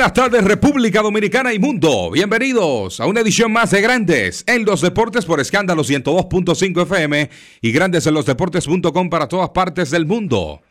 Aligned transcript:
Buenas 0.00 0.14
tardes 0.14 0.44
República 0.44 1.02
Dominicana 1.02 1.52
y 1.52 1.58
mundo. 1.58 2.10
Bienvenidos 2.10 3.00
a 3.00 3.06
una 3.06 3.20
edición 3.20 3.52
más 3.52 3.70
de 3.70 3.82
Grandes 3.82 4.44
en 4.46 4.64
los 4.64 4.80
Deportes 4.80 5.26
por 5.26 5.40
escándalo 5.40 5.84
102.5 5.84 6.84
FM 6.84 7.28
y 7.60 7.70
Grandes 7.70 8.06
en 8.06 8.14
los 8.14 8.24
Deportes.com 8.24 9.10
para 9.10 9.28
todas 9.28 9.50
partes 9.50 9.90
del 9.90 10.06
mundo. 10.06 10.62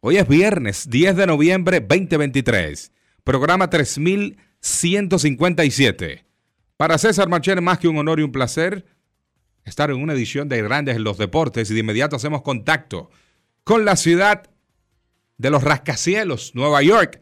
Hoy 0.00 0.16
es 0.16 0.26
viernes 0.26 0.88
10 0.88 1.16
de 1.16 1.26
noviembre 1.26 1.80
2023, 1.80 2.90
programa 3.24 3.68
3157. 3.68 6.24
Para 6.78 6.96
César 6.96 7.28
Marchena 7.28 7.60
más 7.60 7.78
que 7.78 7.88
un 7.88 7.98
honor 7.98 8.20
y 8.20 8.22
un 8.22 8.32
placer 8.32 8.86
estar 9.66 9.90
en 9.90 10.00
una 10.00 10.14
edición 10.14 10.48
de 10.48 10.62
Grandes 10.62 10.96
en 10.96 11.04
los 11.04 11.18
Deportes 11.18 11.70
y 11.70 11.74
de 11.74 11.80
inmediato 11.80 12.16
hacemos 12.16 12.40
contacto 12.40 13.10
con 13.64 13.84
la 13.84 13.96
ciudad 13.96 14.48
de 15.36 15.50
los 15.50 15.62
rascacielos, 15.62 16.54
Nueva 16.54 16.80
York 16.80 17.20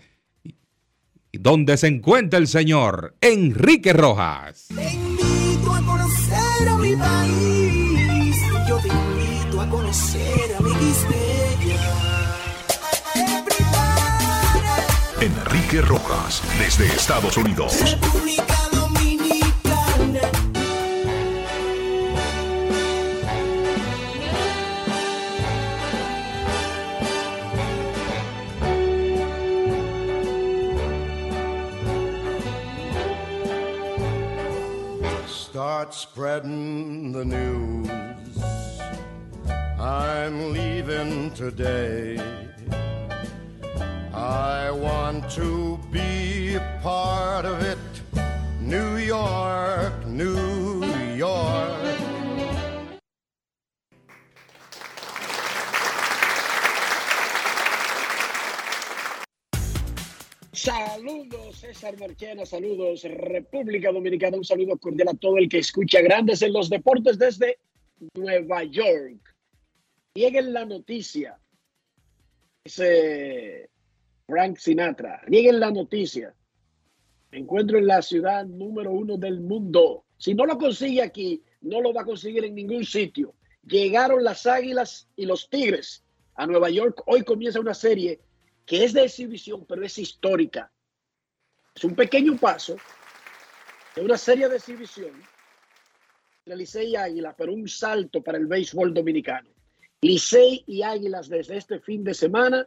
donde 1.40 1.76
se 1.76 1.88
encuentra 1.88 2.38
el 2.38 2.48
señor 2.48 3.14
Enrique 3.20 3.92
Rojas. 3.92 4.66
Te 4.74 4.92
invito 4.92 5.72
a 5.72 5.82
conocer 5.82 6.68
a 6.68 6.76
mi 6.76 6.96
país. 6.96 8.36
Yo 8.68 8.78
te 8.78 8.88
invito 8.88 9.60
a 9.60 9.68
conocer 9.68 10.56
a 10.58 10.60
mi 10.60 10.76
Enrique 15.20 15.80
Rojas, 15.80 16.42
desde 16.58 16.86
Estados 16.86 17.36
Unidos. 17.36 17.80
República 17.80 18.75
Start 35.56 35.94
spreading 35.94 37.12
the 37.12 37.24
news. 37.24 37.88
I'm 39.80 40.52
leaving 40.52 41.30
today. 41.30 42.20
I 44.12 44.70
want 44.70 45.30
to 45.30 45.80
be 45.90 46.56
a 46.56 46.78
part 46.82 47.46
of 47.46 47.62
it. 47.62 47.78
New 48.60 48.96
York, 48.96 50.04
New 50.04 50.84
York. 51.14 51.95
Saludos 60.66 61.58
César 61.58 61.96
Marchena, 61.96 62.44
saludos 62.44 63.04
República 63.04 63.92
Dominicana, 63.92 64.36
un 64.36 64.44
saludo 64.44 64.76
cordial 64.76 65.10
a 65.10 65.14
todo 65.14 65.38
el 65.38 65.48
que 65.48 65.58
escucha 65.58 66.00
Grandes 66.00 66.42
en 66.42 66.52
los 66.52 66.68
Deportes 66.68 67.16
desde 67.20 67.60
Nueva 68.16 68.64
York. 68.64 69.32
Nieguen 70.16 70.52
la 70.52 70.64
noticia, 70.64 71.38
dice 72.64 73.70
Frank 74.26 74.56
Sinatra, 74.56 75.22
nieguen 75.28 75.60
la 75.60 75.70
noticia. 75.70 76.34
Encuentro 77.30 77.78
en 77.78 77.86
la 77.86 78.02
ciudad 78.02 78.44
número 78.44 78.90
uno 78.90 79.16
del 79.16 79.38
mundo. 79.38 80.04
Si 80.16 80.34
no 80.34 80.46
lo 80.46 80.58
consigue 80.58 81.00
aquí, 81.00 81.44
no 81.60 81.80
lo 81.80 81.94
va 81.94 82.02
a 82.02 82.06
conseguir 82.06 82.44
en 82.44 82.56
ningún 82.56 82.84
sitio. 82.84 83.36
Llegaron 83.62 84.24
las 84.24 84.44
Águilas 84.46 85.08
y 85.14 85.26
los 85.26 85.48
Tigres 85.48 86.02
a 86.34 86.44
Nueva 86.44 86.70
York. 86.70 87.04
Hoy 87.06 87.22
comienza 87.22 87.60
una 87.60 87.72
serie 87.74 88.18
que 88.66 88.84
es 88.84 88.92
de 88.92 89.04
exhibición, 89.04 89.64
pero 89.64 89.84
es 89.84 89.96
histórica. 89.96 90.70
Es 91.74 91.84
un 91.84 91.94
pequeño 91.94 92.36
paso 92.36 92.76
de 93.94 94.02
una 94.02 94.18
serie 94.18 94.48
de 94.48 94.56
exhibición 94.56 95.12
entre 96.38 96.56
Licey 96.56 96.90
y 96.90 96.96
Águilas, 96.96 97.34
pero 97.38 97.52
un 97.52 97.68
salto 97.68 98.22
para 98.22 98.38
el 98.38 98.46
béisbol 98.46 98.92
dominicano. 98.92 99.48
Licey 100.00 100.64
y 100.66 100.82
Águilas 100.82 101.28
desde 101.28 101.56
este 101.56 101.80
fin 101.80 102.04
de 102.04 102.14
semana 102.14 102.66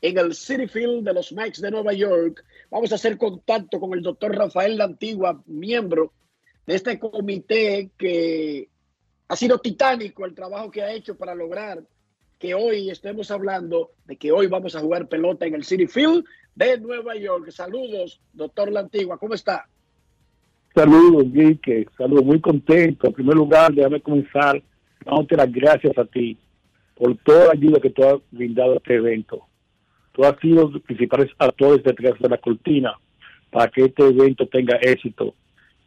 en 0.00 0.18
el 0.18 0.34
City 0.34 0.66
Field 0.66 1.04
de 1.04 1.14
los 1.14 1.32
Mets 1.32 1.60
de 1.60 1.70
Nueva 1.70 1.92
York. 1.92 2.44
Vamos 2.70 2.92
a 2.92 2.96
hacer 2.96 3.16
contacto 3.16 3.78
con 3.78 3.92
el 3.94 4.02
doctor 4.02 4.34
Rafael 4.34 4.76
La 4.76 4.84
Antigua, 4.84 5.42
miembro 5.46 6.12
de 6.66 6.74
este 6.74 6.98
comité 6.98 7.90
que 7.96 8.68
ha 9.28 9.36
sido 9.36 9.58
titánico 9.58 10.24
el 10.24 10.34
trabajo 10.34 10.70
que 10.70 10.82
ha 10.82 10.92
hecho 10.92 11.16
para 11.16 11.34
lograr 11.34 11.82
que 12.40 12.54
hoy 12.54 12.88
estemos 12.88 13.30
hablando 13.30 13.90
de 14.06 14.16
que 14.16 14.32
hoy 14.32 14.46
vamos 14.46 14.74
a 14.74 14.80
jugar 14.80 15.08
pelota 15.08 15.46
en 15.46 15.54
el 15.54 15.62
City 15.62 15.86
Field 15.86 16.24
de 16.54 16.80
Nueva 16.80 17.14
York. 17.14 17.50
Saludos, 17.50 18.18
doctor 18.32 18.72
La 18.72 18.80
Antigua, 18.80 19.18
¿cómo 19.18 19.34
está? 19.34 19.68
Saludos, 20.74 21.24
Enrique. 21.24 21.86
Saludos, 21.98 22.24
muy 22.24 22.40
contento. 22.40 23.08
En 23.08 23.12
primer 23.12 23.34
lugar, 23.34 23.74
déjame 23.74 24.00
comenzar 24.00 24.62
dándote 25.04 25.36
las 25.36 25.52
gracias 25.52 25.96
a 25.98 26.04
ti 26.06 26.38
por 26.94 27.14
toda 27.18 27.46
la 27.46 27.52
ayuda 27.52 27.78
que 27.78 27.90
tú 27.90 28.04
has 28.04 28.16
brindado 28.30 28.72
a 28.72 28.76
este 28.76 28.94
evento. 28.94 29.46
Tú 30.12 30.24
has 30.24 30.38
sido 30.40 30.70
los 30.70 30.82
principales 30.82 31.30
actores 31.38 31.84
detrás 31.84 32.18
de 32.18 32.28
la 32.28 32.38
cortina 32.38 32.94
para 33.50 33.70
que 33.70 33.82
este 33.82 34.02
evento 34.02 34.46
tenga 34.46 34.76
éxito 34.80 35.34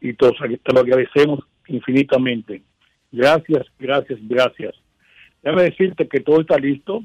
y 0.00 0.12
lo 0.12 0.30
te 0.30 0.72
lo 0.72 0.80
agradecemos 0.80 1.40
infinitamente. 1.66 2.62
Gracias, 3.10 3.66
gracias, 3.76 4.20
gracias. 4.22 4.83
Déjame 5.44 5.64
decirte 5.64 6.08
que 6.08 6.20
todo 6.20 6.40
está 6.40 6.56
listo, 6.56 7.04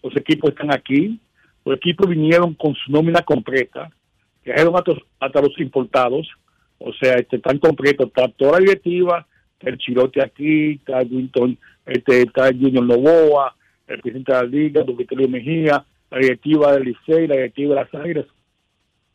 los 0.00 0.16
equipos 0.16 0.50
están 0.50 0.72
aquí, 0.72 1.18
los 1.64 1.76
equipos 1.76 2.08
vinieron 2.08 2.54
con 2.54 2.72
su 2.76 2.92
nómina 2.92 3.22
completa, 3.22 3.90
trajeron 4.44 4.76
hasta, 4.76 4.92
hasta 5.18 5.42
los 5.42 5.58
importados, 5.58 6.28
o 6.78 6.92
sea, 6.92 7.14
este, 7.14 7.36
están 7.36 7.58
completos, 7.58 8.06
está 8.06 8.28
toda 8.28 8.52
la 8.52 8.58
directiva, 8.58 9.26
el 9.58 9.76
Chirote 9.76 10.22
aquí, 10.22 10.74
está 10.74 10.98
Winton, 10.98 11.58
este, 11.84 12.22
está 12.22 12.46
Junior 12.46 12.86
Novoa, 12.86 13.56
el 13.88 14.00
presidente 14.00 14.32
de 14.32 14.38
la 14.38 14.44
liga, 14.44 14.84
Don 14.84 14.96
Vitelio 14.96 15.28
Mejía, 15.28 15.84
la 16.12 16.18
directiva 16.18 16.72
del 16.72 16.84
Licey, 16.84 17.26
la 17.26 17.34
directiva 17.34 17.74
de 17.74 17.80
las 17.80 17.94
Águilas, 17.94 18.26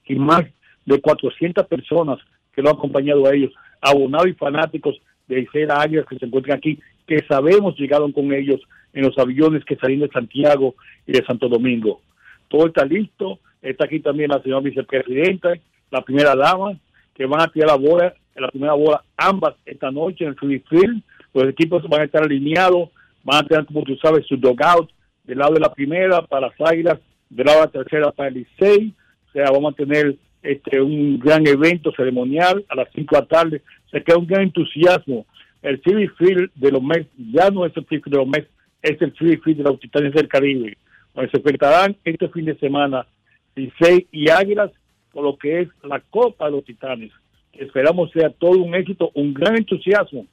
y 0.05 0.15
más 0.15 0.43
de 0.85 0.99
400 0.99 1.65
personas 1.65 2.19
que 2.53 2.61
lo 2.61 2.71
han 2.71 2.75
acompañado 2.75 3.25
a 3.25 3.33
ellos, 3.33 3.53
abonados 3.79 4.27
y 4.27 4.33
fanáticos 4.33 5.01
de 5.29 5.37
Licey 5.37 5.65
Águilas 5.69 6.05
que 6.07 6.19
se 6.19 6.25
encuentran 6.25 6.57
aquí, 6.57 6.77
que 7.07 7.23
sabemos 7.27 7.77
llegaron 7.77 8.11
con 8.11 8.33
ellos 8.33 8.61
en 8.93 9.03
los 9.03 9.17
aviones 9.17 9.63
que 9.65 9.75
salieron 9.75 10.07
de 10.07 10.13
Santiago 10.13 10.75
y 11.05 11.11
de 11.11 11.25
Santo 11.25 11.49
Domingo. 11.49 12.01
Todo 12.47 12.67
está 12.67 12.85
listo, 12.85 13.39
está 13.61 13.85
aquí 13.85 13.99
también 13.99 14.29
la 14.29 14.41
señora 14.41 14.61
vicepresidenta, 14.61 15.53
la 15.91 16.01
primera 16.01 16.35
dama, 16.35 16.77
que 17.13 17.25
van 17.25 17.41
a 17.41 17.47
tirar 17.47 17.69
la 17.69 17.75
bola, 17.75 18.13
la 18.35 18.49
primera 18.49 18.73
bola 18.73 19.03
ambas 19.17 19.55
esta 19.65 19.91
noche 19.91 20.25
en 20.25 20.35
el 20.41 20.61
Field. 20.61 21.01
Los 21.33 21.45
equipos 21.49 21.87
van 21.89 22.01
a 22.01 22.05
estar 22.05 22.23
alineados, 22.23 22.89
van 23.23 23.43
a 23.43 23.47
tener, 23.47 23.65
como 23.65 23.83
tú 23.83 23.95
sabes, 23.97 24.25
su 24.25 24.37
dugout 24.37 24.89
del 25.23 25.39
lado 25.39 25.53
de 25.53 25.59
la 25.59 25.73
primera 25.73 26.21
para 26.21 26.47
las 26.47 26.61
águilas, 26.61 26.99
del 27.29 27.45
lado 27.45 27.59
de 27.59 27.65
la 27.65 27.71
tercera 27.71 28.11
para 28.11 28.29
el 28.29 28.35
Licey. 28.35 28.93
O 29.29 29.31
sea, 29.31 29.51
vamos 29.51 29.73
a 29.73 29.75
tener 29.75 30.15
este 30.43 30.79
un 30.79 31.19
gran 31.19 31.45
evento 31.47 31.91
ceremonial 31.95 32.63
a 32.69 32.75
las 32.75 32.89
5 32.93 33.15
de 33.15 33.21
la 33.21 33.27
tarde. 33.27 33.61
Se 33.91 34.03
queda 34.03 34.17
un 34.17 34.27
gran 34.27 34.43
entusiasmo 34.43 35.25
el 35.65 35.81
City 35.81 36.07
Field 36.09 36.51
de 36.53 36.71
los 36.71 36.83
Mets 36.83 37.09
ya 37.17 37.49
no 37.49 37.65
es 37.65 37.75
el 37.75 37.83
City 37.85 38.01
Field 38.01 38.11
de 38.11 38.17
los 38.17 38.27
Mets, 38.27 38.47
es 38.83 39.01
el 39.01 39.11
City 39.17 39.37
Field 39.37 39.57
de 39.57 39.63
los 39.63 39.79
Titanes 39.79 40.13
del 40.13 40.27
Caribe, 40.27 40.77
donde 41.13 41.31
se 41.31 41.37
enfrentarán 41.37 41.95
este 42.03 42.29
fin 42.29 42.45
de 42.45 42.55
semana 42.59 43.07
Licey 43.55 44.07
y 44.11 44.29
Águilas 44.29 44.71
por 45.11 45.23
lo 45.23 45.37
que 45.37 45.61
es 45.61 45.69
la 45.83 45.99
Copa 46.01 46.45
de 46.45 46.51
los 46.51 46.65
Titanes. 46.65 47.11
Esperamos 47.53 48.11
sea 48.11 48.29
todo 48.29 48.59
un 48.59 48.75
éxito, 48.75 49.09
un 49.15 49.33
gran 49.33 49.55
entusiasmo. 49.55 50.27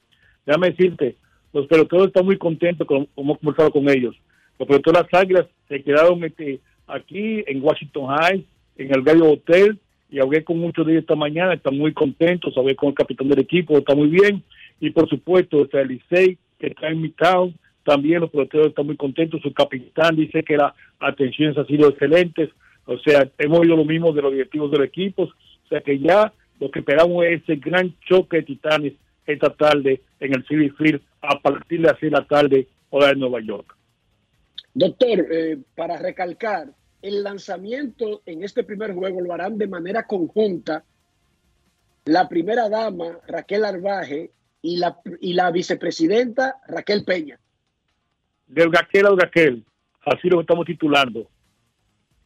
Déjame 0.45 0.71
decirte, 0.71 1.17
los 1.55 1.67
peloteros 1.67 2.09
están 2.09 2.27
muy 2.27 2.37
contentos 2.37 2.87
con 2.87 3.09
hemos 3.17 3.39
conversado 3.39 3.71
con 3.71 3.89
ellos. 3.89 4.15
Los 4.59 4.69
peloteros 4.69 5.03
de 5.03 5.09
las 5.13 5.23
Águilas 5.23 5.47
se 5.67 5.83
quedaron 5.83 6.23
este, 6.25 6.61
aquí 6.87 7.43
en 7.47 7.63
Washington 7.63 8.09
High, 8.09 8.45
en 8.77 8.95
el 8.95 9.03
Gallo 9.03 9.31
Hotel, 9.31 9.79
y 10.11 10.21
hablé 10.21 10.45
con 10.45 10.59
muchos 10.59 10.85
de 10.85 10.93
ellos 10.93 11.03
esta 11.05 11.15
mañana, 11.15 11.55
están 11.55 11.79
muy 11.79 11.95
contentos, 11.95 12.53
hablé 12.59 12.77
con 12.77 12.91
el 12.91 12.95
capitán 12.95 13.29
del 13.29 13.39
equipo, 13.39 13.79
está 13.79 13.95
muy 13.95 14.09
bien, 14.09 14.43
y 14.83 14.91
por 14.91 15.09
supuesto, 15.09 15.65
sea, 15.69 15.83
el 15.83 15.89
Licey, 15.89 16.37
que 16.59 16.67
está 16.67 16.89
en 16.89 17.01
mi 17.01 17.11
town, 17.11 17.55
también 17.85 18.21
los 18.21 18.31
peloteros 18.31 18.67
están 18.67 18.87
muy 18.87 18.97
contentos, 18.97 19.41
su 19.41 19.55
capitán 19.55 20.17
dice 20.17 20.43
que 20.43 20.57
las 20.57 20.75
atenciones 20.99 21.57
han 21.57 21.69
sido 21.69 21.89
excelentes, 21.89 22.51
o 22.87 22.99
sea, 22.99 23.31
hemos 23.39 23.61
oído 23.61 23.77
lo 23.77 23.85
mismo 23.85 24.13
de 24.13 24.23
los 24.23 24.33
directivos 24.33 24.73
del 24.73 24.83
equipo, 24.83 25.23
o 25.23 25.69
sea 25.69 25.83
que 25.83 26.01
ya 26.01 26.33
lo 26.59 26.69
que 26.69 26.81
esperamos 26.81 27.25
es 27.25 27.43
ese 27.43 27.57
gran 27.57 27.95
choque 28.09 28.39
de 28.39 28.43
titanes 28.43 28.95
esta 29.25 29.51
tarde 29.51 30.01
en 30.19 30.35
el 30.35 30.45
City 30.49 30.71
Field 30.71 31.01
a 31.21 31.39
partir 31.39 31.81
de 31.81 31.87
las 31.87 32.01
6 32.01 32.11
de 32.11 32.19
la 32.19 32.27
tarde, 32.27 32.67
hora 32.91 33.07
de 33.09 33.17
Nueva 33.17 33.41
York. 33.41 33.77
Doctor, 34.75 35.27
eh, 35.31 35.59
para 35.77 35.97
recalcar, 35.97 36.67
el 37.03 37.23
lanzamiento 37.23 38.23
en 38.27 38.43
este 38.43 38.65
primer 38.65 38.95
juego 38.95 39.21
lo 39.21 39.33
harán 39.33 39.59
de 39.59 39.69
manera 39.69 40.09
conjunta 40.09 40.83
la 42.05 42.29
primera 42.29 42.69
dama 42.69 43.21
Raquel 43.29 43.65
Arbaje 43.65 44.33
y 44.63 44.77
la, 44.77 44.99
y 45.21 45.35
la 45.35 45.51
vicepresidenta 45.51 46.57
Raquel 46.69 47.05
Peña. 47.05 47.39
Del 48.47 48.73
Raquel 48.73 49.07
al 49.07 49.19
Raquel, 49.19 49.65
así 50.07 50.29
lo 50.29 50.41
estamos 50.41 50.65
titulando. 50.65 51.29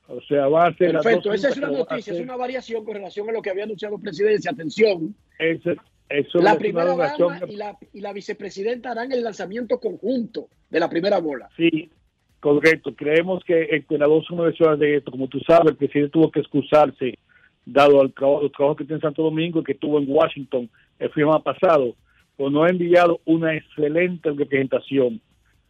O 0.08 0.20
sea, 0.22 0.46
va 0.46 0.66
a 0.66 0.74
ser... 0.74 0.92
Perfecto, 0.92 1.32
esa 1.32 1.48
es 1.48 1.56
una 1.56 1.70
noticia, 1.70 2.12
es 2.12 2.20
una 2.20 2.36
variación 2.36 2.84
con 2.84 2.94
relación 2.94 3.28
a 3.28 3.32
lo 3.32 3.42
que 3.42 3.50
había 3.50 3.64
anunciado 3.64 3.98
Presidencia. 3.98 4.52
Atención, 4.52 5.16
Eso, 5.38 5.72
eso 6.08 6.38
la 6.38 6.56
primera 6.56 6.94
dama 6.94 7.40
y 7.48 7.56
la, 7.56 7.76
y 7.92 8.00
la 8.00 8.12
vicepresidenta 8.12 8.92
harán 8.92 9.10
el 9.10 9.24
lanzamiento 9.24 9.80
conjunto 9.80 10.48
de 10.70 10.78
la 10.78 10.88
primera 10.88 11.18
bola. 11.18 11.48
Sí, 11.56 11.90
correcto. 12.38 12.94
Creemos 12.94 13.42
que 13.44 13.64
este, 13.70 13.98
las 13.98 14.08
dos 14.08 14.30
universidades 14.30 14.78
de 14.78 14.96
esto, 14.98 15.10
como 15.10 15.26
tú 15.26 15.40
sabes, 15.40 15.72
el 15.72 15.76
presidente 15.76 16.12
tuvo 16.12 16.30
que 16.30 16.40
excusarse, 16.40 17.18
dado 17.64 18.00
al 18.00 18.12
trabajo, 18.12 18.42
el 18.42 18.52
trabajo 18.52 18.76
que 18.76 18.84
tiene 18.84 18.96
en 18.96 19.02
Santo 19.02 19.22
Domingo 19.22 19.60
y 19.60 19.64
que 19.64 19.74
tuvo 19.74 19.98
en 19.98 20.06
Washington 20.08 20.70
el 21.00 21.10
fin 21.10 21.24
pasado, 21.44 21.96
pues 22.36 22.52
nos 22.52 22.66
ha 22.66 22.70
enviado 22.70 23.20
una 23.24 23.54
excelente 23.54 24.30
representación 24.30 25.20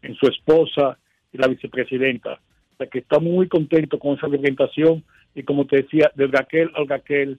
en 0.02 0.14
su 0.16 0.26
esposa 0.26 0.98
y 1.32 1.38
la 1.38 1.48
vicepresidenta. 1.48 2.40
O 2.74 2.76
sea 2.78 2.86
que 2.88 2.98
estamos 2.98 3.32
muy 3.32 3.48
contentos 3.48 3.98
con 4.00 4.16
esa 4.16 4.26
representación 4.26 5.04
y 5.34 5.42
como 5.42 5.66
te 5.66 5.82
decía, 5.82 6.10
de 6.14 6.26
Raquel 6.26 6.70
al 6.74 6.88
Raquel 6.88 7.38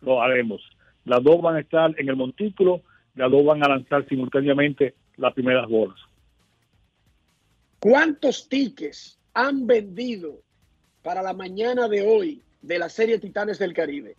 lo 0.00 0.22
haremos. 0.22 0.62
Las 1.04 1.22
dos 1.22 1.40
van 1.40 1.56
a 1.56 1.60
estar 1.60 1.94
en 1.98 2.08
el 2.08 2.16
montículo, 2.16 2.82
las 3.14 3.30
dos 3.30 3.44
van 3.44 3.64
a 3.64 3.68
lanzar 3.68 4.06
simultáneamente 4.08 4.94
las 5.16 5.32
primeras 5.34 5.66
bolas. 5.68 5.98
¿Cuántos 7.80 8.48
tickets 8.48 9.18
han 9.34 9.66
vendido 9.66 10.40
para 11.02 11.22
la 11.22 11.32
mañana 11.32 11.88
de 11.88 12.02
hoy 12.06 12.42
de 12.60 12.78
la 12.78 12.88
serie 12.88 13.18
Titanes 13.18 13.58
del 13.58 13.72
Caribe? 13.72 14.16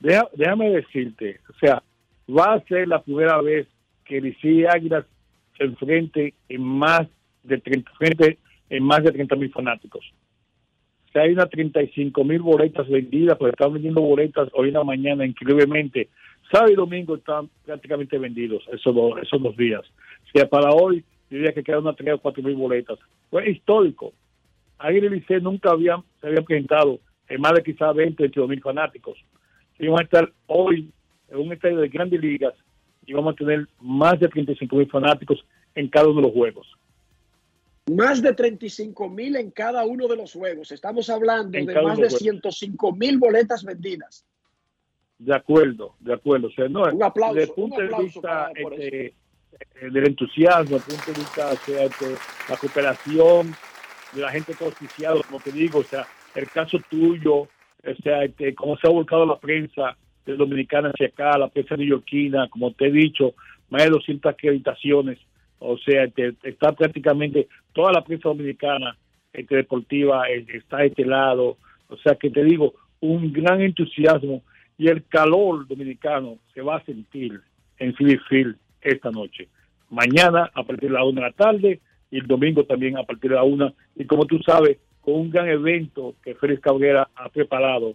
Deja- 0.00 0.28
déjame 0.34 0.70
decirte, 0.70 1.40
o 1.48 1.58
sea, 1.58 1.82
va 2.30 2.54
a 2.54 2.64
ser 2.64 2.88
la 2.88 3.02
primera 3.02 3.40
vez 3.40 3.66
que 4.04 4.20
Licey 4.20 4.64
Águilas 4.66 5.04
se 5.56 5.64
enfrente 5.64 6.34
en 6.48 6.62
más 6.62 7.06
de 7.42 7.58
30, 7.58 7.90
frente 7.92 8.38
en 8.68 8.82
más 8.82 9.02
de 9.02 9.12
30 9.12 9.36
mil 9.36 9.50
fanáticos. 9.50 10.04
O 11.14 11.18
hay 11.18 11.32
unas 11.32 11.50
35 11.50 12.22
mil 12.24 12.40
boletas 12.40 12.88
vendidas, 12.88 13.36
porque 13.36 13.50
están 13.50 13.72
vendiendo 13.72 14.00
boletas 14.00 14.48
hoy 14.52 14.68
en 14.68 14.74
la 14.74 14.84
mañana 14.84 15.26
increíblemente. 15.26 16.08
Sábado 16.52 16.72
y 16.72 16.76
domingo 16.76 17.16
están 17.16 17.48
prácticamente 17.64 18.18
vendidos 18.18 18.62
esos 18.72 18.94
dos, 18.94 19.20
esos 19.20 19.42
dos 19.42 19.56
días. 19.56 19.82
O 19.82 20.38
sea, 20.38 20.48
para 20.48 20.70
hoy 20.70 21.04
diría 21.28 21.52
que 21.52 21.62
quedan 21.62 21.80
unas 21.80 21.96
3 21.96 22.14
o 22.14 22.18
4 22.18 22.42
mil 22.42 22.54
boletas. 22.54 22.98
Fue 23.28 23.50
histórico. 23.50 24.12
Águila 24.78 25.06
y 25.06 25.10
Licey 25.10 25.40
nunca 25.40 25.70
habían, 25.70 26.02
se 26.20 26.28
habían 26.28 26.44
presentado 26.44 27.00
en 27.28 27.40
más 27.40 27.52
de 27.54 27.62
quizás 27.62 27.94
20 27.94 28.22
o 28.22 28.24
22 28.24 28.48
mil 28.48 28.60
fanáticos. 28.60 29.18
Y 29.78 29.86
vamos 29.86 30.00
a 30.00 30.04
estar 30.04 30.32
hoy 30.46 30.90
un 31.32 31.52
estadio 31.52 31.78
de 31.78 31.88
grandes 31.88 32.20
ligas 32.20 32.54
y 33.06 33.12
vamos 33.12 33.34
a 33.34 33.36
tener 33.36 33.66
más 33.80 34.18
de 34.20 34.28
35 34.28 34.76
mil 34.76 34.90
fanáticos 34.90 35.44
en 35.74 35.88
cada 35.88 36.08
uno 36.08 36.16
de 36.16 36.26
los 36.26 36.32
juegos. 36.32 36.66
Más 37.90 38.22
de 38.22 38.32
35 38.34 39.08
mil 39.08 39.36
en 39.36 39.50
cada 39.50 39.84
uno 39.84 40.06
de 40.06 40.16
los 40.16 40.32
juegos. 40.32 40.70
Estamos 40.70 41.10
hablando 41.10 41.58
En 41.58 41.66
de 41.66 41.82
más 41.82 41.96
de 41.96 42.04
de 42.04 42.10
los 42.10 42.18
105 42.20 42.92
mil 42.92 43.18
boletas 43.18 43.64
vendidas. 43.64 44.24
De 45.18 45.34
acuerdo, 45.34 45.96
de 45.98 46.14
acuerdo. 46.14 46.48
O 46.48 46.50
sea, 46.52 46.68
no, 46.68 46.84
Un 46.84 47.02
aplauso, 47.02 47.34
desde 47.34 47.52
el 47.52 47.60
un 47.60 47.70
punto 47.70 47.80
de 47.80 48.02
vista 48.02 48.50
este, 48.54 49.06
eh, 49.06 49.14
del 49.90 50.06
entusiasmo, 50.06 50.76
desde 50.76 50.94
el 50.94 51.02
punto 51.02 51.12
de 51.12 51.18
vista 51.18 51.52
este, 51.52 52.16
la 52.48 52.56
cooperación 52.56 53.54
de 54.12 54.20
la 54.20 54.30
gente 54.30 54.54
auspiciada, 54.60 55.20
como 55.26 55.40
te 55.40 55.52
digo, 55.52 55.80
o 55.80 55.84
sea, 55.84 56.06
el 56.34 56.48
caso 56.48 56.78
tuyo, 56.88 57.34
o 57.40 57.48
sea, 58.02 58.24
este, 58.24 58.54
cómo 58.54 58.76
se 58.76 58.86
ha 58.86 58.90
volcado 58.90 59.26
la 59.26 59.38
prensa 59.38 59.96
dominicana 60.26 60.90
hacia 60.90 61.08
acá, 61.08 61.38
la 61.38 61.48
prensa 61.48 61.76
neoyorquina, 61.76 62.48
como 62.48 62.72
te 62.72 62.86
he 62.86 62.90
dicho, 62.90 63.34
más 63.68 63.84
de 63.84 63.90
200 63.90 64.32
acreditaciones, 64.32 65.18
o 65.58 65.76
sea, 65.78 66.04
este, 66.04 66.34
está 66.42 66.72
prácticamente 66.72 67.48
toda 67.72 67.92
la 67.92 68.02
prensa 68.02 68.28
dominicana 68.28 68.96
este, 69.32 69.56
deportiva 69.56 70.28
está 70.28 70.78
de 70.78 70.86
este 70.86 71.04
lado, 71.04 71.56
o 71.88 71.96
sea, 71.98 72.14
que 72.14 72.30
te 72.30 72.42
digo, 72.44 72.74
un 73.00 73.32
gran 73.32 73.60
entusiasmo 73.60 74.42
y 74.78 74.88
el 74.88 75.04
calor 75.06 75.66
dominicano 75.68 76.38
se 76.54 76.62
va 76.62 76.76
a 76.76 76.84
sentir 76.84 77.40
en 77.78 77.94
City 77.96 78.18
Field 78.28 78.56
esta 78.80 79.10
noche. 79.10 79.48
Mañana 79.90 80.50
a 80.54 80.62
partir 80.62 80.88
de 80.88 80.94
la 80.94 81.04
una 81.04 81.22
de 81.22 81.26
la 81.28 81.32
tarde 81.32 81.80
y 82.10 82.18
el 82.18 82.26
domingo 82.26 82.64
también 82.64 82.96
a 82.96 83.04
partir 83.04 83.30
de 83.30 83.36
la 83.36 83.42
una. 83.42 83.72
Y 83.96 84.04
como 84.04 84.26
tú 84.26 84.38
sabes, 84.40 84.78
con 85.00 85.14
un 85.14 85.30
gran 85.30 85.48
evento 85.48 86.14
que 86.22 86.34
Félix 86.34 86.60
Cabrera 86.60 87.08
ha 87.14 87.28
preparado, 87.28 87.94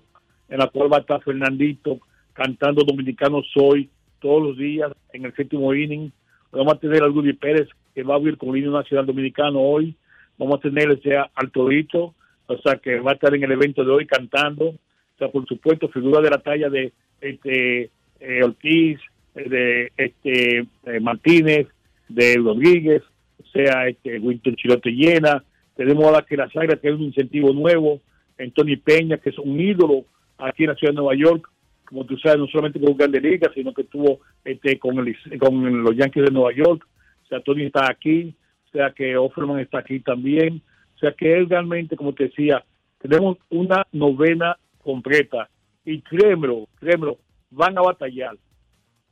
en 0.49 0.59
la 0.59 0.67
cual 0.67 0.91
va 0.91 0.97
a 0.97 1.01
estar 1.01 1.23
Fernandito 1.23 1.99
cantando 2.35 2.83
Dominicano 2.83 3.41
Soy 3.53 3.89
todos 4.19 4.43
los 4.43 4.57
días 4.57 4.91
en 5.13 5.25
el 5.25 5.33
séptimo 5.33 5.73
inning. 5.73 6.11
Vamos 6.51 6.73
a 6.73 6.79
tener 6.79 7.01
a 7.01 7.07
Rudy 7.07 7.33
Pérez 7.33 7.67
que 7.95 8.03
va 8.03 8.13
a 8.13 8.17
abrir 8.17 8.37
con 8.37 8.49
el 8.49 8.57
himno 8.57 8.77
nacional 8.77 9.05
dominicano 9.05 9.59
hoy. 9.59 9.95
Vamos 10.37 10.57
a 10.57 10.61
tener 10.61 10.89
o 10.89 10.97
sea, 10.97 11.31
al 11.33 11.51
Torito, 11.51 12.13
o 12.47 12.57
sea, 12.57 12.75
que 12.75 12.99
va 12.99 13.11
a 13.11 13.13
estar 13.15 13.33
en 13.33 13.43
el 13.43 13.51
evento 13.51 13.83
de 13.83 13.91
hoy 13.91 14.05
cantando. 14.05 14.65
O 14.65 15.17
sea, 15.17 15.29
por 15.29 15.47
supuesto, 15.47 15.87
figura 15.87 16.21
de 16.21 16.29
la 16.29 16.39
talla 16.39 16.69
de 16.69 16.91
este 17.21 17.89
eh, 18.19 18.43
Ortiz, 18.43 18.99
eh, 19.35 19.49
de 19.49 19.91
este 19.97 20.59
eh, 20.59 20.99
Martínez, 20.99 21.67
de 22.09 22.35
Rodríguez, 22.35 23.01
o 23.41 23.47
sea, 23.47 23.87
este 23.87 24.19
Winston 24.19 24.55
Chilote 24.55 24.91
llena. 24.91 25.43
Tenemos 25.75 26.05
a 26.07 26.11
la 26.11 26.21
que 26.21 26.37
la 26.37 26.49
Sagra, 26.51 26.75
que 26.75 26.89
es 26.89 26.93
un 26.93 27.03
incentivo 27.03 27.53
nuevo, 27.53 28.01
en 28.37 28.51
Tony 28.51 28.75
Peña, 28.75 29.17
que 29.17 29.29
es 29.29 29.37
un 29.39 29.59
ídolo 29.59 30.05
aquí 30.37 30.63
en 30.63 30.69
la 30.69 30.75
ciudad 30.75 30.91
de 30.91 30.97
Nueva 30.97 31.15
York, 31.15 31.49
como 31.85 32.05
tú 32.05 32.17
sabes, 32.17 32.39
no 32.39 32.47
solamente 32.47 32.79
con 32.79 32.97
Grandes 32.97 33.21
Ligas, 33.21 33.51
sino 33.53 33.73
que 33.73 33.83
estuvo 33.83 34.19
este, 34.43 34.77
con, 34.79 34.99
el, 34.99 35.15
con 35.39 35.83
los 35.83 35.95
Yankees 35.95 36.25
de 36.25 36.31
Nueva 36.31 36.53
York. 36.53 36.87
O 37.23 37.27
sea, 37.27 37.39
Tony 37.41 37.63
está 37.63 37.89
aquí, 37.89 38.35
o 38.67 38.71
sea 38.71 38.91
que 38.91 39.17
Offerman 39.17 39.59
está 39.59 39.79
aquí 39.79 39.99
también. 39.99 40.61
O 40.95 40.99
sea 40.99 41.11
que 41.11 41.33
él 41.33 41.49
realmente, 41.49 41.95
como 41.95 42.13
te 42.13 42.25
decía, 42.25 42.63
tenemos 42.99 43.37
una 43.49 43.85
novena 43.91 44.57
completa. 44.83 45.49
Y 45.83 46.01
créemelo, 46.01 46.67
créemelo, 46.79 47.19
van 47.51 47.77
a 47.77 47.81
batallar, 47.81 48.35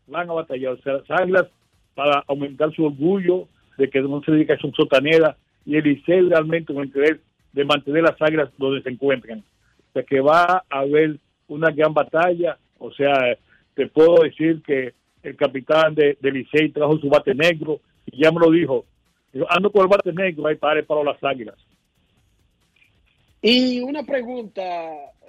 van 0.07 0.29
a 0.29 0.33
batallar. 0.33 0.73
O 0.73 0.81
sea, 0.81 0.93
las 0.93 1.21
águilas 1.21 1.45
para 1.93 2.23
aumentar 2.27 2.73
su 2.73 2.85
orgullo 2.85 3.47
de 3.77 3.89
que 3.89 4.01
no 4.01 4.21
se 4.23 4.31
dedica 4.31 4.55
a 4.55 4.57
son 4.57 4.73
sotanera 4.73 5.37
y 5.65 5.75
el 5.77 5.83
Licey 5.83 6.21
realmente 6.21 6.73
con 6.73 6.83
interés 6.83 7.19
de 7.51 7.65
mantener 7.65 8.03
las 8.03 8.21
águilas 8.21 8.49
donde 8.57 8.81
se 8.81 8.89
encuentran. 8.89 9.39
O 9.39 9.93
sea 9.93 10.03
que 10.03 10.19
va 10.19 10.63
a 10.69 10.79
haber 10.79 11.19
una 11.47 11.69
gran 11.71 11.93
batalla. 11.93 12.57
O 12.83 12.91
sea, 12.91 13.37
te 13.75 13.87
puedo 13.87 14.23
decir 14.23 14.61
que 14.61 14.93
el 15.23 15.37
capitán 15.37 15.95
de, 15.95 16.17
de 16.19 16.31
Licey 16.31 16.69
trajo 16.69 16.97
su 16.97 17.07
bate 17.07 17.33
negro 17.33 17.79
y 18.05 18.21
ya 18.21 18.29
me 18.29 18.41
lo 18.41 18.51
dijo. 18.51 18.85
Ando 19.49 19.71
con 19.71 19.83
el 19.83 19.87
bate 19.87 20.11
negro, 20.11 20.45
ahí 20.47 20.55
para, 20.55 20.83
para 20.83 21.01
las 21.01 21.23
águilas. 21.23 21.55
Y 23.41 23.79
una 23.79 24.03
pregunta, 24.03 24.63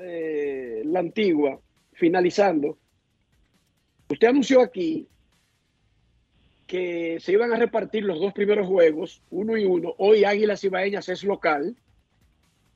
eh, 0.01 0.83
la 0.85 0.99
antigua, 0.99 1.61
finalizando. 1.93 2.77
Usted 4.11 4.29
anunció 4.29 4.61
aquí 4.61 5.07
que 6.67 7.19
se 7.21 7.33
iban 7.33 7.53
a 7.53 7.57
repartir 7.57 8.03
los 8.03 8.21
dos 8.21 8.33
primeros 8.33 8.67
juegos, 8.67 9.23
uno 9.31 9.57
y 9.57 9.65
uno. 9.65 9.95
Hoy 9.99 10.25
Águilas 10.25 10.65
Ibaeñas 10.65 11.09
es 11.09 11.23
local, 11.23 11.77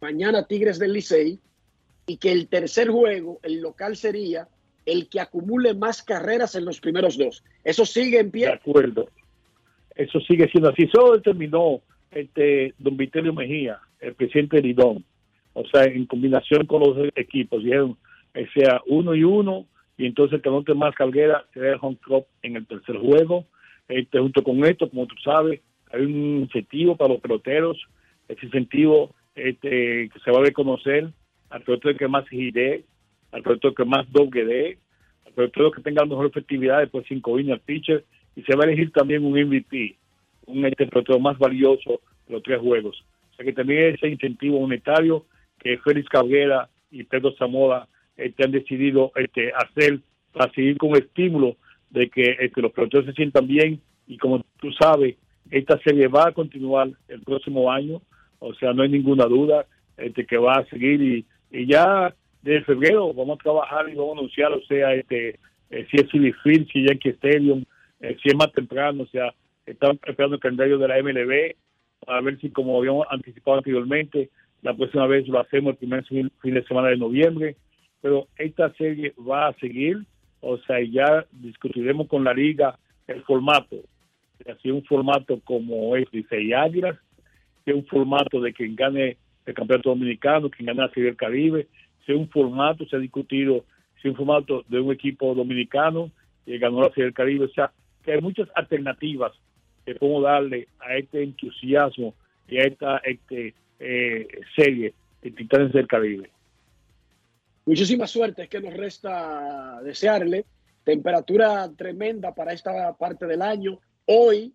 mañana 0.00 0.46
Tigres 0.46 0.78
del 0.78 0.92
Licey, 0.92 1.40
y 2.06 2.16
que 2.16 2.30
el 2.30 2.46
tercer 2.46 2.90
juego, 2.90 3.40
el 3.42 3.60
local 3.60 3.96
sería 3.96 4.48
el 4.88 5.08
que 5.08 5.20
acumule 5.20 5.74
más 5.74 6.02
carreras 6.02 6.54
en 6.54 6.64
los 6.64 6.80
primeros 6.80 7.18
dos. 7.18 7.44
¿Eso 7.62 7.84
sigue 7.84 8.20
en 8.20 8.26
De 8.26 8.32
pie? 8.32 8.48
acuerdo. 8.48 9.08
Eso 9.94 10.18
sigue 10.20 10.48
siendo 10.48 10.70
así. 10.70 10.84
Eso 10.84 11.12
determinó 11.12 11.80
este, 12.10 12.72
don 12.78 12.96
Vitelio 12.96 13.34
Mejía, 13.34 13.78
el 14.00 14.14
presidente 14.14 14.56
de 14.56 14.62
Lidón. 14.62 15.04
O 15.52 15.66
sea, 15.66 15.84
en 15.84 16.06
combinación 16.06 16.66
con 16.66 16.80
los 16.80 17.10
equipos. 17.16 17.62
Dijeron, 17.62 17.98
sea 18.54 18.80
uno 18.86 19.14
y 19.14 19.24
uno, 19.24 19.66
y 19.98 20.06
entonces 20.06 20.40
que 20.40 20.48
anote 20.48 20.72
más 20.74 20.94
carguera 20.94 21.44
será 21.52 21.72
el 21.72 21.78
home 21.80 21.98
club 22.00 22.24
en 22.42 22.56
el 22.56 22.66
tercer 22.66 22.96
juego. 22.96 23.44
Este, 23.88 24.18
junto 24.18 24.42
con 24.42 24.64
esto, 24.64 24.88
como 24.88 25.06
tú 25.06 25.16
sabes, 25.22 25.60
hay 25.92 26.02
un 26.02 26.40
incentivo 26.42 26.96
para 26.96 27.12
los 27.12 27.20
peloteros. 27.20 27.76
Ese 28.28 28.46
incentivo 28.46 29.14
este, 29.34 30.08
que 30.08 30.20
se 30.24 30.30
va 30.30 30.38
a 30.38 30.44
reconocer 30.44 31.10
al 31.50 31.62
pelotero 31.62 31.98
que 31.98 32.08
más 32.08 32.28
gire, 32.28 32.84
al 33.32 33.42
pelotero 33.42 33.74
que 33.74 33.84
más 33.84 34.10
doble 34.10 34.44
dé, 34.44 34.78
al 35.26 35.32
pelotero 35.32 35.70
que 35.70 35.82
tenga 35.82 36.02
la 36.02 36.08
mejor 36.08 36.26
efectividad 36.26 36.80
después 36.80 37.04
de 37.04 37.08
cinco 37.08 37.36
al 37.36 37.60
pitcher, 37.60 38.04
y 38.36 38.42
se 38.42 38.54
va 38.56 38.64
a 38.64 38.66
elegir 38.68 38.92
también 38.92 39.24
un 39.24 39.32
MVP, 39.32 39.96
un 40.46 40.64
este 40.64 40.86
pelotero 40.86 41.18
más 41.18 41.38
valioso 41.38 42.00
de 42.26 42.34
los 42.34 42.42
tres 42.42 42.60
juegos. 42.60 43.04
O 43.32 43.36
sea 43.36 43.44
que 43.44 43.52
también 43.52 43.94
ese 43.94 44.08
incentivo 44.08 44.60
monetario 44.60 45.24
que 45.58 45.78
Félix 45.78 46.08
Cabrera 46.08 46.68
y 46.90 47.04
Pedro 47.04 47.32
Zamora 47.36 47.86
este, 48.16 48.44
han 48.44 48.52
decidido 48.52 49.12
este, 49.16 49.52
hacer 49.52 50.00
para 50.32 50.52
seguir 50.52 50.76
con 50.78 50.90
el 50.90 51.04
estímulo 51.04 51.56
de 51.90 52.08
que 52.10 52.36
este, 52.40 52.60
los 52.62 52.72
peloteros 52.72 53.06
se 53.06 53.12
sientan 53.12 53.46
bien 53.46 53.80
y 54.06 54.16
como 54.18 54.44
tú 54.58 54.70
sabes, 54.72 55.16
esta 55.50 55.78
serie 55.80 56.08
va 56.08 56.28
a 56.28 56.32
continuar 56.32 56.90
el 57.08 57.22
próximo 57.22 57.70
año, 57.70 58.00
o 58.38 58.54
sea, 58.54 58.72
no 58.72 58.82
hay 58.82 58.88
ninguna 58.88 59.24
duda 59.26 59.66
este, 59.96 60.26
que 60.26 60.36
va 60.36 60.54
a 60.54 60.66
seguir 60.66 61.00
y, 61.00 61.26
y 61.50 61.66
ya 61.66 62.14
de 62.52 62.64
febrero 62.64 63.12
vamos 63.12 63.38
a 63.38 63.42
trabajar 63.42 63.88
y 63.88 63.94
vamos 63.94 64.16
a 64.16 64.18
anunciar, 64.18 64.52
o 64.52 64.62
sea, 64.62 64.94
este, 64.94 65.38
eh, 65.70 65.86
si 65.90 65.96
es 65.96 66.10
City 66.10 66.32
Field, 66.42 66.68
si 66.72 66.84
es 66.84 67.14
Stadium, 67.16 67.64
eh, 68.00 68.16
si 68.22 68.28
es 68.28 68.36
más 68.36 68.52
temprano, 68.52 69.02
o 69.02 69.06
sea, 69.06 69.34
estamos 69.66 69.98
esperando 70.06 70.36
el 70.36 70.40
calendario 70.40 70.78
de 70.78 70.88
la 70.88 71.02
MLB 71.02 71.56
para 72.04 72.20
ver 72.20 72.40
si 72.40 72.50
como 72.50 72.78
habíamos 72.78 73.06
anticipado 73.10 73.58
anteriormente, 73.58 74.30
la 74.62 74.74
próxima 74.74 75.06
vez 75.06 75.28
lo 75.28 75.40
hacemos 75.40 75.72
el 75.72 75.76
primer 75.76 76.04
fin 76.04 76.30
fin 76.40 76.54
de 76.54 76.64
semana 76.64 76.88
de 76.88 76.96
noviembre, 76.96 77.56
pero 78.00 78.28
esta 78.36 78.72
serie 78.74 79.12
va 79.18 79.48
a 79.48 79.52
seguir, 79.54 79.98
o 80.40 80.58
sea, 80.58 80.80
ya 80.80 81.26
discutiremos 81.32 82.08
con 82.08 82.24
la 82.24 82.32
liga 82.32 82.78
el 83.06 83.22
formato, 83.22 83.76
así 84.50 84.70
un 84.70 84.84
formato 84.84 85.40
como 85.44 85.96
es 85.96 86.06
Licey 86.12 86.52
Águilas, 86.52 86.96
que 87.64 87.72
es 87.72 87.76
un 87.76 87.86
formato 87.86 88.40
de 88.40 88.52
quien 88.52 88.76
gane 88.76 89.16
el 89.46 89.54
campeonato 89.54 89.90
dominicano, 89.90 90.50
quien 90.50 90.66
gane 90.66 90.82
la 90.82 90.88
Serie 90.90 91.06
del 91.06 91.16
Caribe, 91.16 91.66
si 92.08 92.14
un 92.14 92.28
formato, 92.30 92.86
se 92.86 92.96
ha 92.96 92.98
discutido 92.98 93.66
si 94.00 94.08
un 94.08 94.16
formato 94.16 94.64
de 94.68 94.80
un 94.80 94.92
equipo 94.92 95.34
dominicano 95.34 96.10
que 96.46 96.56
ganó 96.56 96.80
la 96.80 96.88
Serie 96.88 97.04
del 97.04 97.14
Caribe, 97.14 97.44
o 97.44 97.50
sea, 97.50 97.70
que 98.02 98.12
hay 98.12 98.20
muchas 98.22 98.48
alternativas 98.54 99.32
que 99.84 99.94
podemos 99.94 100.22
darle 100.22 100.68
a 100.78 100.96
este 100.96 101.22
entusiasmo 101.22 102.14
y 102.48 102.56
a 102.56 102.62
esta 102.62 102.96
este, 102.98 103.54
eh, 103.78 104.26
serie 104.56 104.94
de 105.20 105.30
Titanes 105.32 105.72
del 105.72 105.86
Caribe. 105.86 106.30
Muchísima 107.66 108.06
suerte, 108.06 108.44
es 108.44 108.48
que 108.48 108.60
nos 108.60 108.72
resta 108.72 109.82
desearle. 109.82 110.46
Temperatura 110.84 111.70
tremenda 111.76 112.34
para 112.34 112.54
esta 112.54 112.96
parte 112.96 113.26
del 113.26 113.42
año. 113.42 113.78
Hoy 114.06 114.54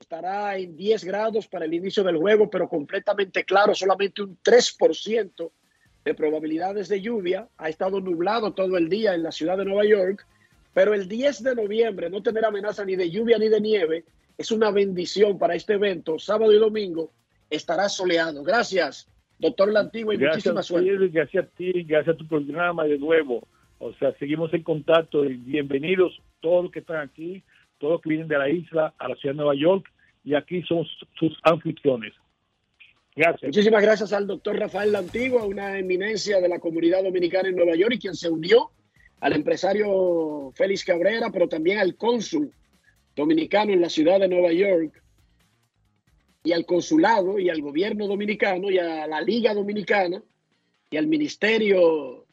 estará 0.00 0.56
en 0.56 0.74
10 0.74 1.04
grados 1.04 1.46
para 1.46 1.66
el 1.66 1.74
inicio 1.74 2.02
del 2.02 2.16
juego, 2.16 2.48
pero 2.48 2.66
completamente 2.66 3.44
claro, 3.44 3.74
solamente 3.74 4.22
un 4.22 4.38
3% 4.42 5.50
de 6.04 6.14
probabilidades 6.14 6.88
de 6.88 7.00
lluvia. 7.00 7.48
Ha 7.56 7.68
estado 7.68 8.00
nublado 8.00 8.52
todo 8.52 8.76
el 8.76 8.88
día 8.88 9.14
en 9.14 9.22
la 9.22 9.32
ciudad 9.32 9.56
de 9.56 9.64
Nueva 9.64 9.84
York, 9.84 10.26
pero 10.72 10.94
el 10.94 11.08
10 11.08 11.42
de 11.42 11.54
noviembre 11.54 12.10
no 12.10 12.22
tener 12.22 12.44
amenaza 12.44 12.84
ni 12.84 12.96
de 12.96 13.10
lluvia 13.10 13.38
ni 13.38 13.48
de 13.48 13.60
nieve 13.60 14.04
es 14.36 14.50
una 14.50 14.70
bendición 14.70 15.38
para 15.38 15.54
este 15.54 15.74
evento. 15.74 16.18
Sábado 16.18 16.52
y 16.52 16.58
domingo 16.58 17.10
estará 17.48 17.88
soleado. 17.88 18.42
Gracias, 18.42 19.08
doctor 19.38 19.72
Lantigua, 19.72 20.14
y 20.14 20.18
muchísima 20.18 20.54
Gracias, 20.54 20.66
suerte. 20.66 21.08
Gracias 21.08 21.44
a 21.44 21.48
ti, 21.48 21.72
gracias 21.84 22.14
a 22.14 22.18
tu 22.18 22.26
programa 22.26 22.84
de 22.84 22.98
nuevo. 22.98 23.46
O 23.78 23.92
sea, 23.94 24.12
seguimos 24.18 24.52
en 24.54 24.62
contacto 24.62 25.24
y 25.24 25.34
bienvenidos 25.34 26.20
todos 26.40 26.64
los 26.64 26.72
que 26.72 26.80
están 26.80 26.96
aquí, 26.96 27.42
todos 27.78 27.94
los 27.94 28.02
que 28.02 28.08
vienen 28.10 28.28
de 28.28 28.38
la 28.38 28.48
isla 28.48 28.94
a 28.98 29.08
la 29.08 29.16
ciudad 29.16 29.34
de 29.34 29.38
Nueva 29.38 29.54
York 29.54 29.90
y 30.24 30.34
aquí 30.34 30.62
somos 30.62 30.88
sus 31.18 31.38
anfitriones. 31.42 32.12
Muchísimas 33.16 33.80
gracias 33.80 34.12
al 34.12 34.26
doctor 34.26 34.58
Rafael 34.58 34.90
Lantigua, 34.90 35.44
una 35.44 35.78
eminencia 35.78 36.40
de 36.40 36.48
la 36.48 36.58
comunidad 36.58 37.04
dominicana 37.04 37.48
en 37.48 37.54
Nueva 37.54 37.76
York 37.76 37.94
y 37.94 37.98
quien 38.00 38.16
se 38.16 38.28
unió 38.28 38.72
al 39.20 39.34
empresario 39.34 40.50
Félix 40.56 40.84
Cabrera, 40.84 41.30
pero 41.30 41.48
también 41.48 41.78
al 41.78 41.94
cónsul 41.94 42.52
dominicano 43.14 43.72
en 43.72 43.80
la 43.80 43.88
ciudad 43.88 44.18
de 44.18 44.26
Nueva 44.26 44.52
York 44.52 45.00
y 46.42 46.50
al 46.50 46.66
consulado 46.66 47.38
y 47.38 47.50
al 47.50 47.62
gobierno 47.62 48.08
dominicano 48.08 48.68
y 48.68 48.78
a 48.78 49.06
la 49.06 49.20
Liga 49.20 49.54
Dominicana 49.54 50.20
y 50.90 50.96
al 50.96 51.06
Ministerio 51.06 52.26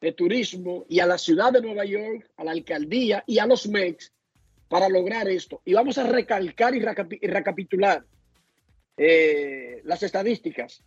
de 0.00 0.12
Turismo 0.14 0.84
y 0.88 0.98
a 0.98 1.06
la 1.06 1.16
ciudad 1.16 1.52
de 1.52 1.62
Nueva 1.62 1.84
York, 1.84 2.28
a 2.36 2.42
la 2.42 2.50
alcaldía 2.50 3.22
y 3.24 3.38
a 3.38 3.46
los 3.46 3.68
MEX 3.68 4.12
para 4.68 4.88
lograr 4.88 5.28
esto. 5.28 5.62
Y 5.64 5.74
vamos 5.74 5.96
a 5.96 6.08
recalcar 6.08 6.74
y 6.74 6.80
recapitular 6.80 8.04
eh, 8.98 9.80
las 9.84 10.02
estadísticas. 10.02 10.82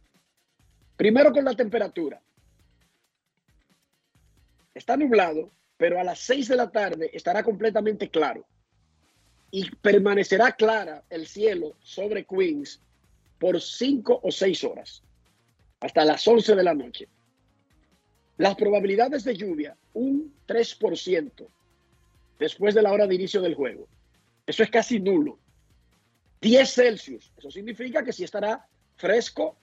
Primero 0.98 1.32
con 1.32 1.46
la 1.46 1.56
temperatura. 1.56 2.22
Está 4.74 4.98
nublado, 4.98 5.52
pero 5.78 6.00
a 6.00 6.04
las 6.04 6.20
6 6.20 6.50
de 6.50 6.56
la 6.56 6.70
tarde 6.70 7.10
estará 7.14 7.44
completamente 7.44 8.10
claro. 8.10 8.46
Y 9.50 9.70
permanecerá 9.78 10.52
clara 10.52 11.04
el 11.10 11.26
cielo 11.26 11.76
sobre 11.82 12.26
Queens 12.26 12.82
por 13.40 13.60
5 13.60 14.20
o 14.24 14.32
6 14.32 14.64
horas, 14.64 15.04
hasta 15.80 16.06
las 16.06 16.26
11 16.28 16.56
de 16.56 16.64
la 16.64 16.74
noche. 16.74 17.08
Las 18.38 18.56
probabilidades 18.56 19.24
de 19.24 19.36
lluvia, 19.36 19.76
un 19.94 20.34
3% 20.48 21.48
después 22.40 22.76
de 22.76 22.82
la 22.82 22.92
hora 22.92 23.08
de 23.08 23.16
inicio 23.16 23.42
del 23.42 23.56
juego. 23.56 23.88
Eso 24.46 24.64
es 24.64 24.70
casi 24.70 25.00
nulo. 25.00 25.38
10 26.42 26.74
Celsius. 26.74 27.32
Eso 27.38 27.52
significa 27.52 28.04
que 28.04 28.12
sí 28.14 28.24
estará 28.24 28.66
fresco 28.96 29.56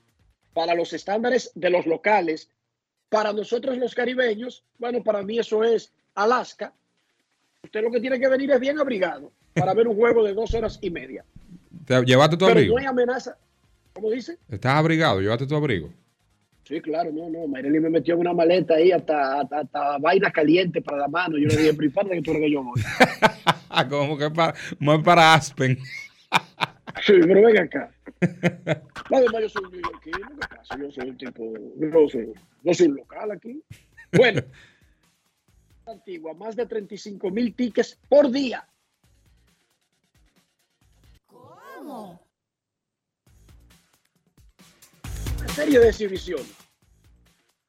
para 0.53 0.73
los 0.73 0.91
estándares 0.93 1.51
de 1.55 1.69
los 1.69 1.85
locales. 1.85 2.49
Para 3.09 3.33
nosotros 3.33 3.77
los 3.77 3.95
caribeños, 3.95 4.63
bueno, 4.77 5.03
para 5.03 5.21
mí 5.23 5.39
eso 5.39 5.63
es 5.63 5.91
Alaska. 6.15 6.73
Usted 7.63 7.81
lo 7.81 7.91
que 7.91 7.99
tiene 7.99 8.19
que 8.19 8.27
venir 8.27 8.51
es 8.51 8.59
bien 8.59 8.79
abrigado 8.79 9.31
para 9.53 9.73
ver 9.73 9.87
un 9.87 9.95
juego 9.95 10.23
de 10.23 10.33
dos 10.33 10.53
horas 10.53 10.79
y 10.81 10.89
media. 10.89 11.25
¿Te- 11.85 12.03
¿Llevaste 12.05 12.37
tu 12.37 12.45
Pero 12.45 12.51
abrigo? 12.59 12.75
no 12.75 12.79
hay 12.81 12.85
amenaza. 12.85 13.37
¿Cómo 13.93 14.11
dice? 14.11 14.37
¿Estás 14.47 14.75
abrigado? 14.75 15.19
¿Llevaste 15.19 15.47
tu 15.47 15.55
abrigo? 15.55 15.89
Sí, 16.63 16.79
claro, 16.81 17.11
no, 17.11 17.29
no. 17.29 17.47
Mayreli 17.47 17.79
me 17.79 17.89
metió 17.89 18.13
en 18.13 18.19
una 18.21 18.33
maleta 18.33 18.75
ahí 18.75 18.91
hasta, 18.91 19.41
hasta, 19.41 19.59
hasta 19.61 19.97
vaina 19.97 20.31
caliente 20.31 20.81
para 20.81 20.99
la 20.99 21.07
mano. 21.07 21.37
Yo 21.39 21.47
le 21.47 21.57
dije, 21.57 21.73
pero 21.73 21.87
¿y 21.87 21.89
para 21.89 22.09
qué 22.09 22.21
tú 22.21 22.31
eres 22.31 22.43
que 22.43 22.51
yo 22.51 22.63
voy? 22.63 22.79
Como 23.89 24.17
que 24.17 24.29
para, 24.29 24.53
para 25.03 25.33
Aspen. 25.33 25.79
Sí, 27.03 27.13
pero 27.21 27.41
ven 27.45 27.59
acá. 27.59 27.91
Además, 29.11 29.41
yo 29.41 29.49
soy 29.49 29.65
un 29.65 29.71
neoyorquino, 29.71 30.27
¿qué 30.27 30.47
pasa? 30.47 30.77
Yo 30.77 30.91
soy 30.91 31.09
un 31.09 31.17
tipo, 31.17 31.53
yo 31.77 32.09
soy, 32.09 32.33
yo 32.63 32.73
soy 32.73 32.87
un 32.87 32.95
local 32.95 33.31
aquí. 33.31 33.63
Bueno, 34.11 34.41
antigua, 35.85 36.33
más 36.33 36.55
de 36.55 36.65
35 36.65 37.29
mil 37.29 37.55
tickets 37.55 37.97
por 38.07 38.31
día. 38.31 38.67
Una 41.81 42.19
serie 45.55 45.79
de 45.79 45.89
exhibición. 45.89 46.41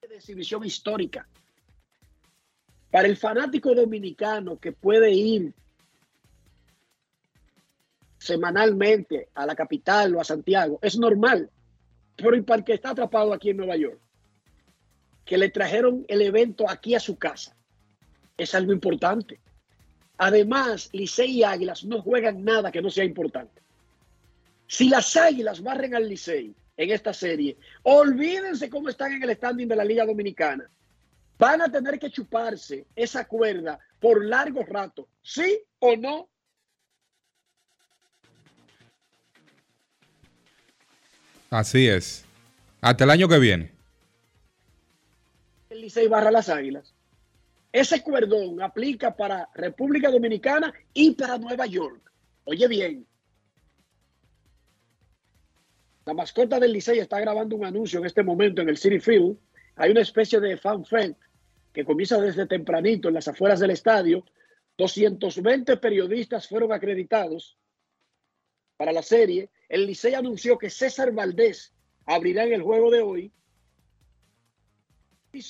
De 0.09 0.17
exhibición 0.17 0.65
histórica. 0.65 1.27
Para 2.91 3.07
el 3.07 3.17
fanático 3.17 3.75
dominicano 3.75 4.59
que 4.59 4.73
puede 4.73 5.13
ir 5.13 5.55
semanalmente 8.21 9.31
a 9.35 9.47
la 9.47 9.57
capital 9.57 10.15
o 10.15 10.21
a 10.21 10.25
Santiago, 10.25 10.79
es 10.83 10.99
normal. 10.99 11.51
Pero 12.17 12.45
para 12.45 12.59
el 12.59 12.65
que 12.65 12.75
está 12.75 12.91
atrapado 12.91 13.33
aquí 13.33 13.49
en 13.49 13.57
Nueva 13.57 13.77
York, 13.77 13.99
que 15.25 15.39
le 15.39 15.49
trajeron 15.49 16.05
el 16.07 16.21
evento 16.21 16.69
aquí 16.69 16.95
a 16.95 17.01
su 17.01 17.17
casa, 17.17 17.57
es 18.37 18.55
algo 18.55 18.73
importante. 18.73 19.41
Además, 20.19 20.91
Licey 20.93 21.39
y 21.39 21.45
Águilas 21.45 21.83
no 21.85 22.03
juegan 22.03 22.45
nada 22.45 22.71
que 22.71 22.83
no 22.83 22.91
sea 22.91 23.05
importante. 23.05 23.63
Si 24.67 24.91
las 24.91 25.17
Águilas 25.17 25.63
barren 25.63 25.95
al 25.95 26.07
Licey 26.07 26.55
en 26.77 26.91
esta 26.91 27.15
serie, 27.15 27.57
olvídense 27.85 28.69
cómo 28.69 28.91
están 28.91 29.13
en 29.13 29.23
el 29.23 29.35
standing 29.35 29.67
de 29.67 29.77
la 29.77 29.85
Liga 29.85 30.05
Dominicana. 30.05 30.69
Van 31.39 31.63
a 31.63 31.73
tener 31.73 31.99
que 31.99 32.11
chuparse 32.11 32.87
esa 32.95 33.27
cuerda 33.27 33.79
por 33.99 34.23
largo 34.27 34.63
rato, 34.63 35.09
¿sí 35.23 35.59
o 35.79 35.97
no? 35.97 36.29
Así 41.51 41.89
es. 41.89 42.25
Hasta 42.81 43.03
el 43.03 43.11
año 43.11 43.29
que 43.29 43.41
viene. 43.41 43.73
el 45.69 45.81
Licey 45.81 46.07
barra 46.07 46.31
las 46.31 46.49
águilas. 46.49 46.95
Ese 47.73 48.03
cuerdón 48.03 48.63
aplica 48.63 49.17
para 49.17 49.49
República 49.55 50.11
Dominicana 50.11 50.73
y 50.95 51.13
para 51.13 51.39
Nueva 51.39 51.67
York. 51.67 52.01
Oye 52.45 52.69
bien, 52.69 53.07
la 56.07 56.15
mascota 56.15 56.59
del 56.59 56.73
Licey 56.73 57.01
está 57.01 57.21
grabando 57.21 57.57
un 57.57 57.65
anuncio 57.65 57.99
en 57.99 58.07
este 58.07 58.23
momento 58.23 58.63
en 58.63 58.69
el 58.69 58.77
City 58.77 59.01
Field. 59.01 59.37
Hay 59.77 59.91
una 59.91 60.01
especie 60.01 60.41
de 60.41 60.57
fan 60.57 60.85
fest 60.85 61.19
que 61.73 61.85
comienza 61.85 62.21
desde 62.21 62.47
tempranito 62.47 63.09
en 63.09 63.15
las 63.15 63.29
afueras 63.29 63.59
del 63.61 63.71
estadio. 63.71 64.25
220 64.79 65.77
periodistas 65.77 66.49
fueron 66.49 66.73
acreditados 66.73 67.60
para 68.81 68.93
la 68.93 69.03
serie. 69.03 69.51
El 69.69 69.85
Licey 69.85 70.15
anunció 70.15 70.57
que 70.57 70.71
César 70.71 71.13
Valdés 71.13 71.75
abrirá 72.07 72.45
en 72.45 72.55
el 72.55 72.63
juego 72.63 72.91
de 72.91 73.03
hoy. 73.03 73.31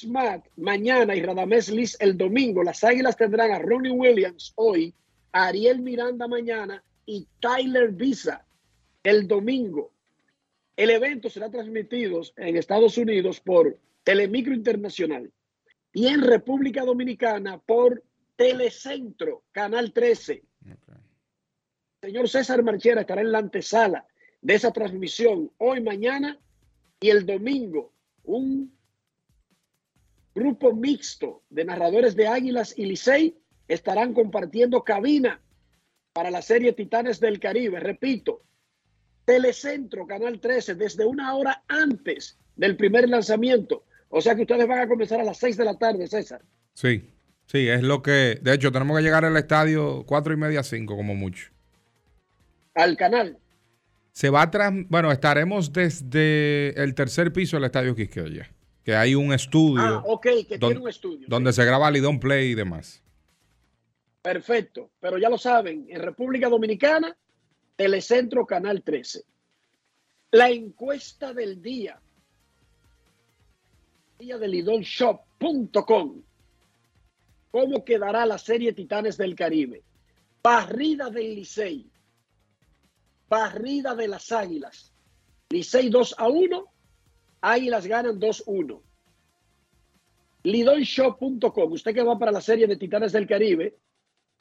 Matt 0.08 0.49
mañana 0.56 1.14
y 1.14 1.22
Radamés 1.22 1.68
Liz 1.68 1.96
el 2.00 2.18
domingo. 2.18 2.64
Las 2.64 2.82
Águilas 2.82 3.16
tendrán 3.16 3.52
a 3.52 3.60
Ronnie 3.60 3.92
Williams 3.92 4.52
hoy, 4.56 4.92
Ariel 5.30 5.78
Miranda 5.78 6.26
mañana 6.26 6.82
y 7.06 7.28
Tyler 7.38 7.92
Visa 7.92 8.44
el 9.04 9.28
domingo. 9.28 9.92
El 10.76 10.90
evento 10.90 11.30
será 11.30 11.49
transmitido 11.49 12.22
en 12.37 12.56
Estados 12.56 12.99
Unidos 12.99 13.38
por 13.38 13.78
Telemicro 14.02 14.52
Internacional 14.52 15.30
y 15.92 16.08
en 16.08 16.22
República 16.22 16.84
Dominicana 16.84 17.58
por 17.58 18.02
Telecentro, 18.34 19.44
Canal 19.52 19.92
13. 19.92 20.42
Señor 22.02 22.30
César 22.30 22.62
Marchera 22.62 23.02
estará 23.02 23.21
en 23.21 23.30
la 23.30 23.38
antesala 23.38 24.07
de 24.40 24.54
esa 24.54 24.73
transmisión 24.73 25.52
hoy, 25.59 25.83
mañana 25.83 26.38
y 26.99 27.11
el 27.11 27.26
domingo. 27.26 27.92
Un 28.25 28.75
grupo 30.35 30.73
mixto 30.73 31.42
de 31.50 31.66
narradores 31.66 32.16
de 32.16 32.26
Águilas 32.26 32.73
y 32.78 32.87
Licey 32.87 33.37
estarán 33.69 34.14
compartiendo 34.14 34.83
cabina 34.83 35.42
para 36.14 36.30
la 36.30 36.40
serie 36.40 36.73
Titanes 36.73 37.21
del 37.21 37.38
Caribe. 37.38 37.80
Repito, 37.80 38.45
Telecentro, 39.26 40.07
Canal 40.07 40.40
13, 40.40 40.76
desde 40.76 41.04
una 41.04 41.35
hora 41.35 41.64
antes 41.69 42.38
del 42.57 42.76
primer 42.76 43.11
lanzamiento. 43.11 43.85
O 44.09 44.23
sea 44.23 44.35
que 44.35 44.42
ustedes 44.42 44.66
van 44.66 44.78
a 44.78 44.88
comenzar 44.88 45.21
a 45.21 45.25
las 45.25 45.37
6 45.37 45.59
de 45.59 45.64
la 45.66 45.76
tarde, 45.76 46.07
César. 46.07 46.40
Sí, 46.73 47.11
sí, 47.45 47.69
es 47.69 47.83
lo 47.83 48.02
que. 48.02 48.38
De 48.40 48.54
hecho, 48.54 48.73
tenemos 48.73 48.97
que 48.97 49.02
llegar 49.02 49.26
al 49.26 49.37
estadio 49.37 50.04
cuatro 50.07 50.33
y 50.33 50.38
media, 50.38 50.62
cinco, 50.62 50.97
como 50.97 51.14
mucho. 51.14 51.50
Al 52.75 52.97
canal. 52.97 53.39
Se 54.12 54.31
va 54.31 54.43
a 54.43 54.50
tras, 54.50 54.73
bueno, 54.89 55.12
estaremos 55.12 55.73
desde 55.73 56.81
el 56.83 56.95
tercer 56.95 57.33
piso 57.33 57.57
del 57.57 57.65
estadio 57.65 57.95
Quisqueya, 57.95 58.50
que 58.85 58.95
hay 58.95 59.15
un 59.15 59.33
estudio. 59.33 59.83
Ah, 59.83 60.03
ok, 60.05 60.27
que 60.49 60.59
tiene 60.59 60.79
un 60.79 60.89
estudio. 60.89 61.27
donde 61.29 61.53
se 61.53 61.65
graba 61.65 61.91
Lidón 61.91 62.21
Play 62.21 62.50
y 62.50 62.55
demás. 62.55 63.03
Perfecto, 64.23 64.91
pero 65.00 65.17
ya 65.17 65.31
lo 65.31 65.39
saben, 65.39 65.87
en 65.89 66.03
República 66.03 66.49
Dominicana, 66.49 67.17
Telecentro 67.77 68.45
Canal 68.45 68.83
13. 68.83 69.25
La 70.33 70.50
encuesta 70.50 71.33
del 71.33 71.62
día, 71.62 71.99
día 74.19 74.37
de 74.37 74.49
lidonshop.com. 74.49 76.23
¿Cómo 77.50 77.85
quedará 77.85 78.27
la 78.27 78.39
serie 78.39 78.73
Titanes 78.73 79.17
del 79.17 79.35
Caribe? 79.35 79.83
Barrida 80.43 81.11
del 81.11 81.37
Licey. 81.37 81.91
Barrida 83.30 83.94
de 83.94 84.08
las 84.08 84.32
Águilas. 84.32 84.92
Licey 85.50 85.88
2 85.88 86.16
a 86.18 86.28
1. 86.28 86.64
Águilas 87.42 87.87
ganan 87.87 88.20
2-1. 88.20 88.80
Lidonshop.com. 90.42 91.72
Usted 91.72 91.94
que 91.94 92.02
va 92.02 92.18
para 92.18 92.32
la 92.32 92.40
serie 92.40 92.66
de 92.66 92.76
Titanes 92.76 93.12
del 93.12 93.28
Caribe, 93.28 93.76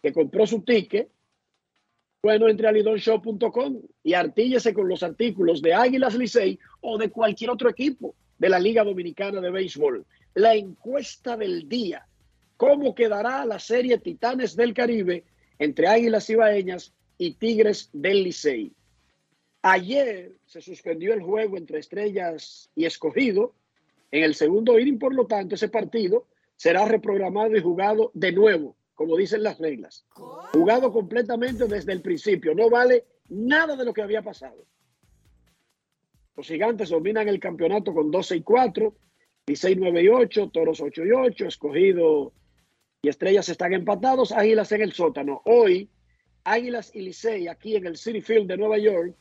que 0.01 0.11
compró 0.11 0.47
su 0.47 0.61
ticket, 0.61 1.11
bueno, 2.23 2.49
entre 2.49 2.67
a 2.67 2.71
lidonshop.com 2.71 3.81
y 4.03 4.13
artíllese 4.13 4.73
con 4.73 4.89
los 4.89 5.03
artículos 5.03 5.61
de 5.61 5.73
Águilas 5.73 6.15
Licey 6.15 6.59
o 6.81 6.97
de 6.97 7.11
cualquier 7.11 7.51
otro 7.51 7.69
equipo 7.69 8.15
de 8.39 8.49
la 8.49 8.59
Liga 8.59 8.83
Dominicana 8.83 9.39
de 9.39 9.51
Béisbol. 9.51 10.03
La 10.33 10.55
encuesta 10.55 11.37
del 11.37 11.69
día. 11.69 12.07
¿Cómo 12.57 12.95
quedará 12.95 13.45
la 13.45 13.59
serie 13.59 13.99
Titanes 13.99 14.55
del 14.55 14.73
Caribe 14.73 15.25
entre 15.59 15.87
Águilas 15.87 16.29
Ibaeñas 16.29 16.93
y 17.17 17.35
Tigres 17.35 17.89
del 17.93 18.23
Licey? 18.23 18.73
Ayer 19.61 20.37
se 20.45 20.61
suspendió 20.61 21.13
el 21.13 21.21
juego 21.21 21.57
entre 21.57 21.79
Estrellas 21.79 22.69
y 22.75 22.85
Escogido. 22.85 23.55
En 24.11 24.23
el 24.23 24.33
segundo 24.33 24.79
inning, 24.79 24.97
por 24.97 25.13
lo 25.13 25.27
tanto, 25.27 25.55
ese 25.55 25.67
partido 25.67 26.27
será 26.55 26.85
reprogramado 26.85 27.55
y 27.55 27.61
jugado 27.61 28.11
de 28.13 28.31
nuevo, 28.31 28.75
como 28.95 29.17
dicen 29.17 29.43
las 29.43 29.59
reglas. 29.59 30.05
Jugado 30.53 30.91
completamente 30.91 31.67
desde 31.67 31.91
el 31.91 32.01
principio. 32.01 32.55
No 32.55 32.69
vale 32.69 33.05
nada 33.27 33.75
de 33.75 33.85
lo 33.85 33.93
que 33.93 34.01
había 34.01 34.21
pasado. 34.21 34.65
Los 36.35 36.47
gigantes 36.47 36.89
dominan 36.89 37.27
el 37.27 37.39
campeonato 37.39 37.93
con 37.93 38.11
12 38.11 38.37
y 38.37 38.41
4, 38.41 38.95
Licey 39.47 39.75
9 39.75 40.03
y 40.03 40.07
8, 40.07 40.51
Toros 40.53 40.79
8 40.79 41.05
y 41.05 41.11
8, 41.11 41.47
Escogido 41.47 42.31
y 43.01 43.09
Estrellas 43.09 43.49
están 43.49 43.73
empatados, 43.73 44.31
Águilas 44.31 44.71
en 44.71 44.81
el 44.81 44.93
sótano. 44.93 45.41
Hoy, 45.43 45.89
Águilas 46.45 46.95
y 46.95 47.01
Licey 47.01 47.49
aquí 47.49 47.75
en 47.75 47.87
el 47.87 47.97
City 47.97 48.21
Field 48.21 48.47
de 48.47 48.57
Nueva 48.57 48.77
York, 48.77 49.17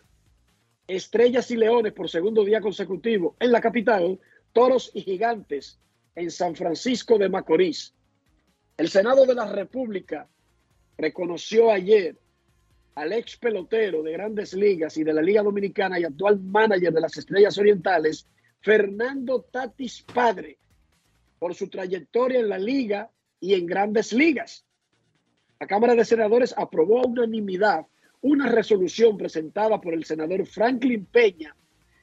Estrellas 0.89 1.51
y 1.51 1.57
Leones 1.57 1.93
por 1.93 2.09
segundo 2.09 2.43
día 2.45 2.63
consecutivo 2.63 3.37
en 3.39 3.53
la 3.53 3.61
capital, 3.61 4.19
Toros 4.55 4.91
y 4.95 5.03
Gigantes 5.03 5.79
en 6.15 6.31
San 6.31 6.57
Francisco 6.57 7.19
de 7.19 7.29
Macorís. 7.29 7.95
El 8.79 8.89
Senado 8.89 9.27
de 9.27 9.35
la 9.35 9.45
República 9.45 10.27
reconoció 10.97 11.71
ayer 11.71 12.17
al 12.95 13.13
ex 13.13 13.37
pelotero 13.37 14.03
de 14.03 14.13
grandes 14.13 14.55
ligas 14.55 14.97
y 14.97 15.05
de 15.05 15.13
la 15.13 15.21
Liga 15.21 15.43
Dominicana 15.43 16.01
y 16.01 16.05
actual 16.05 16.41
manager 16.41 16.93
de 16.93 17.01
las 17.03 17.17
Estrellas 17.19 17.59
Orientales, 17.59 18.27
Fernando 18.61 19.43
Tatis 19.43 20.03
Padre, 20.03 20.59
por 21.39 21.55
su 21.55 21.69
trayectoria 21.69 22.41
en 22.41 22.49
la 22.49 22.59
liga 22.59 23.11
y 23.41 23.53
en 23.53 23.67
grandes 23.67 24.15
ligas. 24.15 24.65
La 25.61 25.67
Cámara 25.67 25.95
de 25.95 26.05
Senadores 26.07 26.55
aprobó 26.57 27.01
a 27.01 27.07
unanimidad 27.07 27.87
una 28.21 28.49
resolución 28.49 29.17
presentada 29.17 29.81
por 29.81 29.95
el 29.95 30.05
senador 30.05 30.47
Franklin 30.47 31.05
Peña, 31.07 31.55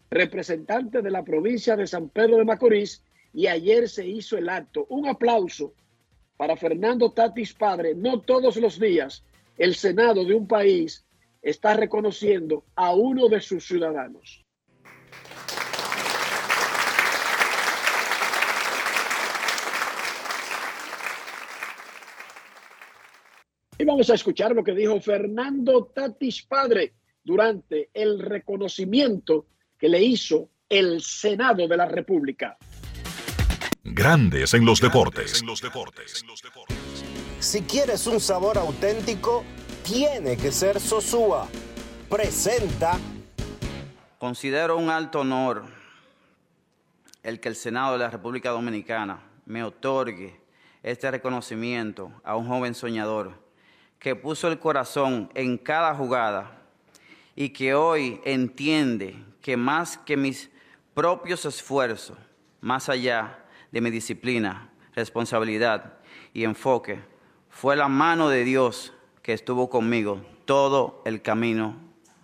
representante 0.09 1.01
de 1.01 1.11
la 1.11 1.23
provincia 1.23 1.75
de 1.75 1.87
San 1.87 2.09
Pedro 2.09 2.37
de 2.37 2.45
Macorís, 2.45 3.03
y 3.33 3.47
ayer 3.47 3.89
se 3.89 4.07
hizo 4.07 4.37
el 4.37 4.47
acto. 4.47 4.85
Un 4.89 5.07
aplauso 5.07 5.73
para 6.37 6.55
Fernando 6.55 7.11
Tatis 7.11 7.53
Padre. 7.53 7.93
No 7.95 8.21
todos 8.21 8.55
los 8.57 8.79
días 8.79 9.23
el 9.57 9.75
Senado 9.75 10.23
de 10.23 10.33
un 10.33 10.47
país 10.47 11.05
está 11.41 11.73
reconociendo 11.73 12.63
a 12.75 12.93
uno 12.93 13.27
de 13.27 13.41
sus 13.41 13.65
ciudadanos. 13.67 14.44
Y 23.85 23.87
vamos 23.87 24.09
a 24.09 24.15
escuchar 24.15 24.55
lo 24.55 24.63
que 24.63 24.71
dijo 24.71 24.99
Fernando 24.99 25.91
Tatis 25.93 26.41
Padre 26.41 26.95
durante 27.23 27.91
el 27.93 28.19
reconocimiento 28.19 29.45
que 29.77 29.87
le 29.87 30.01
hizo 30.01 30.49
el 30.67 31.03
Senado 31.03 31.67
de 31.67 31.77
la 31.77 31.85
República. 31.85 32.57
Grandes 33.83 34.55
en 34.55 34.65
los 34.65 34.81
deportes. 34.81 35.43
Si 37.39 37.61
quieres 37.61 38.07
un 38.07 38.19
sabor 38.19 38.57
auténtico, 38.57 39.43
tiene 39.83 40.35
que 40.35 40.51
ser 40.51 40.79
Sosúa. 40.79 41.47
Presenta 42.09 42.97
Considero 44.17 44.77
un 44.77 44.89
alto 44.89 45.19
honor 45.19 45.63
el 47.21 47.39
que 47.39 47.49
el 47.49 47.55
Senado 47.55 47.93
de 47.93 47.99
la 47.99 48.09
República 48.09 48.49
Dominicana 48.49 49.21
me 49.45 49.63
otorgue 49.63 50.39
este 50.81 51.11
reconocimiento 51.11 52.11
a 52.23 52.35
un 52.35 52.47
joven 52.47 52.73
soñador 52.73 53.44
que 54.05 54.15
puso 54.15 54.47
el 54.49 54.59
corazón 54.59 55.31
en 55.33 55.57
cada 55.57 55.95
jugada 55.95 56.61
y 57.35 57.49
que 57.49 57.73
hoy 57.73 58.21
entiende 58.23 59.15
que 59.41 59.57
más 59.57 59.97
que 59.97 60.15
mis 60.15 60.51
propios 60.93 61.43
esfuerzos, 61.45 62.15
más 62.61 62.87
allá 62.87 63.39
de 63.71 63.81
mi 63.81 63.89
disciplina, 63.89 64.69
responsabilidad 64.93 65.93
y 66.35 66.43
enfoque, 66.43 66.99
fue 67.49 67.75
la 67.75 67.87
mano 67.87 68.29
de 68.29 68.43
Dios 68.43 68.93
que 69.23 69.33
estuvo 69.33 69.71
conmigo 69.71 70.23
todo 70.45 71.01
el 71.03 71.23
camino 71.23 71.75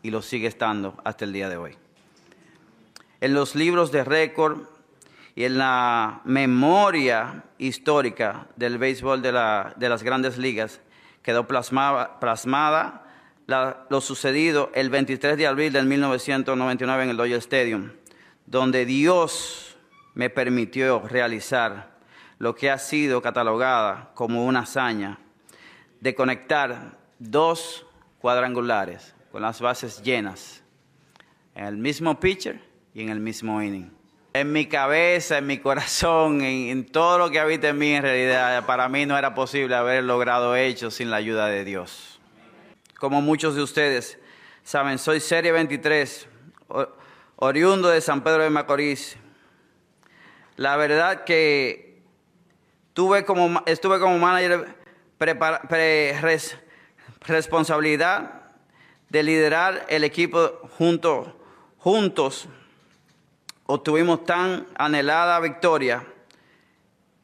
y 0.03 0.11
lo 0.11 0.21
sigue 0.21 0.45
estando 0.45 0.95
hasta 1.03 1.25
el 1.25 1.33
día 1.33 1.49
de 1.49 1.57
hoy. 1.57 1.77
En 3.21 3.33
los 3.33 3.55
libros 3.55 3.91
de 3.91 4.03
récord 4.03 4.59
y 5.33 5.45
en 5.45 5.57
la 5.57 6.21
memoria 6.25 7.45
histórica 7.57 8.49
del 8.55 8.77
béisbol 8.77 9.23
de, 9.23 9.31
la- 9.31 9.73
de 9.77 9.89
las 9.89 10.03
grandes 10.03 10.37
ligas 10.37 10.79
quedó 11.23 11.47
plasmada, 11.47 12.19
plasmada 12.19 13.03
la- 13.47 13.85
lo 13.89 14.01
sucedido 14.01 14.71
el 14.73 14.89
23 14.89 15.37
de 15.37 15.47
abril 15.47 15.73
del 15.73 15.85
1999 15.85 17.03
en 17.03 17.09
el 17.09 17.17
Dodger 17.17 17.37
Stadium, 17.37 17.91
donde 18.45 18.85
Dios 18.85 19.77
me 20.13 20.29
permitió 20.29 20.99
realizar 21.07 21.91
lo 22.37 22.55
que 22.55 22.69
ha 22.71 22.77
sido 22.77 23.21
catalogada 23.21 24.11
como 24.15 24.45
una 24.45 24.61
hazaña 24.61 25.19
de 25.99 26.15
conectar 26.15 26.97
dos 27.19 27.85
cuadrangulares 28.19 29.13
con 29.31 29.41
las 29.41 29.61
bases 29.61 30.01
llenas 30.01 30.63
en 31.55 31.65
el 31.65 31.77
mismo 31.77 32.19
pitcher 32.19 32.61
y 32.93 33.01
en 33.01 33.09
el 33.09 33.19
mismo 33.19 33.61
inning. 33.61 33.91
En 34.33 34.53
mi 34.53 34.65
cabeza, 34.67 35.39
en 35.39 35.47
mi 35.47 35.57
corazón, 35.57 36.41
en, 36.41 36.85
todo 36.85 37.17
lo 37.17 37.29
que 37.29 37.39
habita 37.39 37.67
en 37.69 37.77
mí, 37.77 37.91
en 37.93 38.01
realidad, 38.03 38.65
para 38.65 38.87
mí 38.87 39.05
no 39.05 39.17
era 39.17 39.33
posible 39.35 39.75
haber 39.75 40.05
logrado 40.05 40.55
hecho 40.55 40.89
sin 40.89 41.11
la 41.11 41.17
ayuda 41.17 41.47
de 41.47 41.65
Dios. 41.65 42.19
Como 42.97 43.21
muchos 43.21 43.55
de 43.55 43.61
ustedes 43.61 44.17
saben, 44.63 44.99
soy 44.99 45.19
Serie 45.19 45.51
23, 45.51 46.27
o- 46.69 46.87
oriundo 47.35 47.89
de 47.89 47.99
San 47.99 48.21
Pedro 48.23 48.43
de 48.43 48.49
Macorís. 48.49 49.17
La 50.55 50.77
verdad 50.77 51.25
que 51.25 52.01
tuve 52.93 53.25
como, 53.25 53.61
estuve 53.65 53.99
como 53.99 54.17
manager 54.17 54.65
prepara- 55.17 55.61
pre- 55.67 56.17
res- 56.21 56.57
responsabilidad 57.27 58.43
de 59.09 59.23
liderar 59.23 59.85
el 59.89 60.05
equipo 60.05 60.69
junto, 60.77 61.37
juntos. 61.79 62.47
Obtuvimos 63.73 64.25
tan 64.25 64.67
anhelada 64.75 65.39
victoria 65.39 66.05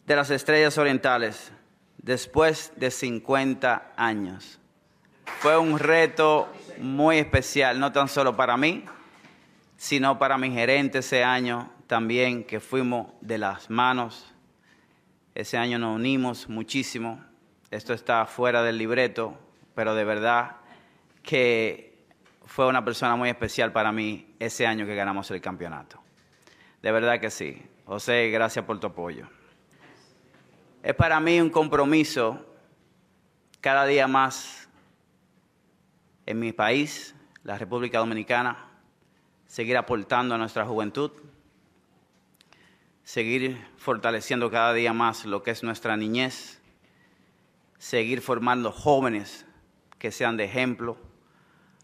de 0.06 0.16
las 0.16 0.30
Estrellas 0.30 0.78
Orientales 0.78 1.52
después 1.98 2.72
de 2.78 2.90
50 2.90 3.92
años. 3.98 4.58
Fue 5.40 5.58
un 5.58 5.78
reto 5.78 6.48
muy 6.78 7.18
especial, 7.18 7.82
no 7.82 7.92
tan 7.92 8.08
solo 8.08 8.38
para 8.38 8.56
mí, 8.56 8.86
sino 9.76 10.18
para 10.18 10.38
mi 10.38 10.50
gerente 10.50 11.00
ese 11.00 11.22
año 11.22 11.70
también, 11.86 12.46
que 12.46 12.62
fuimos 12.62 13.08
de 13.20 13.40
las 13.40 13.70
manos. 13.70 14.34
Ese 15.36 15.58
año 15.58 15.78
nos 15.78 15.98
unimos 15.98 16.48
muchísimo. 16.48 17.22
Esto 17.72 17.94
está 17.94 18.26
fuera 18.26 18.64
del 18.64 18.78
libreto, 18.78 19.38
pero 19.76 19.96
de 19.96 20.06
verdad 20.06 20.56
que 21.24 22.06
fue 22.46 22.68
una 22.68 22.86
persona 22.86 23.18
muy 23.18 23.28
especial 23.28 23.74
para 23.74 23.92
mí 23.92 24.34
ese 24.40 24.66
año 24.66 24.86
que 24.86 24.96
ganamos 24.96 25.30
el 25.32 25.42
campeonato. 25.42 26.07
De 26.88 26.94
verdad 26.94 27.20
que 27.20 27.30
sí. 27.30 27.62
José, 27.86 28.30
gracias 28.30 28.64
por 28.64 28.80
tu 28.80 28.88
apoyo. 28.88 29.28
Es 30.82 30.96
para 30.96 31.20
mí 31.20 31.42
un 31.42 31.50
compromiso 31.50 32.46
cada 33.60 33.86
día 33.86 34.08
más 34.08 34.70
en 36.26 36.40
mi 36.40 36.54
país, 36.54 37.14
la 37.44 37.58
República 37.58 38.00
Dominicana, 38.00 38.70
seguir 39.48 39.76
aportando 39.76 40.36
a 40.36 40.38
nuestra 40.38 40.66
juventud, 40.66 41.12
seguir 43.04 43.62
fortaleciendo 43.76 44.50
cada 44.50 44.72
día 44.72 44.94
más 44.94 45.26
lo 45.26 45.44
que 45.44 45.52
es 45.52 45.64
nuestra 45.64 45.98
niñez, 45.98 46.62
seguir 47.78 48.22
formando 48.22 48.72
jóvenes 48.72 49.46
que 50.00 50.14
sean 50.14 50.38
de 50.38 50.46
ejemplo 50.46 50.98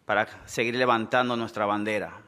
para 0.06 0.48
seguir 0.48 0.76
levantando 0.76 1.36
nuestra 1.36 1.66
bandera, 1.66 2.22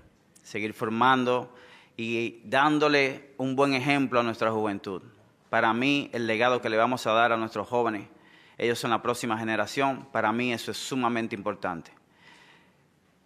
seguir 0.43 0.73
formando 0.73 1.55
y 1.97 2.41
dándole 2.43 3.34
un 3.38 3.55
buen 3.55 3.73
ejemplo 3.73 4.19
a 4.19 4.23
nuestra 4.23 4.51
juventud. 4.51 5.01
Para 5.49 5.73
mí, 5.73 6.10
el 6.13 6.27
legado 6.27 6.62
que 6.62 6.69
le 6.69 6.77
vamos 6.77 7.08
a 7.08 7.13
dar 7.13 7.31
a 7.31 7.38
nuestros 7.38 7.67
jóvenes, 7.67 8.08
ellos 8.58 8.79
son 8.79 8.91
la 8.91 9.01
próxima 9.01 9.38
generación, 9.38 10.08
para 10.12 10.31
mí 10.31 10.51
eso 10.53 10.71
es 10.71 10.77
sumamente 10.77 11.36
importante. 11.36 11.91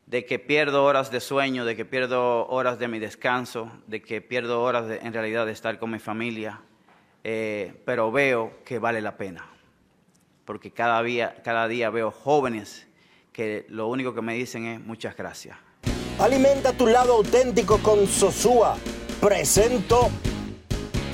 De 0.05 0.25
que 0.25 0.39
pierdo 0.39 0.85
horas 0.85 1.11
de 1.11 1.19
sueño, 1.19 1.65
de 1.65 1.75
que 1.75 1.85
pierdo 1.85 2.47
horas 2.47 2.79
de 2.79 2.87
mi 2.87 2.99
descanso, 2.99 3.71
de 3.87 4.01
que 4.01 4.21
pierdo 4.21 4.61
horas 4.63 4.87
de- 4.87 4.97
en 4.97 5.13
realidad 5.13 5.45
de 5.45 5.51
estar 5.51 5.77
con 5.77 5.91
mi 5.91 5.99
familia, 5.99 6.61
eh, 7.23 7.79
pero 7.85 8.11
veo 8.11 8.63
que 8.65 8.79
vale 8.79 9.01
la 9.01 9.17
pena. 9.17 9.45
Porque 10.45 10.71
cada 10.71 11.01
día, 11.03 11.35
cada 11.43 11.67
día 11.67 11.91
veo 11.91 12.09
jóvenes 12.09 12.87
que 13.31 13.67
lo 13.69 13.87
único 13.87 14.15
que 14.15 14.21
me 14.23 14.33
dicen 14.33 14.65
es 14.65 14.79
muchas 14.79 15.15
gracias. 15.15 15.57
Alimenta 16.19 16.73
tu 16.73 16.85
lado 16.85 17.13
auténtico 17.13 17.77
con 17.77 18.05
Sosúa. 18.05 18.77
Presento. 19.21 20.09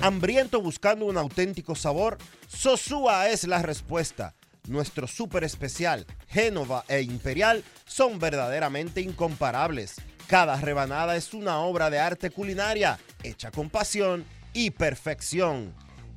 Hambriento 0.01 0.61
buscando 0.61 1.05
un 1.05 1.15
auténtico 1.15 1.75
sabor, 1.75 2.17
Sosúa 2.47 3.29
es 3.29 3.43
la 3.43 3.61
respuesta. 3.61 4.33
Nuestro 4.67 5.05
súper 5.05 5.43
especial, 5.43 6.07
Génova 6.27 6.85
e 6.87 7.01
Imperial, 7.03 7.63
son 7.85 8.17
verdaderamente 8.17 8.99
incomparables. 8.99 9.93
Cada 10.25 10.59
rebanada 10.59 11.15
es 11.15 11.35
una 11.35 11.59
obra 11.59 11.91
de 11.91 11.99
arte 11.99 12.31
culinaria, 12.31 12.97
hecha 13.21 13.51
con 13.51 13.69
pasión 13.69 14.25
y 14.53 14.71
perfección. 14.71 15.71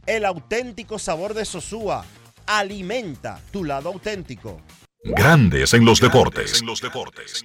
El 0.07 0.24
auténtico 0.24 0.98
sabor 0.98 1.35
de 1.35 1.44
Sosúa 1.44 2.07
alimenta 2.46 3.38
tu 3.53 3.64
lado 3.64 3.90
auténtico. 3.90 4.62
Grandes 5.05 5.74
en 5.74 5.85
los 5.85 6.01
deportes. 6.01 6.53
Grandes 6.53 6.61
en 6.62 6.66
los 6.66 6.81
deportes, 6.81 7.44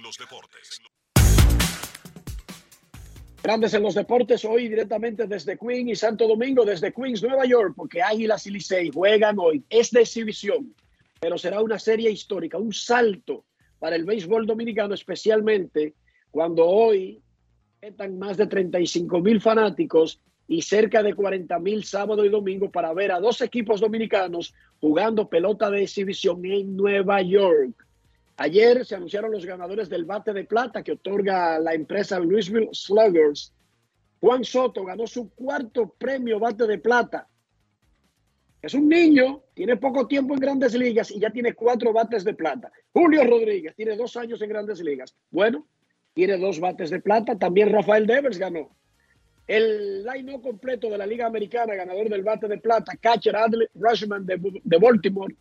hoy 4.46 4.68
directamente 4.68 5.26
desde 5.26 5.58
Queens 5.58 5.90
y 5.90 5.94
Santo 5.94 6.26
Domingo, 6.26 6.64
desde 6.64 6.94
Queens, 6.94 7.22
Nueva 7.22 7.44
York, 7.44 7.74
porque 7.76 8.00
Águilas 8.00 8.46
y 8.46 8.50
Licey 8.50 8.90
juegan 8.90 9.36
hoy. 9.38 9.62
Es 9.68 9.90
de 9.90 10.00
exhibición, 10.00 10.74
pero 11.20 11.36
será 11.36 11.60
una 11.60 11.78
serie 11.78 12.10
histórica, 12.10 12.56
un 12.56 12.72
salto 12.72 13.44
para 13.78 13.96
el 13.96 14.06
béisbol 14.06 14.46
dominicano, 14.46 14.94
especialmente 14.94 15.92
cuando 16.30 16.66
hoy 16.66 17.20
están 17.82 18.18
más 18.18 18.38
de 18.38 18.46
35 18.46 19.20
mil 19.20 19.42
fanáticos 19.42 20.22
y 20.48 20.62
cerca 20.62 21.02
de 21.02 21.12
40 21.12 21.58
mil 21.58 21.84
sábado 21.84 22.24
y 22.24 22.30
domingo 22.30 22.70
para 22.70 22.94
ver 22.94 23.12
a 23.12 23.20
dos 23.20 23.42
equipos 23.42 23.78
dominicanos 23.78 24.54
jugando 24.80 25.28
pelota 25.28 25.70
de 25.70 25.82
exhibición 25.82 26.42
en 26.46 26.74
Nueva 26.74 27.20
York. 27.20 27.83
Ayer 28.36 28.84
se 28.84 28.96
anunciaron 28.96 29.30
los 29.30 29.46
ganadores 29.46 29.88
del 29.88 30.04
bate 30.04 30.32
de 30.32 30.44
plata 30.44 30.82
que 30.82 30.92
otorga 30.92 31.58
la 31.58 31.72
empresa 31.72 32.18
Louisville 32.18 32.70
Sluggers. 32.72 33.52
Juan 34.20 34.44
Soto 34.44 34.84
ganó 34.84 35.06
su 35.06 35.30
cuarto 35.30 35.94
premio 35.96 36.40
bate 36.40 36.66
de 36.66 36.78
plata. 36.78 37.28
Es 38.60 38.74
un 38.74 38.88
niño, 38.88 39.42
tiene 39.52 39.76
poco 39.76 40.08
tiempo 40.08 40.34
en 40.34 40.40
grandes 40.40 40.74
ligas 40.74 41.10
y 41.10 41.20
ya 41.20 41.30
tiene 41.30 41.52
cuatro 41.52 41.92
bates 41.92 42.24
de 42.24 42.34
plata. 42.34 42.72
Julio 42.92 43.22
Rodríguez 43.22 43.76
tiene 43.76 43.94
dos 43.94 44.16
años 44.16 44.40
en 44.40 44.48
grandes 44.48 44.80
ligas. 44.80 45.14
Bueno, 45.30 45.66
tiene 46.14 46.38
dos 46.38 46.58
bates 46.58 46.90
de 46.90 47.00
plata. 47.00 47.38
También 47.38 47.70
Rafael 47.70 48.06
Devers 48.06 48.38
ganó. 48.38 48.74
El 49.46 50.02
line 50.02 50.40
completo 50.40 50.88
de 50.88 50.96
la 50.96 51.06
Liga 51.06 51.26
Americana, 51.26 51.74
ganador 51.74 52.08
del 52.08 52.22
bate 52.22 52.48
de 52.48 52.56
plata, 52.56 52.96
catcher 52.98 53.36
Adley 53.36 53.68
Rushman 53.74 54.24
de 54.24 54.78
Baltimore. 54.78 55.36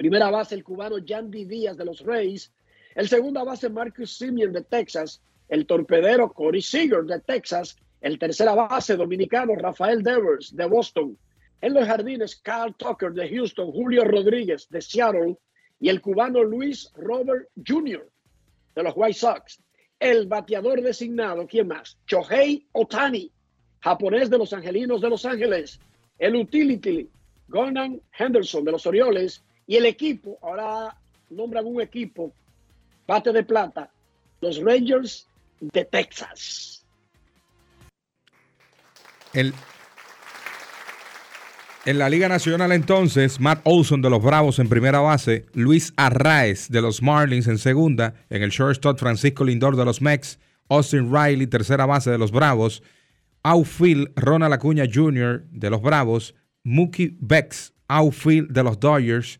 Primera 0.00 0.30
base, 0.30 0.54
el 0.54 0.64
cubano 0.64 0.96
Yandy 0.96 1.44
Díaz 1.44 1.76
de 1.76 1.84
los 1.84 2.00
Reyes. 2.00 2.50
El 2.94 3.06
segunda 3.06 3.44
base, 3.44 3.68
Marcus 3.68 4.16
Simeon 4.16 4.50
de 4.50 4.62
Texas. 4.62 5.20
El 5.46 5.66
torpedero 5.66 6.32
Corey 6.32 6.62
Seager 6.62 7.04
de 7.04 7.20
Texas. 7.20 7.76
El 8.00 8.18
tercera 8.18 8.54
base, 8.54 8.96
dominicano 8.96 9.54
Rafael 9.56 10.02
Devers 10.02 10.56
de 10.56 10.64
Boston. 10.64 11.18
En 11.60 11.74
los 11.74 11.86
jardines, 11.86 12.36
Carl 12.36 12.74
Tucker 12.76 13.12
de 13.12 13.28
Houston. 13.28 13.70
Julio 13.72 14.04
Rodríguez 14.04 14.70
de 14.70 14.80
Seattle. 14.80 15.36
Y 15.78 15.90
el 15.90 16.00
cubano 16.00 16.42
Luis 16.44 16.90
Robert 16.94 17.50
Jr. 17.56 18.08
de 18.74 18.82
los 18.82 18.94
White 18.96 19.18
Sox. 19.18 19.60
El 19.98 20.28
bateador 20.28 20.80
designado, 20.80 21.46
¿quién 21.46 21.68
más? 21.68 21.98
Shohei 22.06 22.66
Otani, 22.72 23.30
japonés 23.80 24.30
de 24.30 24.38
los 24.38 24.54
Angelinos 24.54 25.02
de 25.02 25.10
Los 25.10 25.26
Ángeles. 25.26 25.78
El 26.18 26.36
utility, 26.36 27.06
Gonan 27.48 28.00
Henderson 28.18 28.64
de 28.64 28.72
los 28.72 28.86
Orioles. 28.86 29.44
Y 29.70 29.76
el 29.76 29.86
equipo, 29.86 30.36
ahora 30.42 30.96
nombran 31.28 31.64
un 31.64 31.80
equipo, 31.80 32.32
bate 33.06 33.32
de 33.32 33.44
plata, 33.44 33.88
los 34.40 34.60
Rangers 34.60 35.28
de 35.60 35.84
Texas. 35.84 36.84
El, 39.32 39.54
en 41.86 41.98
la 42.00 42.10
Liga 42.10 42.28
Nacional 42.28 42.72
entonces, 42.72 43.38
Matt 43.38 43.60
Olson 43.62 44.02
de 44.02 44.10
los 44.10 44.20
Bravos 44.20 44.58
en 44.58 44.68
primera 44.68 44.98
base, 44.98 45.46
Luis 45.52 45.92
Arraez 45.96 46.68
de 46.68 46.82
los 46.82 47.00
Marlins 47.00 47.46
en 47.46 47.58
segunda, 47.58 48.14
en 48.28 48.42
el 48.42 48.50
shortstop 48.50 48.98
Francisco 48.98 49.44
Lindor 49.44 49.76
de 49.76 49.84
los 49.84 50.02
Mex, 50.02 50.40
Austin 50.68 51.14
Riley 51.14 51.46
tercera 51.46 51.86
base 51.86 52.10
de 52.10 52.18
los 52.18 52.32
Bravos, 52.32 52.82
outfield 53.44 54.10
Ronald 54.16 54.52
Acuña 54.52 54.86
Jr. 54.92 55.44
de 55.52 55.70
los 55.70 55.80
Bravos, 55.80 56.34
Mookie 56.64 57.16
Becks 57.20 57.72
outfield 57.86 58.50
de 58.50 58.64
los 58.64 58.80
Dodgers, 58.80 59.38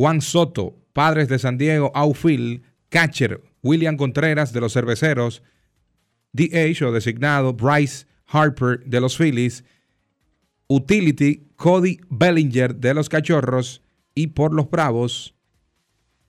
Juan 0.00 0.22
Soto, 0.22 0.78
Padres 0.94 1.28
de 1.28 1.38
San 1.38 1.58
Diego, 1.58 1.92
outfield, 1.94 2.62
catcher, 2.88 3.42
William 3.62 3.98
Contreras 3.98 4.50
de 4.50 4.62
los 4.62 4.72
Cerveceros, 4.72 5.42
DH 6.32 6.86
o 6.86 6.90
designado, 6.90 7.52
Bryce 7.52 8.06
Harper 8.26 8.82
de 8.86 8.98
los 8.98 9.18
Phillies, 9.18 9.62
utility, 10.68 11.50
Cody 11.56 12.00
Bellinger 12.08 12.76
de 12.76 12.94
los 12.94 13.10
Cachorros 13.10 13.82
y 14.14 14.28
por 14.28 14.54
los 14.54 14.70
Bravos, 14.70 15.34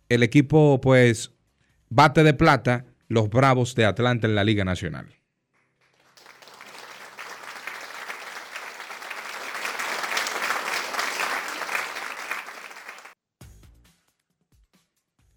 el 0.10 0.23
equipo 0.23 0.81
pues 0.81 1.31
bate 1.88 2.25
de 2.25 2.34
plata, 2.34 2.88
los 3.07 3.29
Bravos 3.29 3.73
de 3.75 3.86
Atlanta 3.86 4.27
en 4.27 4.36
la 4.36 4.43
Liga 4.43 4.65
Nacional. 4.65 5.20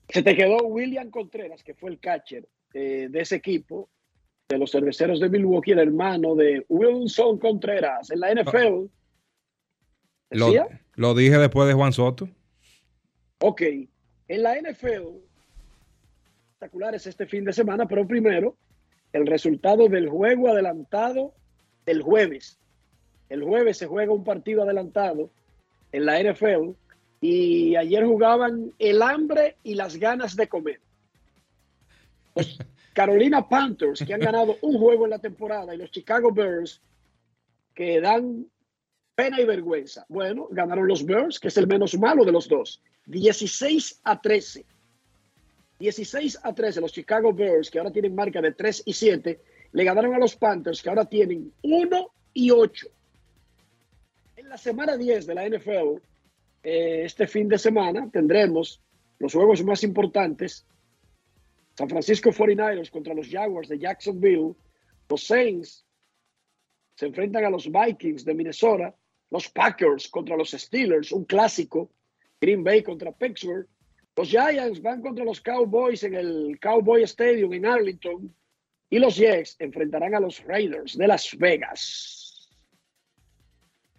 Se 0.08 0.22
te 0.22 0.36
quedó 0.36 0.58
William 0.64 1.10
Contreras, 1.10 1.62
que 1.62 1.74
fue 1.74 1.90
el 1.90 1.98
catcher 1.98 2.48
eh, 2.72 3.08
de 3.10 3.20
ese 3.20 3.36
equipo, 3.36 3.88
de 4.48 4.58
los 4.58 4.70
cerveceros 4.70 5.20
de 5.20 5.28
Milwaukee, 5.28 5.72
el 5.72 5.78
hermano 5.78 6.34
de 6.34 6.64
Wilson 6.68 7.38
Contreras. 7.38 8.10
En 8.10 8.20
la 8.20 8.34
NFL, 8.34 8.86
Lo, 10.96 11.14
dije 11.14 11.38
después 11.38 11.66
de 11.68 11.74
Juan 11.74 11.92
Soto. 11.92 12.28
Ok, 13.38 13.62
en 14.28 14.42
la 14.42 14.60
NFL, 14.60 15.16
espectaculares 16.52 17.06
este 17.06 17.26
fin 17.26 17.44
de 17.44 17.52
semana, 17.52 17.86
pero 17.86 18.06
primero, 18.06 18.56
el 19.12 19.26
resultado 19.26 19.88
del 19.88 20.08
juego 20.08 20.48
adelantado 20.48 21.34
del 21.86 22.02
jueves. 22.02 22.58
El 23.28 23.42
jueves 23.42 23.78
se 23.78 23.86
juega 23.86 24.12
un 24.12 24.24
partido 24.24 24.62
adelantado 24.62 25.30
en 25.92 26.06
la 26.06 26.20
NFL 26.22 26.72
y 27.26 27.74
ayer 27.74 28.04
jugaban 28.04 28.74
el 28.78 29.00
hambre 29.00 29.56
y 29.62 29.76
las 29.76 29.96
ganas 29.96 30.36
de 30.36 30.46
comer. 30.46 30.78
Los 32.34 32.58
Carolina 32.92 33.48
Panthers, 33.48 34.04
que 34.06 34.12
han 34.12 34.20
ganado 34.20 34.58
un 34.60 34.78
juego 34.78 35.04
en 35.04 35.10
la 35.10 35.18
temporada, 35.18 35.74
y 35.74 35.78
los 35.78 35.90
Chicago 35.90 36.30
Bears, 36.30 36.82
que 37.74 37.98
dan 38.02 38.44
pena 39.14 39.40
y 39.40 39.46
vergüenza. 39.46 40.04
Bueno, 40.10 40.48
ganaron 40.50 40.86
los 40.86 41.02
Bears, 41.02 41.40
que 41.40 41.48
es 41.48 41.56
el 41.56 41.66
menos 41.66 41.98
malo 41.98 42.26
de 42.26 42.32
los 42.32 42.46
dos. 42.46 42.82
16 43.06 44.02
a 44.04 44.20
13. 44.20 44.66
16 45.78 46.40
a 46.42 46.52
13 46.52 46.82
los 46.82 46.92
Chicago 46.92 47.32
Bears, 47.32 47.70
que 47.70 47.78
ahora 47.78 47.90
tienen 47.90 48.14
marca 48.14 48.42
de 48.42 48.52
3 48.52 48.82
y 48.84 48.92
7, 48.92 49.40
le 49.72 49.84
ganaron 49.84 50.12
a 50.12 50.18
los 50.18 50.36
Panthers, 50.36 50.82
que 50.82 50.90
ahora 50.90 51.06
tienen 51.06 51.50
1 51.62 52.10
y 52.34 52.50
8. 52.50 52.86
En 54.36 54.50
la 54.50 54.58
semana 54.58 54.98
10 54.98 55.26
de 55.26 55.34
la 55.34 55.48
NFL, 55.48 56.02
eh, 56.64 57.02
este 57.04 57.26
fin 57.26 57.48
de 57.48 57.58
semana, 57.58 58.08
tendremos 58.10 58.82
los 59.18 59.34
juegos 59.34 59.62
más 59.62 59.82
importantes. 59.84 60.66
San 61.76 61.88
Francisco 61.88 62.30
49ers 62.30 62.90
contra 62.90 63.14
los 63.14 63.28
Jaguars 63.28 63.68
de 63.68 63.78
Jacksonville. 63.78 64.54
Los 65.08 65.26
Saints 65.26 65.84
se 66.96 67.06
enfrentan 67.06 67.44
a 67.44 67.50
los 67.50 67.70
Vikings 67.70 68.24
de 68.24 68.34
Minnesota. 68.34 68.94
Los 69.30 69.48
Packers 69.50 70.08
contra 70.08 70.36
los 70.36 70.52
Steelers, 70.52 71.12
un 71.12 71.24
clásico. 71.24 71.90
Green 72.40 72.64
Bay 72.64 72.82
contra 72.82 73.12
Pittsburgh. 73.12 73.68
Los 74.16 74.28
Giants 74.28 74.80
van 74.80 75.02
contra 75.02 75.24
los 75.24 75.40
Cowboys 75.40 76.02
en 76.04 76.14
el 76.14 76.58
Cowboy 76.60 77.02
Stadium 77.02 77.52
en 77.52 77.66
Arlington. 77.66 78.34
Y 78.88 78.98
los 78.98 79.16
Jets 79.16 79.56
enfrentarán 79.58 80.14
a 80.14 80.20
los 80.20 80.42
Raiders 80.44 80.96
de 80.96 81.08
Las 81.08 81.36
Vegas. 81.36 82.23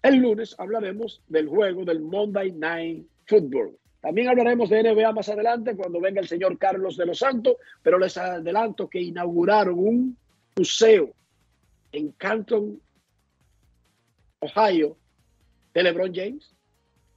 El 0.06 0.18
lunes 0.18 0.54
hablaremos 0.60 1.20
del 1.28 1.48
juego 1.48 1.84
del 1.84 2.00
Monday 2.00 2.52
Night 2.52 3.08
Football. 3.26 3.76
También 4.02 4.28
hablaremos 4.30 4.70
de 4.70 4.84
NBA 4.84 5.12
más 5.14 5.30
adelante 5.30 5.76
cuando 5.76 6.00
venga 6.00 6.22
el 6.22 6.28
señor 6.28 6.60
Carlos 6.60 6.96
de 6.96 7.08
los 7.08 7.18
Santos, 7.18 7.56
pero 7.82 7.98
les 7.98 8.16
adelanto 8.16 8.88
que 8.88 9.02
inauguraron 9.02 9.80
un 9.80 10.18
museo 10.56 11.10
en 11.92 12.12
Canton, 12.12 12.80
Ohio, 14.42 14.96
de 15.74 15.82
LeBron 15.82 16.14
James. 16.14 16.54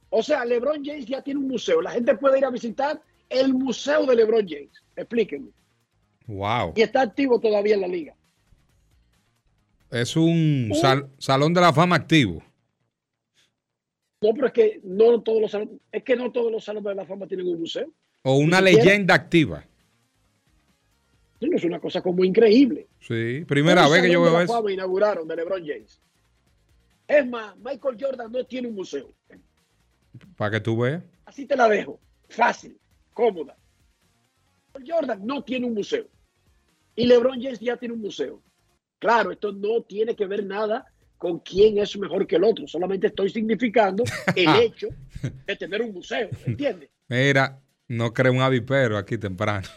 O 0.09 0.23
sea, 0.23 0.43
LeBron 0.43 0.83
James 0.83 1.05
ya 1.05 1.21
tiene 1.21 1.41
un 1.41 1.47
museo. 1.47 1.83
La 1.83 1.91
gente 1.91 2.17
puede 2.17 2.39
ir 2.39 2.45
a 2.45 2.49
visitar 2.49 2.99
el 3.29 3.53
museo 3.53 4.07
de 4.07 4.15
LeBron 4.15 4.47
James. 4.49 4.71
Explíquenme. 4.95 5.49
Wow. 6.25 6.73
Y 6.75 6.81
está 6.81 7.01
activo 7.03 7.39
todavía 7.39 7.75
en 7.75 7.81
la 7.81 7.87
liga. 7.87 8.15
Es 9.91 10.15
un 10.15 10.71
sal- 10.73 11.07
salón 11.19 11.53
de 11.53 11.61
la 11.61 11.71
fama 11.71 11.95
activo. 11.95 12.41
No, 14.21 14.33
pero 14.33 14.47
es 14.47 14.53
que 14.53 14.81
no 14.83 15.21
todos 15.21 15.41
los 15.41 15.51
salones, 15.51 15.75
es 15.91 16.03
que 16.03 16.15
no 16.15 16.31
todos 16.31 16.51
los 16.51 16.63
salones 16.63 16.89
de 16.89 16.95
la 16.95 17.05
fama 17.05 17.27
tienen 17.27 17.47
un 17.47 17.59
museo. 17.59 17.91
O 18.23 18.35
una 18.35 18.59
leyenda 18.59 19.13
activa. 19.13 19.63
Eso 21.39 21.55
es 21.55 21.63
una 21.63 21.79
cosa 21.79 22.01
como 22.01 22.25
increíble. 22.25 22.87
Sí, 22.99 23.45
primera 23.47 23.87
vez 23.87 24.01
que 24.01 24.11
yo 24.11 24.21
veo 24.21 24.41
eso. 24.41 24.53
fama 24.53 24.73
inauguraron 24.73 25.25
de 25.25 25.35
LeBron 25.37 25.65
James. 25.65 26.01
Es 27.07 27.27
más, 27.27 27.55
Michael 27.57 27.97
Jordan 27.99 28.31
no 28.31 28.45
tiene 28.45 28.67
un 28.67 28.75
museo. 28.75 29.13
Para 30.35 30.51
que 30.51 30.59
tú 30.59 30.77
veas. 30.77 31.01
Así 31.25 31.45
te 31.45 31.55
la 31.55 31.69
dejo. 31.69 31.99
Fácil, 32.27 32.77
cómoda. 33.13 33.57
Michael 34.73 34.91
Jordan 34.91 35.25
no 35.25 35.43
tiene 35.43 35.65
un 35.65 35.75
museo. 35.75 36.07
Y 36.93 37.05
LeBron 37.05 37.41
James 37.41 37.59
ya 37.61 37.77
tiene 37.77 37.93
un 37.93 38.01
museo. 38.01 38.41
Claro, 38.99 39.31
esto 39.31 39.53
no 39.53 39.81
tiene 39.83 40.13
que 40.13 40.25
ver 40.25 40.45
nada 40.45 40.85
con 41.19 41.39
quién 41.39 41.77
es 41.77 41.95
mejor 41.97 42.25
que 42.25 42.37
el 42.37 42.45
otro. 42.45 42.67
Solamente 42.67 43.07
estoy 43.07 43.29
significando 43.29 44.03
el 44.35 44.47
hecho 44.63 44.87
de 45.45 45.55
tener 45.55 45.81
un 45.83 45.93
museo. 45.93 46.29
¿Entiendes? 46.45 46.89
Mira, 47.09 47.59
no 47.89 48.13
creo 48.13 48.31
un 48.31 48.41
avipero 48.41 48.97
aquí 48.97 49.17
temprano. 49.17 49.67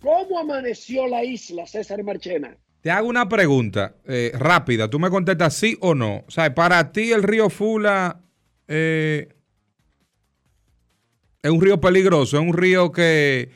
¿Cómo 0.00 0.38
amaneció 0.38 1.06
la 1.06 1.22
isla, 1.22 1.66
César 1.66 2.02
Marchena? 2.02 2.56
Te 2.80 2.90
hago 2.90 3.06
una 3.06 3.28
pregunta 3.28 3.94
eh, 4.06 4.32
rápida. 4.34 4.88
Tú 4.88 4.98
me 4.98 5.10
contestas 5.10 5.54
sí 5.54 5.76
o 5.80 5.94
no. 5.94 6.24
O 6.26 6.30
sea, 6.30 6.52
para 6.52 6.90
ti 6.90 7.12
el 7.12 7.22
río 7.22 7.50
Fula 7.50 8.20
eh, 8.66 9.28
es 11.42 11.50
un 11.50 11.60
río 11.60 11.78
peligroso, 11.80 12.38
es 12.38 12.42
un 12.42 12.54
río 12.54 12.90
que 12.90 13.50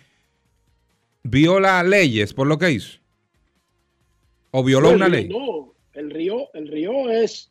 viola 1.22 1.82
leyes 1.82 2.34
por 2.34 2.46
lo 2.46 2.58
que 2.58 2.70
hizo. 2.70 2.98
O 4.50 4.62
violó 4.62 4.90
una 4.90 5.08
ley. 5.08 5.28
No, 5.28 5.74
el 5.96 6.10
río, 6.10 6.52
el 6.52 6.68
río 6.68 7.10
es, 7.10 7.50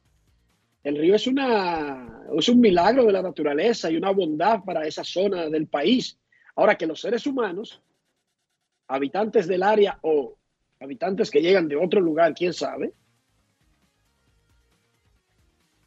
el 0.83 0.97
río 0.97 1.15
es 1.15 1.27
una, 1.27 2.23
es 2.37 2.47
un 2.47 2.59
milagro 2.59 3.03
de 3.05 3.11
la 3.11 3.21
naturaleza 3.21 3.89
y 3.89 3.97
una 3.97 4.11
bondad 4.11 4.63
para 4.63 4.85
esa 4.87 5.03
zona 5.03 5.49
del 5.49 5.67
país. 5.67 6.17
Ahora 6.55 6.77
que 6.77 6.85
los 6.85 7.01
seres 7.01 7.25
humanos, 7.25 7.81
habitantes 8.87 9.47
del 9.47 9.63
área 9.63 9.97
o 10.03 10.37
habitantes 10.79 11.31
que 11.31 11.41
llegan 11.41 11.67
de 11.67 11.75
otro 11.75 11.99
lugar, 11.99 12.33
quién 12.35 12.53
sabe, 12.53 12.93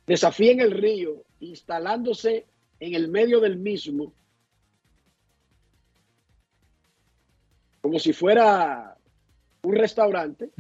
desafíen 0.07 0.61
el 0.61 0.73
río 0.73 1.23
instalándose 1.41 2.47
en 2.81 2.95
el 2.95 3.09
medio 3.09 3.41
del 3.41 3.57
mismo 3.57 4.13
como 7.81 7.99
si 7.99 8.13
fuera 8.13 8.99
un 9.63 9.75
restaurante. 9.75 10.51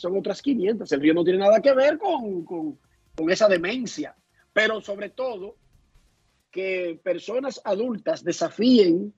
Son 0.00 0.16
otras 0.18 0.40
500. 0.42 0.90
El 0.92 1.00
río 1.00 1.14
no 1.14 1.24
tiene 1.24 1.38
nada 1.40 1.60
que 1.60 1.72
ver 1.74 1.98
con, 1.98 2.44
con- 2.44 2.78
con 3.14 3.30
esa 3.30 3.46
demencia, 3.48 4.16
pero 4.52 4.80
sobre 4.80 5.10
todo 5.10 5.56
que 6.50 6.98
personas 7.02 7.60
adultas 7.64 8.24
desafíen 8.24 9.12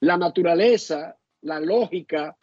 la 0.00 0.16
naturaleza, 0.16 1.16
la 1.42 1.60
lógica 1.60 2.36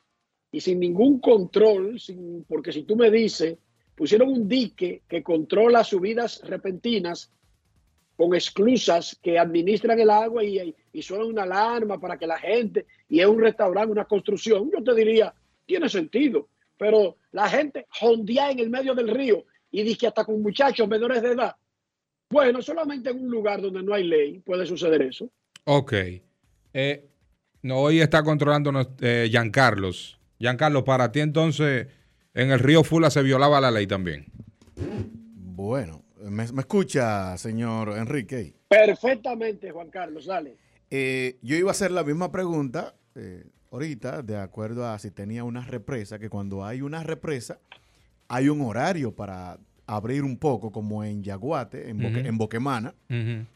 y 0.52 0.60
sin 0.62 0.80
ningún 0.80 1.20
control, 1.20 2.00
porque 2.48 2.72
si 2.72 2.84
tú 2.84 2.96
me 2.96 3.10
dices, 3.12 3.58
pusieron 3.96 4.30
un 4.30 4.48
dique 4.48 5.04
que 5.08 5.22
controla 5.24 5.84
subidas 5.84 6.42
repentinas 6.44 7.32
con 8.16 8.36
esclusas 8.36 9.18
que 9.22 9.40
administran 9.40 10.00
el 10.00 10.10
agua 10.12 10.44
y, 10.44 10.76
y 10.94 11.02
suena 11.02 11.26
una 11.26 11.44
alarma 11.44 12.00
para 12.00 12.18
que 12.18 12.28
la 12.28 12.38
gente, 12.38 12.86
y 13.10 13.20
es 13.20 13.26
un 13.28 13.40
restaurante, 13.42 13.92
una 13.92 14.06
construcción, 14.06 14.70
yo 14.72 14.84
te 14.84 14.94
diría, 14.94 15.34
tiene 15.66 15.90
sentido, 15.90 16.48
pero 16.78 17.18
la 17.32 17.50
gente 17.50 17.88
jondea 17.90 18.52
en 18.52 18.60
el 18.60 18.70
medio 18.70 18.94
del 18.94 19.10
río 19.10 19.46
y 19.72 19.84
dice 19.84 19.98
que 19.98 20.08
hasta 20.08 20.26
con 20.26 20.42
muchachos 20.42 20.88
menores 20.88 21.22
de 21.22 21.32
edad. 21.32 21.56
Bueno, 22.30 22.62
solamente 22.62 23.10
en 23.10 23.24
un 23.24 23.30
lugar 23.30 23.62
donde 23.62 23.84
no 23.84 23.94
hay 23.94 24.04
ley 24.06 24.40
puede 24.40 24.66
suceder 24.66 25.02
eso. 25.02 25.30
Ok. 25.66 25.94
Eh, 26.74 27.10
no, 27.62 27.78
hoy 27.78 28.02
está 28.02 28.24
controlando 28.24 28.72
eh, 29.02 29.28
Giancarlos. 29.30 30.20
Giancarlos, 30.40 30.84
para 30.84 31.12
ti 31.12 31.20
entonces 31.20 31.88
en 32.34 32.52
el 32.52 32.60
río 32.60 32.84
Fula 32.84 33.10
se 33.10 33.22
violaba 33.22 33.62
la 33.62 33.72
ley 33.72 33.88
también. 33.88 34.26
Bueno, 34.76 36.04
¿me, 36.18 36.52
me 36.52 36.62
escucha, 36.62 37.38
señor 37.38 37.98
Enrique? 37.98 38.56
Perfectamente, 38.68 39.72
Juan 39.72 39.90
Carlos, 39.90 40.26
dale. 40.26 40.58
Eh, 40.90 41.38
yo 41.42 41.56
iba 41.56 41.70
a 41.70 41.72
hacer 41.72 41.92
la 41.92 42.04
misma 42.04 42.32
pregunta 42.32 42.96
eh, 43.16 43.46
ahorita, 43.74 44.22
de 44.22 44.38
acuerdo 44.38 44.88
a 44.88 44.98
si 45.00 45.12
tenía 45.12 45.44
una 45.44 45.62
represa, 45.66 46.20
que 46.20 46.30
cuando 46.30 46.64
hay 46.66 46.82
una 46.82 47.04
represa, 47.04 47.60
hay 48.28 48.48
un 48.50 48.62
horario 48.62 49.14
para 49.16 49.58
abrir 49.88 50.24
un 50.24 50.38
poco, 50.38 50.72
como 50.72 51.04
en 51.04 51.24
Yaguate, 51.24 51.90
en, 51.90 51.98
Boque- 52.00 52.28
en 52.28 52.38
Boquemana, 52.38 52.94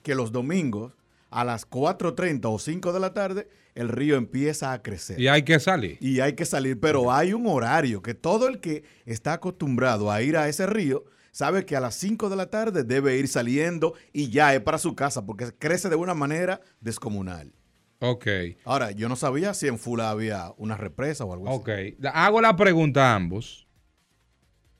que 0.03 0.15
los 0.15 0.31
domingos 0.31 0.93
a 1.29 1.43
las 1.43 1.69
4.30 1.69 2.41
o 2.45 2.57
5 2.59 2.93
de 2.93 2.99
la 2.99 3.13
tarde, 3.13 3.47
el 3.75 3.89
río 3.89 4.15
empieza 4.15 4.73
a 4.73 4.81
crecer. 4.81 5.19
Y 5.19 5.27
hay 5.27 5.43
que 5.43 5.59
salir. 5.59 5.97
Y 6.01 6.19
hay 6.19 6.33
que 6.33 6.45
salir, 6.45 6.79
pero 6.79 7.11
hay 7.11 7.33
un 7.33 7.45
horario 7.47 8.01
que 8.01 8.13
todo 8.13 8.47
el 8.47 8.59
que 8.59 8.83
está 9.05 9.33
acostumbrado 9.33 10.11
a 10.11 10.21
ir 10.21 10.35
a 10.37 10.47
ese 10.49 10.65
río 10.65 11.05
sabe 11.31 11.65
que 11.65 11.75
a 11.75 11.79
las 11.79 11.95
5 11.95 12.29
de 12.29 12.35
la 12.35 12.49
tarde 12.49 12.83
debe 12.83 13.17
ir 13.17 13.27
saliendo 13.27 13.93
y 14.13 14.29
ya 14.29 14.55
es 14.55 14.61
para 14.61 14.79
su 14.79 14.95
casa 14.95 15.25
porque 15.25 15.51
crece 15.59 15.89
de 15.89 15.95
una 15.95 16.13
manera 16.15 16.61
descomunal. 16.81 17.51
Ok. 17.99 18.27
Ahora, 18.63 18.91
yo 18.91 19.09
no 19.09 19.15
sabía 19.15 19.53
si 19.53 19.67
en 19.67 19.79
Fula 19.79 20.09
había 20.11 20.51
una 20.57 20.77
represa 20.77 21.25
o 21.25 21.33
algo 21.33 21.49
Ok. 21.49 21.69
así. 21.69 21.97
Hago 22.13 22.41
la 22.41 22.55
pregunta 22.55 23.11
a 23.11 23.15
ambos. 23.15 23.67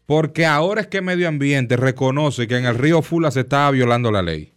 Porque 0.06 0.46
ahora 0.46 0.82
es 0.82 0.88
que 0.88 1.02
Medio 1.02 1.28
Ambiente 1.28 1.76
reconoce 1.76 2.48
que 2.48 2.58
en 2.58 2.66
el 2.66 2.76
río 2.76 3.02
Fula 3.02 3.30
se 3.32 3.42
estaba 3.42 3.72
violando 3.72 4.12
la 4.12 4.22
ley. 4.22 4.54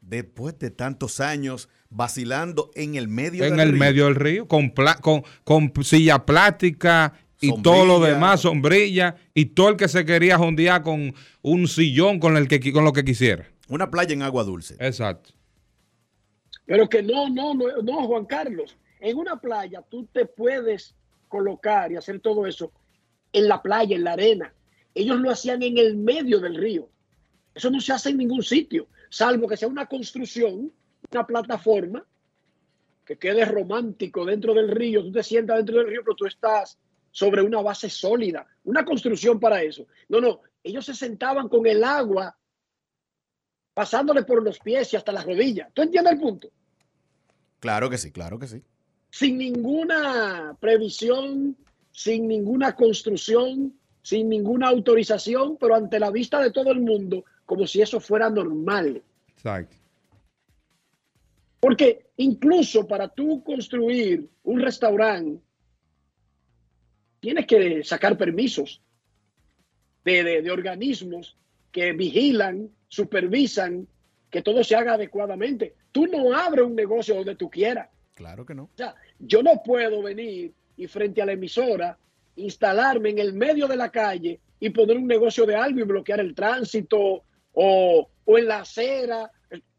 después 0.00 0.56
de 0.60 0.70
tantos 0.70 1.18
años 1.18 1.68
vacilando 1.90 2.70
en 2.76 2.94
el 2.94 3.08
medio 3.08 3.42
en 3.44 3.56
del 3.56 3.60
el 3.60 3.70
río. 3.72 3.80
medio 3.80 4.04
del 4.04 4.14
río, 4.14 4.46
con, 4.46 4.70
pla- 4.70 4.98
con, 5.00 5.24
con 5.42 5.72
silla 5.82 6.24
plástica 6.24 7.12
y 7.40 7.60
todo 7.60 7.84
lo 7.84 7.98
demás, 7.98 8.40
sombrilla, 8.42 9.16
y 9.34 9.46
todo 9.46 9.70
el 9.70 9.76
que 9.76 9.88
se 9.88 10.04
quería 10.04 10.38
jondear 10.38 10.82
con 10.84 11.12
un 11.42 11.66
sillón 11.66 12.20
con, 12.20 12.36
el 12.36 12.46
que, 12.46 12.72
con 12.72 12.84
lo 12.84 12.92
que 12.92 13.04
quisiera. 13.04 13.46
Una 13.68 13.90
playa 13.90 14.12
en 14.14 14.22
agua 14.22 14.44
dulce. 14.44 14.76
Exacto. 14.78 15.30
Pero 16.66 16.88
que 16.88 17.02
no, 17.02 17.28
no, 17.30 17.54
no, 17.54 17.76
no, 17.82 18.06
Juan 18.06 18.26
Carlos. 18.26 18.76
En 19.00 19.16
una 19.16 19.40
playa 19.40 19.82
tú 19.82 20.06
te 20.12 20.26
puedes 20.26 20.94
colocar 21.28 21.92
y 21.92 21.96
hacer 21.96 22.20
todo 22.20 22.46
eso 22.46 22.72
en 23.32 23.48
la 23.48 23.62
playa, 23.62 23.96
en 23.96 24.04
la 24.04 24.12
arena. 24.12 24.52
Ellos 24.94 25.18
lo 25.18 25.30
hacían 25.30 25.62
en 25.62 25.78
el 25.78 25.96
medio 25.96 26.40
del 26.40 26.56
río. 26.56 26.88
Eso 27.54 27.70
no 27.70 27.80
se 27.80 27.92
hace 27.92 28.10
en 28.10 28.18
ningún 28.18 28.42
sitio, 28.42 28.88
salvo 29.08 29.48
que 29.48 29.56
sea 29.56 29.68
una 29.68 29.86
construcción, 29.86 30.72
una 31.10 31.26
plataforma 31.26 32.04
que 33.04 33.16
quede 33.16 33.44
romántico 33.44 34.24
dentro 34.24 34.52
del 34.52 34.70
río. 34.70 35.02
Tú 35.02 35.12
te 35.12 35.22
sientas 35.22 35.58
dentro 35.58 35.78
del 35.78 35.86
río, 35.86 36.00
pero 36.04 36.16
tú 36.16 36.26
estás 36.26 36.78
sobre 37.12 37.40
una 37.40 37.62
base 37.62 37.88
sólida, 37.88 38.46
una 38.64 38.84
construcción 38.84 39.40
para 39.40 39.62
eso. 39.62 39.86
No, 40.08 40.20
no, 40.20 40.40
ellos 40.62 40.84
se 40.84 40.94
sentaban 40.94 41.48
con 41.48 41.66
el 41.66 41.82
agua 41.82 42.36
pasándole 43.76 44.22
por 44.22 44.42
los 44.42 44.58
pies 44.58 44.90
y 44.94 44.96
hasta 44.96 45.12
las 45.12 45.26
rodillas. 45.26 45.68
¿Tú 45.74 45.82
entiendes 45.82 46.14
el 46.14 46.18
punto? 46.18 46.48
Claro 47.60 47.90
que 47.90 47.98
sí, 47.98 48.10
claro 48.10 48.38
que 48.38 48.46
sí. 48.46 48.62
sin 49.10 49.36
ninguna 49.36 50.56
previsión, 50.58 51.54
sin 51.92 52.26
ninguna 52.26 52.74
construcción, 52.74 53.74
sin 54.00 54.30
ninguna 54.30 54.68
autorización, 54.68 55.58
pero 55.58 55.74
ante 55.74 56.00
la 56.00 56.10
vista 56.10 56.40
de 56.40 56.50
todo 56.52 56.70
el 56.72 56.80
mundo, 56.80 57.22
como 57.44 57.66
si 57.66 57.82
eso 57.82 58.00
fuera 58.00 58.30
normal. 58.30 59.02
Exacto. 59.36 59.76
Porque 61.60 62.06
incluso 62.16 62.86
para 62.86 63.08
tú 63.08 63.42
construir 63.44 64.26
un 64.44 64.60
restaurante, 64.60 65.42
tienes 67.20 67.46
que 67.46 67.84
sacar 67.84 68.16
permisos 68.16 68.80
de, 70.02 70.24
de- 70.24 70.40
de 70.42 70.50
organismos 70.50 71.36
que 71.72 71.92
vigilan, 71.92 72.70
supervisan 72.88 73.86
que 74.30 74.42
todo 74.42 74.62
se 74.64 74.76
haga 74.76 74.94
adecuadamente. 74.94 75.74
Tú 75.92 76.06
no 76.06 76.34
abres 76.34 76.64
un 76.64 76.74
negocio 76.74 77.14
donde 77.14 77.36
tú 77.36 77.50
quieras. 77.50 77.88
Claro 78.14 78.44
que 78.44 78.54
no. 78.54 78.64
O 78.64 78.76
sea, 78.76 78.94
yo 79.18 79.42
no 79.42 79.62
puedo 79.62 80.02
venir 80.02 80.52
y 80.76 80.86
frente 80.86 81.22
a 81.22 81.26
la 81.26 81.32
emisora 81.32 81.98
instalarme 82.36 83.10
en 83.10 83.18
el 83.18 83.32
medio 83.32 83.66
de 83.66 83.76
la 83.76 83.90
calle 83.90 84.40
y 84.60 84.70
poner 84.70 84.96
un 84.96 85.06
negocio 85.06 85.46
de 85.46 85.54
algo 85.54 85.80
y 85.80 85.84
bloquear 85.84 86.20
el 86.20 86.34
tránsito 86.34 87.22
o, 87.52 88.10
o 88.24 88.38
en 88.38 88.46
la 88.46 88.60
acera. 88.60 89.30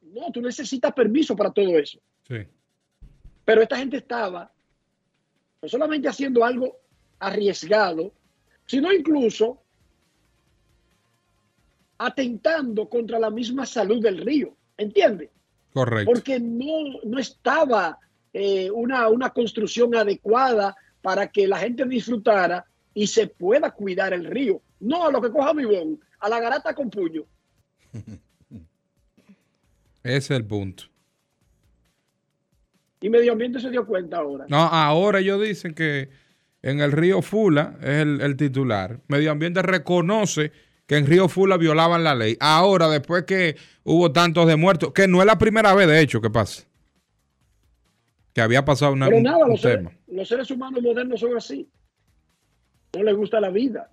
No, 0.01 0.31
tú 0.31 0.41
necesitas 0.41 0.93
permiso 0.93 1.35
para 1.35 1.51
todo 1.51 1.77
eso. 1.77 1.99
Sí. 2.27 2.37
Pero 3.45 3.61
esta 3.61 3.77
gente 3.77 3.97
estaba 3.97 4.51
no 5.61 5.67
solamente 5.67 6.07
haciendo 6.07 6.43
algo 6.43 6.79
arriesgado, 7.19 8.13
sino 8.65 8.91
incluso 8.91 9.63
atentando 11.97 12.87
contra 12.87 13.19
la 13.19 13.29
misma 13.29 13.65
salud 13.65 14.01
del 14.01 14.17
río. 14.19 14.55
¿Entiendes? 14.77 15.29
Correcto. 15.73 16.11
porque 16.11 16.39
no, 16.39 16.99
no 17.03 17.19
estaba 17.19 17.99
eh, 18.33 18.71
una, 18.71 19.09
una 19.09 19.29
construcción 19.29 19.93
adecuada 19.95 20.75
para 21.01 21.27
que 21.27 21.47
la 21.47 21.57
gente 21.57 21.85
disfrutara 21.85 22.65
y 22.93 23.05
se 23.05 23.27
pueda 23.27 23.69
cuidar 23.71 24.11
el 24.13 24.25
río. 24.25 24.61
No 24.79 25.05
a 25.05 25.11
lo 25.11 25.21
que 25.21 25.29
coja 25.29 25.53
mi 25.53 25.65
bon, 25.65 25.99
a 26.19 26.29
la 26.29 26.39
garata 26.39 26.73
con 26.73 26.89
puño. 26.89 27.25
Ese 30.03 30.17
es 30.17 30.31
el 30.31 30.45
punto. 30.45 30.85
Y 32.99 33.09
Medio 33.09 33.33
Ambiente 33.33 33.59
se 33.59 33.69
dio 33.69 33.85
cuenta 33.85 34.17
ahora. 34.17 34.45
No, 34.49 34.57
ahora 34.57 35.19
ellos 35.19 35.39
dicen 35.41 35.75
que 35.75 36.09
en 36.63 36.79
el 36.79 36.91
río 36.91 37.21
Fula 37.21 37.77
es 37.81 38.01
el, 38.01 38.21
el 38.21 38.35
titular. 38.35 38.99
Medio 39.07 39.31
Ambiente 39.31 39.61
reconoce 39.61 40.51
que 40.87 40.95
en 40.95 41.05
Río 41.05 41.27
Fula 41.27 41.57
violaban 41.57 42.03
la 42.03 42.15
ley. 42.15 42.37
Ahora, 42.39 42.87
después 42.87 43.25
que 43.25 43.57
hubo 43.83 44.11
tantos 44.11 44.47
de 44.47 44.55
muertos, 44.55 44.93
que 44.93 45.07
no 45.07 45.19
es 45.19 45.27
la 45.27 45.37
primera 45.37 45.75
vez, 45.75 45.87
de 45.87 46.01
hecho, 46.01 46.21
que 46.21 46.29
pasa. 46.29 46.63
Que 48.33 48.41
había 48.41 48.63
pasado 48.63 48.93
una, 48.93 49.07
Pero 49.07 49.21
nada, 49.21 49.43
un 49.45 49.51
los 49.51 49.61
seres, 49.61 49.77
tema. 49.79 49.91
los 50.07 50.27
seres 50.27 50.49
humanos 50.49 50.81
modernos 50.81 51.19
son 51.19 51.35
así. 51.35 51.67
No 52.95 53.03
les 53.03 53.15
gusta 53.15 53.41
la 53.41 53.49
vida. 53.49 53.91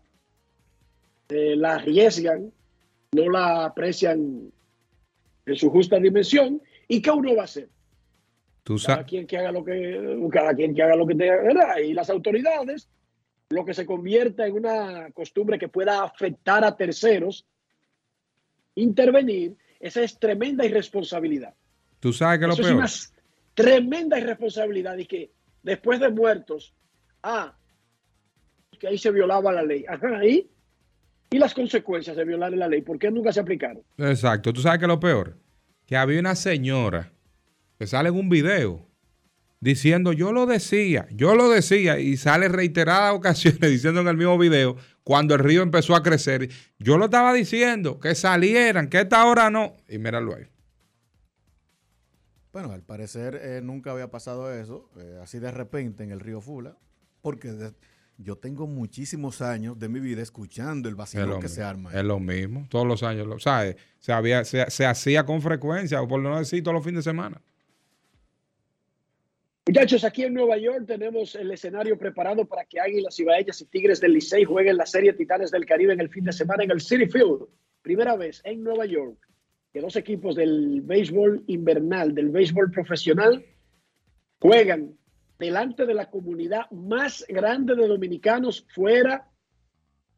Eh, 1.28 1.56
la 1.56 1.74
arriesgan, 1.74 2.52
no 3.12 3.30
la 3.30 3.64
aprecian 3.64 4.52
en 5.46 5.56
su 5.56 5.70
justa 5.70 5.98
dimensión. 5.98 6.62
¿Y 6.86 7.02
qué 7.02 7.10
uno 7.10 7.34
va 7.34 7.42
a 7.42 7.44
hacer? 7.46 7.68
Tú 8.62 8.76
cada 8.86 9.04
quien 9.04 9.26
que 9.26 9.36
haga 9.36 9.50
lo 9.52 9.64
que 9.64 10.18
cada 10.32 10.54
quien 10.54 10.74
que 10.74 10.82
haga 10.82 10.96
lo 10.96 11.06
que 11.06 11.14
tenga 11.14 11.34
hacer. 11.70 11.84
y 11.84 11.92
las 11.92 12.08
autoridades 12.08 12.88
lo 13.54 13.64
que 13.64 13.72
se 13.74 13.86
convierta 13.86 14.46
en 14.46 14.54
una 14.54 15.10
costumbre 15.12 15.58
que 15.58 15.68
pueda 15.68 16.02
afectar 16.02 16.64
a 16.64 16.76
terceros 16.76 17.46
intervenir 18.74 19.56
esa 19.80 20.02
es 20.02 20.18
tremenda 20.18 20.64
irresponsabilidad 20.66 21.54
Tú 22.00 22.12
sabes 22.12 22.38
que 22.40 22.46
lo 22.46 22.52
Eso 22.52 22.62
es 22.62 22.68
peor. 22.68 22.78
una 22.78 22.90
tremenda 23.54 24.18
irresponsabilidad 24.18 24.96
y 24.98 25.06
que 25.06 25.30
después 25.62 26.00
de 26.00 26.10
muertos 26.10 26.74
ah 27.22 27.56
que 28.78 28.88
ahí 28.88 28.98
se 28.98 29.10
violaba 29.12 29.52
la 29.52 29.62
ley 29.62 29.84
ajá 29.88 30.18
ahí 30.18 30.50
y 31.30 31.38
las 31.38 31.54
consecuencias 31.54 32.16
de 32.16 32.24
violar 32.24 32.52
la 32.52 32.68
ley 32.68 32.82
¿por 32.82 32.98
qué 32.98 33.10
nunca 33.10 33.32
se 33.32 33.40
aplicaron? 33.40 33.82
Exacto. 33.98 34.52
Tú 34.52 34.60
sabes 34.60 34.78
que 34.78 34.86
lo 34.86 35.00
peor. 35.00 35.36
Que 35.86 35.96
había 35.96 36.20
una 36.20 36.34
señora 36.36 37.12
que 37.78 37.86
sale 37.88 38.08
en 38.10 38.14
un 38.16 38.28
video 38.28 38.86
diciendo 39.64 40.12
yo 40.12 40.30
lo 40.30 40.44
decía, 40.44 41.08
yo 41.10 41.34
lo 41.34 41.48
decía 41.48 41.98
y 41.98 42.16
sale 42.18 42.48
reiteradas 42.48 43.14
ocasiones 43.16 43.60
diciendo 43.70 44.02
en 44.02 44.08
el 44.08 44.16
mismo 44.16 44.36
video 44.38 44.76
cuando 45.02 45.34
el 45.34 45.40
río 45.40 45.62
empezó 45.62 45.96
a 45.96 46.02
crecer, 46.02 46.50
yo 46.78 46.98
lo 46.98 47.06
estaba 47.06 47.32
diciendo, 47.32 47.98
que 47.98 48.14
salieran, 48.14 48.88
que 48.88 49.00
esta 49.00 49.24
hora 49.26 49.50
no. 49.50 49.74
Y 49.88 49.98
míralo 49.98 50.34
ahí. 50.36 50.44
Bueno, 52.52 52.72
al 52.72 52.82
parecer 52.82 53.40
eh, 53.42 53.60
nunca 53.62 53.90
había 53.90 54.10
pasado 54.10 54.52
eso, 54.52 54.90
eh, 54.98 55.18
así 55.22 55.38
de 55.40 55.50
repente 55.50 56.04
en 56.04 56.12
el 56.12 56.20
río 56.20 56.40
Fula, 56.40 56.76
porque 57.20 57.50
de- 57.52 57.72
yo 58.16 58.36
tengo 58.36 58.66
muchísimos 58.68 59.42
años 59.42 59.76
de 59.78 59.88
mi 59.88 59.98
vida 59.98 60.22
escuchando 60.22 60.88
el 60.88 60.94
Es 61.00 61.14
lo, 61.14 61.40
que 61.40 61.42
mismo, 61.42 61.48
se 61.48 61.62
arma. 61.64 61.92
es 61.92 62.04
lo 62.04 62.20
mismo, 62.20 62.66
todos 62.70 62.86
los 62.86 63.02
años, 63.02 63.26
lo, 63.26 63.40
¿sabes? 63.40 63.76
Se, 63.98 64.12
había, 64.12 64.44
se, 64.44 64.70
se 64.70 64.86
hacía 64.86 65.24
con 65.26 65.42
frecuencia, 65.42 66.00
o 66.00 66.06
por 66.06 66.20
no 66.20 66.38
decir 66.38 66.62
todos 66.62 66.76
los 66.76 66.84
fines 66.84 67.04
de 67.04 67.10
semana. 67.10 67.42
Muchachos, 69.66 70.04
aquí 70.04 70.24
en 70.24 70.34
Nueva 70.34 70.58
York 70.58 70.84
tenemos 70.86 71.34
el 71.36 71.50
escenario 71.50 71.96
preparado 71.96 72.44
para 72.44 72.66
que 72.66 72.78
Águilas 72.78 73.18
Ibaeñas 73.18 73.62
y 73.62 73.64
Tigres 73.64 73.98
del 73.98 74.12
Licey 74.12 74.44
jueguen 74.44 74.76
la 74.76 74.84
serie 74.84 75.14
Titanes 75.14 75.50
del 75.50 75.64
Caribe 75.64 75.94
en 75.94 76.00
el 76.00 76.10
fin 76.10 76.24
de 76.24 76.32
semana 76.32 76.64
en 76.64 76.70
el 76.70 76.82
City 76.82 77.06
Field. 77.06 77.46
Primera 77.80 78.14
vez 78.14 78.42
en 78.44 78.62
Nueva 78.62 78.84
York 78.84 79.26
que 79.72 79.80
dos 79.80 79.96
equipos 79.96 80.36
del 80.36 80.82
béisbol 80.82 81.44
invernal, 81.46 82.14
del 82.14 82.28
béisbol 82.28 82.70
profesional, 82.70 83.42
juegan 84.38 84.98
delante 85.38 85.86
de 85.86 85.94
la 85.94 86.10
comunidad 86.10 86.70
más 86.70 87.24
grande 87.26 87.74
de 87.74 87.88
dominicanos 87.88 88.66
fuera 88.68 89.30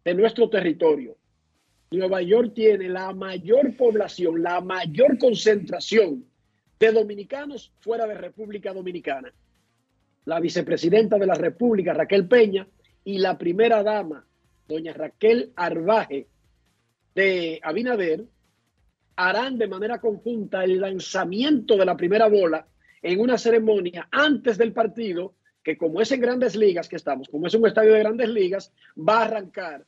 de 0.04 0.14
nuestro 0.14 0.50
territorio. 0.50 1.16
Nueva 1.92 2.20
York 2.20 2.52
tiene 2.52 2.88
la 2.88 3.14
mayor 3.14 3.76
población, 3.76 4.42
la 4.42 4.60
mayor 4.60 5.16
concentración 5.18 6.26
de 6.78 6.92
dominicanos 6.92 7.72
fuera 7.80 8.06
de 8.06 8.14
República 8.14 8.72
Dominicana. 8.72 9.32
La 10.24 10.40
vicepresidenta 10.40 11.18
de 11.18 11.26
la 11.26 11.34
República, 11.34 11.94
Raquel 11.94 12.26
Peña, 12.26 12.66
y 13.04 13.18
la 13.18 13.38
primera 13.38 13.82
dama, 13.82 14.26
doña 14.66 14.92
Raquel 14.92 15.52
Arbaje 15.54 16.26
de 17.14 17.60
Abinader, 17.62 18.24
harán 19.14 19.56
de 19.58 19.68
manera 19.68 20.00
conjunta 20.00 20.64
el 20.64 20.80
lanzamiento 20.80 21.76
de 21.76 21.84
la 21.86 21.96
primera 21.96 22.28
bola 22.28 22.66
en 23.00 23.20
una 23.20 23.38
ceremonia 23.38 24.08
antes 24.10 24.58
del 24.58 24.72
partido, 24.72 25.34
que 25.62 25.78
como 25.78 26.00
es 26.00 26.10
en 26.12 26.20
grandes 26.20 26.56
ligas 26.56 26.88
que 26.88 26.96
estamos, 26.96 27.28
como 27.28 27.46
es 27.46 27.54
un 27.54 27.66
estadio 27.66 27.92
de 27.94 28.00
grandes 28.00 28.28
ligas, 28.28 28.72
va 28.96 29.20
a 29.20 29.24
arrancar 29.24 29.86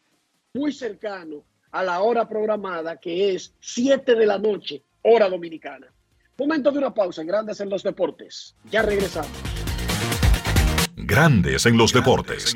muy 0.55 0.73
cercano 0.73 1.45
a 1.71 1.83
la 1.83 2.01
hora 2.01 2.29
programada, 2.29 2.97
que 2.97 3.35
es 3.35 3.55
7 3.61 4.15
de 4.15 4.27
la 4.27 4.39
noche, 4.39 4.83
hora 5.03 5.29
dominicana. 5.29 5.93
Momento 6.39 6.71
de 6.71 6.79
una 6.79 6.95
pausa 6.95 7.23
en 7.23 7.27
Grandes 7.27 7.61
en 7.61 7.69
los 7.69 7.83
Deportes. 7.83 8.55
Ya 8.71 8.83
regresamos. 8.83 9.33
Grandes 10.95 11.67
en 11.67 11.77
los 11.77 11.93
deportes. 11.93 12.55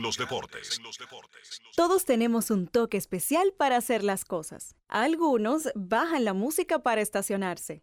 Todos 1.74 2.04
tenemos 2.04 2.52
un 2.52 2.68
toque 2.68 2.96
especial 2.96 3.52
para 3.56 3.76
hacer 3.76 4.04
las 4.04 4.24
cosas. 4.24 4.76
Algunos 4.86 5.68
bajan 5.74 6.24
la 6.24 6.32
música 6.32 6.84
para 6.84 7.00
estacionarse. 7.00 7.82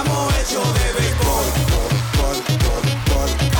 Amo 0.00 0.28
hecho 0.40 0.60
de 0.60 0.92
béisbol. 0.98 1.46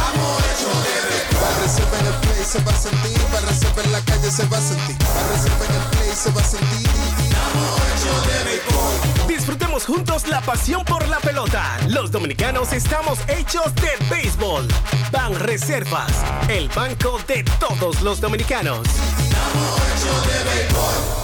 Amo 0.07 0.39
hecho 0.51 0.71
de 0.85 0.97
béisbol. 1.09 1.41
Para 1.41 1.57
reserva 1.63 1.99
en 2.01 2.07
el 2.07 2.15
play 2.15 2.45
se 2.45 2.59
va 2.63 2.73
a 2.73 2.77
sentir. 2.77 3.21
Para 3.33 3.47
reserva 3.47 3.83
en 3.83 3.93
la 3.93 4.01
calle 4.01 4.31
se 4.31 4.47
va 4.47 4.59
a 4.59 4.61
sentir. 4.61 4.97
Para 4.99 5.29
reserva 5.29 5.65
en 5.67 5.75
el 5.75 5.83
play 5.91 6.11
se 6.15 6.31
va 6.31 6.41
a 6.41 6.45
sentir. 6.45 6.89
Amo 7.47 7.67
hecho 7.91 8.13
de 8.29 8.45
béisbol. 8.45 9.29
Disfrutemos 9.29 9.85
juntos 9.85 10.27
la 10.29 10.41
pasión 10.41 10.85
por 10.85 11.07
la 11.09 11.19
pelota. 11.21 11.79
Los 11.89 12.11
dominicanos 12.11 12.73
estamos 12.73 13.19
hechos 13.29 13.75
de 13.77 13.91
béisbol. 14.11 14.67
Ban 15.13 15.35
Reservas, 15.39 16.13
el 16.49 16.69
banco 16.69 17.19
de 17.27 17.45
todos 17.61 18.03
los 18.03 18.21
dominicanos. 18.21 18.79
Amo 18.79 19.77
hecho 19.93 20.13
de 20.29 20.45
béisbol. 20.51 21.24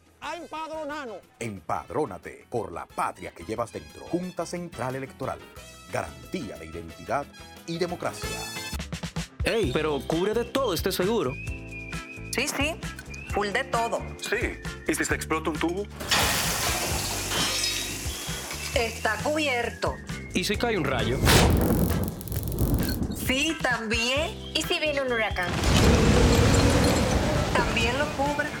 a 0.21 0.35
empadronarnos. 0.35 1.17
Empadrónate 1.39 2.45
por 2.49 2.71
la 2.71 2.85
patria 2.85 3.31
que 3.31 3.43
llevas 3.43 3.73
dentro. 3.73 4.03
Junta 4.05 4.45
Central 4.45 4.95
Electoral. 4.95 5.39
Garantía 5.91 6.57
de 6.57 6.67
identidad 6.67 7.25
y 7.67 7.77
democracia. 7.77 8.29
Ey, 9.43 9.71
pero 9.73 9.99
cubre 10.07 10.33
de 10.33 10.45
todo 10.45 10.73
este 10.73 10.91
seguro. 10.91 11.33
Sí, 12.31 12.47
sí, 12.47 12.75
full 13.33 13.49
de 13.49 13.63
todo. 13.65 13.99
Sí. 14.17 14.59
¿Y 14.87 14.95
si 14.95 15.03
se 15.03 15.15
explota 15.15 15.49
un 15.49 15.57
tubo? 15.57 15.85
Está 18.75 19.17
cubierto. 19.23 19.95
¿Y 20.33 20.43
si 20.43 20.55
cae 20.55 20.77
un 20.77 20.85
rayo? 20.85 21.17
Sí, 23.27 23.57
también. 23.61 24.29
¿Y 24.53 24.61
si 24.61 24.79
viene 24.79 25.01
un 25.01 25.11
huracán? 25.11 25.49
También 27.53 27.97
lo 27.99 28.05
cubre. 28.17 28.60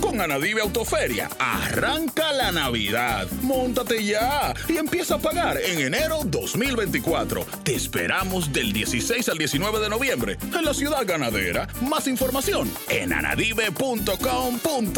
Con 0.00 0.20
Anadive 0.20 0.60
Autoferia, 0.60 1.28
arranca 1.38 2.32
la 2.32 2.52
Navidad. 2.52 3.26
Móntate 3.42 4.04
ya 4.04 4.54
y 4.68 4.76
empieza 4.76 5.14
a 5.16 5.18
pagar 5.18 5.58
en 5.58 5.80
enero 5.80 6.20
2024. 6.24 7.44
Te 7.64 7.74
esperamos 7.74 8.52
del 8.52 8.72
16 8.72 9.28
al 9.28 9.38
19 9.38 9.80
de 9.80 9.88
noviembre 9.88 10.38
en 10.42 10.64
la 10.64 10.74
ciudad 10.74 11.06
ganadera. 11.06 11.66
Más 11.88 12.06
información 12.06 12.70
en 12.88 13.12
anadive.com.do. 13.12 14.12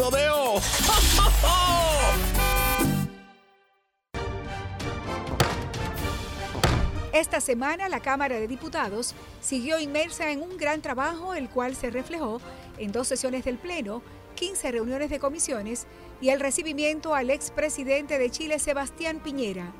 ¡Oh, 0.05 0.61
oh, 1.17 1.31
oh! 1.43 2.45
Esta 7.15 7.39
semana 7.39 7.87
la 7.87 8.01
Cámara 8.01 8.37
de 8.37 8.45
Diputados 8.45 9.15
siguió 9.39 9.79
inmersa 9.79 10.31
en 10.31 10.41
un 10.41 10.57
gran 10.57 10.81
trabajo, 10.81 11.33
el 11.33 11.47
cual 11.47 11.73
se 11.73 11.89
reflejó 11.89 12.41
en 12.77 12.91
dos 12.91 13.07
sesiones 13.07 13.45
del 13.45 13.57
Pleno, 13.57 14.01
15 14.35 14.71
reuniones 14.71 15.09
de 15.09 15.19
comisiones 15.19 15.87
y 16.21 16.29
el 16.29 16.39
recibimiento 16.39 17.15
al 17.15 17.29
expresidente 17.29 18.17
de 18.19 18.29
Chile, 18.29 18.59
Sebastián 18.59 19.19
Piñera. 19.23 19.73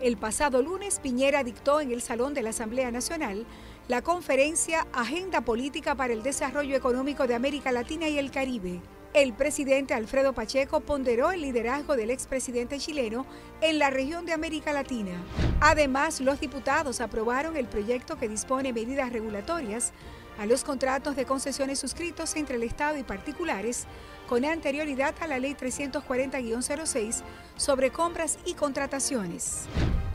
El 0.00 0.16
pasado 0.16 0.62
lunes, 0.62 1.00
Piñera 1.00 1.42
dictó 1.42 1.80
en 1.80 1.90
el 1.90 2.02
Salón 2.02 2.32
de 2.32 2.42
la 2.42 2.50
Asamblea 2.50 2.90
Nacional 2.90 3.46
la 3.88 4.02
conferencia 4.02 4.86
Agenda 4.92 5.40
Política 5.40 5.94
para 5.94 6.12
el 6.12 6.22
Desarrollo 6.22 6.76
Económico 6.76 7.26
de 7.26 7.34
América 7.34 7.72
Latina 7.72 8.08
y 8.08 8.18
el 8.18 8.30
Caribe. 8.30 8.80
El 9.14 9.32
presidente 9.32 9.94
Alfredo 9.94 10.34
Pacheco 10.34 10.80
ponderó 10.80 11.32
el 11.32 11.40
liderazgo 11.40 11.96
del 11.96 12.10
expresidente 12.10 12.78
chileno 12.78 13.26
en 13.62 13.78
la 13.78 13.88
región 13.88 14.26
de 14.26 14.34
América 14.34 14.72
Latina. 14.72 15.12
Además, 15.60 16.20
los 16.20 16.38
diputados 16.38 17.00
aprobaron 17.00 17.56
el 17.56 17.66
proyecto 17.66 18.18
que 18.18 18.28
dispone 18.28 18.74
medidas 18.74 19.10
regulatorias 19.10 19.92
a 20.38 20.46
los 20.46 20.64
contratos 20.64 21.16
de 21.16 21.26
concesiones 21.26 21.78
suscritos 21.78 22.36
entre 22.36 22.56
el 22.56 22.62
Estado 22.62 22.96
y 22.96 23.02
particulares 23.02 23.86
con 24.28 24.44
anterioridad 24.44 25.14
a 25.20 25.26
la 25.26 25.38
Ley 25.38 25.54
340-06 25.54 27.22
sobre 27.56 27.90
compras 27.90 28.38
y 28.44 28.54
contrataciones. 28.54 29.66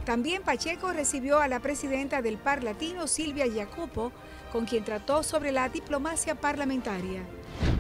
También 0.06 0.44
Pacheco 0.44 0.92
recibió 0.94 1.40
a 1.40 1.48
la 1.48 1.60
presidenta 1.60 2.22
del 2.22 2.38
Par 2.38 2.64
Latino, 2.64 3.08
Silvia 3.08 3.46
Jacopo, 3.54 4.12
con 4.52 4.66
quien 4.66 4.84
trató 4.84 5.24
sobre 5.24 5.52
la 5.52 5.70
diplomacia 5.70 6.36
parlamentaria. 6.36 7.22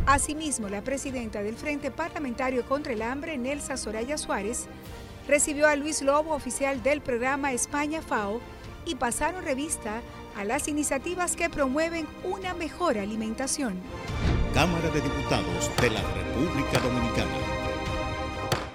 Asimismo, 0.05 0.69
la 0.69 0.81
presidenta 0.81 1.43
del 1.43 1.55
Frente 1.55 1.91
Parlamentario 1.91 2.65
contra 2.65 2.93
el 2.93 3.01
Hambre, 3.01 3.37
Nelsa 3.37 3.77
Soraya 3.77 4.17
Suárez, 4.17 4.67
recibió 5.27 5.67
a 5.67 5.75
Luis 5.75 6.01
Lobo, 6.01 6.33
oficial 6.33 6.81
del 6.81 7.01
programa 7.01 7.53
España 7.53 8.01
FAO, 8.01 8.41
y 8.85 8.95
pasaron 8.95 9.43
revista 9.43 10.01
a 10.36 10.43
las 10.43 10.67
iniciativas 10.67 11.36
que 11.36 11.49
promueven 11.49 12.07
una 12.23 12.53
mejor 12.53 12.97
alimentación. 12.97 13.75
Cámara 14.53 14.89
de 14.89 15.01
Diputados 15.01 15.71
de 15.81 15.89
la 15.89 16.01
República 16.01 16.79
Dominicana. 16.79 17.31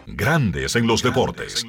Grandes 0.06 0.74
en 0.76 0.86
los 0.86 1.02
deportes. 1.02 1.64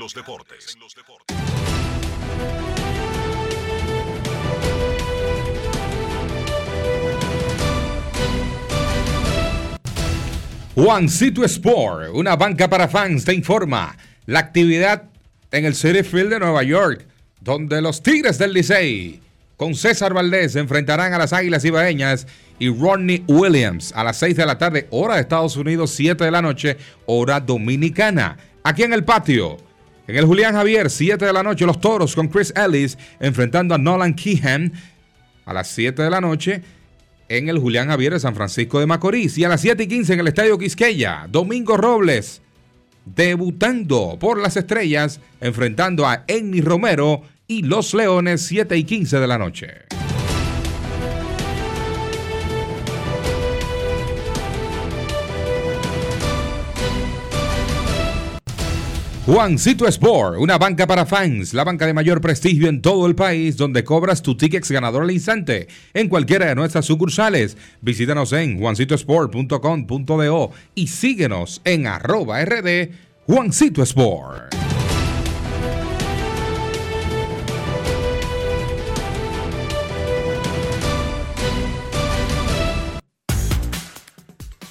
Juancito 10.75 11.43
Sport, 11.43 12.11
una 12.13 12.35
banca 12.35 12.69
para 12.69 12.87
fans, 12.87 13.25
te 13.25 13.33
informa 13.33 13.97
la 14.25 14.39
actividad 14.39 15.09
en 15.51 15.65
el 15.65 15.75
City 15.75 16.03
Field 16.03 16.29
de 16.29 16.39
Nueva 16.39 16.63
York, 16.63 17.05
donde 17.41 17.81
los 17.81 18.01
Tigres 18.01 18.37
del 18.37 18.53
Licey 18.53 19.19
con 19.59 19.75
César 19.75 20.13
Valdés 20.13 20.53
se 20.53 20.59
enfrentarán 20.59 21.11
a 21.11 21.17
las 21.17 21.33
Águilas 21.33 21.65
Ibaeñas 21.65 22.27
y 22.59 22.69
Rodney 22.69 23.25
Williams 23.27 23.91
a 23.93 24.05
las 24.05 24.15
6 24.15 24.37
de 24.37 24.45
la 24.45 24.57
tarde, 24.57 24.87
hora 24.89 25.15
de 25.15 25.21
Estados 25.21 25.57
Unidos, 25.57 25.91
7 25.91 26.23
de 26.23 26.31
la 26.31 26.41
noche, 26.41 26.77
hora 27.05 27.41
dominicana. 27.41 28.37
Aquí 28.63 28.83
en 28.83 28.93
el 28.93 29.03
patio, 29.03 29.57
en 30.07 30.15
el 30.15 30.25
Julián 30.25 30.55
Javier, 30.55 30.89
7 30.89 31.25
de 31.25 31.33
la 31.33 31.43
noche, 31.43 31.65
los 31.65 31.81
toros 31.81 32.15
con 32.15 32.29
Chris 32.29 32.53
Ellis 32.55 32.97
enfrentando 33.19 33.75
a 33.75 33.77
Nolan 33.77 34.13
Keehan 34.13 34.71
a 35.43 35.51
las 35.51 35.67
7 35.67 36.03
de 36.03 36.09
la 36.09 36.21
noche 36.21 36.61
en 37.27 37.49
el 37.49 37.59
Julián 37.59 37.89
Javier 37.89 38.13
de 38.13 38.21
San 38.21 38.35
Francisco 38.35 38.79
de 38.79 38.85
Macorís 38.85 39.37
y 39.37 39.43
a 39.43 39.49
las 39.49 39.59
7 39.59 39.83
y 39.83 39.87
15 39.87 40.13
en 40.13 40.19
el 40.21 40.27
Estadio 40.29 40.57
Quisqueya, 40.57 41.27
Domingo 41.29 41.75
Robles 41.75 42.41
debutando 43.03 44.15
por 44.21 44.39
las 44.39 44.55
estrellas 44.55 45.19
enfrentando 45.41 46.07
a 46.07 46.23
Enny 46.27 46.61
Romero 46.61 47.23
y 47.49 47.63
los 47.63 47.93
Leones 47.95 48.43
7 48.43 48.77
y 48.77 48.85
15 48.85 49.19
de 49.19 49.27
la 49.27 49.37
noche. 49.39 49.67
Juancito 59.25 59.87
Sport, 59.87 60.37
una 60.39 60.57
banca 60.57 60.87
para 60.87 61.05
fans, 61.05 61.53
la 61.53 61.63
banca 61.63 61.85
de 61.85 61.93
mayor 61.93 62.21
prestigio 62.21 62.67
en 62.67 62.81
todo 62.81 63.05
el 63.05 63.15
país, 63.15 63.57
donde 63.57 63.83
cobras 63.83 64.21
tu 64.21 64.35
tickets 64.37 64.71
ganador 64.71 65.03
al 65.03 65.11
instante 65.11 65.67
en 65.93 66.07
cualquiera 66.07 66.47
de 66.47 66.55
nuestras 66.55 66.85
sucursales. 66.85 67.57
Visítanos 67.81 68.31
en 68.33 68.59
juancitosport.com.do 68.59 70.51
y 70.75 70.87
síguenos 70.87 71.61
en 71.63 71.87
arroba 71.87 72.43
rd 72.43 72.89
Juancito 73.27 73.83
Sport. 73.83 74.55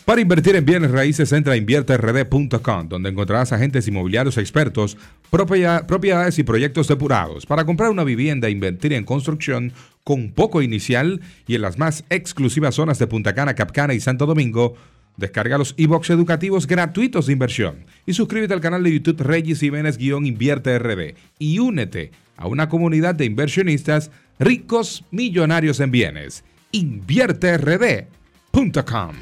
Para 0.08 0.22
invertir 0.22 0.56
en 0.56 0.64
bienes 0.64 0.90
raíces, 0.90 1.30
entra 1.32 1.52
a 1.52 1.56
invierterd.com, 1.58 2.88
donde 2.88 3.10
encontrarás 3.10 3.52
agentes 3.52 3.86
inmobiliarios 3.88 4.38
expertos, 4.38 4.96
propiedades 5.28 6.38
y 6.38 6.44
proyectos 6.44 6.88
depurados. 6.88 7.44
Para 7.44 7.66
comprar 7.66 7.90
una 7.90 8.04
vivienda 8.04 8.48
e 8.48 8.50
invertir 8.50 8.94
en 8.94 9.04
construcción 9.04 9.70
con 10.04 10.30
poco 10.30 10.62
inicial 10.62 11.20
y 11.46 11.56
en 11.56 11.60
las 11.60 11.76
más 11.76 12.06
exclusivas 12.08 12.76
zonas 12.76 12.98
de 12.98 13.06
Punta 13.06 13.34
Cana, 13.34 13.54
Capcana 13.54 13.92
y 13.92 14.00
Santo 14.00 14.24
Domingo, 14.24 14.76
descarga 15.18 15.58
los 15.58 15.74
e-books 15.76 16.08
educativos 16.08 16.66
gratuitos 16.66 17.26
de 17.26 17.34
inversión 17.34 17.84
y 18.06 18.14
suscríbete 18.14 18.54
al 18.54 18.62
canal 18.62 18.82
de 18.82 18.94
YouTube 18.94 19.20
Reyes 19.20 19.60
Jiménez-Invierte 19.60 20.78
RD 20.78 21.16
y 21.38 21.58
únete 21.58 22.12
a 22.38 22.46
una 22.46 22.70
comunidad 22.70 23.14
de 23.14 23.26
inversionistas 23.26 24.10
ricos 24.38 25.04
millonarios 25.10 25.80
en 25.80 25.90
bienes. 25.90 26.44
InvierteRD.com 26.72 29.12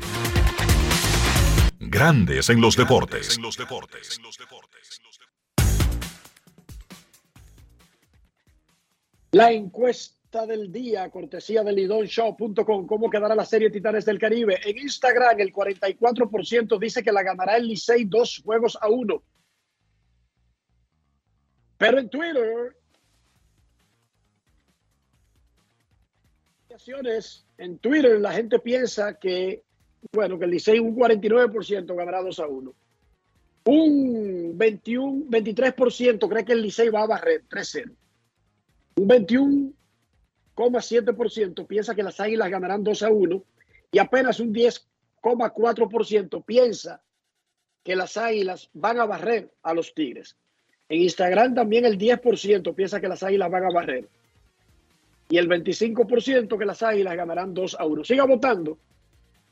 Grandes 1.89 2.51
en 2.51 2.61
los 2.61 2.77
deportes. 2.77 3.39
La 9.31 9.53
encuesta 9.53 10.47
del 10.47 10.73
día, 10.73 11.09
cortesía 11.11 11.63
de 11.63 11.73
lidonshow.com. 11.73 12.87
¿Cómo 12.87 13.09
quedará 13.09 13.35
la 13.35 13.45
serie 13.45 13.71
Titanes 13.71 14.05
del 14.05 14.19
Caribe? 14.19 14.59
En 14.65 14.79
Instagram, 14.79 15.39
el 15.41 15.53
44% 15.53 16.79
dice 16.79 17.03
que 17.03 17.13
la 17.13 17.23
ganará 17.23 17.57
el 17.57 17.69
Licey 17.69 18.05
dos 18.07 18.41
juegos 18.45 18.77
a 18.81 18.89
uno. 18.89 19.23
Pero 21.79 21.99
en 21.99 22.09
Twitter, 22.09 22.77
en 27.59 27.79
Twitter 27.79 28.21
la 28.21 28.33
gente 28.33 28.59
piensa 28.59 29.19
que 29.19 29.66
bueno, 30.13 30.39
que 30.39 30.45
el 30.45 30.51
Licey 30.51 30.79
un 30.79 30.95
49% 30.97 31.95
ganará 31.95 32.23
2 32.23 32.39
a 32.41 32.47
1. 32.47 32.75
Un 33.65 34.53
21, 34.57 35.25
23% 35.29 36.29
cree 36.29 36.45
que 36.45 36.53
el 36.53 36.63
Licey 36.63 36.89
va 36.89 37.03
a 37.03 37.07
barrer 37.07 37.45
3-0. 37.49 37.93
Un 38.97 39.09
21,7% 39.09 41.67
piensa 41.67 41.95
que 41.95 42.03
las 42.03 42.21
Águilas 42.21 42.51
ganarán 42.51 42.85
2 42.85 43.03
a 43.03 43.11
1 43.11 43.43
y 43.93 43.99
apenas 43.99 44.41
un 44.41 44.55
10,4% 44.55 46.45
piensa 46.45 47.03
que 47.83 47.97
las 47.97 48.17
Águilas 48.17 48.71
van 48.73 49.01
a 49.01 49.07
barrer 49.07 49.53
a 49.63 49.75
los 49.75 49.95
Tigres. 49.95 50.37
En 50.89 51.03
Instagram 51.03 51.55
también 51.55 51.85
el 51.85 51.99
10% 51.99 52.75
piensa 52.75 53.01
que 53.01 53.09
las 53.09 53.23
Águilas 53.23 53.51
van 53.51 53.65
a 53.65 53.71
barrer. 53.71 54.09
Y 55.29 55.39
el 55.39 55.49
25% 55.49 56.57
que 56.57 56.65
las 56.65 56.83
Águilas 56.83 57.17
ganarán 57.17 57.53
2 57.53 57.77
a 57.79 57.85
1. 57.85 58.05
Siga 58.05 58.25
votando 58.25 58.79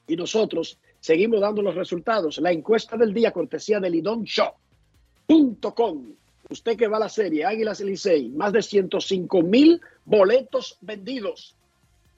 y 0.07 0.17
nosotros 0.17 0.79
seguimos 1.01 1.41
dando 1.41 1.63
los 1.63 1.75
resultados. 1.75 2.39
La 2.39 2.53
encuesta 2.53 2.97
del 2.97 3.13
día, 3.13 3.33
cortesía 3.33 3.81
de 3.81 3.91
lidonshow.com. 3.91 6.15
Usted 6.51 6.77
que 6.77 6.89
va 6.89 6.99
a 6.99 7.01
la 7.01 7.09
serie 7.09 7.45
Águilas 7.45 7.81
Licey, 7.81 8.29
más 8.31 8.53
de 8.53 8.63
105 8.63 9.43
mil 9.43 9.81
boletos 10.05 10.79
vendidos. 10.81 11.57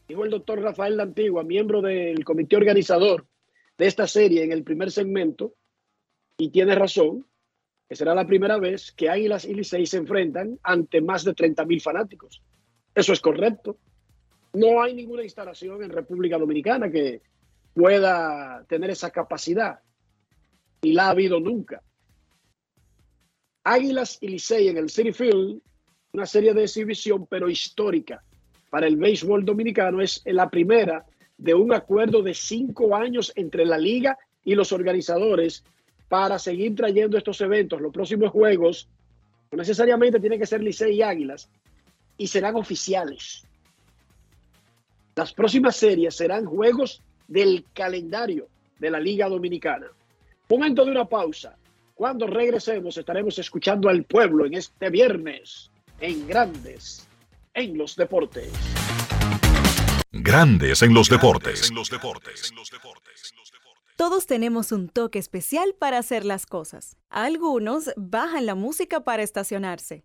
Dijo 0.09 0.24
el 0.24 0.30
doctor 0.30 0.61
Rafael 0.61 0.97
Lantigua, 0.97 1.45
miembro 1.45 1.80
del 1.80 2.24
comité 2.24 2.57
organizador 2.57 3.24
de 3.78 3.87
esta 3.87 4.07
serie 4.07 4.43
en 4.43 4.53
el 4.53 4.64
primer 4.64 4.91
segmento, 4.91 5.55
y 6.39 6.51
tiene 6.51 6.74
razón, 6.74 7.24
que 7.89 7.97
será 7.97 8.14
la 8.14 8.26
primera 8.26 8.59
vez 8.59 8.93
que 8.93 9.09
Águilas 9.09 9.45
y 9.45 9.55
Licey 9.55 9.87
se 9.87 9.99
enfrentan 9.99 10.59
ante 10.62 11.01
más 11.01 11.24
de 11.24 11.34
30 11.34 11.64
mil 11.64 11.80
fanáticos. 11.80 12.43
Eso 12.95 13.12
es 13.12 13.20
correcto. 13.20 13.76
No 14.53 14.82
hay 14.82 14.95
ninguna 14.95 15.22
instalación 15.22 15.82
en 15.82 15.91
República 15.91 16.39
Dominicana 16.39 16.91
que 16.91 17.20
pueda 17.77 18.64
tener 18.68 18.89
esa 18.89 19.11
capacidad. 19.11 19.81
Y 20.81 20.95
la 20.95 21.07
ha 21.07 21.11
habido 21.11 21.39
nunca. 21.39 21.83
Águilas 23.64 24.16
y 24.22 24.29
Licey 24.29 24.68
en 24.68 24.79
el 24.79 24.89
City 24.89 25.12
Field, 25.12 25.61
una 26.12 26.24
serie 26.24 26.55
de 26.55 26.62
exhibición, 26.62 27.27
pero 27.27 27.51
histórica 27.51 28.24
para 28.70 28.87
el 28.87 28.97
béisbol 28.97 29.45
dominicano, 29.45 30.01
es 30.01 30.22
la 30.24 30.49
primera 30.49 31.05
de 31.37 31.55
un 31.55 31.74
acuerdo 31.74 32.22
de 32.22 32.33
cinco 32.33 32.97
años 32.97 33.31
entre 33.37 33.66
la 33.66 33.77
liga 33.77 34.18
y 34.43 34.55
los 34.55 34.72
organizadores 34.72 35.62
para 36.09 36.39
seguir 36.39 36.74
trayendo 36.74 37.18
estos 37.18 37.41
eventos. 37.43 37.81
Los 37.81 37.93
próximos 37.93 38.31
juegos 38.31 38.89
no 39.53 39.59
necesariamente 39.59 40.18
tienen 40.18 40.41
que 40.41 40.47
ser 40.47 40.62
Licey 40.62 40.97
y 40.97 41.03
Águilas 41.03 41.51
y 42.16 42.27
serán 42.27 42.57
oficiales. 42.57 43.43
Las 45.14 45.35
próximas 45.35 45.77
series 45.77 46.16
serán 46.16 46.47
juegos 46.47 47.03
del 47.29 47.64
calendario 47.72 48.49
de 48.79 48.91
la 48.91 49.01
Liga 49.01 49.29
Dominicana. 49.29 49.87
Momento 50.49 50.85
de 50.85 50.91
una 50.91 51.05
pausa. 51.07 51.57
Cuando 51.95 52.27
regresemos 52.27 52.97
estaremos 52.99 53.39
escuchando 53.39 53.89
al 53.89 54.05
pueblo 54.05 54.45
en 54.47 54.55
este 54.55 54.91
viernes 54.91 55.70
en 56.01 56.27
Grandes 56.27 57.09
en 57.55 57.79
los 57.79 57.97
Deportes. 57.97 58.53
Grandes 60.12 60.83
en 60.83 60.95
los 60.95 61.09
Deportes. 61.09 61.72
Todos 63.97 64.27
tenemos 64.27 64.72
un 64.72 64.91
toque 64.91 65.18
especial 65.18 65.74
para 65.79 65.97
hacer 65.99 66.27
las 66.27 66.45
cosas. 66.45 66.99
Algunos 67.09 67.91
bajan 67.97 68.45
la 68.45 68.55
música 68.55 69.01
para 69.05 69.22
estacionarse. 69.22 70.05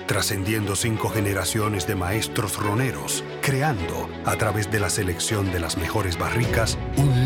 trascendiendo 0.07 0.75
cinco 0.75 1.09
generaciones 1.09 1.87
de 1.87 1.95
maestros 1.95 2.57
roneros, 2.57 3.23
creando, 3.41 4.09
a 4.25 4.35
través 4.35 4.71
de 4.71 4.79
la 4.79 4.89
selección 4.89 5.51
de 5.51 5.59
las 5.59 5.77
mejores 5.77 6.17
barricas, 6.17 6.77
un 6.97 7.25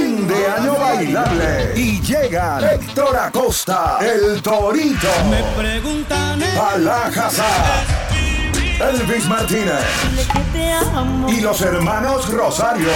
fin 0.00 0.26
de 0.26 0.46
año 0.46 0.74
bailable. 0.74 1.72
Y 1.76 2.00
llegan 2.00 2.64
Héctor 2.64 3.16
Acosta, 3.16 3.98
el 4.00 4.40
Torito. 4.42 5.08
Me 5.30 5.42
preguntan. 5.60 6.42
Alajazá. 6.42 7.44
Elvis 8.92 9.26
Martínez. 9.28 9.84
Y 11.28 11.40
los 11.40 11.60
hermanos 11.60 12.28
Rosario. 12.32 12.88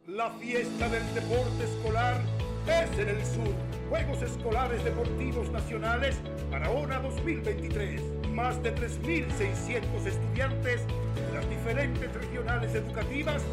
La 0.08 0.32
fiesta 0.40 0.90
del 0.90 1.14
deporte 1.14 1.64
escolar 1.64 2.20
es 2.68 3.00
en 3.00 3.10
el 3.10 3.24
sur. 3.26 3.54
Juegos 3.90 4.24
Escolares 4.24 4.84
Deportivos 4.84 5.52
Nacionales 5.52 6.16
Barahona 6.50 6.98
2023. 7.00 8.02
Más 8.34 8.64
de 8.64 8.74
3.600 8.74 10.06
estudiantes 10.06 10.82
de 11.16 11.34
las 11.34 11.50
diferentes 11.50 12.14
regionales 12.14 12.74
educativas 12.74 13.44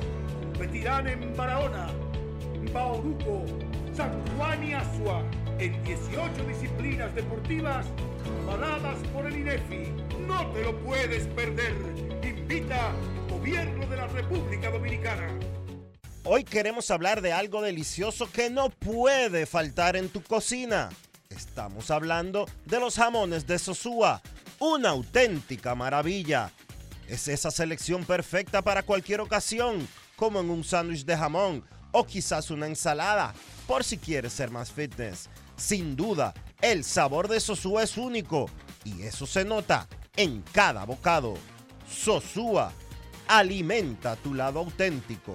competirán 0.41 1.09
en 1.09 1.37
Barahona, 1.37 1.89
Bauruco, 2.73 3.45
San 3.95 4.13
Juan 4.37 4.63
y 4.63 4.75
Asua 4.75 5.25
en 5.59 5.83
18 5.83 6.45
disciplinas 6.47 7.13
deportivas 7.15 7.87
avaladas 8.43 8.99
por 9.13 9.27
el 9.27 9.37
INEFI. 9.37 9.93
No 10.27 10.47
te 10.53 10.63
lo 10.63 10.79
puedes 10.85 11.27
perder. 11.29 11.75
Invita 12.23 12.93
Gobierno 13.29 13.85
de 13.87 13.97
la 13.97 14.07
República 14.07 14.71
Dominicana. 14.71 15.29
Hoy 16.25 16.45
queremos 16.45 16.91
hablar 16.93 17.21
de 17.21 17.33
algo 17.33 17.63
delicioso 17.63 18.31
que 18.31 18.49
no 18.49 18.71
puede 18.71 19.47
faltar 19.47 19.97
en 19.97 20.09
tu 20.09 20.23
cocina. 20.23 20.91
Estamos 21.31 21.91
hablando 21.91 22.47
de 22.65 22.81
los 22.81 22.97
jamones 22.97 23.47
de 23.47 23.59
Sosúa, 23.59 24.23
una 24.61 24.91
auténtica 24.91 25.75
maravilla. 25.75 26.51
Es 27.09 27.29
esa 27.29 27.51
selección 27.51 28.05
perfecta 28.05 28.63
para 28.63 28.83
cualquier 28.83 29.21
ocasión, 29.21 29.87
como 30.17 30.41
en 30.41 30.51
un 30.51 30.65
sándwich 30.65 31.05
de 31.05 31.17
jamón 31.17 31.65
o 31.93 32.05
quizás 32.05 32.51
una 32.51 32.67
ensalada, 32.67 33.35
por 33.67 33.85
si 33.85 33.99
quieres 33.99 34.33
ser 34.33 34.51
más 34.51 34.71
fitness. 34.71 35.29
Sin 35.57 35.97
duda, 35.97 36.35
el 36.61 36.85
sabor 36.85 37.29
de 37.29 37.41
Sosúa 37.41 37.83
es 37.83 37.97
único 37.97 38.51
y 38.85 39.03
eso 39.03 39.27
se 39.27 39.45
nota 39.45 39.89
en 40.17 40.43
cada 40.53 40.85
bocado. 40.85 41.35
Sosúa, 41.91 42.73
alimenta 43.27 44.17
tu 44.17 44.35
lado 44.35 44.61
auténtico. 44.61 45.35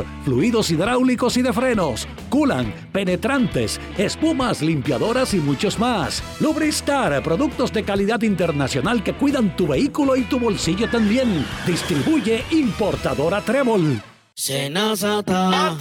fluidos 0.23 0.71
hidráulicos 0.71 1.37
y 1.37 1.41
de 1.41 1.53
frenos, 1.53 2.07
culan, 2.29 2.73
penetrantes, 2.91 3.79
espumas, 3.97 4.61
limpiadoras 4.61 5.33
y 5.33 5.37
muchos 5.37 5.79
más. 5.79 6.23
Lubristar, 6.39 7.21
productos 7.23 7.71
de 7.73 7.83
calidad 7.83 8.21
internacional 8.21 9.03
que 9.03 9.13
cuidan 9.13 9.55
tu 9.55 9.67
vehículo 9.67 10.15
y 10.15 10.23
tu 10.23 10.39
bolsillo 10.39 10.89
también. 10.89 11.45
Distribuye 11.65 12.43
importadora 12.51 13.41
Trébol. 13.41 14.01
Senazata. 14.33 15.77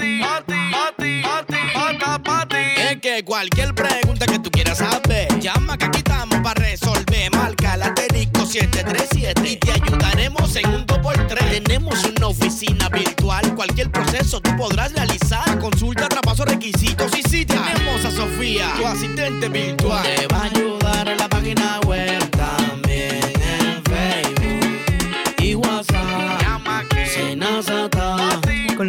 Es 2.90 3.00
que 3.00 3.24
cualquier 3.24 3.74
pregunta 3.74 4.26
que 4.26 4.38
tú 4.38 4.50
quieras 4.50 4.78
saber, 4.78 5.28
llama 5.38 5.78
que 5.78 5.86
aquí 5.86 5.98
estamos 5.98 6.40
para 6.40 6.60
resolver. 6.60 7.30
Marca 7.34 7.76
la 7.76 7.94
técnico 7.94 8.44
737 8.44 9.48
y 9.48 9.56
te 9.56 9.79
en 10.60 10.74
un 10.74 10.86
2x3. 10.86 11.62
Tenemos 11.62 12.04
una 12.04 12.28
oficina 12.28 12.88
virtual, 12.88 13.54
cualquier 13.54 13.90
proceso 13.90 14.40
tú 14.40 14.56
podrás 14.56 14.92
realizar. 14.92 15.58
Consulta, 15.58 16.08
traspaso, 16.08 16.44
requisitos 16.44 17.10
y 17.18 17.22
si 17.22 17.46
tenemos 17.46 18.04
a 18.04 18.10
Sofía, 18.10 18.72
tu 18.76 18.86
asistente 18.86 19.48
virtual. 19.48 20.02
Te 20.02 20.26
va 20.26 20.42
a 20.42 20.44
ayudar 20.44 21.08
en 21.08 21.18
la 21.18 21.28
página 21.28 21.79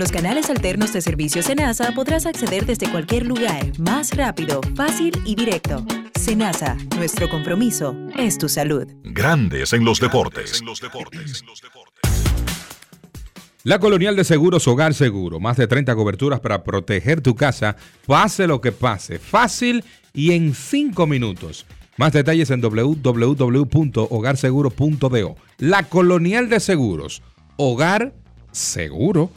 los 0.01 0.11
canales 0.11 0.49
alternos 0.49 0.91
de 0.93 0.99
servicio 0.99 1.43
Senasa 1.43 1.91
podrás 1.91 2.25
acceder 2.25 2.65
desde 2.65 2.89
cualquier 2.89 3.27
lugar, 3.27 3.67
más 3.77 4.17
rápido, 4.17 4.59
fácil 4.75 5.13
y 5.25 5.35
directo. 5.35 5.85
Senasa, 6.19 6.75
nuestro 6.97 7.29
compromiso 7.29 7.95
es 8.17 8.39
tu 8.39 8.49
salud. 8.49 8.87
Grandes 9.03 9.73
en 9.73 9.85
los 9.85 9.99
deportes. 9.99 10.63
La 13.61 13.77
Colonial 13.77 14.15
de 14.15 14.23
Seguros 14.23 14.67
Hogar 14.67 14.95
Seguro. 14.95 15.39
Más 15.39 15.57
de 15.57 15.67
30 15.67 15.93
coberturas 15.93 16.39
para 16.39 16.63
proteger 16.63 17.21
tu 17.21 17.35
casa, 17.35 17.75
pase 18.07 18.47
lo 18.47 18.59
que 18.59 18.71
pase. 18.71 19.19
Fácil 19.19 19.83
y 20.15 20.31
en 20.31 20.55
5 20.55 21.05
minutos. 21.05 21.67
Más 21.97 22.11
detalles 22.11 22.49
en 22.49 22.61
www.hogarseguro.do. 22.61 25.35
La 25.59 25.83
Colonial 25.83 26.49
de 26.49 26.59
Seguros. 26.59 27.21
Hogar 27.57 28.15
Seguro. 28.51 29.31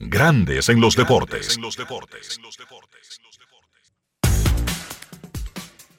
Grandes 0.00 0.68
en 0.68 0.80
los 0.80 0.94
deportes. 0.94 1.58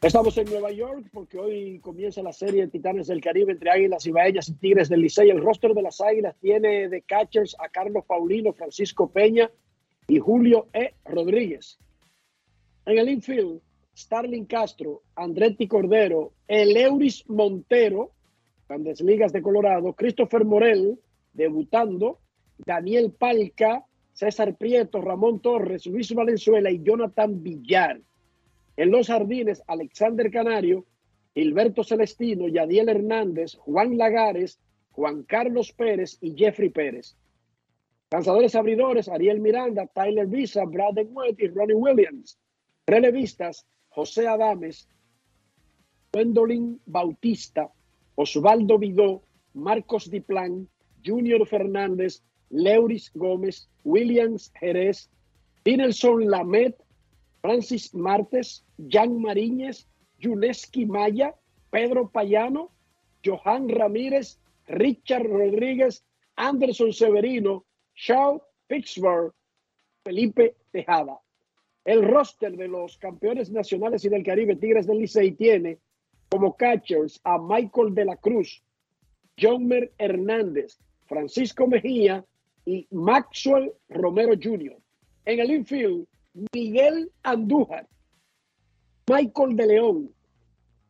Estamos 0.02 0.38
en 0.38 0.50
Nueva 0.50 0.72
York 0.72 1.10
porque 1.12 1.38
hoy 1.38 1.80
comienza 1.80 2.24
la 2.24 2.32
serie 2.32 2.62
de 2.62 2.68
Titanes 2.70 3.08
del 3.08 3.20
Caribe 3.20 3.52
entre 3.52 3.72
Águilas 3.72 4.06
Ibaeñas 4.06 4.48
y 4.48 4.54
Tigres 4.54 4.88
del 4.88 5.02
Licey. 5.02 5.30
El 5.30 5.42
roster 5.42 5.74
de 5.74 5.82
las 5.82 6.00
Águilas 6.00 6.38
tiene 6.40 6.88
de 6.88 7.02
catchers 7.02 7.58
a 7.60 7.68
Carlos 7.68 8.06
Paulino, 8.06 8.54
Francisco 8.54 9.12
Peña 9.12 9.52
y 10.08 10.18
Julio 10.20 10.70
E. 10.72 10.94
Rodríguez. 11.04 11.78
En 12.86 13.00
el 13.00 13.10
infield, 13.10 13.60
Starling 13.98 14.46
Castro, 14.46 15.04
Andretti 15.16 15.68
Cordero, 15.68 16.32
Eleuris 16.48 17.30
Montero, 17.30 18.14
Grandes 18.70 19.02
Ligas 19.02 19.34
de 19.34 19.42
Colorado, 19.42 19.92
Christopher 19.92 20.46
Morel, 20.46 20.98
debutando, 21.34 22.20
Daniel 22.66 23.12
Palca, 23.12 23.86
César 24.20 24.58
Prieto, 24.58 25.00
Ramón 25.00 25.40
Torres, 25.40 25.86
Luis 25.86 26.14
Valenzuela 26.14 26.70
y 26.70 26.84
Jonathan 26.84 27.42
Villar. 27.42 28.02
En 28.76 28.92
los 28.92 29.08
jardines, 29.08 29.64
Alexander 29.66 30.30
Canario, 30.30 30.86
Gilberto 31.34 31.86
Celestino, 31.86 32.50
Yadiel 32.50 32.90
Hernández, 32.90 33.56
Juan 33.56 33.98
Lagares, 33.98 34.60
Juan 34.92 35.24
Carlos 35.24 35.72
Pérez 35.72 36.18
y 36.20 36.36
Jeffrey 36.38 36.68
Pérez. 36.68 37.16
Lanzadores 38.12 38.56
abridores, 38.56 39.08
Ariel 39.08 39.40
Miranda, 39.40 39.88
Tyler 39.88 40.28
Visa, 40.28 40.66
Braden 40.66 41.12
White 41.14 41.46
y 41.46 41.48
Ronnie 41.48 41.76
Williams. 41.76 42.38
Relevistas, 42.88 43.66
José 43.88 44.28
Adames, 44.28 44.90
Gwendolyn 46.12 46.82
Bautista, 46.86 47.70
Osvaldo 48.16 48.80
Vidó, 48.80 49.22
Marcos 49.54 50.12
Diplan, 50.12 50.68
Junior 51.06 51.48
Fernández, 51.48 52.22
Leuris 52.50 53.12
Gómez, 53.14 53.70
Williams 53.84 54.52
Jerez, 54.60 55.10
Dinelson 55.64 56.30
Lamet, 56.30 56.76
Francis 57.42 57.94
Martes, 57.94 58.64
Jan 58.90 59.22
Mariñez, 59.22 59.88
Yuneski 60.20 60.86
Maya, 60.86 61.36
Pedro 61.72 62.10
Payano, 62.10 62.72
Johan 63.24 63.70
Ramírez, 63.70 64.40
Richard 64.68 65.28
Rodríguez, 65.28 66.04
Anderson 66.36 66.94
Severino, 66.94 67.66
Shaw 67.96 68.42
Pittsburgh, 68.68 69.34
Felipe 70.04 70.56
Tejada. 70.72 71.20
El 71.86 72.04
roster 72.04 72.56
de 72.56 72.68
los 72.68 72.98
campeones 72.98 73.52
nacionales 73.52 74.06
y 74.06 74.10
del 74.10 74.24
Caribe 74.24 74.56
Tigres 74.56 74.86
del 74.86 75.00
Licey 75.00 75.32
tiene 75.32 75.80
como 76.30 76.56
catchers 76.56 77.20
a 77.24 77.38
Michael 77.40 77.96
de 77.96 78.06
la 78.06 78.16
Cruz, 78.16 78.64
Johnmer 79.40 79.92
Hernández, 79.98 80.78
Francisco 81.08 81.66
Mejía 81.66 82.24
Maxwell 82.92 83.72
Romero 83.90 84.34
Jr. 84.36 84.78
En 85.26 85.40
el 85.40 85.52
infield, 85.52 86.06
Miguel 86.54 87.12
Andújar, 87.24 87.88
Michael 89.08 89.56
de 89.56 89.68
León, 89.68 90.10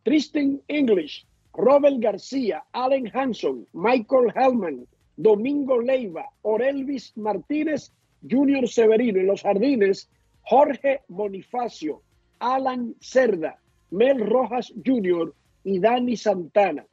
Tristan 0.03 0.61
English, 0.67 1.25
Robert 1.53 1.97
García, 1.99 2.63
Allen 2.73 3.09
Hanson, 3.13 3.67
Michael 3.73 4.31
Hellman, 4.35 4.87
Domingo 5.17 5.79
Leiva, 5.79 6.25
Orelvis 6.43 7.15
Martínez, 7.17 7.91
Junior 8.29 8.67
Severino. 8.67 9.19
En 9.19 9.27
los 9.27 9.41
jardines, 9.41 10.09
Jorge 10.43 11.01
Bonifacio, 11.07 12.01
Alan 12.39 12.95
Cerda, 12.99 13.59
Mel 13.91 14.19
Rojas 14.19 14.73
Jr. 14.85 15.33
y 15.63 15.79
Dani 15.79 16.15
Santana. 16.15 16.85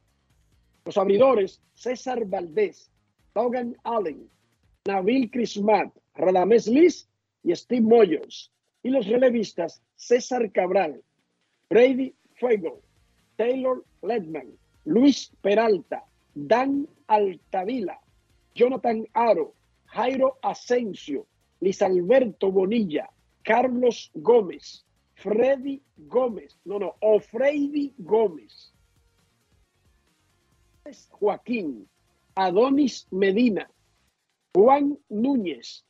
Los 0.84 0.96
abridores, 0.96 1.60
César 1.74 2.24
Valdés, 2.26 2.90
Logan 3.34 3.76
Allen, 3.84 4.28
Nabil 4.86 5.30
Crismat, 5.30 5.92
Radamés 6.14 6.66
Liz 6.68 7.08
y 7.42 7.54
Steve 7.54 7.82
Moyers. 7.82 8.52
Y 8.82 8.90
los 8.90 9.06
relevistas, 9.06 9.82
César 9.96 10.52
Cabral, 10.52 11.02
Brady 11.68 12.14
Fuego, 12.38 12.80
Taylor 13.36 13.84
Ledman, 14.02 14.56
Luis 14.84 15.32
Peralta, 15.42 16.04
Dan 16.34 16.86
Altavila, 17.08 17.98
Jonathan 18.54 19.06
Aro, 19.12 19.54
Jairo 19.86 20.38
Asensio, 20.42 21.26
Luis 21.60 21.82
Alberto 21.82 22.52
Bonilla, 22.52 23.08
Carlos 23.42 24.10
Gómez, 24.14 24.84
Freddy 25.14 25.82
Gómez, 25.96 26.58
no, 26.64 26.78
no, 26.78 26.94
o 27.00 27.18
Freddy 27.18 27.92
Gómez, 27.98 28.72
Joaquín, 31.10 31.88
Adonis 32.34 33.06
Medina, 33.10 33.68
Juan 34.56 34.98
Núñez, 35.10 35.84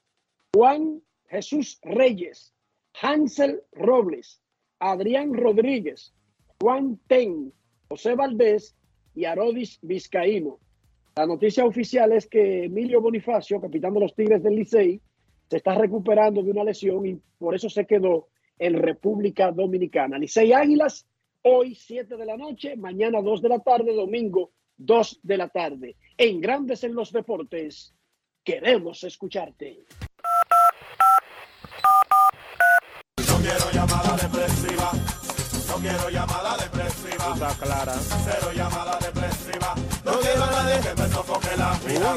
Juan 0.52 1.00
Jesús 1.28 1.78
Reyes, 1.82 2.52
Hansel 3.00 3.62
Robles, 3.70 4.42
Adrián 4.80 5.34
Rodríguez, 5.34 6.12
Juan 6.60 6.98
Ten, 7.06 7.52
José 7.88 8.16
Valdés 8.16 8.74
y 9.14 9.24
Arodis 9.24 9.78
Vizcaíno. 9.82 10.58
La 11.14 11.26
noticia 11.26 11.64
oficial 11.64 12.10
es 12.10 12.26
que 12.26 12.64
Emilio 12.64 13.00
Bonifacio, 13.00 13.60
capitán 13.60 13.94
de 13.94 14.00
los 14.00 14.16
Tigres 14.16 14.42
del 14.42 14.56
Licey, 14.56 15.00
se 15.48 15.58
está 15.58 15.76
recuperando 15.76 16.42
de 16.42 16.50
una 16.50 16.64
lesión 16.64 17.06
y 17.06 17.20
por 17.38 17.54
eso 17.54 17.70
se 17.70 17.86
quedó 17.86 18.26
en 18.58 18.74
República 18.82 19.52
Dominicana. 19.52 20.18
Licey 20.18 20.52
Águilas, 20.52 21.06
hoy 21.42 21.76
7 21.76 22.16
de 22.16 22.26
la 22.26 22.36
noche, 22.36 22.74
mañana 22.74 23.22
2 23.22 23.42
de 23.42 23.48
la 23.48 23.60
tarde, 23.60 23.94
domingo 23.94 24.50
2 24.78 25.20
de 25.22 25.36
la 25.36 25.48
tarde. 25.50 25.94
En 26.18 26.40
Grandes 26.40 26.82
en 26.82 26.96
los 26.96 27.12
Deportes, 27.12 27.95
queremos 28.46 29.02
escucharte. 29.02 29.84
No 33.28 33.38
quiero 33.38 33.72
llamada 33.72 34.16
depresiva. 34.16 34.92
No 35.68 35.74
quiero 35.78 36.10
llamada 36.10 36.56
depresiva. 36.56 37.34
Está 37.34 37.48
clara. 37.58 37.94
Cero 38.24 38.52
llamada 38.54 39.00
depresiva. 39.00 39.74
No 40.04 40.12
quiero 40.20 40.44
a 40.44 40.50
nadie 40.52 40.80
que 40.80 40.94
me 41.02 41.08
sofoque 41.08 41.56
la 41.58 41.76
vida. 41.84 42.14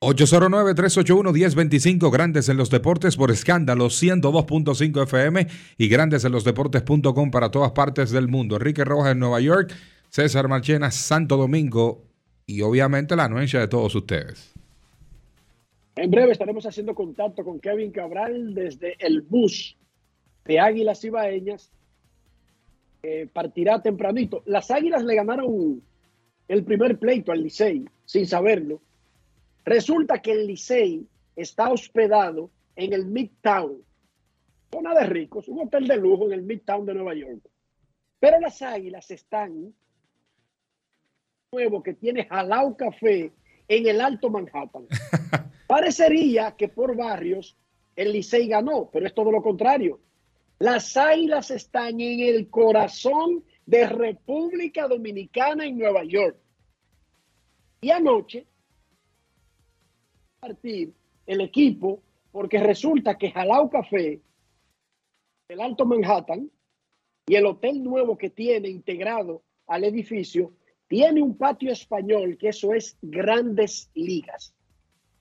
809-381-1025, 0.00 2.10
Grandes 2.10 2.48
en 2.50 2.58
los 2.58 2.68
Deportes 2.68 3.16
por 3.16 3.30
escándalo 3.30 3.86
102.5 3.86 5.04
FM 5.04 5.46
y 5.78 5.88
Grandes 5.88 6.26
en 6.26 6.32
los 6.32 6.44
Deportes.com 6.44 7.30
para 7.30 7.50
todas 7.50 7.72
partes 7.72 8.10
del 8.10 8.28
mundo. 8.28 8.56
Enrique 8.56 8.84
Rojas 8.84 9.12
en 9.12 9.20
Nueva 9.20 9.40
York, 9.40 9.74
César 10.10 10.46
Marchena, 10.48 10.90
Santo 10.90 11.38
Domingo 11.38 12.13
y 12.46 12.62
obviamente 12.62 13.16
la 13.16 13.24
anuencia 13.24 13.60
de 13.60 13.68
todos 13.68 13.94
ustedes. 13.94 14.52
En 15.96 16.10
breve 16.10 16.32
estaremos 16.32 16.66
haciendo 16.66 16.94
contacto 16.94 17.44
con 17.44 17.60
Kevin 17.60 17.92
Cabral 17.92 18.54
desde 18.54 18.96
el 18.98 19.22
bus 19.22 19.76
de 20.44 20.58
Águilas 20.58 21.04
Ibaeñas. 21.04 21.70
Eh, 23.02 23.28
partirá 23.32 23.80
tempranito. 23.80 24.42
Las 24.46 24.70
Águilas 24.70 25.04
le 25.04 25.14
ganaron 25.14 25.82
el 26.48 26.64
primer 26.64 26.98
pleito 26.98 27.32
al 27.32 27.42
Licey, 27.42 27.84
sin 28.04 28.26
saberlo. 28.26 28.80
Resulta 29.64 30.20
que 30.20 30.32
el 30.32 30.46
Licey 30.46 31.06
está 31.36 31.70
hospedado 31.70 32.50
en 32.76 32.92
el 32.92 33.06
Midtown, 33.06 33.78
zona 34.70 34.94
de 34.94 35.06
ricos, 35.06 35.48
un 35.48 35.60
hotel 35.60 35.86
de 35.86 35.96
lujo 35.96 36.26
en 36.26 36.32
el 36.32 36.42
Midtown 36.42 36.86
de 36.86 36.94
Nueva 36.94 37.14
York. 37.14 37.48
Pero 38.18 38.40
las 38.40 38.60
Águilas 38.62 39.10
están 39.10 39.72
nuevo 41.54 41.82
que 41.82 41.94
tiene 41.94 42.24
Jalao 42.24 42.76
Café 42.76 43.32
en 43.68 43.86
el 43.86 44.00
Alto 44.00 44.28
Manhattan. 44.28 44.86
Parecería 45.68 46.56
que 46.56 46.68
por 46.68 46.96
barrios 46.96 47.56
el 47.96 48.12
Licey 48.12 48.48
ganó, 48.48 48.90
pero 48.92 49.06
es 49.06 49.14
todo 49.14 49.30
lo 49.30 49.40
contrario. 49.40 50.00
Las 50.58 50.96
Águilas 50.96 51.50
están 51.50 52.00
en 52.00 52.20
el 52.20 52.50
corazón 52.50 53.44
de 53.66 53.86
República 53.86 54.88
Dominicana 54.88 55.64
en 55.64 55.78
Nueva 55.78 56.04
York. 56.04 56.36
Y 57.80 57.90
anoche, 57.90 58.46
partir 60.40 60.92
el 61.26 61.40
equipo, 61.40 62.02
porque 62.32 62.58
resulta 62.58 63.16
que 63.16 63.30
Jalao 63.30 63.70
Café, 63.70 64.20
el 65.48 65.60
Alto 65.60 65.86
Manhattan 65.86 66.50
y 67.26 67.34
el 67.36 67.46
hotel 67.46 67.82
nuevo 67.82 68.18
que 68.18 68.30
tiene 68.30 68.68
integrado 68.68 69.42
al 69.66 69.84
edificio, 69.84 70.52
tiene 70.88 71.22
un 71.22 71.36
patio 71.36 71.72
español 71.72 72.36
que 72.38 72.48
eso 72.48 72.74
es 72.74 72.96
grandes 73.02 73.90
ligas. 73.94 74.54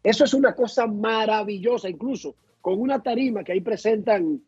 Eso 0.04 0.26
es 0.26 0.34
una 0.34 0.54
cosa 0.54 0.86
maravillosa, 0.86 1.90
incluso 1.90 2.36
con 2.62 2.80
una 2.80 3.02
tarima 3.02 3.44
que 3.44 3.54
ahí 3.54 3.62
presentan 3.62 4.42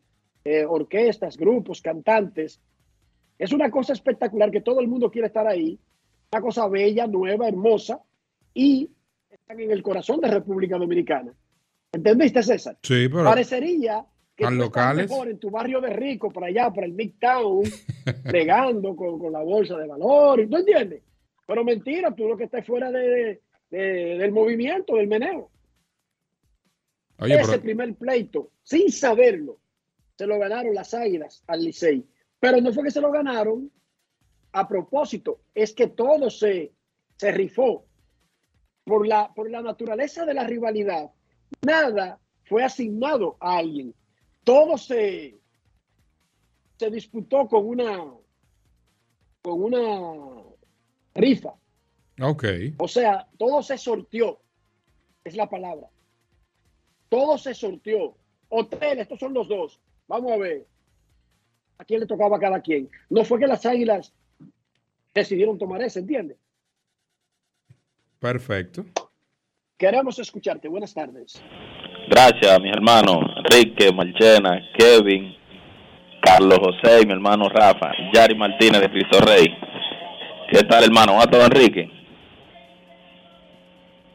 eh, 0.44 0.64
orquestas, 0.64 1.36
grupos, 1.36 1.80
cantantes. 1.80 2.60
Es 3.38 3.52
una 3.52 3.70
cosa 3.70 3.92
espectacular 3.92 4.50
que 4.50 4.60
todo 4.60 4.80
el 4.80 4.88
mundo 4.88 5.10
quiere 5.10 5.28
estar 5.28 5.46
ahí. 5.46 5.78
Una 6.32 6.40
cosa 6.42 6.68
bella, 6.68 7.06
nueva, 7.06 7.48
hermosa. 7.48 8.00
Y 8.54 8.90
están 9.30 9.60
en 9.60 9.70
el 9.70 9.82
corazón 9.82 10.20
de 10.20 10.28
República 10.28 10.78
Dominicana. 10.78 11.32
¿Entendiste, 11.92 12.42
César? 12.42 12.78
Sí, 12.82 13.08
pero. 13.08 13.24
Parecería 13.24 14.04
que 14.34 14.44
¿Tan 14.44 14.58
tú 14.58 14.64
estás 14.64 14.82
locales? 14.84 15.10
mejor 15.10 15.28
en 15.28 15.38
tu 15.38 15.50
barrio 15.50 15.80
de 15.80 15.90
rico, 15.90 16.30
por 16.30 16.44
allá, 16.44 16.70
por 16.70 16.84
el 16.84 16.92
Midtown, 16.92 17.64
bregando 18.24 18.94
con, 18.96 19.18
con 19.18 19.32
la 19.32 19.42
bolsa 19.42 19.78
de 19.78 19.86
valor. 19.86 20.46
¿Tú 20.48 20.56
entiendes? 20.56 21.02
Pero 21.46 21.64
mentira, 21.64 22.14
tú 22.14 22.26
lo 22.28 22.36
que 22.36 22.44
estás 22.44 22.66
fuera 22.66 22.90
de, 22.90 23.40
de- 23.70 24.18
del 24.18 24.32
movimiento, 24.32 24.96
del 24.96 25.06
meneo. 25.06 25.50
Oye, 27.18 27.34
Ese 27.40 27.52
pero- 27.52 27.62
primer 27.62 27.94
pleito, 27.94 28.50
sin 28.62 28.90
saberlo, 28.92 29.60
se 30.18 30.26
lo 30.26 30.38
ganaron 30.38 30.74
las 30.74 30.92
águilas 30.94 31.42
al 31.46 31.62
Licey. 31.64 32.04
Pero 32.40 32.60
no 32.60 32.72
fue 32.72 32.84
que 32.84 32.90
se 32.90 33.00
lo 33.00 33.10
ganaron 33.10 33.70
a 34.52 34.66
propósito, 34.68 35.40
es 35.54 35.72
que 35.72 35.86
todo 35.88 36.30
se, 36.30 36.72
se 37.16 37.30
rifó. 37.32 37.84
Por 38.84 39.06
la, 39.06 39.34
por 39.34 39.50
la 39.50 39.62
naturaleza 39.62 40.24
de 40.24 40.32
la 40.34 40.44
rivalidad, 40.46 41.10
nada 41.66 42.20
fue 42.44 42.62
asignado 42.62 43.36
a 43.40 43.58
alguien. 43.58 43.92
Todo 44.44 44.78
se, 44.78 45.40
se 46.78 46.90
disputó 46.90 47.48
con 47.48 47.66
una, 47.66 47.98
con 49.42 49.62
una 49.64 50.44
rifa. 51.16 51.54
Ok. 52.20 52.44
O 52.78 52.88
sea, 52.88 53.26
todo 53.38 53.62
se 53.62 53.76
sortió. 53.78 54.38
Es 55.24 55.36
la 55.36 55.48
palabra. 55.48 55.88
Todo 57.08 57.36
se 57.38 57.54
sortió. 57.54 58.14
Hotel, 58.48 59.00
estos 59.00 59.18
son 59.18 59.34
los 59.34 59.48
dos. 59.48 59.80
Vamos 60.06 60.32
a 60.32 60.36
ver. 60.36 60.66
¿A 61.78 61.84
quién 61.84 62.00
le 62.00 62.06
tocaba 62.06 62.36
a 62.36 62.40
cada 62.40 62.60
quien? 62.60 62.88
No 63.10 63.24
fue 63.24 63.38
que 63.38 63.46
las 63.46 63.66
águilas 63.66 64.14
decidieron 65.14 65.58
tomar 65.58 65.82
ese, 65.82 66.00
¿entiendes? 66.00 66.38
Perfecto. 68.18 68.84
Queremos 69.76 70.18
escucharte. 70.18 70.68
Buenas 70.68 70.94
tardes. 70.94 71.42
Gracias, 72.08 72.60
mis 72.60 72.72
hermanos 72.72 73.18
Enrique, 73.36 73.92
Marchena, 73.92 74.60
Kevin, 74.78 75.34
Carlos 76.22 76.58
José 76.60 77.02
y 77.02 77.06
mi 77.06 77.12
hermano 77.12 77.48
Rafa, 77.48 77.92
Yari 78.12 78.34
Martínez 78.36 78.80
de 78.80 78.90
Cristo 78.90 79.20
Rey. 79.20 79.46
¿Qué 80.56 80.62
tal, 80.64 80.84
hermano? 80.84 81.16
¿Va 81.16 81.26
todo, 81.26 81.44
Enrique? 81.44 81.90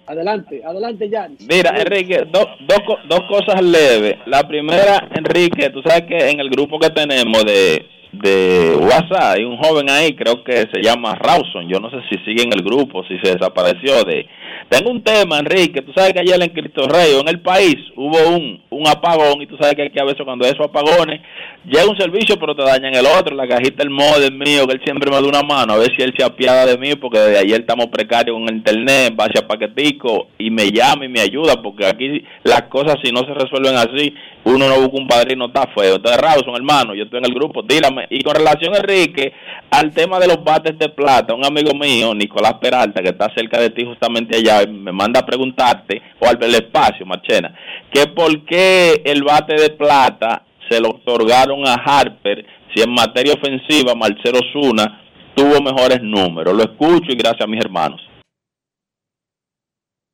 Adelante, 0.07 0.61
adelante, 0.65 1.07
Yanis. 1.07 1.41
Mira, 1.47 1.69
Enrique, 1.79 2.25
do- 2.31 2.49
dos 2.61 2.79
co- 2.85 2.97
dos 3.07 3.21
cosas 3.29 3.61
leves. 3.61 4.15
La 4.25 4.47
primera, 4.47 5.07
Enrique, 5.15 5.69
tú 5.69 5.83
sabes 5.83 6.03
que 6.07 6.17
en 6.31 6.39
el 6.39 6.49
grupo 6.49 6.79
que 6.79 6.89
tenemos 6.89 7.45
de 7.45 7.85
de 8.11 8.75
WhatsApp. 8.77 9.37
Hay 9.37 9.43
un 9.43 9.57
joven 9.57 9.89
ahí, 9.89 10.13
creo 10.15 10.43
que 10.43 10.67
se 10.71 10.81
llama 10.81 11.15
Rawson. 11.15 11.67
Yo 11.67 11.79
no 11.79 11.89
sé 11.89 11.97
si 12.09 12.17
sigue 12.25 12.43
en 12.43 12.53
el 12.53 12.63
grupo, 12.63 13.03
si 13.05 13.17
se 13.19 13.33
desapareció 13.33 14.03
de. 14.03 14.27
Tengo 14.69 14.91
un 14.91 15.03
tema, 15.03 15.39
Enrique. 15.39 15.81
Tú 15.81 15.91
sabes 15.93 16.13
que 16.13 16.19
ayer 16.19 16.41
en 16.41 16.49
Cristo 16.49 16.87
Rey, 16.87 17.19
en 17.19 17.27
el 17.27 17.41
país, 17.41 17.75
hubo 17.95 18.35
un, 18.35 18.61
un 18.69 18.87
apagón. 18.87 19.41
Y 19.41 19.47
tú 19.47 19.57
sabes 19.59 19.75
que 19.75 19.83
aquí 19.83 19.99
a 19.99 20.05
veces 20.05 20.21
cuando 20.23 20.45
esos 20.45 20.65
apagones, 20.65 21.21
llega 21.65 21.89
un 21.89 21.97
servicio, 21.97 22.37
pero 22.39 22.55
te 22.55 22.63
dañan 22.63 22.93
el 22.93 23.05
otro. 23.05 23.35
La 23.35 23.47
cajita, 23.47 23.83
el 23.83 23.89
modem 23.89 24.37
mío, 24.37 24.67
que 24.67 24.73
él 24.73 24.81
siempre 24.83 25.09
me 25.09 25.17
da 25.17 25.27
una 25.27 25.43
mano. 25.43 25.73
A 25.73 25.77
ver 25.77 25.89
si 25.95 26.03
él 26.03 26.13
se 26.17 26.23
apiada 26.23 26.65
de 26.65 26.77
mí, 26.77 26.95
porque 26.95 27.19
desde 27.19 27.39
ayer 27.39 27.61
estamos 27.61 27.87
precarios 27.87 28.35
con 28.35 28.47
el 28.47 28.55
internet, 28.55 29.09
en 29.09 29.17
base 29.17 29.39
a 29.39 29.47
paquetico. 29.47 30.27
Y 30.37 30.49
me 30.51 30.71
llama 30.71 31.05
y 31.05 31.09
me 31.09 31.21
ayuda, 31.21 31.61
porque 31.61 31.85
aquí 31.85 32.23
las 32.43 32.63
cosas, 32.63 32.95
si 33.03 33.11
no 33.11 33.21
se 33.21 33.33
resuelven 33.33 33.75
así, 33.75 34.13
uno 34.43 34.67
no 34.67 34.79
busca 34.79 34.97
un 34.97 35.07
padrino, 35.07 35.47
está 35.47 35.67
feo. 35.75 35.95
Entonces, 35.95 36.21
Rawson, 36.21 36.55
hermano, 36.55 36.95
yo 36.95 37.03
estoy 37.03 37.19
en 37.19 37.25
el 37.25 37.33
grupo, 37.33 37.63
Y 38.09 38.21
con 38.23 38.35
relación, 38.35 38.75
Enrique, 38.75 39.33
al 39.69 39.93
tema 39.93 40.19
de 40.19 40.27
los 40.27 40.43
bates 40.43 40.77
de 40.77 40.89
plata, 40.89 41.33
un 41.33 41.45
amigo 41.45 41.73
mío, 41.73 42.13
Nicolás 42.13 42.55
Peralta, 42.55 43.01
que 43.01 43.09
está 43.09 43.33
cerca 43.35 43.59
de 43.59 43.69
ti 43.69 43.85
justamente 43.85 44.37
allá, 44.37 44.67
me 44.67 44.91
manda 44.91 45.19
a 45.19 45.25
preguntarte, 45.25 46.01
o 46.19 46.27
al 46.27 46.37
del 46.37 46.55
espacio, 46.55 47.05
Marchena, 47.05 47.55
que 47.91 48.07
por 48.07 48.45
qué 48.45 49.01
el 49.05 49.23
bate 49.23 49.55
de 49.55 49.69
plata 49.71 50.45
se 50.69 50.79
lo 50.79 50.89
otorgaron 50.89 51.67
a 51.67 51.73
Harper 51.73 52.45
si 52.73 52.81
en 52.81 52.93
materia 52.93 53.33
ofensiva 53.33 53.93
Marcelo 53.95 54.39
Zuna 54.53 55.01
tuvo 55.35 55.61
mejores 55.61 56.01
números. 56.01 56.55
Lo 56.55 56.63
escucho 56.63 57.11
y 57.11 57.15
gracias 57.15 57.41
a 57.41 57.47
mis 57.47 57.63
hermanos. 57.63 58.01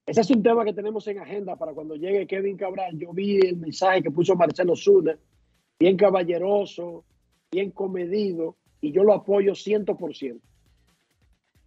Ese 0.06 0.22
es 0.22 0.32
un 0.32 0.42
tema 0.42 0.64
que 0.64 0.74
tenemos 0.74 1.06
en 1.08 1.20
agenda 1.20 1.58
para 1.58 1.74
cuando 1.74 1.96
llegue 1.96 2.26
Kevin 2.26 2.56
Cabral. 2.56 2.98
Yo 2.98 3.12
vi 3.12 3.40
el 3.46 3.58
mensaje 3.58 4.02
que 4.02 4.10
puso 4.10 4.36
Marcelo 4.36 4.74
Zuna, 4.76 5.18
bien 5.78 5.98
caballeroso, 5.98 7.04
bien 7.58 7.72
comedido, 7.72 8.56
y 8.82 8.92
yo 8.92 9.04
lo 9.04 9.14
apoyo 9.14 9.54
100%. 9.54 10.40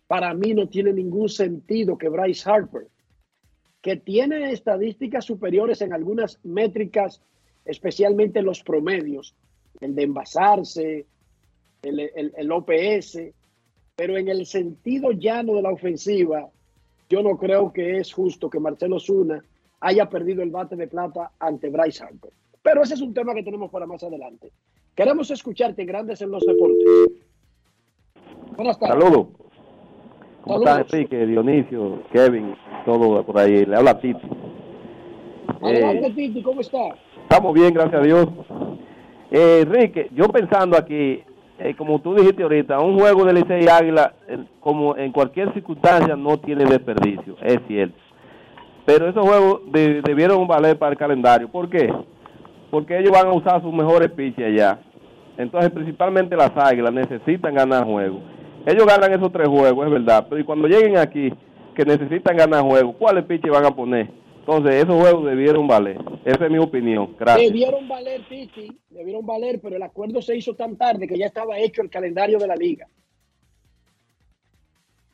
Para 0.06 0.32
mí 0.34 0.54
no 0.54 0.68
tiene 0.68 0.92
ningún 0.92 1.28
sentido 1.28 1.98
que 1.98 2.08
Bryce 2.08 2.48
Harper, 2.48 2.86
que 3.82 3.96
tiene 3.96 4.52
estadísticas 4.52 5.24
superiores 5.24 5.82
en 5.82 5.92
algunas 5.92 6.38
métricas, 6.44 7.20
especialmente 7.64 8.38
en 8.38 8.44
los 8.44 8.62
promedios, 8.62 9.34
el 9.80 9.96
de 9.96 10.02
envasarse, 10.04 11.06
el, 11.82 11.98
el, 11.98 12.32
el 12.36 12.52
OPS, 12.52 13.18
pero 13.96 14.16
en 14.16 14.28
el 14.28 14.46
sentido 14.46 15.10
llano 15.10 15.54
de 15.56 15.62
la 15.62 15.72
ofensiva, 15.72 16.48
yo 17.08 17.20
no 17.22 17.36
creo 17.36 17.72
que 17.72 17.98
es 17.98 18.12
justo 18.12 18.48
que 18.48 18.60
Marcelo 18.60 19.00
Zuna 19.00 19.42
haya 19.80 20.08
perdido 20.08 20.42
el 20.44 20.50
bate 20.50 20.76
de 20.76 20.86
plata 20.86 21.32
ante 21.40 21.68
Bryce 21.68 22.04
Harper. 22.04 22.30
Pero 22.62 22.82
ese 22.82 22.94
es 22.94 23.00
un 23.00 23.12
tema 23.12 23.34
que 23.34 23.42
tenemos 23.42 23.70
para 23.72 23.86
más 23.86 24.04
adelante. 24.04 24.52
Queremos 24.94 25.30
escucharte, 25.30 25.84
Grandes 25.84 26.20
en 26.20 26.30
los 26.30 26.44
Deportes. 26.44 26.84
Buenas 28.56 28.78
tardes. 28.78 29.02
Saludos. 29.02 29.26
¿Cómo 30.42 30.58
estás, 30.58 30.92
Enrique, 30.92 31.26
Dionisio, 31.26 32.02
Kevin, 32.12 32.54
todo 32.84 33.22
por 33.24 33.38
ahí? 33.38 33.64
Le 33.64 33.76
habla 33.76 33.98
Titi. 34.00 34.20
Adelante, 35.62 36.06
Eh, 36.06 36.12
Titi, 36.14 36.42
¿cómo 36.42 36.60
está? 36.60 36.78
estamos 37.22 37.54
bien, 37.54 37.72
gracias 37.74 38.00
a 38.00 38.04
Dios. 38.04 38.26
Eh, 39.30 39.60
Enrique, 39.66 40.08
yo 40.14 40.26
pensando 40.28 40.76
aquí, 40.76 41.22
eh, 41.58 41.74
como 41.76 42.00
tú 42.00 42.14
dijiste 42.14 42.42
ahorita, 42.42 42.80
un 42.80 42.98
juego 42.98 43.24
de 43.24 43.34
Licey 43.34 43.64
y 43.64 43.68
Águila, 43.68 44.14
eh, 44.28 44.38
como 44.60 44.96
en 44.96 45.12
cualquier 45.12 45.52
circunstancia, 45.52 46.16
no 46.16 46.38
tiene 46.40 46.64
desperdicio, 46.64 47.36
es 47.42 47.58
cierto. 47.68 47.96
Pero 48.86 49.08
esos 49.08 49.22
juegos 49.28 49.60
de- 49.70 50.00
debieron 50.02 50.46
valer 50.48 50.78
para 50.78 50.92
el 50.92 50.98
calendario. 50.98 51.48
¿Por 51.48 51.68
qué? 51.68 51.92
Porque 52.70 52.98
ellos 52.98 53.10
van 53.10 53.26
a 53.26 53.32
usar 53.32 53.62
sus 53.62 53.72
mejores 53.72 54.10
pitches 54.12 54.46
allá. 54.46 54.80
Entonces, 55.36 55.70
principalmente 55.70 56.36
las 56.36 56.52
Águilas 56.56 56.92
necesitan 56.92 57.54
ganar 57.54 57.84
juegos. 57.84 58.22
Ellos 58.66 58.86
ganan 58.86 59.12
esos 59.12 59.32
tres 59.32 59.48
juegos, 59.48 59.86
es 59.86 59.92
verdad. 59.92 60.26
Pero 60.28 60.44
cuando 60.44 60.68
lleguen 60.68 60.98
aquí, 60.98 61.32
que 61.74 61.84
necesitan 61.84 62.36
ganar 62.36 62.62
juegos, 62.62 62.96
¿cuáles 62.96 63.24
pitches 63.24 63.50
van 63.50 63.64
a 63.64 63.74
poner? 63.74 64.10
Entonces, 64.40 64.74
esos 64.82 65.00
juegos 65.00 65.24
debieron 65.24 65.66
valer. 65.66 65.98
Esa 66.24 66.44
es 66.44 66.50
mi 66.50 66.58
opinión. 66.58 67.14
Gracias. 67.18 67.50
Debieron 67.50 67.88
valer, 67.88 68.22
Titi, 68.28 68.78
debieron 68.90 69.24
valer, 69.24 69.60
pero 69.60 69.76
el 69.76 69.82
acuerdo 69.82 70.20
se 70.20 70.36
hizo 70.36 70.54
tan 70.54 70.76
tarde 70.76 71.06
que 71.06 71.16
ya 71.16 71.26
estaba 71.26 71.58
hecho 71.58 71.82
el 71.82 71.90
calendario 71.90 72.38
de 72.38 72.46
la 72.46 72.56
liga. 72.56 72.86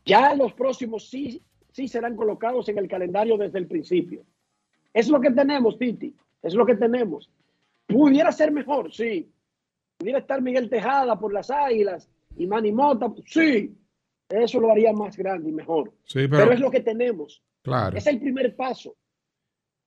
Ya 0.05 0.35
los 0.35 0.53
próximos 0.53 1.09
sí, 1.09 1.43
sí 1.73 1.89
serán 1.89 2.17
colocados 2.17 2.69
en 2.69 2.79
el 2.79 2.89
calendario 2.89 3.37
desde 3.37 3.59
el 3.59 3.67
principio. 3.67 4.23
Es 4.95 5.09
lo 5.09 5.21
que 5.21 5.31
tenemos, 5.31 5.79
Titi, 5.79 6.15
es 6.43 6.55
lo 6.55 6.65
que 6.65 6.77
tenemos. 6.77 7.29
Pudiera 7.87 8.33
ser 8.33 8.53
mejor, 8.53 8.93
sí. 8.93 9.33
Pudiera 9.99 10.19
estar 10.19 10.43
Miguel 10.43 10.69
Tejada 10.69 11.19
por 11.19 11.33
las 11.33 11.51
Águilas 11.51 12.09
y 12.37 12.47
Manny 12.47 12.73
Mota, 12.73 13.13
sí. 13.27 13.77
Eso 14.29 14.61
lo 14.61 14.71
haría 14.73 14.93
más 14.93 15.17
grande 15.17 15.51
y 15.51 15.53
mejor. 15.53 15.93
Sí, 16.05 16.27
pero, 16.29 16.39
pero, 16.39 16.53
es 16.53 16.61
lo 16.61 16.71
que 16.71 16.81
tenemos. 16.81 17.43
claro. 17.63 17.97
Es 17.97 18.07
el 18.07 18.19
primer 18.21 18.55
paso. 18.57 18.97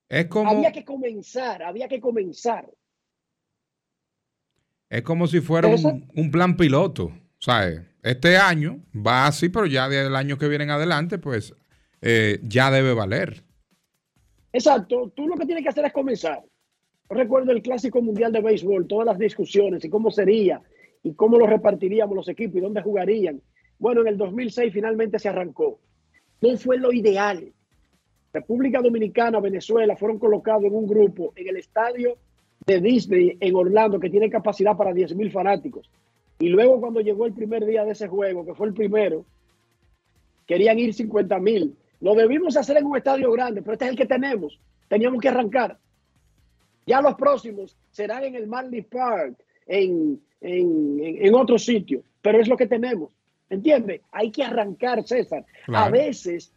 Es 0.07 0.27
como, 0.27 0.49
Había 0.49 0.71
que 0.71 0.83
comenzar, 0.83 1.61
había 1.61 1.87
que 1.87 1.99
comenzar. 1.99 2.67
es 4.89 5.01
como 5.03 5.27
si 5.27 5.39
fuera 5.39 5.67
un, 5.67 6.09
un 6.15 6.31
plan 6.31 6.57
piloto. 6.57 7.11
Eh, 7.47 7.85
este 8.03 8.37
año 8.37 8.83
va 8.95 9.27
así, 9.27 9.49
pero 9.49 9.65
ya 9.65 9.87
del 9.87 10.15
año 10.15 10.37
que 10.37 10.47
viene 10.47 10.63
en 10.63 10.71
adelante, 10.71 11.19
pues 11.19 11.53
eh, 12.01 12.39
ya 12.43 12.71
debe 12.71 12.93
valer. 12.93 13.43
Exacto, 14.51 15.11
tú 15.15 15.27
lo 15.27 15.35
que 15.35 15.45
tienes 15.45 15.63
que 15.63 15.69
hacer 15.69 15.85
es 15.85 15.93
comenzar. 15.93 16.43
Recuerdo 17.09 17.51
el 17.51 17.63
clásico 17.63 18.01
mundial 18.01 18.31
de 18.31 18.41
béisbol, 18.41 18.87
todas 18.87 19.07
las 19.07 19.17
discusiones 19.17 19.83
y 19.83 19.89
cómo 19.89 20.11
sería 20.11 20.61
y 21.01 21.13
cómo 21.13 21.39
lo 21.39 21.47
repartiríamos 21.47 22.15
los 22.15 22.27
equipos 22.29 22.57
y 22.57 22.61
dónde 22.61 22.83
jugarían. 22.83 23.41
Bueno, 23.79 24.01
en 24.01 24.07
el 24.07 24.17
2006 24.17 24.71
finalmente 24.71 25.17
se 25.17 25.29
arrancó. 25.29 25.79
No 26.41 26.55
fue 26.57 26.77
lo 26.77 26.93
ideal. 26.93 27.51
República 28.31 28.81
Dominicana, 28.81 29.39
Venezuela 29.39 29.95
fueron 29.95 30.19
colocados 30.19 30.65
en 30.65 30.75
un 30.75 30.85
grupo 30.85 31.33
en 31.35 31.47
el 31.47 31.57
estadio 31.57 32.17
de 32.67 32.79
Disney 32.79 33.37
en 33.39 33.55
Orlando 33.55 33.99
que 33.99 34.09
tiene 34.09 34.29
capacidad 34.29 34.77
para 34.77 34.93
10 34.93 35.15
mil 35.15 35.31
fanáticos. 35.31 35.89
Y 36.37 36.49
luego 36.49 36.79
cuando 36.79 37.01
llegó 37.01 37.25
el 37.25 37.33
primer 37.33 37.65
día 37.65 37.83
de 37.85 37.91
ese 37.91 38.07
juego, 38.07 38.45
que 38.45 38.53
fue 38.53 38.67
el 38.67 38.73
primero, 38.73 39.25
querían 40.45 40.77
ir 40.77 40.93
50 40.93 41.39
mil. 41.39 41.75
Lo 42.01 42.13
debimos 42.13 42.55
hacer 42.55 42.77
en 42.77 42.85
un 42.85 42.97
estadio 42.97 43.31
grande, 43.31 43.61
pero 43.61 43.73
este 43.73 43.85
es 43.85 43.91
el 43.91 43.97
que 43.97 44.05
tenemos. 44.05 44.59
Teníamos 44.87 45.19
que 45.21 45.29
arrancar. 45.29 45.79
Ya 46.89 47.01
los 47.01 47.13
próximos 47.13 47.77
serán 47.91 48.23
en 48.23 48.33
el 48.33 48.47
Marley 48.47 48.81
Park, 48.81 49.35
en, 49.67 50.19
en, 50.41 50.99
en, 50.99 51.35
otro 51.35 51.59
sitio, 51.59 52.01
pero 52.19 52.41
es 52.41 52.47
lo 52.47 52.57
que 52.57 52.65
tenemos. 52.65 53.11
¿Entiendes? 53.47 54.01
Hay 54.11 54.31
que 54.31 54.43
arrancar, 54.43 55.03
César. 55.07 55.45
A 55.67 55.87
veces 55.91 56.51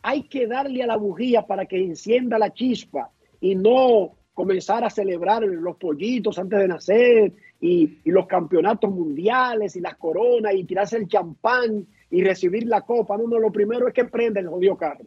hay 0.00 0.22
que 0.22 0.46
darle 0.46 0.82
a 0.82 0.86
la 0.86 0.96
bujía 0.96 1.42
para 1.42 1.66
que 1.66 1.76
encienda 1.76 2.38
la 2.38 2.54
chispa 2.54 3.10
y 3.42 3.56
no 3.56 4.12
comenzar 4.32 4.84
a 4.84 4.88
celebrar 4.88 5.42
los 5.42 5.76
pollitos 5.76 6.38
antes 6.38 6.60
de 6.60 6.68
nacer 6.68 7.32
y, 7.60 7.98
y 8.04 8.10
los 8.10 8.26
campeonatos 8.26 8.90
mundiales 8.90 9.76
y 9.76 9.80
las 9.80 9.96
coronas 9.96 10.54
y 10.54 10.64
tirarse 10.64 10.96
el 10.96 11.08
champán 11.08 11.86
y 12.10 12.24
recibir 12.24 12.66
la 12.66 12.80
copa. 12.80 13.18
No, 13.18 13.26
no, 13.26 13.38
lo 13.38 13.52
primero 13.52 13.86
es 13.86 13.92
que 13.92 14.06
prenda 14.06 14.40
el 14.40 14.48
jodido 14.48 14.78
carro. 14.78 15.04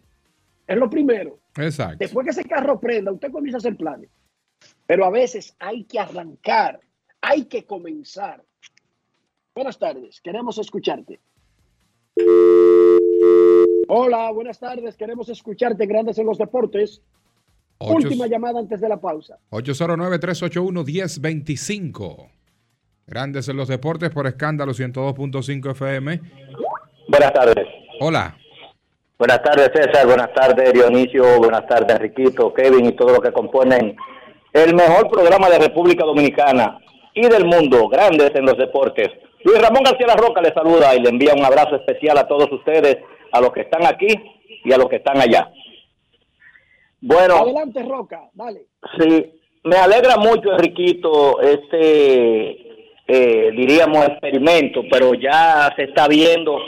Es 0.67 0.77
lo 0.77 0.87
primero. 0.87 1.39
Exacto. 1.57 1.97
Después 1.97 2.25
que 2.25 2.29
ese 2.29 2.43
carro 2.43 2.79
prenda, 2.79 3.11
usted 3.11 3.31
comienza 3.31 3.57
a 3.57 3.61
hacer 3.61 3.75
planes. 3.75 4.11
Pero 4.87 5.05
a 5.05 5.09
veces 5.11 5.55
hay 5.59 5.83
que 5.83 5.99
arrancar, 5.99 6.79
hay 7.21 7.45
que 7.45 7.65
comenzar. 7.65 8.43
Buenas 9.53 9.77
tardes, 9.77 10.19
queremos 10.21 10.57
escucharte. 10.57 11.19
Hola, 13.89 14.31
buenas 14.31 14.59
tardes, 14.59 14.95
queremos 14.97 15.29
escucharte, 15.29 15.85
Grandes 15.85 16.17
en 16.17 16.25
los 16.25 16.37
Deportes. 16.37 17.01
Ocho- 17.79 17.95
Última 18.07 18.27
llamada 18.27 18.59
antes 18.59 18.81
de 18.81 18.89
la 18.89 18.99
pausa. 18.99 19.37
809-381-1025. 19.51 22.29
Grandes 23.05 23.47
en 23.49 23.57
los 23.57 23.67
deportes 23.67 24.09
por 24.09 24.25
escándalo 24.27 24.73
102.5 24.73 25.71
FM. 25.71 26.19
Buenas 27.07 27.33
tardes. 27.33 27.67
Hola. 28.01 28.35
Buenas 29.17 29.41
tardes, 29.43 29.69
César. 29.73 30.05
Buenas 30.07 30.33
tardes, 30.33 30.73
Dionisio. 30.73 31.37
Buenas 31.37 31.65
tardes, 31.67 31.95
Enriquito, 31.95 32.53
Kevin 32.53 32.87
y 32.87 32.95
todo 32.95 33.13
lo 33.13 33.21
que 33.21 33.31
componen 33.31 33.95
el 34.53 34.75
mejor 34.75 35.09
programa 35.09 35.49
de 35.49 35.59
República 35.59 36.05
Dominicana 36.05 36.79
y 37.13 37.27
del 37.27 37.45
mundo. 37.45 37.87
Grandes 37.87 38.31
en 38.35 38.45
los 38.45 38.57
deportes. 38.57 39.09
Luis 39.43 39.61
Ramón 39.61 39.83
García 39.83 40.07
La 40.07 40.15
Roca 40.15 40.41
les 40.41 40.53
saluda 40.53 40.95
y 40.95 40.99
le 40.99 41.09
envía 41.09 41.33
un 41.33 41.45
abrazo 41.45 41.75
especial 41.75 42.17
a 42.17 42.27
todos 42.27 42.51
ustedes, 42.51 42.97
a 43.31 43.41
los 43.41 43.51
que 43.51 43.61
están 43.61 43.85
aquí 43.85 44.07
y 44.63 44.73
a 44.73 44.77
los 44.77 44.87
que 44.87 44.97
están 44.97 45.19
allá. 45.19 45.51
Bueno, 46.99 47.37
Adelante, 47.37 47.83
Roca, 47.83 48.29
dale. 48.33 48.65
Sí, 48.99 49.31
me 49.63 49.77
alegra 49.77 50.17
mucho, 50.17 50.51
Enriquito, 50.51 51.39
este, 51.41 52.49
eh, 53.07 53.51
diríamos, 53.51 54.05
experimento, 54.07 54.81
pero 54.91 55.13
ya 55.13 55.71
se 55.75 55.83
está 55.83 56.07
viendo 56.07 56.59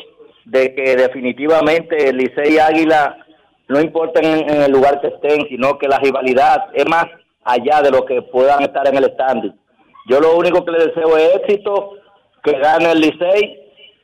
de 0.45 0.73
que 0.75 0.95
definitivamente 0.95 2.09
el 2.09 2.17
Licey 2.17 2.53
y 2.53 2.59
Águila 2.59 3.25
no 3.67 3.81
importa 3.81 4.19
en, 4.21 4.49
en 4.49 4.61
el 4.63 4.71
lugar 4.71 5.01
que 5.01 5.07
estén, 5.07 5.47
sino 5.47 5.77
que 5.77 5.87
la 5.87 5.99
rivalidad 5.99 6.67
es 6.73 6.87
más 6.87 7.05
allá 7.43 7.81
de 7.81 7.91
lo 7.91 8.05
que 8.05 8.21
puedan 8.21 8.63
estar 8.63 8.87
en 8.87 8.97
el 8.97 9.05
standing. 9.13 9.53
Yo 10.07 10.19
lo 10.19 10.35
único 10.37 10.63
que 10.65 10.71
le 10.71 10.85
deseo 10.87 11.17
es 11.17 11.35
éxito 11.35 11.91
que 12.43 12.53
gane 12.53 12.91
el 12.91 12.99
Licey 12.99 13.59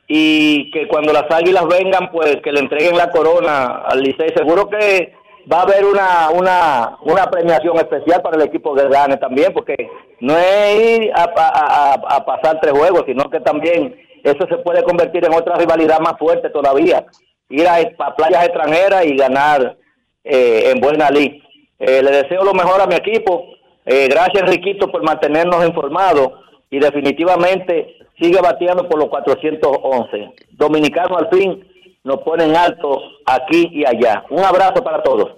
y 0.07 0.69
que 0.71 0.87
cuando 0.87 1.11
las 1.13 1.25
águilas 1.29 1.65
vengan, 1.67 2.11
pues 2.11 2.37
que 2.43 2.51
le 2.51 2.59
entreguen 2.59 2.97
la 2.97 3.09
corona 3.09 3.81
al 3.85 4.01
Licey. 4.01 4.29
Seguro 4.35 4.69
que 4.69 5.13
va 5.51 5.59
a 5.59 5.63
haber 5.63 5.85
una, 5.85 6.29
una, 6.31 6.97
una 7.01 7.25
premiación 7.29 7.77
especial 7.77 8.21
para 8.21 8.35
el 8.35 8.43
equipo 8.43 8.75
que 8.75 8.87
gane 8.87 9.17
también, 9.17 9.53
porque 9.53 9.75
no 10.19 10.37
es 10.37 10.99
ir 10.99 11.11
a, 11.13 11.23
a, 11.23 11.93
a- 12.17 12.25
pasar 12.25 12.59
tres 12.61 12.73
juegos, 12.73 13.03
sino 13.05 13.29
que 13.29 13.39
también 13.39 13.95
eso 14.23 14.47
se 14.47 14.57
puede 14.57 14.83
convertir 14.83 15.23
en 15.25 15.33
otra 15.33 15.55
rivalidad 15.55 15.99
más 15.99 16.17
fuerte 16.17 16.49
todavía. 16.49 17.05
Ir 17.49 17.67
a, 17.67 17.75
a 17.75 18.15
playas 18.15 18.45
extranjeras 18.45 19.05
y 19.05 19.15
ganar 19.15 19.77
eh, 20.23 20.71
en 20.73 20.81
buena 20.81 21.09
liga. 21.09 21.44
Eh, 21.79 22.01
le 22.01 22.11
deseo 22.11 22.43
lo 22.43 22.53
mejor 22.53 22.81
a 22.81 22.87
mi 22.87 22.95
equipo. 22.95 23.45
Eh, 23.85 24.07
gracias, 24.09 24.49
Riquito, 24.49 24.91
por 24.91 25.03
mantenernos 25.03 25.65
informados 25.67 26.31
y 26.69 26.79
definitivamente 26.79 27.95
sigue 28.19 28.39
bateando 28.41 28.87
por 28.89 28.97
los 28.99 29.09
411. 29.09 30.33
Dominicano 30.51 31.17
al 31.17 31.29
fin 31.29 31.67
nos 32.03 32.21
ponen 32.21 32.55
alto 32.55 33.01
aquí 33.25 33.67
y 33.71 33.85
allá. 33.85 34.25
Un 34.29 34.39
abrazo 34.43 34.83
para 34.83 35.03
todos. 35.03 35.35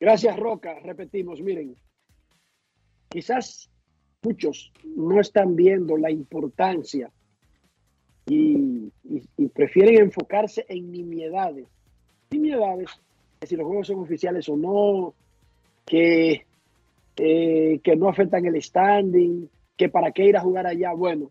Gracias, 0.00 0.36
Roca. 0.36 0.78
Repetimos, 0.84 1.40
miren, 1.40 1.74
quizás 3.08 3.68
muchos 4.22 4.72
no 4.84 5.20
están 5.20 5.56
viendo 5.56 5.96
la 5.96 6.10
importancia 6.10 7.10
y, 8.26 8.92
y- 9.04 9.22
y 9.36 9.48
prefieren 9.48 9.96
enfocarse 10.02 10.64
en 10.68 10.92
nimiedades. 10.92 11.66
Nimiedades, 12.30 12.90
si 13.46 13.56
los 13.56 13.66
juegos 13.66 13.86
son 13.86 14.00
oficiales 14.00 14.48
o 14.48 14.56
no, 14.56 15.14
que, 15.84 16.44
eh, 17.16 17.80
que 17.82 17.96
no 17.96 18.08
afectan 18.08 18.44
el 18.46 18.60
standing, 18.62 19.48
que 19.76 19.88
para 19.88 20.12
qué 20.12 20.24
ir 20.26 20.36
a 20.36 20.40
jugar 20.40 20.66
allá. 20.66 20.92
Bueno, 20.92 21.30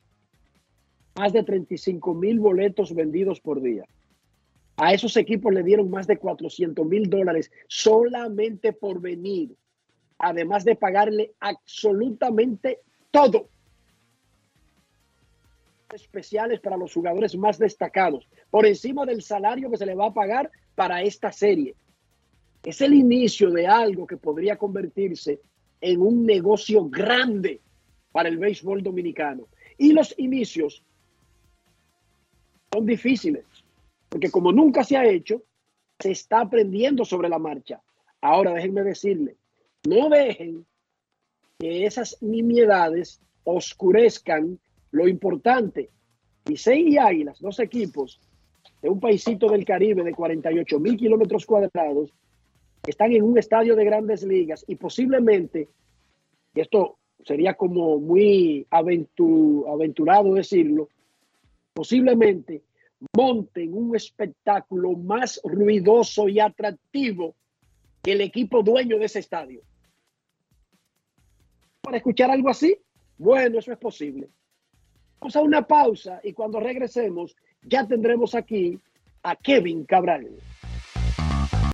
más 1.15 1.33
de 1.33 1.43
35 1.43 2.13
mil 2.13 2.39
boletos 2.39 2.93
vendidos 2.93 3.39
por 3.39 3.61
día. 3.61 3.83
A 4.77 4.93
esos 4.93 5.17
equipos 5.17 5.53
le 5.53 5.63
dieron 5.63 5.89
más 5.89 6.05
de 6.05 6.17
400 6.17 6.85
mil 6.85 7.09
dólares 7.09 7.51
solamente 7.67 8.73
por 8.73 9.01
venir, 9.01 9.55
además 10.19 10.63
de 10.63 10.75
pagarle 10.75 11.31
absolutamente 11.39 12.79
todo. 13.09 13.49
Especiales 15.91 16.59
para 16.59 16.77
los 16.77 16.93
jugadores 16.93 17.35
más 17.35 17.57
destacados, 17.57 18.27
por 18.51 18.67
encima 18.67 19.05
del 19.05 19.23
salario 19.23 19.71
que 19.71 19.77
se 19.77 19.85
le 19.85 19.95
va 19.95 20.07
a 20.07 20.13
pagar 20.13 20.51
para 20.75 21.01
esta 21.01 21.31
serie. 21.31 21.73
Es 22.63 22.81
el 22.81 22.93
inicio 22.93 23.49
de 23.51 23.67
algo 23.67 24.05
que 24.05 24.17
podría 24.17 24.57
convertirse 24.57 25.39
en 25.79 26.01
un 26.01 26.25
negocio 26.25 26.89
grande 26.89 27.61
para 28.11 28.29
el 28.29 28.37
béisbol 28.37 28.83
dominicano. 28.83 29.47
Y 29.77 29.93
los 29.93 30.13
inicios 30.17 30.83
son 32.71 32.85
difíciles, 32.85 33.45
porque 34.09 34.31
como 34.31 34.51
nunca 34.51 34.83
se 34.83 34.97
ha 34.97 35.05
hecho, 35.05 35.43
se 35.99 36.11
está 36.11 36.41
aprendiendo 36.41 37.05
sobre 37.05 37.29
la 37.29 37.39
marcha. 37.39 37.81
Ahora 38.21 38.53
déjenme 38.53 38.83
decirle, 38.83 39.35
no 39.87 40.09
dejen 40.09 40.65
que 41.59 41.85
esas 41.85 42.17
nimiedades 42.21 43.21
oscurezcan 43.43 44.59
lo 44.91 45.07
importante. 45.07 45.89
Licey 46.45 46.93
y 46.93 46.97
Águilas, 46.97 47.39
dos 47.39 47.59
equipos 47.59 48.19
de 48.81 48.89
un 48.89 48.99
paisito 48.99 49.49
del 49.49 49.65
Caribe 49.65 50.03
de 50.03 50.13
48 50.13 50.79
mil 50.79 50.97
kilómetros 50.97 51.45
cuadrados, 51.45 52.13
están 52.91 53.11
en 53.11 53.23
un 53.23 53.37
estadio 53.37 53.75
de 53.75 53.85
grandes 53.85 54.23
ligas 54.23 54.63
y 54.67 54.75
posiblemente, 54.75 55.67
y 56.53 56.59
esto 56.61 56.97
sería 57.23 57.53
como 57.55 57.99
muy 57.99 58.65
aventu- 58.71 59.67
aventurado 59.71 60.33
decirlo, 60.33 60.89
posiblemente 61.73 62.63
monten 63.15 63.73
un 63.73 63.95
espectáculo 63.95 64.93
más 64.93 65.39
ruidoso 65.43 66.27
y 66.29 66.39
atractivo 66.39 67.35
que 68.01 68.13
el 68.13 68.21
equipo 68.21 68.63
dueño 68.63 68.97
de 68.97 69.05
ese 69.05 69.19
estadio. 69.19 69.61
Para 71.81 71.97
escuchar 71.97 72.31
algo 72.31 72.49
así, 72.49 72.77
bueno, 73.17 73.59
eso 73.59 73.71
es 73.71 73.77
posible. 73.77 74.29
Vamos 75.19 75.35
a 75.35 75.41
una 75.41 75.67
pausa 75.67 76.21
y 76.23 76.33
cuando 76.33 76.59
regresemos 76.59 77.35
ya 77.63 77.87
tendremos 77.87 78.35
aquí 78.35 78.79
a 79.23 79.35
Kevin 79.35 79.83
Cabral. 79.85 80.29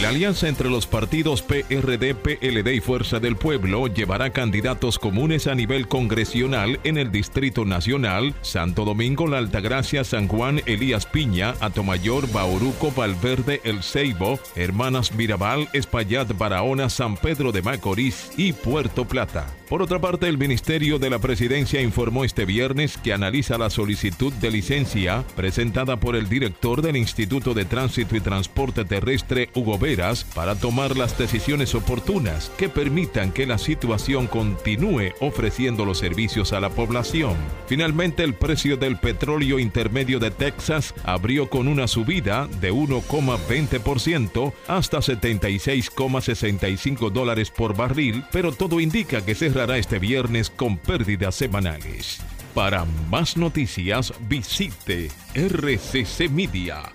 La 0.00 0.10
alianza 0.10 0.46
entre 0.46 0.70
los 0.70 0.86
partidos 0.86 1.42
PRD, 1.42 2.14
PLD 2.14 2.74
y 2.74 2.80
Fuerza 2.80 3.18
del 3.18 3.34
Pueblo 3.34 3.88
llevará 3.88 4.30
candidatos 4.30 4.96
comunes 4.96 5.48
a 5.48 5.56
nivel 5.56 5.88
congresional 5.88 6.78
en 6.84 6.98
el 6.98 7.10
Distrito 7.10 7.64
Nacional, 7.64 8.32
Santo 8.40 8.84
Domingo, 8.84 9.26
La 9.26 9.38
Altagracia, 9.38 10.04
San 10.04 10.28
Juan, 10.28 10.62
Elías 10.66 11.04
Piña, 11.04 11.56
Atomayor, 11.58 12.30
Bauruco, 12.30 12.92
Valverde, 12.92 13.60
El 13.64 13.82
Ceibo, 13.82 14.38
Hermanas 14.54 15.12
Mirabal, 15.14 15.68
Espaillat, 15.72 16.28
Barahona, 16.38 16.90
San 16.90 17.16
Pedro 17.16 17.50
de 17.50 17.62
Macorís 17.62 18.30
y 18.36 18.52
Puerto 18.52 19.04
Plata. 19.04 19.57
Por 19.68 19.82
otra 19.82 20.00
parte, 20.00 20.28
el 20.28 20.38
Ministerio 20.38 20.98
de 20.98 21.10
la 21.10 21.18
Presidencia 21.18 21.82
informó 21.82 22.24
este 22.24 22.46
viernes 22.46 22.96
que 22.96 23.12
analiza 23.12 23.58
la 23.58 23.68
solicitud 23.68 24.32
de 24.32 24.50
licencia 24.50 25.26
presentada 25.36 26.00
por 26.00 26.16
el 26.16 26.30
director 26.30 26.80
del 26.80 26.96
Instituto 26.96 27.52
de 27.52 27.66
Tránsito 27.66 28.16
y 28.16 28.20
Transporte 28.20 28.86
Terrestre, 28.86 29.50
Hugo 29.54 29.78
Veras, 29.78 30.24
para 30.24 30.54
tomar 30.54 30.96
las 30.96 31.18
decisiones 31.18 31.74
oportunas 31.74 32.50
que 32.56 32.70
permitan 32.70 33.30
que 33.30 33.46
la 33.46 33.58
situación 33.58 34.26
continúe 34.26 35.12
ofreciendo 35.20 35.84
los 35.84 35.98
servicios 35.98 36.54
a 36.54 36.60
la 36.60 36.70
población. 36.70 37.36
Finalmente, 37.66 38.24
el 38.24 38.32
precio 38.32 38.78
del 38.78 38.96
petróleo 38.96 39.58
intermedio 39.58 40.18
de 40.18 40.30
Texas 40.30 40.94
abrió 41.04 41.50
con 41.50 41.68
una 41.68 41.88
subida 41.88 42.48
de 42.62 42.72
1,20% 42.72 44.54
hasta 44.66 44.98
76,65 45.00 47.12
dólares 47.12 47.50
por 47.50 47.76
barril, 47.76 48.24
pero 48.32 48.52
todo 48.52 48.80
indica 48.80 49.26
que 49.26 49.34
cerrará 49.58 49.76
este 49.76 49.98
viernes 49.98 50.50
con 50.50 50.78
pérdidas 50.78 51.34
semanales. 51.34 52.20
Para 52.54 52.84
más 53.10 53.36
noticias, 53.36 54.14
visite 54.28 55.10
rccmedia.com.do. 55.34 56.92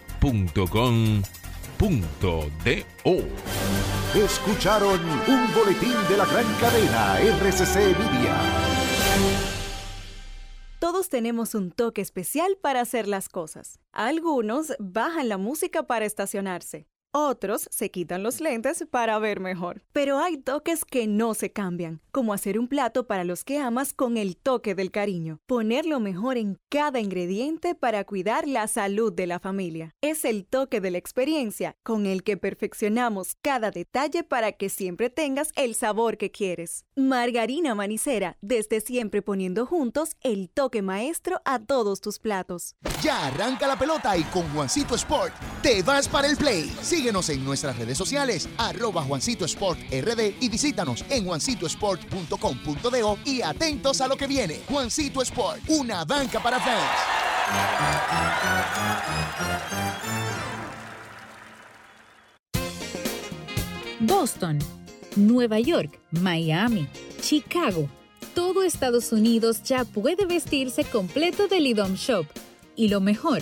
Escucharon 4.15 5.01
un 5.27 5.53
boletín 5.53 5.95
de 6.07 6.15
la 6.15 6.25
gran 6.25 6.45
cadena 6.61 7.19
RCC 7.19 7.75
Media. 7.99 8.37
Todos 10.79 11.09
tenemos 11.09 11.55
un 11.55 11.71
toque 11.71 12.01
especial 12.01 12.57
para 12.61 12.79
hacer 12.79 13.09
las 13.09 13.27
cosas. 13.27 13.81
Algunos 13.91 14.73
bajan 14.79 15.27
la 15.27 15.37
música 15.37 15.83
para 15.83 16.05
estacionarse. 16.05 16.87
Otros 17.15 17.67
se 17.69 17.91
quitan 17.91 18.23
los 18.23 18.41
lentes 18.41 18.83
para 18.89 19.19
ver 19.19 19.39
mejor. 19.39 19.83
Pero 19.93 20.17
hay 20.17 20.37
toques 20.37 20.83
que 20.83 21.05
no 21.05 21.35
se 21.35 21.51
cambian, 21.51 22.01
como 22.09 22.33
hacer 22.33 22.57
un 22.57 22.67
plato 22.67 23.05
para 23.05 23.23
los 23.23 23.43
que 23.43 23.59
amas 23.59 23.93
con 23.93 24.17
el 24.17 24.35
toque 24.35 24.73
del 24.73 24.89
cariño. 24.89 25.39
Poner 25.45 25.85
lo 25.85 25.99
mejor 25.99 26.37
en 26.37 26.57
cada 26.69 26.99
ingrediente 26.99 27.75
para 27.75 28.03
cuidar 28.03 28.47
la 28.47 28.67
salud 28.67 29.13
de 29.13 29.27
la 29.27 29.39
familia. 29.39 29.93
Es 30.01 30.25
el 30.25 30.43
toque 30.43 30.81
de 30.81 30.89
la 30.89 30.97
experiencia 30.97 31.75
con 31.83 32.07
el 32.07 32.23
que 32.23 32.35
perfeccionamos 32.35 33.35
cada 33.43 33.69
detalle 33.69 34.23
para 34.23 34.53
que 34.53 34.69
siempre 34.69 35.11
tengas 35.11 35.51
el 35.55 35.75
sabor 35.75 36.17
que 36.17 36.31
quieres. 36.31 36.85
Margarina 36.95 37.75
Manicera, 37.75 38.37
desde 38.41 38.81
siempre 38.81 39.21
poniendo 39.21 39.67
juntos 39.67 40.15
el 40.21 40.49
toque 40.49 40.81
maestro 40.81 41.41
a 41.45 41.59
todos 41.59 42.01
tus 42.01 42.17
platos. 42.17 42.75
Ya 43.03 43.27
arranca 43.27 43.67
la 43.67 43.77
pelota 43.77 44.17
y 44.17 44.23
con 44.23 44.49
Juancito 44.49 44.95
Sport 44.95 45.35
te 45.61 45.83
vas 45.83 46.07
para 46.07 46.27
el 46.27 46.37
play. 46.37 46.71
Síguenos 47.03 47.27
en 47.31 47.43
nuestras 47.43 47.77
redes 47.77 47.97
sociales, 47.97 48.47
arroba 48.57 49.01
Juancito 49.01 49.43
Sport 49.43 49.77
RD 49.91 50.35
y 50.39 50.47
visítanos 50.47 51.03
en 51.09 51.25
juancitosport.com.do 51.25 53.17
y 53.25 53.41
atentos 53.41 53.99
a 53.99 54.07
lo 54.07 54.15
que 54.15 54.25
viene. 54.25 54.61
Juancito 54.69 55.21
Sport, 55.21 55.63
una 55.67 56.05
banca 56.05 56.41
para 56.41 56.61
fans. 56.61 56.79
Boston, 63.99 64.59
Nueva 65.17 65.59
York, 65.59 65.99
Miami, 66.11 66.87
Chicago. 67.19 67.89
Todo 68.33 68.63
Estados 68.63 69.11
Unidos 69.11 69.61
ya 69.63 69.83
puede 69.83 70.25
vestirse 70.25 70.85
completo 70.85 71.49
del 71.49 71.67
IDOM 71.67 71.95
Shop. 71.95 72.25
Y 72.77 72.87
lo 72.87 73.01
mejor, 73.01 73.41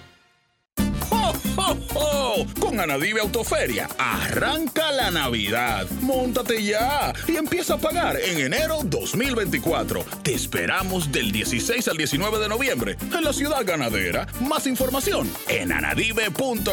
¡Ho! 1.57 2.45
Con 2.59 2.79
Anadive 2.79 3.21
Autoferia, 3.21 3.87
arranca 3.97 4.91
la 4.91 5.11
Navidad. 5.11 5.87
Móntate 6.01 6.63
ya 6.63 7.13
y 7.27 7.35
empieza 7.35 7.75
a 7.75 7.77
pagar 7.77 8.17
en 8.19 8.39
enero 8.39 8.79
2024. 8.83 10.03
Te 10.23 10.33
esperamos 10.33 11.11
del 11.11 11.31
16 11.31 11.87
al 11.87 11.97
19 11.97 12.39
de 12.39 12.49
noviembre 12.49 12.97
en 13.01 13.23
la 13.23 13.33
ciudad 13.33 13.65
ganadera. 13.65 14.27
Más 14.47 14.67
información 14.67 15.31
en 15.47 15.71
anadive.com.do. 15.71 16.71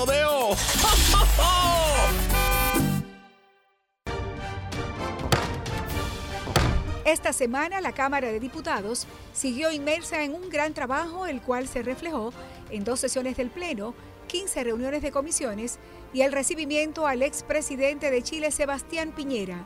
¡Ho, 0.00 0.50
ho, 0.50 0.56
ho! 1.38 1.70
Esta 7.10 7.32
semana 7.32 7.80
la 7.80 7.92
Cámara 7.92 8.28
de 8.28 8.38
Diputados 8.38 9.06
siguió 9.32 9.72
inmersa 9.72 10.22
en 10.22 10.32
un 10.32 10.48
gran 10.48 10.74
trabajo, 10.74 11.26
el 11.26 11.40
cual 11.40 11.66
se 11.66 11.82
reflejó 11.82 12.32
en 12.70 12.84
dos 12.84 13.00
sesiones 13.00 13.36
del 13.36 13.50
Pleno, 13.50 13.94
15 14.28 14.64
reuniones 14.64 15.02
de 15.02 15.10
comisiones 15.10 15.78
y 16.12 16.22
el 16.22 16.32
recibimiento 16.32 17.06
al 17.06 17.22
expresidente 17.22 18.10
de 18.10 18.22
Chile, 18.22 18.50
Sebastián 18.50 19.12
Piñera. 19.12 19.64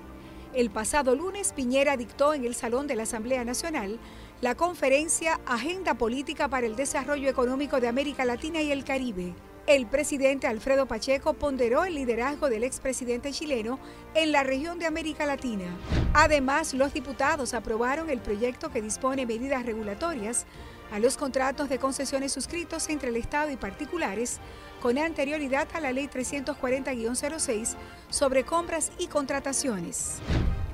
El 0.55 0.71
pasado 0.71 1.15
lunes, 1.15 1.53
Piñera 1.53 1.97
dictó 1.97 2.33
en 2.33 2.45
el 2.45 2.55
Salón 2.55 2.87
de 2.87 2.95
la 2.95 3.03
Asamblea 3.03 3.45
Nacional 3.45 3.99
la 4.41 4.55
conferencia 4.55 5.41
Agenda 5.47 5.95
Política 5.95 6.49
para 6.49 6.67
el 6.67 6.77
Desarrollo 6.77 7.29
Económico 7.29 7.81
de 7.81 7.89
América 7.89 8.25
Latina 8.25 8.63
y 8.63 8.71
el 8.71 8.85
Caribe. 8.85 9.35
El 9.67 9.87
presidente 9.87 10.47
Alfredo 10.47 10.87
Pacheco 10.87 11.33
ponderó 11.33 11.85
el 11.85 11.95
liderazgo 11.95 12.51
del 12.51 12.65
expresidente 12.65 13.33
chileno 13.33 13.79
en 14.15 14.31
la 14.31 14.43
región 14.43 14.79
de 14.79 14.85
América 14.85 15.25
Latina. 15.25 15.65
Además, 16.13 16.75
los 16.75 16.93
diputados 16.93 17.55
aprobaron 17.55 18.11
el 18.11 18.21
proyecto 18.21 18.71
que 18.71 18.83
dispone 18.83 19.25
medidas 19.25 19.65
regulatorias 19.65 20.45
a 20.91 20.99
los 20.99 21.17
contratos 21.17 21.69
de 21.69 21.79
concesiones 21.79 22.33
suscritos 22.33 22.89
entre 22.89 23.09
el 23.11 23.17
Estado 23.17 23.51
y 23.51 23.57
particulares 23.57 24.39
con 24.81 24.99
anterioridad 24.99 25.69
a 25.73 25.81
la 25.81 25.93
Ley 25.93 26.09
340-06 26.09 27.75
sobre 28.11 28.45
compras 28.45 28.93
y 28.99 29.07
contrataciones. 29.07 30.19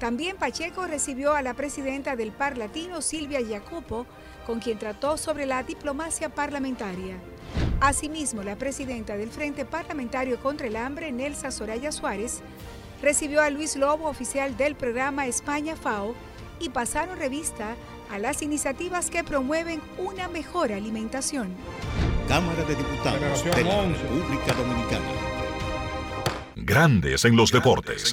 También 0.01 0.37
Pacheco 0.37 0.87
recibió 0.87 1.35
a 1.35 1.43
la 1.43 1.55
presidenta 1.55 2.17
del 2.17 2.33
Par 2.33 2.57
Latino, 2.57 3.03
Silvia 3.03 3.41
Jacopo, 3.47 4.07
con 4.47 4.59
quien 4.59 4.79
trató 4.79 5.17
sobre 5.17 5.47
la 5.47 5.63
diplomacia 5.63 6.31
parlamentaria. 6.31 7.17
Asimismo, 7.81 8.43
la 8.43 8.57
presidenta 8.57 9.17
del 9.17 9.31
Frente 9.31 9.65
Parlamentario 9.65 10.41
contra 10.41 10.67
el 10.67 10.77
Hambre, 10.77 11.13
Nelsa 11.13 11.51
Soraya 11.51 11.93
Suárez, 11.93 12.41
recibió 13.03 13.43
a 13.43 13.51
Luis 13.51 13.77
Lobo, 13.77 14.09
oficial 14.09 14.57
del 14.57 14.75
programa 14.75 15.27
España 15.27 15.77
FAO, 15.77 16.15
y 16.59 16.71
pasaron 16.71 17.19
revista 17.19 17.77
a 18.11 18.19
las 18.19 18.43
iniciativas 18.43 19.09
que 19.09 19.23
promueven 19.23 19.81
una 19.99 20.29
mejor 20.29 20.73
alimentación. 20.73 21.49
Cámara 22.27 22.65
de 22.65 22.75
Diputados 22.75 23.45
de 23.45 23.65
la 23.65 23.83
República 23.83 24.53
Dominicana. 24.55 25.05
Grandes 26.57 27.25
en 27.25 27.37
los 27.37 27.53
deportes. 27.53 28.13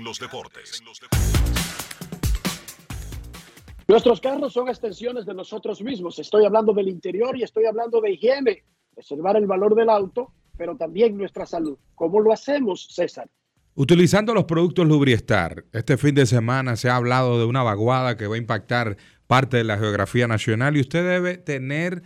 Nuestros 3.87 4.21
carros 4.21 4.53
son 4.53 4.67
extensiones 4.67 5.25
de 5.25 5.33
nosotros 5.33 5.81
mismos. 5.81 6.19
Estoy 6.19 6.45
hablando 6.45 6.73
del 6.73 6.89
interior 6.89 7.37
y 7.37 7.43
estoy 7.43 7.65
hablando 7.65 8.01
de 8.01 8.11
higiene, 8.11 8.63
preservar 8.93 9.37
el 9.37 9.47
valor 9.47 9.75
del 9.75 9.89
auto, 9.89 10.31
pero 10.57 10.75
también 10.75 11.17
nuestra 11.17 11.45
salud. 11.45 11.77
¿Cómo 11.95 12.19
lo 12.19 12.33
hacemos, 12.33 12.87
César? 12.91 13.29
Utilizando 13.75 14.33
los 14.33 14.45
productos 14.45 14.87
Lubriestar, 14.87 15.65
este 15.71 15.97
fin 15.97 16.15
de 16.15 16.25
semana 16.25 16.75
se 16.75 16.89
ha 16.89 16.95
hablado 16.95 17.37
de 17.37 17.45
una 17.45 17.61
vaguada 17.61 18.17
que 18.17 18.25
va 18.25 18.33
a 18.33 18.39
impactar 18.39 18.97
parte 19.27 19.57
de 19.57 19.63
la 19.63 19.77
geografía 19.77 20.27
nacional 20.27 20.77
y 20.77 20.81
usted 20.81 21.07
debe 21.07 21.37
tener 21.37 22.01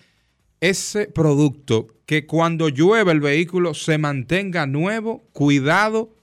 ese 0.60 1.08
producto 1.08 1.88
que 2.06 2.26
cuando 2.26 2.70
llueve 2.70 3.12
el 3.12 3.20
vehículo 3.20 3.74
se 3.74 3.98
mantenga 3.98 4.66
nuevo, 4.68 5.24
cuidado 5.32 6.16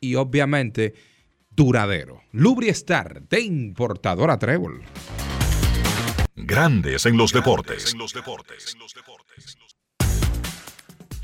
y 0.00 0.16
obviamente 0.16 0.94
duradero. 1.50 2.22
Lubriestar 2.32 3.22
de 3.28 3.40
importadora 3.40 4.38
Trébol. 4.38 4.82
Grandes 6.36 7.06
en 7.06 7.16
los 7.16 7.32
deportes. 7.32 7.96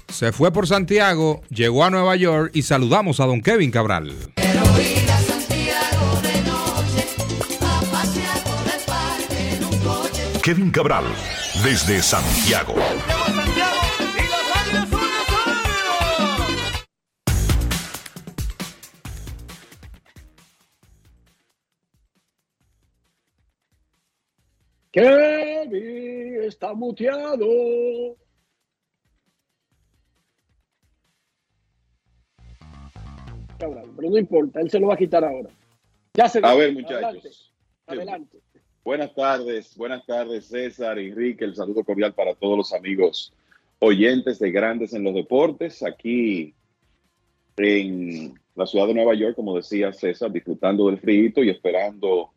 Se 0.09 0.32
fue 0.32 0.52
por 0.52 0.66
Santiago, 0.66 1.42
llegó 1.50 1.84
a 1.84 1.90
Nueva 1.90 2.16
York 2.16 2.50
y 2.55 2.62
saludamos 2.62 3.20
a 3.20 3.26
don 3.26 3.40
Kevin 3.40 3.70
Cabral. 3.70 4.12
Kevin 10.45 10.70
Cabral, 10.70 11.07
desde 11.64 12.03
Santiago. 12.03 12.74
Kevin 24.92 26.42
está 26.42 26.74
muteado. 26.74 28.18
Cabral, 33.59 33.90
pero 33.97 34.11
no 34.11 34.18
importa, 34.18 34.61
él 34.61 34.70
se 34.70 34.78
lo 34.78 34.88
va 34.88 34.92
a 34.92 34.99
quitar 34.99 35.24
ahora. 35.24 35.49
Ya 36.12 36.28
se 36.28 36.40
A 36.45 36.55
ver, 36.55 36.74
muchachos. 36.74 37.55
Adelante. 37.86 37.86
Adelante. 37.86 38.43
Buenas 38.85 39.14
tardes, 39.14 39.74
buenas 39.78 40.05
tardes, 40.05 40.45
César, 40.45 40.99
Enrique. 40.99 41.47
El 41.47 41.57
saludo 41.57 41.82
cordial 41.85 42.12
para 42.12 42.35
todos 42.35 42.59
los 42.59 42.74
amigos 42.74 43.32
oyentes 43.78 44.39
de 44.39 44.51
Grandes 44.51 44.93
en 44.93 45.05
los 45.05 45.14
Deportes. 45.14 45.82
Aquí 45.82 46.55
en 47.57 48.39
la 48.55 48.66
ciudad 48.66 48.87
de 48.87 48.93
Nueva 48.93 49.14
York, 49.14 49.37
como 49.37 49.57
decía 49.57 49.91
César, 49.95 50.30
disfrutando 50.30 50.89
del 50.89 50.99
frío 50.99 51.43
y 51.43 51.49
esperando 51.49 52.32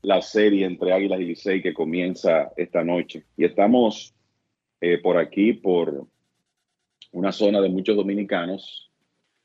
la 0.00 0.22
serie 0.22 0.64
entre 0.64 0.94
Águilas 0.94 1.20
y 1.20 1.24
Licey 1.24 1.60
que 1.60 1.74
comienza 1.74 2.50
esta 2.56 2.82
noche. 2.82 3.26
Y 3.36 3.44
estamos 3.44 4.14
eh, 4.80 4.96
por 4.96 5.18
aquí, 5.18 5.52
por 5.52 6.06
una 7.10 7.32
zona 7.32 7.60
de 7.60 7.68
muchos 7.68 7.96
dominicanos. 7.96 8.90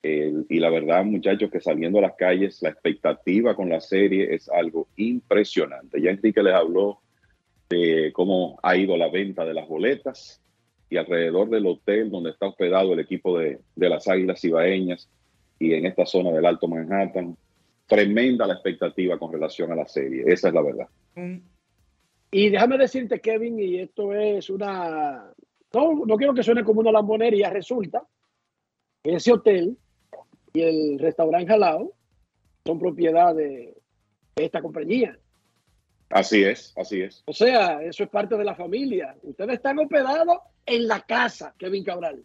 Eh, 0.04 0.32
y 0.50 0.60
la 0.60 0.70
verdad, 0.70 1.04
muchachos, 1.04 1.50
que 1.52 1.60
saliendo 1.60 2.00
a 2.00 2.04
las 2.04 2.16
calles, 2.16 2.62
la 2.62 2.70
expectativa 2.70 3.56
con 3.56 3.70
la 3.70 3.82
serie 3.82 4.34
es 4.34 4.50
algo 4.50 4.88
impresionante. 4.96 6.02
Ya 6.02 6.12
Enrique 6.12 6.44
les 6.44 6.54
habló 6.54 7.02
de 7.70 8.12
cómo 8.14 8.60
ha 8.64 8.78
ido 8.78 8.96
la 8.96 9.10
venta 9.10 9.44
de 9.44 9.54
las 9.54 9.68
boletas 9.68 10.42
y 10.90 10.98
alrededor 10.98 11.50
del 11.50 11.66
hotel 11.66 12.10
donde 12.10 12.30
está 12.30 12.48
hospedado 12.48 12.94
el 12.94 13.00
equipo 13.00 13.38
de, 13.38 13.60
de 13.76 13.90
las 13.90 14.08
Águilas 14.08 14.44
Ibaeñas 14.44 15.10
y 15.60 15.74
en 15.74 15.86
esta 15.86 16.06
zona 16.06 16.32
del 16.32 16.46
Alto 16.46 16.68
Manhattan. 16.68 17.36
Tremenda 17.88 18.46
la 18.46 18.54
expectativa 18.54 19.18
con 19.18 19.32
relación 19.32 19.72
a 19.72 19.76
la 19.76 19.88
serie. 19.88 20.24
Esa 20.28 20.50
es 20.50 20.54
la 20.54 20.62
verdad. 20.62 20.88
Y 22.32 22.50
déjame 22.50 22.78
decirte, 22.78 23.20
Kevin, 23.20 23.60
y 23.60 23.80
esto 23.80 24.14
es 24.14 24.50
una. 24.50 25.32
No, 25.74 26.06
no 26.06 26.18
quiero 26.18 26.34
que 26.34 26.44
suene 26.44 26.64
como 26.64 26.82
una 26.82 26.92
lambonería. 26.92 27.50
Resulta 27.50 28.06
que 29.02 29.16
ese 29.16 29.32
hotel 29.32 29.78
y 30.58 30.62
el 30.64 31.00
restaurante 31.00 31.48
Jalao 31.48 31.94
son 32.66 32.80
propiedad 32.80 33.36
de, 33.36 33.78
esta 34.36 34.62
compañía. 34.62 35.18
Así 36.10 36.44
es, 36.44 36.74
así 36.78 37.02
es. 37.02 37.22
O 37.26 37.34
sea, 37.34 37.82
eso 37.84 38.04
es 38.04 38.10
parte 38.10 38.36
de 38.38 38.44
la 38.44 38.56
familia. 38.56 39.16
Ustedes 39.22 39.56
están 39.56 39.78
hospedados 39.80 40.38
en 40.66 40.88
la 40.88 41.02
casa, 41.02 41.54
Kevin 41.58 41.84
Cabral. 41.84 42.24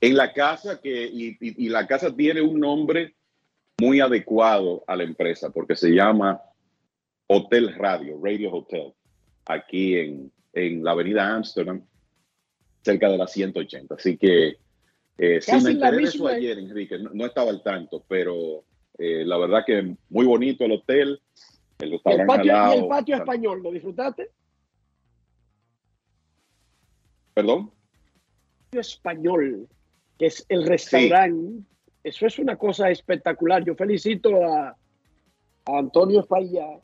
En 0.00 0.16
la 0.16 0.32
casa 0.32 0.80
que, 0.80 1.06
y, 1.06 1.28
y- 1.40 1.66
y 1.66 1.68
la 1.68 1.86
casa 1.86 2.14
tiene 2.14 2.40
un 2.40 2.58
nombre 2.58 3.14
muy 3.80 4.00
adecuado 4.00 4.82
a 4.86 4.96
la 4.96 5.04
empresa 5.04 5.50
porque 5.50 5.76
se 5.76 5.90
llama 5.90 6.40
Hotel 7.26 7.74
Radio, 7.76 8.18
Radio 8.22 8.52
Hotel, 8.52 8.92
aquí 9.46 9.96
en, 9.96 10.32
en 10.52 10.82
la 10.82 10.92
avenida 10.92 11.34
Amsterdam, 11.34 11.82
cerca 12.82 13.08
de 13.08 13.18
la 13.18 13.26
180. 13.26 13.94
Así 13.94 14.16
que 14.16 14.56
eh, 15.18 15.40
sí 15.40 15.52
me 15.62 15.70
enteré 15.72 15.96
de 15.98 16.02
eso 16.04 16.24
misma- 16.24 16.30
ayer, 16.32 16.58
Enrique, 16.58 16.98
no, 16.98 17.10
no 17.12 17.26
estaba 17.26 17.50
al 17.50 17.62
tanto, 17.62 18.04
pero 18.08 18.64
eh, 18.98 19.24
la 19.24 19.36
verdad 19.38 19.64
que 19.66 19.96
muy 20.08 20.26
bonito 20.26 20.64
el 20.64 20.72
hotel, 20.72 21.20
el 21.78 21.92
El 21.94 22.00
patio, 22.26 23.08
y 23.08 23.12
el 23.12 23.20
español, 23.20 23.62
¿lo 23.62 23.70
disfrutaste? 23.70 24.30
Perdón. 27.34 27.70
Patio 28.66 28.80
español, 28.80 29.68
que 30.18 30.26
es 30.26 30.44
el 30.48 30.66
restaurante. 30.66 31.64
Eso 32.02 32.26
es 32.26 32.38
una 32.38 32.56
cosa 32.56 32.90
espectacular. 32.90 33.64
Yo 33.64 33.74
felicito 33.74 34.44
a, 34.44 34.68
a 34.68 35.78
Antonio 35.78 36.22
Falla, 36.22 36.78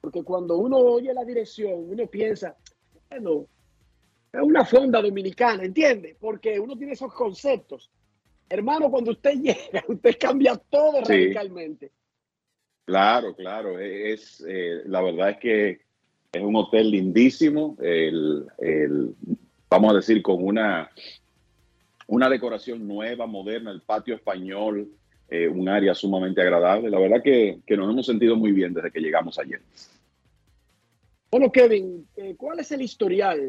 porque 0.00 0.22
cuando 0.22 0.58
uno 0.58 0.76
oye 0.78 1.12
la 1.14 1.24
dirección, 1.24 1.72
uno 1.90 2.06
piensa, 2.06 2.56
bueno, 3.10 3.46
una 4.42 4.64
fonda 4.64 5.00
dominicana, 5.00 5.64
¿entiende? 5.64 6.16
Porque 6.18 6.58
uno 6.58 6.76
tiene 6.76 6.92
esos 6.92 7.12
conceptos. 7.12 7.90
Hermano, 8.48 8.90
cuando 8.90 9.12
usted 9.12 9.34
llega, 9.42 9.84
usted 9.88 10.16
cambia 10.18 10.56
todo 10.56 11.04
Sí. 11.04 11.12
radicalmente. 11.12 11.90
Claro, 12.84 13.34
claro. 13.34 13.78
Es, 13.78 14.44
eh, 14.46 14.82
la 14.86 15.00
verdad 15.00 15.30
es 15.30 15.36
que 15.38 15.80
es 16.32 16.42
un 16.42 16.56
hotel 16.56 16.90
lindísimo. 16.90 17.76
El, 17.80 18.46
el, 18.58 19.14
vamos 19.70 19.92
a 19.92 19.96
decir, 19.96 20.20
con 20.22 20.44
una, 20.44 20.90
una 22.06 22.28
decoración 22.28 22.86
nueva, 22.86 23.26
moderna, 23.26 23.70
el 23.70 23.80
patio 23.80 24.14
español, 24.14 24.88
eh, 25.30 25.48
un 25.48 25.68
área 25.68 25.94
sumamente 25.94 26.42
agradable. 26.42 26.90
La 26.90 26.98
verdad 26.98 27.22
que, 27.22 27.60
que, 27.66 27.76
nos 27.76 27.90
hemos 27.90 28.04
sentido 28.04 28.36
muy 28.36 28.52
bien 28.52 28.74
desde 28.74 28.90
que 28.90 29.00
llegamos 29.00 29.38
ayer. 29.38 29.60
Bueno, 31.34 31.50
Kevin, 31.50 32.06
eh, 32.14 32.36
¿cuál 32.36 32.60
es 32.60 32.70
el 32.70 32.80
historial? 32.80 33.40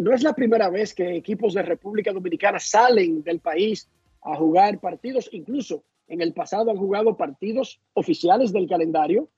No 0.00 0.12
es 0.12 0.22
la 0.22 0.32
primera 0.32 0.70
vez 0.70 0.94
que 0.94 1.16
equipos 1.16 1.54
de 1.54 1.62
República 1.62 2.12
Dominicana 2.12 2.60
salen 2.60 3.24
del 3.24 3.40
país 3.40 3.90
a 4.22 4.36
jugar 4.36 4.78
partidos, 4.78 5.28
incluso 5.32 5.82
en 6.06 6.20
el 6.20 6.32
pasado 6.32 6.70
han 6.70 6.76
jugado 6.76 7.16
partidos 7.16 7.80
oficiales 7.94 8.52
del 8.52 8.68
calendario. 8.68 9.28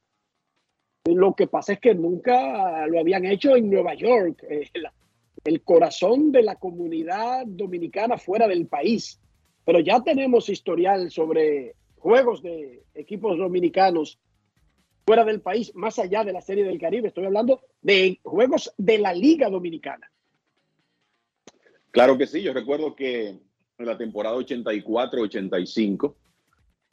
Lo 1.07 1.35
que 1.35 1.47
pasa 1.47 1.73
es 1.73 1.81
que 1.81 1.95
nunca 1.95 2.87
lo 2.89 3.01
habían 3.01 3.25
hecho 3.25 3.57
en 3.57 3.71
Nueva 3.71 3.95
York, 3.95 4.45
eh, 4.51 4.69
el 5.47 5.63
corazón 5.63 6.31
de 6.31 6.43
la 6.43 6.57
comunidad 6.57 7.47
dominicana 7.47 8.19
fuera 8.19 8.47
del 8.47 8.67
país. 8.67 9.19
Pero 9.65 9.81
ya 9.81 10.03
tenemos 10.03 10.51
historial 10.51 11.11
sobre 11.11 11.75
juegos 11.97 12.43
de 12.43 12.83
equipos 12.95 13.39
dominicanos 13.39 14.19
fuera 15.09 15.25
del 15.25 15.41
país, 15.41 15.75
más 15.75 15.99
allá 15.99 16.23
de 16.23 16.35
la 16.35 16.43
Serie 16.43 16.65
del 16.65 16.79
Caribe. 16.79 17.09
Estoy 17.09 17.25
hablando 17.25 17.63
de 17.81 18.21
juegos 18.23 18.75
de 18.77 18.99
la 18.99 19.15
Liga 19.15 19.49
Dominicana. 19.49 20.13
Claro 21.91 22.19
que 22.19 22.27
sí, 22.27 22.43
yo 22.43 22.53
recuerdo 22.53 22.95
que 22.95 23.29
en 23.29 23.87
la 23.87 23.97
temporada 23.97 24.37
84-85 24.37 26.15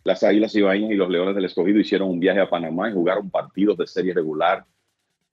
las 0.05 0.23
Águilas 0.23 0.55
Ibañas 0.55 0.91
y 0.91 0.95
los 0.95 1.09
Leones 1.09 1.35
del 1.35 1.43
Escogido 1.43 1.77
hicieron 1.77 2.09
un 2.09 2.21
viaje 2.21 2.39
a 2.39 2.49
Panamá 2.49 2.89
y 2.89 2.93
jugaron 2.93 3.29
partidos 3.29 3.77
de 3.79 3.85
serie 3.85 4.13
regular 4.13 4.65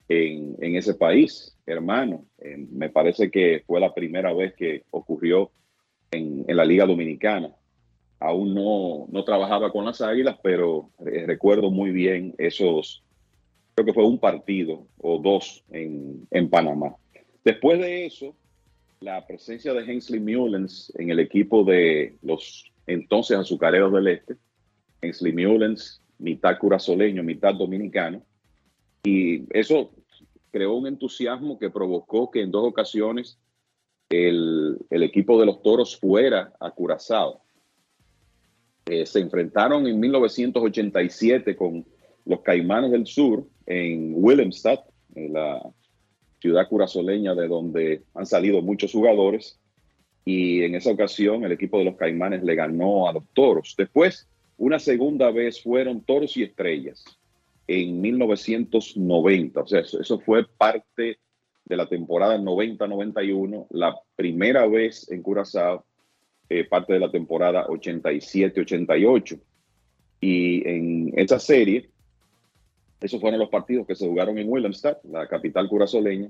en, 0.09 0.57
en 0.59 0.75
ese 0.75 0.93
país, 0.93 1.57
hermano. 1.65 2.25
Eh, 2.39 2.67
me 2.69 2.89
parece 2.89 3.31
que 3.31 3.63
fue 3.65 3.79
la 3.79 3.93
primera 3.93 4.33
vez 4.33 4.55
que 4.55 4.83
ocurrió 4.91 5.51
en, 6.11 6.43
en 6.49 6.57
la 6.57 6.65
Liga 6.65 6.85
Dominicana. 6.85 7.55
Aún 8.23 8.55
no, 8.55 9.05
no, 9.11 9.23
trabajaba 9.25 9.69
con 9.69 9.83
las 9.83 9.99
Águilas, 9.99 10.37
pero 10.41 10.89
eh, 11.05 11.25
recuerdo 11.27 11.69
muy 11.69 11.91
bien 11.91 12.33
esos, 12.37 13.03
creo 13.75 13.85
que 13.85 13.93
fue 13.93 14.05
un 14.05 14.17
partido 14.17 14.87
o 15.01 15.19
dos 15.19 15.65
en, 15.71 16.25
en 16.31 16.49
Panamá. 16.49 16.95
Después 17.43 17.79
de 17.79 18.05
eso, 18.05 18.33
la 19.01 19.27
presencia 19.27 19.73
de 19.73 19.83
Hensley 19.83 20.21
Mullens 20.21 20.93
en 20.97 21.09
el 21.09 21.19
equipo 21.19 21.65
de 21.65 22.15
los 22.21 22.71
entonces 22.87 23.37
azucareros 23.37 23.91
del 23.91 24.07
Este 24.07 24.37
Hensley 25.01 25.33
Mullens, 25.33 26.01
mitad 26.17 26.57
curazoleño, 26.57 27.23
mitad 27.23 27.53
dominicano. 27.53 28.23
Y 29.03 29.43
eso 29.49 29.91
creó 30.49 30.75
un 30.75 30.87
entusiasmo 30.87 31.59
que 31.59 31.69
provocó 31.69 32.31
que 32.31 32.41
en 32.41 32.51
dos 32.51 32.65
ocasiones 32.65 33.37
el, 34.09 34.77
el 34.89 35.03
equipo 35.03 35.37
de 35.41 35.45
los 35.45 35.61
toros 35.61 35.97
fuera 35.97 36.53
a 36.61 36.71
Curazao. 36.71 37.42
Eh, 38.85 39.05
se 39.05 39.19
enfrentaron 39.19 39.87
en 39.87 39.99
1987 39.99 41.55
con 41.55 41.85
los 42.25 42.41
Caimanes 42.41 42.91
del 42.91 43.05
Sur 43.05 43.45
en 43.65 44.13
Willemstad, 44.15 44.79
en 45.15 45.33
la 45.33 45.61
ciudad 46.39 46.67
curazoleña 46.67 47.35
de 47.35 47.47
donde 47.47 48.03
han 48.13 48.25
salido 48.25 48.61
muchos 48.61 48.91
jugadores. 48.91 49.59
Y 50.25 50.63
en 50.63 50.75
esa 50.75 50.91
ocasión 50.91 51.43
el 51.43 51.51
equipo 51.51 51.79
de 51.79 51.85
los 51.85 51.95
Caimanes 51.95 52.43
le 52.43 52.55
ganó 52.55 53.07
a 53.07 53.13
los 53.13 53.23
toros. 53.33 53.75
Después 53.77 54.27
una 54.57 54.79
segunda 54.79 55.31
vez 55.31 55.61
fueron 55.61 56.01
Toros 56.01 56.37
y 56.37 56.43
Estrellas 56.43 57.03
en 57.67 58.01
1990. 58.01 59.61
O 59.61 59.67
sea, 59.67 59.79
eso, 59.79 60.19
fue 60.19 60.45
parte 60.45 61.19
de 61.65 61.77
la 61.77 61.87
temporada 61.87 62.37
90-91, 62.37 63.67
la 63.71 63.95
primera 64.15 64.67
vez 64.67 65.09
en 65.11 65.21
Curazao, 65.23 65.85
eh, 66.59 66.65
parte 66.65 66.93
de 66.93 66.99
la 66.99 67.09
temporada 67.09 67.65
87-88. 67.67 69.39
Y 70.21 70.67
en 70.67 71.11
esa 71.17 71.39
serie, 71.39 71.89
esos 73.01 73.19
fueron 73.19 73.39
los 73.39 73.49
partidos 73.49 73.87
que 73.87 73.95
se 73.95 74.07
jugaron 74.07 74.37
en 74.37 74.47
Willemstad, 74.49 74.97
la 75.03 75.27
capital 75.27 75.67
curazoleña, 75.67 76.29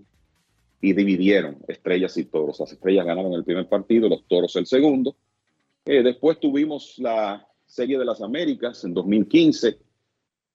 y 0.81 0.93
dividieron 0.93 1.57
estrellas 1.67 2.17
y 2.17 2.25
toros. 2.25 2.59
Las 2.59 2.71
estrellas 2.71 3.05
ganaron 3.05 3.33
el 3.33 3.43
primer 3.43 3.67
partido, 3.67 4.09
los 4.09 4.25
toros 4.27 4.55
el 4.55 4.65
segundo. 4.65 5.15
Eh, 5.85 6.01
después 6.01 6.39
tuvimos 6.39 6.97
la 6.99 7.45
Serie 7.65 7.99
de 7.99 8.05
las 8.05 8.21
Américas 8.21 8.83
en 8.85 8.93
2015, 8.93 9.77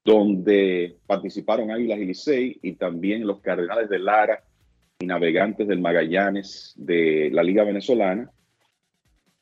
donde 0.05 0.97
participaron 1.07 1.71
Águilas 1.71 1.99
y 1.99 2.05
Licey 2.07 2.59
y 2.63 2.73
también 2.73 3.27
los 3.27 3.41
Cardenales 3.41 3.89
de 3.89 3.99
Lara 3.99 4.43
y 4.99 5.07
Navegantes 5.07 5.69
del 5.69 5.81
Magallanes 5.81 6.73
de 6.77 7.31
la 7.33 7.43
Liga 7.43 7.65
Venezolana. 7.65 8.31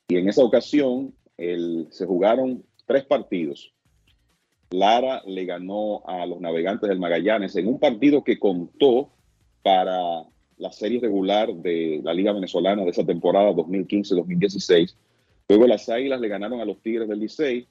Y 0.09 0.17
en 0.17 0.29
esa 0.29 0.43
ocasión 0.43 1.15
se 1.37 2.07
jugaron 2.07 2.65
tres 2.87 3.05
partidos. 3.05 3.73
Lara 4.71 5.23
le 5.27 5.45
ganó 5.45 6.03
a 6.07 6.27
los 6.27 6.41
Navegantes 6.41 6.89
del 6.89 6.99
Magallanes 6.99 7.55
en 7.57 7.69
un 7.69 7.79
partido 7.79 8.25
que 8.25 8.39
contó 8.39 9.11
para 9.63 10.25
la 10.59 10.73
serie 10.73 11.01
regular 11.01 11.53
de 11.55 12.01
la 12.03 12.15
Liga 12.15 12.33
Venezolana 12.33 12.85
de 12.85 12.91
esa 12.91 13.05
temporada 13.05 13.51
2015-2016 13.53 14.95
Luego 15.49 15.67
las 15.67 15.89
Águilas 15.89 16.21
le 16.21 16.29
ganaron 16.29 16.61
a 16.61 16.65
los 16.65 16.81
Tigres 16.81 17.09
del 17.09 17.21
Licey 17.21 17.69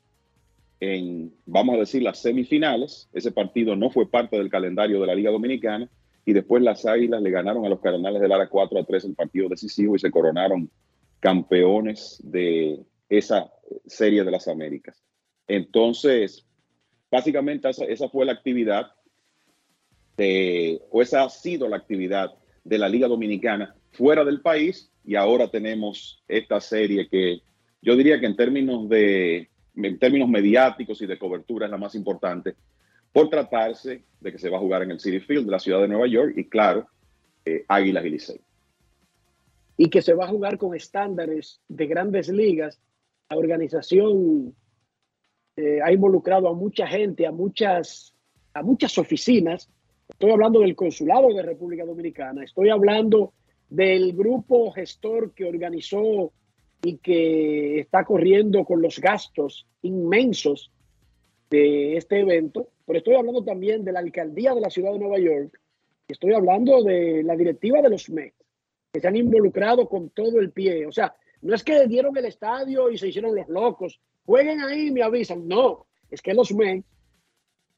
en, 0.80 1.34
vamos 1.45 1.76
a 1.76 1.80
decir, 1.80 2.03
las 2.03 2.22
semifinales. 2.22 3.10
Ese 3.14 3.32
partido 3.32 3.76
no 3.76 3.90
fue 3.90 4.10
parte 4.10 4.38
del 4.38 4.49
calendario 4.49 5.02
de 5.02 5.07
la 5.07 5.16
Liga 5.16 5.32
Dominicana. 5.32 5.90
Y 6.26 6.34
después 6.34 6.64
las 6.64 6.86
Águilas 6.86 7.22
le 7.22 7.32
ganaron 7.32 7.66
a 7.66 7.70
los 7.70 7.82
Cardenales 7.82 8.22
del 8.22 8.30
Lara 8.30 8.48
4 8.48 8.80
a 8.80 8.84
3 8.84 9.06
el 9.06 9.16
partido 9.16 9.49
decisivo 9.49 9.95
y 9.95 9.99
se 9.99 10.10
coronaron 10.10 10.70
campeones 11.19 12.19
de 12.23 12.79
esa 13.09 13.51
serie 13.85 14.23
de 14.23 14.31
las 14.31 14.47
Américas. 14.47 15.01
Entonces, 15.47 16.45
básicamente 17.11 17.69
esa, 17.69 18.09
fue 18.09 18.25
la 18.25 18.33
actividad 18.33 18.91
de, 20.17 20.81
o 20.91 21.01
esa 21.01 21.23
ha 21.23 21.29
sido 21.29 21.67
la 21.67 21.77
actividad 21.77 22.33
de 22.63 22.77
la 22.77 22.89
Liga 22.89 23.07
Dominicana 23.07 23.75
fuera 23.91 24.23
del 24.23 24.41
país 24.41 24.91
y 25.03 25.15
ahora 25.15 25.49
tenemos 25.49 26.23
esta 26.27 26.59
serie 26.59 27.07
que 27.09 27.41
yo 27.81 27.95
diría 27.95 28.19
que 28.19 28.25
en 28.25 28.35
términos 28.35 28.89
de 28.89 29.49
en 29.75 29.99
términos 29.99 30.29
mediáticos 30.29 31.01
y 31.01 31.05
de 31.05 31.17
cobertura 31.17 31.65
es 31.65 31.71
la 31.71 31.77
más 31.77 31.95
importante 31.95 32.55
por 33.11 33.29
tratarse 33.29 34.03
de 34.19 34.31
que 34.31 34.39
se 34.39 34.49
va 34.49 34.57
a 34.57 34.61
jugar 34.61 34.83
en 34.83 34.91
el 34.91 34.99
City 34.99 35.19
Field 35.19 35.45
de 35.45 35.51
la 35.51 35.59
ciudad 35.59 35.81
de 35.81 35.87
Nueva 35.87 36.07
York 36.07 36.33
y 36.35 36.45
claro, 36.45 36.87
eh, 37.45 37.63
Águilas 37.67 38.05
y 38.05 38.09
Licey. 38.09 38.41
Y 39.77 39.89
que 39.89 40.02
se 40.02 40.14
va 40.14 40.26
a 40.26 40.30
jugar 40.30 40.57
con 40.57 40.76
estándares 40.76 41.60
de 41.68 41.88
grandes 41.88 42.30
ligas. 42.30 42.80
La 43.30 43.38
organización 43.38 44.56
eh, 45.57 45.80
ha 45.81 45.91
involucrado 45.91 46.47
a 46.47 46.53
mucha 46.53 46.88
gente, 46.88 47.26
a 47.26 47.31
muchas, 47.31 48.14
a 48.53 48.61
muchas 48.61 48.97
oficinas. 48.97 49.69
Estoy 50.10 50.31
hablando 50.31 50.60
del 50.60 50.76
Consulado 50.76 51.34
de 51.34 51.41
República 51.41 51.85
Dominicana, 51.85 52.43
estoy 52.43 52.69
hablando 52.69 53.34
del 53.69 54.14
grupo 54.14 54.72
gestor 54.72 55.34
que 55.34 55.45
organizó 55.45 56.31
y 56.84 56.97
que 56.97 57.80
está 57.80 58.03
corriendo 58.03 58.64
con 58.64 58.81
los 58.81 58.99
gastos 58.99 59.65
inmensos 59.81 60.72
de 61.49 61.97
este 61.97 62.19
evento, 62.19 62.69
pero 62.85 62.99
estoy 62.99 63.15
hablando 63.15 63.43
también 63.43 63.84
de 63.84 63.91
la 63.91 63.99
alcaldía 63.99 64.53
de 64.53 64.61
la 64.61 64.69
ciudad 64.69 64.91
de 64.91 64.99
Nueva 64.99 65.19
York, 65.19 65.60
estoy 66.07 66.34
hablando 66.34 66.84
de 66.84 67.23
la 67.23 67.35
directiva 67.35 67.81
de 67.81 67.89
los 67.89 68.10
Mets, 68.10 68.44
que 68.95 69.01
se 69.01 69.09
han 69.09 69.17
involucrado 69.17 69.89
con 69.89 70.09
todo 70.11 70.39
el 70.39 70.51
pie. 70.51 70.85
O 70.88 70.91
sea, 70.93 71.13
no 71.41 71.53
es 71.53 71.65
que 71.65 71.85
dieron 71.85 72.15
el 72.15 72.23
estadio 72.23 72.89
y 72.89 72.97
se 72.97 73.09
hicieron 73.09 73.35
los 73.35 73.49
locos, 73.49 73.99
jueguen 74.26 74.61
ahí 74.61 74.88
y 74.88 74.91
me 74.91 75.03
avisan. 75.03 75.45
No, 75.49 75.85
es 76.09 76.22
que 76.22 76.34
los 76.34 76.53
Mets 76.55 76.85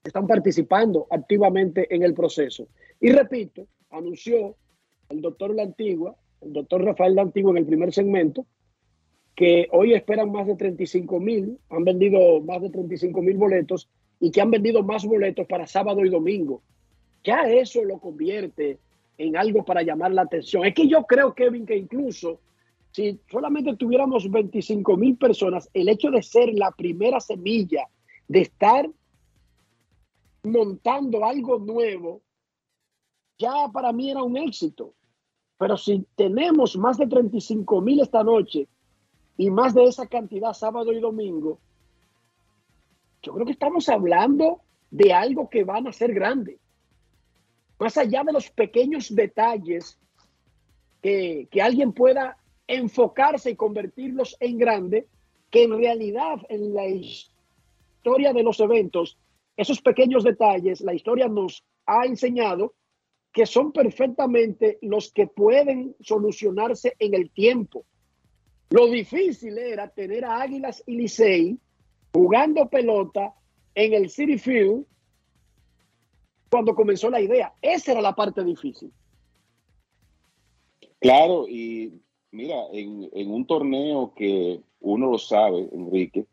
están 0.03 0.27
participando 0.27 1.07
activamente 1.10 1.88
en 1.94 2.03
el 2.03 2.14
proceso. 2.14 2.68
Y 3.02 3.11
repito, 3.11 3.65
anunció 3.89 4.57
el 5.10 5.22
doctor 5.22 5.56
La 5.56 5.64
Antigua, 5.64 6.15
el 6.41 6.53
doctor 6.53 6.84
Rafael 6.84 7.15
La 7.15 7.23
Antigua 7.23 7.49
en 7.49 7.57
el 7.57 7.65
primer 7.65 7.91
segmento, 7.91 8.45
que 9.34 9.68
hoy 9.72 9.95
esperan 9.95 10.31
más 10.31 10.45
de 10.45 10.56
35 10.56 11.19
mil, 11.19 11.57
han 11.69 11.84
vendido 11.84 12.41
más 12.41 12.61
de 12.61 12.69
35 12.69 13.23
mil 13.23 13.38
boletos 13.38 13.89
y 14.19 14.30
que 14.30 14.41
han 14.41 14.52
vendido 14.52 14.84
más 14.84 15.03
boletos 15.03 15.48
para 15.48 15.65
sábado 15.65 16.06
y 16.06 16.10
domingo. 16.10 16.61
Ya 17.23 17.49
eso 17.49 17.84
lo 17.84 17.98
convierte 17.98 18.77
en 19.18 19.38
algo 19.38 19.64
para 19.65 19.81
llamar 19.81 20.11
la 20.11 20.23
atención. 20.23 20.65
Es 20.65 20.73
que 20.73 20.88
yo 20.88 21.03
creo, 21.06 21.34
Kevin, 21.34 21.65
que 21.65 21.76
incluso 21.76 22.39
si 22.91 23.19
solamente 23.30 23.76
tuviéramos 23.76 24.30
25 24.30 24.98
mil 24.98 25.18
personas, 25.18 25.69
el 25.73 25.89
hecho 25.89 26.10
de 26.10 26.23
ser 26.23 26.49
la 26.53 26.72
primera 26.72 27.19
semilla, 27.19 27.88
de 28.27 28.41
estar 28.41 28.89
montando 30.44 31.26
algo 31.26 31.60
nuevo, 31.60 32.22
ya 33.38 33.69
para 33.72 33.91
mí 33.91 34.10
era 34.10 34.23
un 34.23 34.38
éxito. 34.38 34.94
Pero 35.57 35.77
si 35.77 36.06
tenemos 36.15 36.77
más 36.77 36.98
de 36.98 37.07
35 37.07 37.81
mil 37.81 37.99
esta 37.99 38.23
noche, 38.23 38.68
y 39.38 39.52
más 39.52 39.73
de 39.73 39.85
esa 39.85 40.07
cantidad 40.07 40.53
sábado 40.53 40.91
y 40.91 40.99
domingo, 40.99 41.60
yo 43.22 43.34
creo 43.34 43.45
que 43.45 43.52
estamos 43.52 43.88
hablando 43.89 44.61
de 44.89 45.14
algo 45.14 45.49
que 45.49 45.64
van 45.64 45.88
a 45.88 45.94
ser 45.94 46.14
grande. 46.14 46.60
Más 47.80 47.98
allá 47.98 48.24
de 48.24 48.34
los 48.34 48.49
pequeños 48.49 49.14
detalles 49.14 49.99
que, 51.02 51.48
que 51.52 51.62
alguien 51.62 51.94
pueda 51.94 52.38
enfocarse 52.68 53.52
y 53.52 53.56
convertirlos 53.56 54.36
en 54.40 54.58
grande, 54.58 55.08
que 55.49 55.64
en 55.64 55.78
realidad 55.78 56.40
en 56.49 56.74
la 56.74 56.88
historia 56.88 58.34
de 58.34 58.44
los 58.44 58.60
eventos, 58.60 59.18
esos 59.56 59.82
pequeños 59.82 60.24
detalles, 60.24 60.82
la 60.82 60.94
historia 60.94 61.28
nos 61.28 61.64
ha 61.86 62.06
enseñado 62.06 62.74
que 63.32 63.45
son 63.45 63.72
perfectamente 63.72 64.80
los 64.82 65.12
que 65.12 65.28
pueden 65.28 65.95
solucionarse 66.02 66.95
en 66.99 67.14
el 67.14 67.30
tiempo. 67.32 67.86
Lo 68.70 68.88
difícil 68.88 69.58
era 69.58 69.88
tener 69.88 70.26
a 70.26 70.41
Águilas 70.41 70.84
y 70.86 70.95
Licey 70.95 71.60
jugando 72.14 72.68
pelota 72.68 73.34
en 73.76 73.94
el 73.94 74.10
City 74.10 74.38
Field 74.38 74.86
cuando 76.49 76.76
comenzó 76.76 77.10
la 77.10 77.22
idea. 77.22 77.53
Esa 77.61 77.91
era 77.94 78.02
la 78.02 78.15
parte 78.15 78.44
difícil. 78.44 78.91
Claro, 80.99 81.48
y 81.48 82.02
mira, 82.32 82.56
en, 82.74 83.10
en 83.14 83.32
un 83.32 83.45
torneo 83.45 84.14
que 84.15 84.61
uno 84.80 85.11
lo 85.11 85.18
sabe, 85.18 85.68
Enrique, 85.72 86.26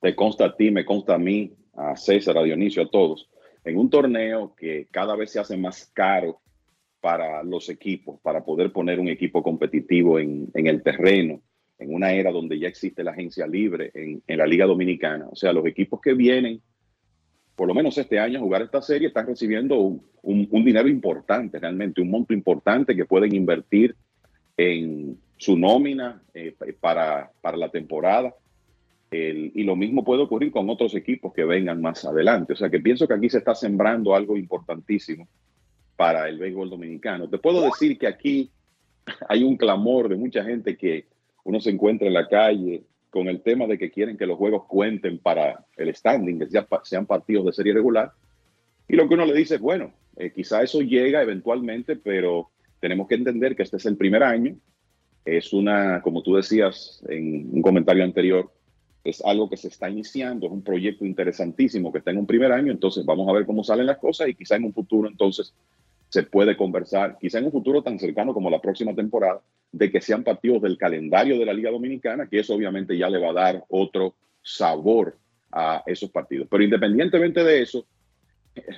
te 0.00 0.14
consta 0.14 0.46
a 0.46 0.56
ti, 0.56 0.70
me 0.70 0.84
consta 0.84 1.14
a 1.14 1.18
mí, 1.18 1.52
a 1.74 1.96
César, 1.96 2.38
a 2.38 2.42
Dionisio, 2.42 2.82
a 2.82 2.90
todos, 2.90 3.28
en 3.64 3.78
un 3.78 3.90
torneo 3.90 4.54
que 4.54 4.86
cada 4.90 5.16
vez 5.16 5.32
se 5.32 5.40
hace 5.40 5.56
más 5.56 5.86
caro 5.92 6.40
para 7.00 7.42
los 7.42 7.68
equipos, 7.68 8.20
para 8.20 8.44
poder 8.44 8.72
poner 8.72 8.98
un 8.98 9.08
equipo 9.08 9.42
competitivo 9.42 10.18
en, 10.18 10.50
en 10.54 10.66
el 10.66 10.82
terreno, 10.82 11.40
en 11.78 11.94
una 11.94 12.12
era 12.12 12.32
donde 12.32 12.58
ya 12.58 12.68
existe 12.68 13.04
la 13.04 13.12
agencia 13.12 13.46
libre 13.46 13.90
en, 13.94 14.22
en, 14.26 14.38
la 14.38 14.46
Liga 14.46 14.66
Dominicana. 14.66 15.28
O 15.30 15.36
sea, 15.36 15.52
los 15.52 15.64
equipos 15.66 16.00
que 16.00 16.14
vienen, 16.14 16.60
por 17.58 17.66
lo 17.66 17.74
menos 17.74 17.98
este 17.98 18.20
año, 18.20 18.38
jugar 18.38 18.62
esta 18.62 18.80
serie, 18.80 19.08
están 19.08 19.26
recibiendo 19.26 19.80
un, 19.80 20.00
un, 20.22 20.46
un 20.48 20.64
dinero 20.64 20.86
importante, 20.86 21.58
realmente, 21.58 22.00
un 22.00 22.08
monto 22.08 22.32
importante 22.32 22.94
que 22.94 23.04
pueden 23.04 23.34
invertir 23.34 23.96
en 24.56 25.18
su 25.36 25.58
nómina 25.58 26.22
eh, 26.34 26.54
para, 26.78 27.32
para 27.40 27.56
la 27.56 27.68
temporada. 27.68 28.32
El, 29.10 29.50
y 29.56 29.64
lo 29.64 29.74
mismo 29.74 30.04
puede 30.04 30.22
ocurrir 30.22 30.52
con 30.52 30.70
otros 30.70 30.94
equipos 30.94 31.34
que 31.34 31.44
vengan 31.44 31.82
más 31.82 32.04
adelante. 32.04 32.52
O 32.52 32.56
sea 32.56 32.70
que 32.70 32.78
pienso 32.78 33.08
que 33.08 33.14
aquí 33.14 33.28
se 33.28 33.38
está 33.38 33.56
sembrando 33.56 34.14
algo 34.14 34.36
importantísimo 34.36 35.26
para 35.96 36.28
el 36.28 36.38
béisbol 36.38 36.70
dominicano. 36.70 37.28
Te 37.28 37.38
puedo 37.38 37.62
decir 37.62 37.98
que 37.98 38.06
aquí 38.06 38.52
hay 39.28 39.42
un 39.42 39.56
clamor 39.56 40.08
de 40.08 40.14
mucha 40.14 40.44
gente 40.44 40.76
que 40.76 41.06
uno 41.42 41.58
se 41.58 41.70
encuentra 41.70 42.06
en 42.06 42.14
la 42.14 42.28
calle 42.28 42.84
con 43.10 43.28
el 43.28 43.40
tema 43.42 43.66
de 43.66 43.78
que 43.78 43.90
quieren 43.90 44.16
que 44.16 44.26
los 44.26 44.36
juegos 44.36 44.64
cuenten 44.66 45.18
para 45.18 45.64
el 45.76 45.94
standing, 45.94 46.38
que 46.38 46.48
sean 46.84 47.06
partidos 47.06 47.46
de 47.46 47.52
serie 47.52 47.72
regular. 47.72 48.12
Y 48.88 48.96
lo 48.96 49.08
que 49.08 49.14
uno 49.14 49.26
le 49.26 49.34
dice 49.34 49.56
es, 49.56 49.60
bueno, 49.60 49.92
eh, 50.16 50.32
quizá 50.34 50.62
eso 50.62 50.80
llega 50.80 51.22
eventualmente, 51.22 51.96
pero 51.96 52.50
tenemos 52.80 53.08
que 53.08 53.14
entender 53.14 53.56
que 53.56 53.62
este 53.62 53.76
es 53.76 53.86
el 53.86 53.96
primer 53.96 54.22
año. 54.22 54.56
Es 55.24 55.52
una, 55.52 56.00
como 56.02 56.22
tú 56.22 56.36
decías 56.36 57.02
en 57.08 57.48
un 57.52 57.62
comentario 57.62 58.04
anterior, 58.04 58.50
es 59.04 59.24
algo 59.24 59.48
que 59.48 59.56
se 59.56 59.68
está 59.68 59.88
iniciando, 59.88 60.46
es 60.46 60.52
un 60.52 60.62
proyecto 60.62 61.04
interesantísimo 61.04 61.92
que 61.92 61.98
está 61.98 62.10
en 62.10 62.18
un 62.18 62.26
primer 62.26 62.52
año, 62.52 62.72
entonces 62.72 63.04
vamos 63.06 63.28
a 63.28 63.32
ver 63.32 63.46
cómo 63.46 63.64
salen 63.64 63.86
las 63.86 63.98
cosas 63.98 64.28
y 64.28 64.34
quizá 64.34 64.56
en 64.56 64.64
un 64.64 64.72
futuro 64.74 65.08
entonces 65.08 65.54
se 66.08 66.22
puede 66.22 66.56
conversar, 66.56 67.18
quizá 67.20 67.38
en 67.38 67.46
un 67.46 67.52
futuro 67.52 67.82
tan 67.82 67.98
cercano 67.98 68.32
como 68.32 68.50
la 68.50 68.60
próxima 68.60 68.94
temporada, 68.94 69.40
de 69.70 69.90
que 69.90 70.00
sean 70.00 70.24
partidos 70.24 70.62
del 70.62 70.78
calendario 70.78 71.38
de 71.38 71.44
la 71.44 71.52
Liga 71.52 71.70
Dominicana, 71.70 72.26
que 72.26 72.40
eso 72.40 72.54
obviamente 72.54 72.96
ya 72.96 73.10
le 73.10 73.18
va 73.18 73.30
a 73.30 73.34
dar 73.34 73.64
otro 73.68 74.14
sabor 74.42 75.16
a 75.52 75.82
esos 75.86 76.10
partidos. 76.10 76.48
Pero 76.50 76.64
independientemente 76.64 77.44
de 77.44 77.62
eso, 77.62 77.86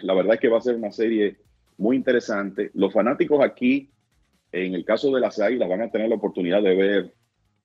la 0.02 0.15
verdad 0.15 0.35
es 0.35 0.40
que 0.40 0.48
va 0.48 0.59
a 0.59 0.62
ser 0.62 0.74
una 0.74 0.90
serie 0.90 1.36
muy 1.78 1.97
interesante. 1.97 2.70
Los 2.74 2.93
fanáticos 2.93 3.43
aquí, 3.43 3.90
en 4.52 4.74
el 4.74 4.85
caso 4.85 5.12
de 5.15 5.20
las 5.20 5.39
Águilas, 5.40 5.69
van 5.69 5.82
a 5.82 5.90
tener 5.90 6.09
la 6.09 6.16
oportunidad 6.16 6.62
de 6.62 6.74
ver 6.74 7.15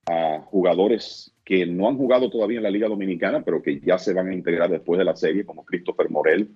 a 0.06 0.40
jugadores 0.46 1.32
que 1.44 1.66
no 1.66 1.88
han 1.88 1.96
jugado 1.96 2.30
todavía 2.30 2.58
en 2.58 2.62
la 2.62 2.70
Liga 2.70 2.88
Dominicana, 2.88 3.42
pero 3.44 3.60
que 3.60 3.80
ya 3.80 3.98
se 3.98 4.14
van 4.14 4.28
a 4.28 4.34
integrar 4.34 4.70
después 4.70 4.98
de 4.98 5.04
la 5.04 5.16
serie, 5.16 5.44
como 5.44 5.64
Christopher 5.64 6.10
Morel, 6.10 6.50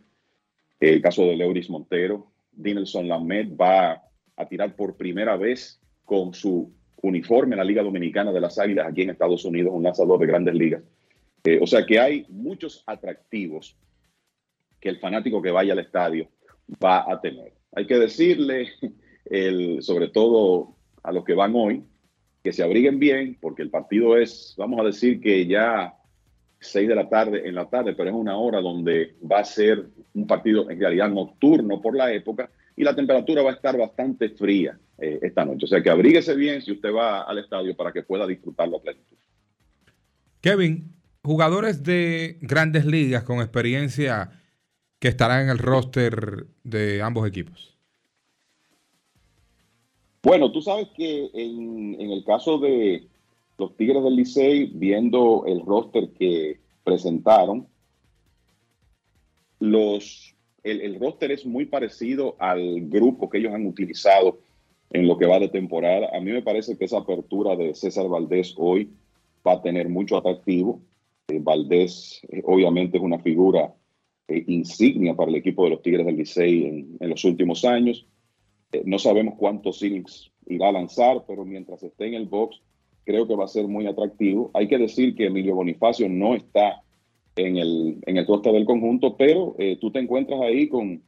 el 0.78 1.02
caso 1.02 1.26
de 1.26 1.36
Leuris 1.36 1.68
Montero, 1.68 2.28
Dinelson 2.52 3.08
Lamed 3.08 3.56
va 3.56 4.02
a 4.36 4.48
tirar 4.48 4.74
por 4.76 4.96
primera 4.96 5.36
vez 5.36 5.80
con 6.04 6.34
su 6.34 6.72
uniforme 7.02 7.54
en 7.54 7.58
la 7.58 7.64
Liga 7.64 7.82
Dominicana 7.82 8.32
de 8.32 8.40
las 8.40 8.58
Águilas 8.58 8.86
aquí 8.86 9.02
en 9.02 9.10
Estados 9.10 9.44
Unidos, 9.44 9.72
un 9.74 9.82
lanzador 9.82 10.18
de 10.20 10.26
grandes 10.26 10.54
ligas. 10.54 10.82
Eh, 11.44 11.58
o 11.60 11.66
sea 11.66 11.86
que 11.86 11.98
hay 11.98 12.26
muchos 12.28 12.82
atractivos 12.86 13.76
que 14.78 14.88
el 14.88 14.98
fanático 14.98 15.40
que 15.40 15.50
vaya 15.50 15.72
al 15.72 15.78
estadio 15.78 16.28
va 16.82 17.10
a 17.10 17.20
tener. 17.20 17.52
Hay 17.72 17.86
que 17.86 17.98
decirle, 17.98 18.68
sobre 19.80 20.08
todo 20.08 20.76
a 21.02 21.12
los 21.12 21.24
que 21.24 21.34
van 21.34 21.52
hoy, 21.54 21.84
que 22.42 22.52
se 22.52 22.62
abriguen 22.62 22.98
bien, 22.98 23.36
porque 23.40 23.62
el 23.62 23.70
partido 23.70 24.16
es, 24.16 24.54
vamos 24.56 24.80
a 24.80 24.84
decir 24.84 25.20
que 25.20 25.46
ya 25.46 25.94
6 26.60 26.88
de 26.88 26.94
la 26.94 27.08
tarde 27.08 27.48
en 27.48 27.54
la 27.54 27.68
tarde, 27.68 27.94
pero 27.94 28.10
es 28.10 28.14
una 28.14 28.36
hora 28.36 28.60
donde 28.60 29.16
va 29.30 29.40
a 29.40 29.44
ser 29.44 29.86
un 30.14 30.26
partido 30.26 30.70
en 30.70 30.78
realidad 30.78 31.08
nocturno 31.08 31.80
por 31.80 31.96
la 31.96 32.12
época 32.12 32.50
y 32.76 32.84
la 32.84 32.94
temperatura 32.94 33.42
va 33.42 33.50
a 33.50 33.54
estar 33.54 33.76
bastante 33.76 34.30
fría 34.30 34.78
eh, 34.98 35.18
esta 35.22 35.44
noche. 35.44 35.64
O 35.64 35.68
sea 35.68 35.82
que 35.82 35.90
abríguese 35.90 36.34
bien 36.34 36.60
si 36.60 36.72
usted 36.72 36.92
va 36.92 37.22
al 37.22 37.38
estadio 37.38 37.74
para 37.74 37.92
que 37.92 38.02
pueda 38.02 38.26
disfrutarlo 38.26 38.76
a 38.76 38.82
plenitud. 38.82 39.16
Kevin, 40.42 40.94
jugadores 41.22 41.82
de 41.82 42.38
grandes 42.42 42.84
ligas 42.84 43.24
con 43.24 43.40
experiencia 43.40 44.30
que 44.98 45.08
estarán 45.08 45.44
en 45.44 45.50
el 45.50 45.58
roster 45.58 46.46
de 46.62 47.00
ambos 47.00 47.26
equipos. 47.26 47.76
Bueno, 50.22 50.52
tú 50.52 50.60
sabes 50.60 50.88
que 50.94 51.30
en, 51.32 51.98
en 51.98 52.10
el 52.10 52.22
caso 52.24 52.58
de 52.58 53.08
los 53.60 53.76
Tigres 53.76 54.02
del 54.02 54.16
Licey, 54.16 54.72
viendo 54.74 55.44
el 55.46 55.64
roster 55.64 56.10
que 56.10 56.58
presentaron, 56.82 57.68
los, 59.60 60.34
el, 60.64 60.80
el, 60.80 60.98
roster 60.98 61.30
es 61.30 61.46
muy 61.46 61.66
parecido 61.66 62.34
al 62.38 62.88
grupo 62.88 63.28
que 63.28 63.38
ellos 63.38 63.52
han 63.52 63.66
utilizado 63.66 64.38
en 64.90 65.06
lo 65.06 65.16
que 65.16 65.26
va 65.26 65.38
de 65.38 65.48
temporada. 65.48 66.08
A 66.12 66.20
mí 66.20 66.32
me 66.32 66.42
parece 66.42 66.76
que 66.76 66.86
esa 66.86 66.98
apertura 66.98 67.54
de 67.54 67.74
César 67.74 68.08
Valdés 68.08 68.54
hoy 68.56 68.90
va 69.46 69.52
a 69.52 69.62
tener 69.62 69.88
mucho 69.88 70.16
atractivo. 70.16 70.80
Eh, 71.28 71.38
Valdés 71.40 72.20
eh, 72.28 72.42
obviamente 72.44 72.96
es 72.96 73.02
una 73.02 73.18
figura 73.18 73.74
eh, 74.28 74.44
insignia 74.48 75.14
para 75.14 75.30
el 75.30 75.36
equipo 75.36 75.64
de 75.64 75.70
los 75.70 75.82
Tigres 75.82 76.06
del 76.06 76.16
Licey 76.16 76.96
en, 76.98 77.08
los 77.08 77.24
últimos 77.24 77.64
años. 77.64 78.06
No 78.84 78.98
sabemos 78.98 79.34
cuántos 79.36 79.82
innings 79.82 80.30
irá 80.46 80.68
a 80.68 80.72
lanzar, 80.72 81.24
pero 81.26 81.44
mientras 81.44 81.82
esté 81.82 82.06
en 82.06 82.14
el 82.14 82.26
box, 82.26 82.60
creo 83.10 83.26
que 83.26 83.34
va 83.34 83.44
a 83.44 83.48
ser 83.48 83.66
muy 83.66 83.86
atractivo. 83.86 84.50
Hay 84.54 84.68
que 84.68 84.78
decir 84.78 85.16
que 85.16 85.26
Emilio 85.26 85.56
Bonifacio 85.56 86.08
no 86.08 86.36
está 86.36 86.82
en 87.34 87.56
el, 87.56 87.98
en 88.06 88.16
el 88.16 88.26
del 88.26 88.64
conjunto, 88.64 89.16
pero 89.16 89.56
eh, 89.58 89.78
tú 89.80 89.90
te 89.90 89.98
encuentras 89.98 90.40
ahí 90.40 90.68
con 90.68 91.02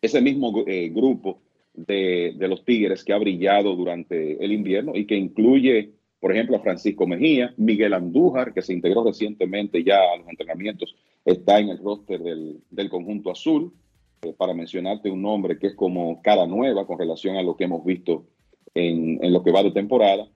ese 0.00 0.20
mismo 0.22 0.64
eh, 0.66 0.88
grupo 0.88 1.42
de, 1.74 2.34
de, 2.36 2.48
los 2.48 2.64
Tigres 2.64 3.04
que 3.04 3.12
ha 3.12 3.18
brillado 3.18 3.76
durante 3.76 4.42
el 4.42 4.52
invierno 4.52 4.92
y 4.94 5.06
que 5.06 5.16
incluye, 5.16 5.92
por 6.20 6.32
ejemplo, 6.32 6.56
a 6.56 6.60
Francisco 6.60 7.06
Mejía, 7.06 7.52
Miguel 7.58 7.92
Andújar, 7.92 8.54
que 8.54 8.62
se 8.62 8.72
integró 8.72 9.04
recientemente 9.04 9.84
ya 9.84 9.98
a 10.00 10.16
los 10.16 10.28
entrenamientos, 10.28 10.96
está 11.24 11.58
en 11.58 11.68
el 11.68 11.78
roster 11.78 12.20
del, 12.20 12.60
del 12.70 12.88
conjunto 12.88 13.30
azul 13.30 13.72
eh, 14.22 14.32
para 14.32 14.54
mencionarte 14.54 15.10
un 15.10 15.20
nombre 15.20 15.58
que 15.58 15.66
es 15.68 15.74
como 15.74 16.22
cara 16.22 16.46
nueva 16.46 16.86
con 16.86 16.98
relación 16.98 17.36
a 17.36 17.42
lo 17.42 17.56
que 17.56 17.64
hemos 17.64 17.84
visto 17.84 18.24
en, 18.74 19.22
en 19.22 19.32
lo 19.32 19.42
que 19.42 19.52
va 19.52 19.62
de 19.62 19.72
temporada. 19.72 20.28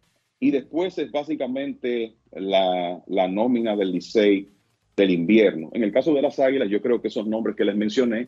Y 0.43 0.51
después 0.51 0.99
es 0.99 1.13
básicamente 1.13 2.17
la, 2.33 3.01
la 3.07 3.29
nómina 3.29 3.77
del 3.77 3.93
Licey 3.93 4.49
del 4.97 5.11
invierno. 5.13 5.71
En 5.73 5.85
el 5.85 5.93
caso 5.93 6.13
de 6.15 6.21
las 6.21 6.41
Águilas, 6.41 6.69
yo 6.69 6.83
creo 6.83 7.01
que 7.01 7.07
esos 7.07 7.29
nombres 7.29 7.55
que 7.55 7.65
les 7.65 7.77
mencioné 7.77 8.27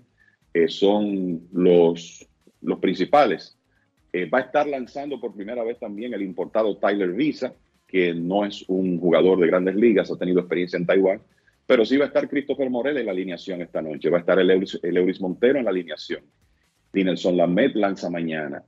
eh, 0.53 0.69
son 0.69 1.49
los, 1.53 2.25
los 2.63 2.79
principales. 2.79 3.59
Eh, 4.13 4.27
va 4.27 4.39
a 4.39 4.43
estar 4.43 4.65
lanzando 4.69 5.21
por 5.21 5.35
primera 5.35 5.65
vez 5.65 5.81
también 5.81 6.15
el 6.15 6.23
importado 6.23 6.77
Tyler 6.77 7.11
Visa, 7.11 7.53
que 7.89 8.15
no 8.15 8.45
es 8.45 8.65
un 8.69 9.01
jugador 9.01 9.41
de 9.41 9.49
grandes 9.49 9.75
ligas, 9.75 10.09
ha 10.09 10.17
tenido 10.17 10.39
experiencia 10.39 10.77
en 10.77 10.87
Taiwán, 10.87 11.21
pero 11.67 11.85
sí 11.85 11.97
va 11.97 12.05
a 12.05 12.09
estar 12.09 12.29
Christopher 12.29 12.71
Morel 12.71 12.97
en 12.97 13.07
la 13.07 13.13
alineación 13.13 13.61
esta 13.61 13.83
noche. 13.83 14.09
Va 14.09 14.19
a 14.19 14.21
estar 14.21 14.39
el 14.39 14.53
Euris, 14.53 14.79
el 14.85 14.97
Euris 14.97 15.21
Montero 15.21 15.59
en 15.59 15.65
la 15.65 15.73
alineación. 15.73 16.23
Dinelson 16.93 17.37
Lamet 17.37 17.75
lanza 17.75 18.09
mañana. 18.09 18.63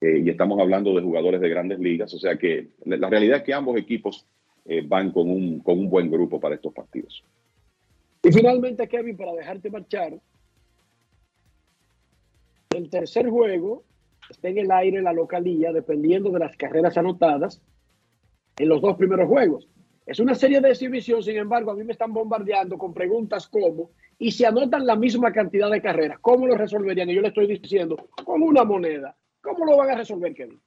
Eh, 0.00 0.22
y 0.24 0.30
estamos 0.30 0.60
hablando 0.60 0.94
de 0.94 1.02
jugadores 1.02 1.40
de 1.40 1.48
grandes 1.48 1.78
ligas. 1.78 2.12
O 2.14 2.18
sea 2.18 2.36
que 2.36 2.68
la 2.84 3.08
realidad 3.08 3.38
es 3.38 3.42
que 3.44 3.54
ambos 3.54 3.76
equipos 3.76 4.26
eh, 4.64 4.82
van 4.86 5.10
con 5.12 5.30
un, 5.30 5.60
con 5.60 5.78
un 5.78 5.88
buen 5.88 6.10
grupo 6.10 6.40
para 6.40 6.54
estos 6.54 6.72
partidos. 6.72 7.24
Y 8.22 8.32
finalmente, 8.32 8.88
Kevin, 8.88 9.16
para 9.16 9.32
dejarte 9.32 9.70
marchar, 9.70 10.18
el 12.74 12.90
tercer 12.90 13.28
juego 13.28 13.84
está 14.28 14.48
en 14.48 14.58
el 14.58 14.70
aire 14.70 15.00
la 15.02 15.12
localía, 15.12 15.72
dependiendo 15.72 16.30
de 16.30 16.40
las 16.40 16.56
carreras 16.56 16.98
anotadas 16.98 17.62
en 18.58 18.68
los 18.68 18.82
dos 18.82 18.96
primeros 18.96 19.28
juegos. 19.28 19.68
Es 20.04 20.20
una 20.20 20.34
serie 20.34 20.60
de 20.60 20.70
exhibición, 20.70 21.22
sin 21.22 21.36
embargo, 21.36 21.70
a 21.70 21.74
mí 21.74 21.84
me 21.84 21.92
están 21.92 22.12
bombardeando 22.12 22.78
con 22.78 22.94
preguntas 22.94 23.48
como, 23.48 23.90
y 24.18 24.30
si 24.30 24.44
anotan 24.44 24.86
la 24.86 24.96
misma 24.96 25.32
cantidad 25.32 25.70
de 25.70 25.82
carreras, 25.82 26.18
¿cómo 26.20 26.46
lo 26.46 26.56
resolverían? 26.56 27.10
Y 27.10 27.14
yo 27.14 27.22
le 27.22 27.28
estoy 27.28 27.46
diciendo, 27.46 27.96
con 28.24 28.42
una 28.42 28.64
moneda. 28.64 29.16
¿Cómo 29.46 29.64
lo 29.64 29.76
van 29.76 29.90
a 29.90 29.94
resolver, 29.96 30.34
Kevin? 30.34 30.60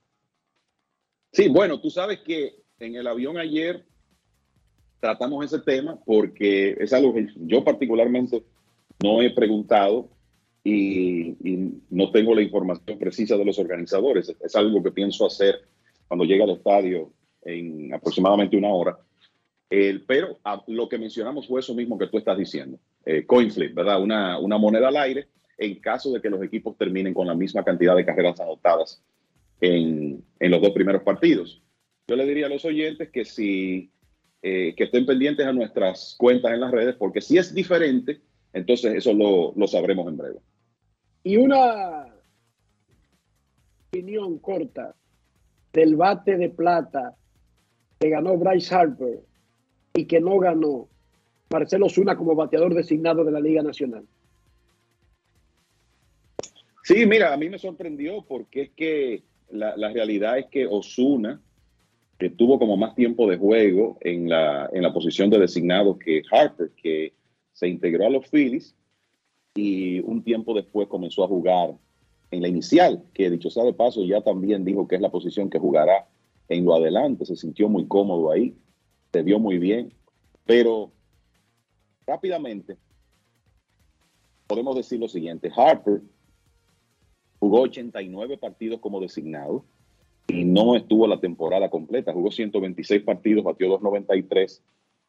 Sí, 1.31 1.49
bueno, 1.49 1.79
tú 1.79 1.89
sabes 1.89 2.19
que 2.19 2.63
en 2.79 2.95
el 2.95 3.05
avión 3.07 3.37
ayer 3.37 3.85
tratamos 4.99 5.45
ese 5.45 5.59
tema 5.59 5.99
porque 6.05 6.77
es 6.79 6.93
algo 6.93 7.13
que 7.13 7.27
yo 7.35 7.63
particularmente 7.63 8.43
no 9.03 9.21
he 9.21 9.29
preguntado 9.31 10.09
y, 10.63 11.35
no 11.89 12.11
tengo 12.11 12.35
la 12.35 12.41
información 12.41 12.99
precisa 12.99 13.35
de 13.35 13.45
los 13.45 13.59
organizadores. 13.59 14.35
Es 14.41 14.55
algo 14.55 14.81
que 14.83 14.91
pienso 14.91 15.25
hacer 15.25 15.61
cuando 16.07 16.25
llegue 16.25 16.43
al 16.43 16.51
estadio 16.51 17.11
en 17.41 17.93
aproximadamente 17.93 18.57
una 18.57 18.69
hora. 18.69 18.97
Pero 19.69 20.39
lo 20.67 20.89
que 20.89 20.97
mencionamos 20.97 21.47
fue 21.47 21.59
eso 21.59 21.73
mismo 21.73 21.97
que 21.97 22.07
tú 22.07 22.17
estás 22.17 22.37
diciendo. 22.37 22.79
Eh, 23.05 23.25
coin 23.25 23.51
flip, 23.51 23.73
¿verdad? 23.73 24.01
Una 24.01 24.57
moneda 24.57 24.87
al 24.87 24.97
aire 24.97 25.27
en 25.59 25.75
caso 25.79 26.11
de 26.11 26.21
que 26.21 26.29
los 26.29 26.41
equipos 26.41 26.77
terminen 26.77 27.13
con 27.13 27.27
la 27.27 27.35
misma 27.35 27.63
cantidad 27.63 27.95
de 27.95 28.05
carreras 28.05 28.39
anotadas 28.39 29.03
en, 29.61 30.23
en 30.39 30.51
los 30.51 30.61
dos 30.61 30.71
primeros 30.71 31.03
partidos. 31.03 31.61
Yo 32.07 32.15
le 32.15 32.25
diría 32.25 32.47
a 32.47 32.49
los 32.49 32.65
oyentes 32.65 33.09
que 33.09 33.25
si 33.25 33.91
eh, 34.41 34.73
que 34.75 34.85
estén 34.85 35.05
pendientes 35.05 35.45
a 35.45 35.51
nuestras 35.51 36.15
cuentas 36.17 36.53
en 36.53 36.61
las 36.61 36.71
redes, 36.71 36.95
porque 36.95 37.19
si 37.19 37.37
es 37.37 37.53
diferente, 37.53 38.21
entonces 38.53 38.95
eso 38.95 39.13
lo, 39.13 39.51
lo 39.53 39.67
sabremos 39.67 40.07
en 40.07 40.15
breve. 40.15 40.39
Y 41.23 41.35
una 41.35 42.07
opinión 43.89 44.39
corta 44.39 44.95
del 45.73 45.97
bate 45.97 46.37
de 46.37 46.49
plata 46.49 47.15
que 47.99 48.09
ganó 48.09 48.37
Bryce 48.37 48.73
Harper 48.73 49.19
y 49.93 50.05
que 50.05 50.21
no 50.21 50.39
ganó 50.39 50.87
Marcelo 51.51 51.89
Zuna 51.89 52.15
como 52.15 52.33
bateador 52.33 52.73
designado 52.73 53.25
de 53.25 53.31
la 53.33 53.41
Liga 53.41 53.61
Nacional. 53.61 54.05
Sí, 56.89 57.05
mira, 57.05 57.31
a 57.31 57.37
mí 57.37 57.49
me 57.49 57.59
sorprendió 57.59 58.23
porque 58.23 58.63
es 58.63 58.69
que 58.71 59.21
la, 59.51 59.75
realidad 59.93 60.39
es 60.39 60.47
que 60.47 60.65
Osuna 60.65 61.39
que 62.17 62.31
tuvo 62.31 62.57
como 62.57 62.77
más 62.77 62.95
tiempo 62.95 63.29
de 63.29 63.37
juego 63.37 63.99
en 64.01 64.27
la, 64.27 64.67
en 64.73 64.81
la 64.81 64.91
posición 64.91 65.29
de 65.29 65.37
designado 65.37 65.99
que 65.99 66.23
Harper, 66.31 66.71
que 66.71 67.13
se 67.53 67.67
integró 67.67 68.07
a 68.07 68.09
los 68.09 68.27
Phillies 68.27 68.75
y 69.53 69.99
un 69.99 70.23
tiempo 70.23 70.55
después 70.55 70.87
comenzó 70.87 71.23
a 71.23 71.27
jugar 71.27 71.75
en 72.31 72.41
la 72.41 72.47
inicial, 72.47 73.03
que 73.13 73.29
dicho 73.29 73.51
sea 73.51 73.65
de 73.65 73.73
paso 73.73 74.03
ya 74.03 74.21
también 74.21 74.65
dijo 74.65 74.87
que 74.87 74.95
es 74.95 75.01
la 75.01 75.11
posición 75.11 75.51
que 75.51 75.59
jugará 75.59 76.07
en 76.47 76.65
lo 76.65 76.73
adelante, 76.73 77.23
se 77.23 77.35
sintió 77.35 77.69
muy 77.69 77.85
cómodo 77.87 78.31
ahí, 78.31 78.55
se 79.13 79.21
vio 79.21 79.37
muy 79.37 79.59
bien, 79.59 79.93
pero 80.43 80.91
rápidamente 82.07 82.77
podemos 84.47 84.75
decir 84.75 84.99
lo 84.99 85.07
siguiente, 85.07 85.51
Harper 85.55 86.01
jugó 87.39 87.61
89 87.61 88.37
partidos 88.37 88.79
como 88.79 88.99
designado, 88.99 89.65
y 90.29 90.45
no 90.45 90.75
estuvo 90.75 91.07
la 91.07 91.19
temporada 91.19 91.69
completa. 91.69 92.13
Jugó 92.13 92.31
126 92.31 93.03
partidos, 93.03 93.43
batió 93.43 93.67
293 93.67 94.61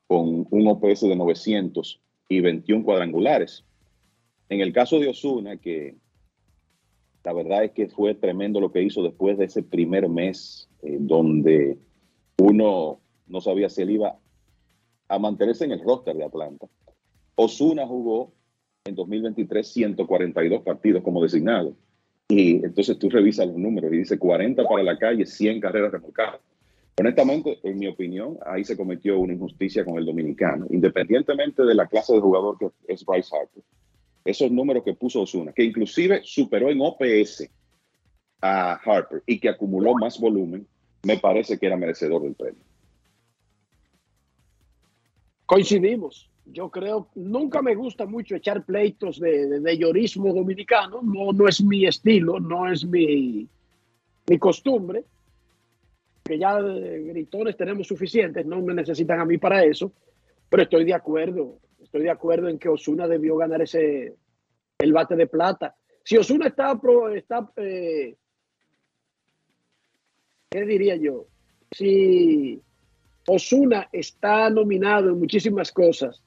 con 0.07 0.47
un 0.51 0.67
OPS 0.67 1.03
de 1.03 1.17
900 1.17 2.01
y 2.29 2.41
21 2.41 2.85
cuadrangulares. 2.85 3.65
En 4.49 4.61
el 4.61 4.73
caso 4.73 4.99
de 4.99 5.09
Osuna, 5.09 5.59
que 5.59 5.97
la 7.23 7.33
verdad 7.33 7.65
es 7.65 7.73
que 7.73 7.89
fue 7.89 8.15
tremendo 8.15 8.61
lo 8.61 8.73
que 8.73 8.83
hizo 8.83 9.03
después 9.03 9.37
de 9.39 9.45
ese 9.45 9.63
primer 9.63 10.09
mes 10.09 10.69
eh, 10.83 10.97
donde 10.99 11.79
uno 12.39 13.01
no 13.27 13.41
sabía 13.41 13.69
si 13.69 13.83
él 13.83 13.91
iba 13.91 14.19
a 15.09 15.19
mantenerse 15.19 15.65
en 15.65 15.73
el 15.73 15.85
roster 15.85 16.17
de 16.17 16.25
Atlanta. 16.25 16.67
Osuna 17.35 17.87
jugó 17.87 18.33
en 18.85 18.95
2023 18.95 19.67
142 19.69 20.63
partidos 20.63 21.03
como 21.03 21.23
designado 21.23 21.75
y 22.31 22.65
entonces 22.65 22.97
tú 22.99 23.11
revisas 23.11 23.49
los 23.49 23.57
números 23.57 23.93
y 23.93 23.99
dice 23.99 24.19
40 24.19 24.63
para 24.63 24.83
la 24.85 24.97
calle, 24.97 25.27
100 25.27 25.61
carreras 25.61 25.91
remolcadas. 25.91 26.41
Honestamente, 26.97 27.59
en 27.65 27.79
mi 27.79 27.89
opinión, 27.89 28.39
ahí 28.47 28.65
se 28.65 28.77
cometió 28.77 29.19
una 29.19 29.33
injusticia 29.33 29.85
con 29.85 29.99
el 29.99 30.07
dominicano, 30.07 30.67
independientemente 30.71 31.65
de 31.65 31.75
la 31.75 31.87
clase 31.87 32.13
de 32.13 32.21
jugador 32.21 32.57
que 32.59 32.69
es 32.87 33.05
Bryce 33.05 33.35
Harper. 33.35 33.65
Esos 34.25 34.51
números 34.53 34.85
que 34.85 34.95
puso 34.95 35.23
Osuna, 35.23 35.53
que 35.53 35.65
inclusive 35.65 36.21
superó 36.23 36.71
en 36.71 36.81
OPS 36.81 37.51
a 38.43 38.75
Harper 38.75 39.23
y 39.27 39.41
que 39.41 39.49
acumuló 39.49 39.95
más 39.95 40.21
volumen, 40.21 40.67
me 41.03 41.19
parece 41.19 41.59
que 41.59 41.67
era 41.67 41.77
merecedor 41.77 42.23
del 42.23 42.35
premio. 42.35 42.63
Coincidimos 45.47 46.30
yo 46.53 46.71
creo, 46.71 47.09
nunca 47.15 47.63
me 47.63 47.75
gusta 47.75 48.07
mucho 48.07 48.35
echar 48.35 48.65
pleitos 48.65 49.19
de, 49.21 49.61
de, 49.61 49.79
llorismo 49.79 50.33
dominicano, 50.33 51.01
no, 51.03 51.33
no 51.33 51.49
es 51.49 51.63
mi 51.63 51.87
estilo, 51.87 52.41
no 52.41 52.71
es 52.71 52.85
mi, 52.85 53.49
mi 54.27 54.39
costumbre, 54.39 55.05
que 56.25 56.39
ya 56.39 56.61
gritones 56.61 57.57
tenemos 57.57 57.87
suficientes, 57.87 58.45
no 58.47 58.61
me 58.63 58.75
necesitan 58.75 59.21
a 59.21 59.25
mí 59.25 59.39
para 59.39 59.65
eso, 59.65 59.93
pero 60.49 60.65
estoy 60.65 60.85
de 60.85 60.95
acuerdo, 60.95 61.59
estoy 61.83 62.03
de 62.03 62.11
acuerdo 62.11 62.49
en 62.49 62.59
que 62.59 62.69
Osuna 62.69 63.07
debió 63.07 63.37
ganar 63.37 63.63
ese, 63.63 64.17
el 64.79 64.93
bate 64.93 65.17
de 65.17 65.27
plata. 65.27 65.77
Si 66.03 66.17
Osuna 66.17 66.49
está, 66.49 66.79
está 67.15 67.51
eh, 67.57 68.17
¿qué 70.51 70.65
diría 70.65 70.97
yo? 70.97 71.27
Si 71.71 72.61
Osuna 73.27 73.89
está 73.93 74.51
nominado 74.51 75.11
en 75.11 75.19
muchísimas 75.19 75.71
cosas, 75.71 76.23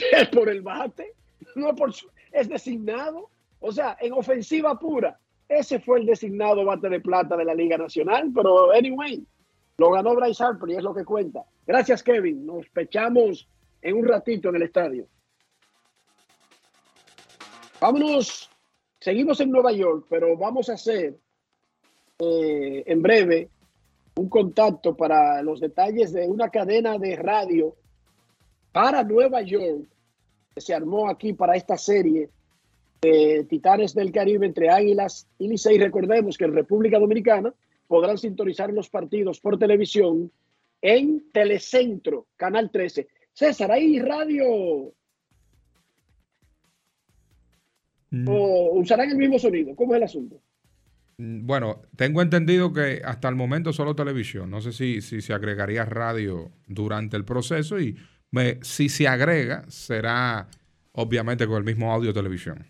es 0.12 0.28
por 0.28 0.48
el 0.48 0.62
bate, 0.62 1.14
no 1.54 1.74
por 1.74 1.92
su, 1.92 2.08
es 2.32 2.48
designado. 2.48 3.30
O 3.60 3.72
sea, 3.72 3.96
en 4.00 4.12
ofensiva 4.12 4.78
pura, 4.78 5.18
ese 5.48 5.80
fue 5.80 6.00
el 6.00 6.06
designado 6.06 6.64
bate 6.64 6.88
de 6.88 7.00
plata 7.00 7.36
de 7.36 7.44
la 7.44 7.54
Liga 7.54 7.76
Nacional, 7.76 8.30
pero 8.34 8.72
anyway, 8.72 9.24
lo 9.76 9.90
ganó 9.90 10.14
Bryce 10.14 10.42
Harper 10.42 10.70
y 10.70 10.76
es 10.76 10.82
lo 10.82 10.94
que 10.94 11.04
cuenta. 11.04 11.44
Gracias, 11.66 12.02
Kevin. 12.02 12.46
Nos 12.46 12.68
pechamos 12.68 13.48
en 13.82 13.96
un 13.96 14.06
ratito 14.06 14.48
en 14.48 14.56
el 14.56 14.62
estadio. 14.62 15.06
Vámonos, 17.80 18.50
seguimos 18.98 19.40
en 19.40 19.50
Nueva 19.50 19.72
York, 19.72 20.06
pero 20.10 20.36
vamos 20.36 20.68
a 20.68 20.74
hacer 20.74 21.16
eh, 22.18 22.82
en 22.86 23.00
breve 23.00 23.48
un 24.16 24.28
contacto 24.28 24.94
para 24.94 25.42
los 25.42 25.60
detalles 25.60 26.12
de 26.12 26.28
una 26.28 26.50
cadena 26.50 26.98
de 26.98 27.16
radio 27.16 27.74
para 28.72 29.02
Nueva 29.02 29.42
York, 29.42 29.86
que 30.54 30.60
se 30.60 30.74
armó 30.74 31.08
aquí 31.08 31.32
para 31.32 31.56
esta 31.56 31.76
serie 31.76 32.30
de 33.00 33.46
Titanes 33.48 33.94
del 33.94 34.12
Caribe 34.12 34.46
entre 34.46 34.70
Águilas 34.70 35.26
y 35.38 35.48
Licey. 35.48 35.78
Recordemos 35.78 36.36
que 36.36 36.44
en 36.44 36.54
República 36.54 36.98
Dominicana 36.98 37.52
podrán 37.88 38.18
sintonizar 38.18 38.72
los 38.72 38.88
partidos 38.88 39.40
por 39.40 39.58
televisión 39.58 40.30
en 40.82 41.30
Telecentro, 41.32 42.26
Canal 42.36 42.70
13. 42.70 43.08
César, 43.32 43.70
ahí 43.70 43.98
radio. 44.00 44.92
Mm. 48.10 48.28
¿O 48.28 48.72
usarán 48.74 49.10
el 49.10 49.16
mismo 49.16 49.38
sonido? 49.38 49.74
¿Cómo 49.76 49.94
es 49.94 49.98
el 49.98 50.04
asunto? 50.04 50.40
Mm, 51.18 51.46
bueno, 51.46 51.82
tengo 51.96 52.22
entendido 52.22 52.72
que 52.72 53.02
hasta 53.04 53.28
el 53.28 53.36
momento 53.36 53.72
solo 53.72 53.94
televisión. 53.94 54.50
No 54.50 54.60
sé 54.60 54.72
si, 54.72 55.00
si 55.00 55.20
se 55.20 55.32
agregaría 55.32 55.84
radio 55.84 56.50
durante 56.66 57.16
el 57.16 57.24
proceso 57.24 57.80
y 57.80 57.96
si 58.62 58.88
se 58.88 59.08
agrega, 59.08 59.64
será 59.68 60.48
obviamente 60.92 61.46
con 61.46 61.56
el 61.56 61.64
mismo 61.64 61.92
audio 61.92 62.12
televisión. 62.12 62.66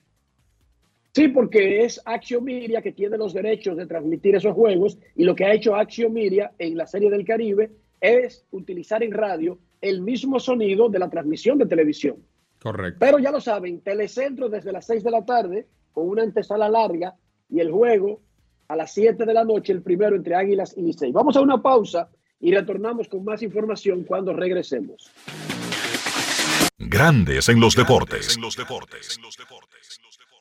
Sí, 1.13 1.29
porque 1.29 1.85
es 1.85 2.01
Action 2.05 2.45
Media 2.45 2.81
que 2.81 2.93
tiene 2.93 3.19
los 3.19 3.35
derechos 3.35 3.77
de 3.77 3.87
transmitir 3.87 4.37
esos 4.37 4.55
juegos 4.55 4.97
y 5.17 5.25
lo 5.25 5.35
que 5.35 5.45
ha 5.45 5.53
hecho 5.53 5.75
Action 5.75 6.13
Media 6.13 6.53
en 6.59 6.77
la 6.77 6.87
Serie 6.87 7.11
del 7.11 7.25
Caribe 7.25 7.73
es 8.01 8.45
utilizar 8.53 9.03
en 9.03 9.13
radio 9.13 9.59
el 9.81 10.03
mismo 10.03 10.39
sonido 10.39 10.89
de 10.89 10.99
la 11.01 11.11
transmisión 11.11 11.59
de 11.59 11.67
televisión. 11.67 12.17
Correcto. 12.63 12.99
Pero 13.01 13.19
ya 13.19 13.33
lo 13.33 13.41
saben, 13.41 13.81
Telecentro 13.81 14.49
desde 14.49 14.71
las 14.71 14.87
6 14.87 15.03
de 15.03 15.11
la 15.11 15.25
tarde 15.25 15.67
con 15.93 16.09
una 16.09 16.23
antesala 16.23 16.69
larga 16.69 17.17
y 17.49 17.59
el 17.59 17.73
juego 17.73 18.21
a 18.69 18.77
las 18.77 18.93
7 18.95 19.25
de 19.25 19.35
la 19.35 19.45
noche, 19.45 19.73
el 19.73 19.83
primero 19.83 20.15
entre 20.15 20.37
Águilas 20.37 20.75
y 20.77 20.83
Licey. 20.83 21.11
Vamos 21.11 21.37
a 21.37 21.41
una 21.41 21.61
pausa 21.61 22.09
y 22.41 22.53
retornamos 22.53 23.09
con 23.09 23.25
más 23.25 23.43
información 23.43 24.05
cuando 24.05 24.33
regresemos. 24.33 25.11
Grandes 26.79 27.49
en 27.49 27.61
los 27.61 27.77
deportes. 27.77 28.39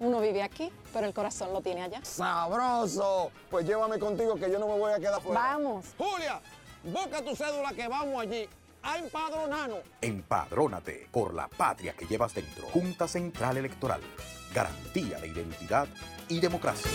uno 0.00 0.20
vive 0.20 0.42
aquí, 0.42 0.70
pero 0.92 1.06
el 1.06 1.14
corazón 1.14 1.52
lo 1.52 1.60
tiene 1.60 1.82
allá. 1.82 2.00
¡Sabroso! 2.02 3.30
Pues 3.50 3.66
llévame 3.66 3.98
contigo 3.98 4.34
que 4.34 4.50
yo 4.50 4.58
no 4.58 4.68
me 4.68 4.78
voy 4.78 4.92
a 4.92 4.98
quedar 4.98 5.20
fuera. 5.20 5.40
Vamos. 5.40 5.86
Julia, 5.96 6.40
busca 6.84 7.22
tu 7.22 7.34
cédula 7.34 7.72
que 7.72 7.88
vamos 7.88 8.20
allí 8.20 8.48
a 8.82 8.98
empadronarnos. 8.98 9.78
Empadrónate 10.00 11.08
por 11.10 11.34
la 11.34 11.48
patria 11.48 11.94
que 11.94 12.06
llevas 12.06 12.34
dentro. 12.34 12.66
Junta 12.68 13.08
Central 13.08 13.56
Electoral. 13.56 14.00
Garantía 14.54 15.18
de 15.18 15.28
identidad 15.28 15.88
y 16.28 16.40
democracia. 16.40 16.90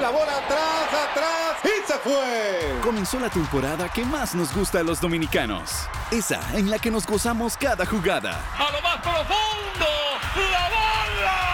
La 0.00 0.10
bola 0.10 0.38
atrás, 0.38 1.08
atrás 1.10 1.56
y 1.64 1.86
se 1.86 1.98
fue. 1.98 2.80
Comenzó 2.82 3.20
la 3.20 3.30
temporada 3.30 3.88
que 3.88 4.04
más 4.04 4.34
nos 4.34 4.54
gusta 4.54 4.80
a 4.80 4.82
los 4.82 5.00
dominicanos. 5.00 5.88
Esa 6.10 6.40
en 6.58 6.68
la 6.68 6.78
que 6.80 6.90
nos 6.90 7.06
gozamos 7.06 7.56
cada 7.56 7.86
jugada. 7.86 8.32
A 8.58 8.72
lo 8.72 8.82
más 8.82 8.96
profundo, 8.96 9.86
la 10.34 10.68
bola. 10.68 11.53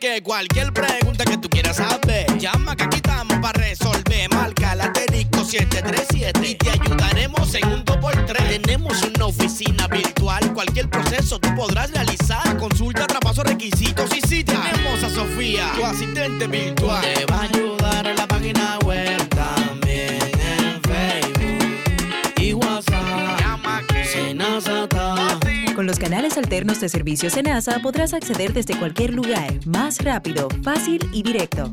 Que 0.00 0.22
cualquier 0.22 0.74
pregunta 0.74 1.24
que 1.24 1.38
tú 1.38 1.48
quieras 1.48 1.76
saber, 1.76 2.26
llama 2.38 2.76
que 2.76 2.84
aquí 2.84 2.96
estamos 2.96 3.38
para 3.38 3.58
resolver. 3.58 4.28
Marca 4.34 4.74
la 4.74 4.84
asterisco 4.84 5.42
737 5.42 6.48
y 6.50 6.54
te 6.54 6.70
ayudaremos 6.70 7.54
en 7.54 7.66
un 7.68 7.84
2x3. 7.84 8.60
Tenemos 8.60 9.02
una 9.02 9.26
oficina 9.26 9.86
virtual, 9.88 10.52
cualquier 10.52 10.90
proceso 10.90 11.38
tú 11.38 11.54
podrás 11.54 11.92
realizar. 11.92 12.58
Consulta, 12.58 13.06
traspaso, 13.06 13.42
requisitos 13.42 13.95
alternos 26.36 26.80
de 26.80 26.88
servicio 26.88 27.30
Senasa 27.30 27.78
podrás 27.80 28.14
acceder 28.14 28.52
desde 28.52 28.78
cualquier 28.78 29.14
lugar, 29.14 29.52
más 29.66 30.02
rápido, 30.04 30.48
fácil 30.62 31.00
y 31.12 31.22
directo. 31.22 31.72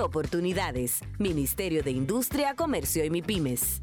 oportunidades. 0.01 0.99
Ministerio 1.19 1.83
de 1.83 1.91
Industria, 1.91 2.55
Comercio 2.55 3.05
y 3.05 3.09
MIPIMES. 3.09 3.81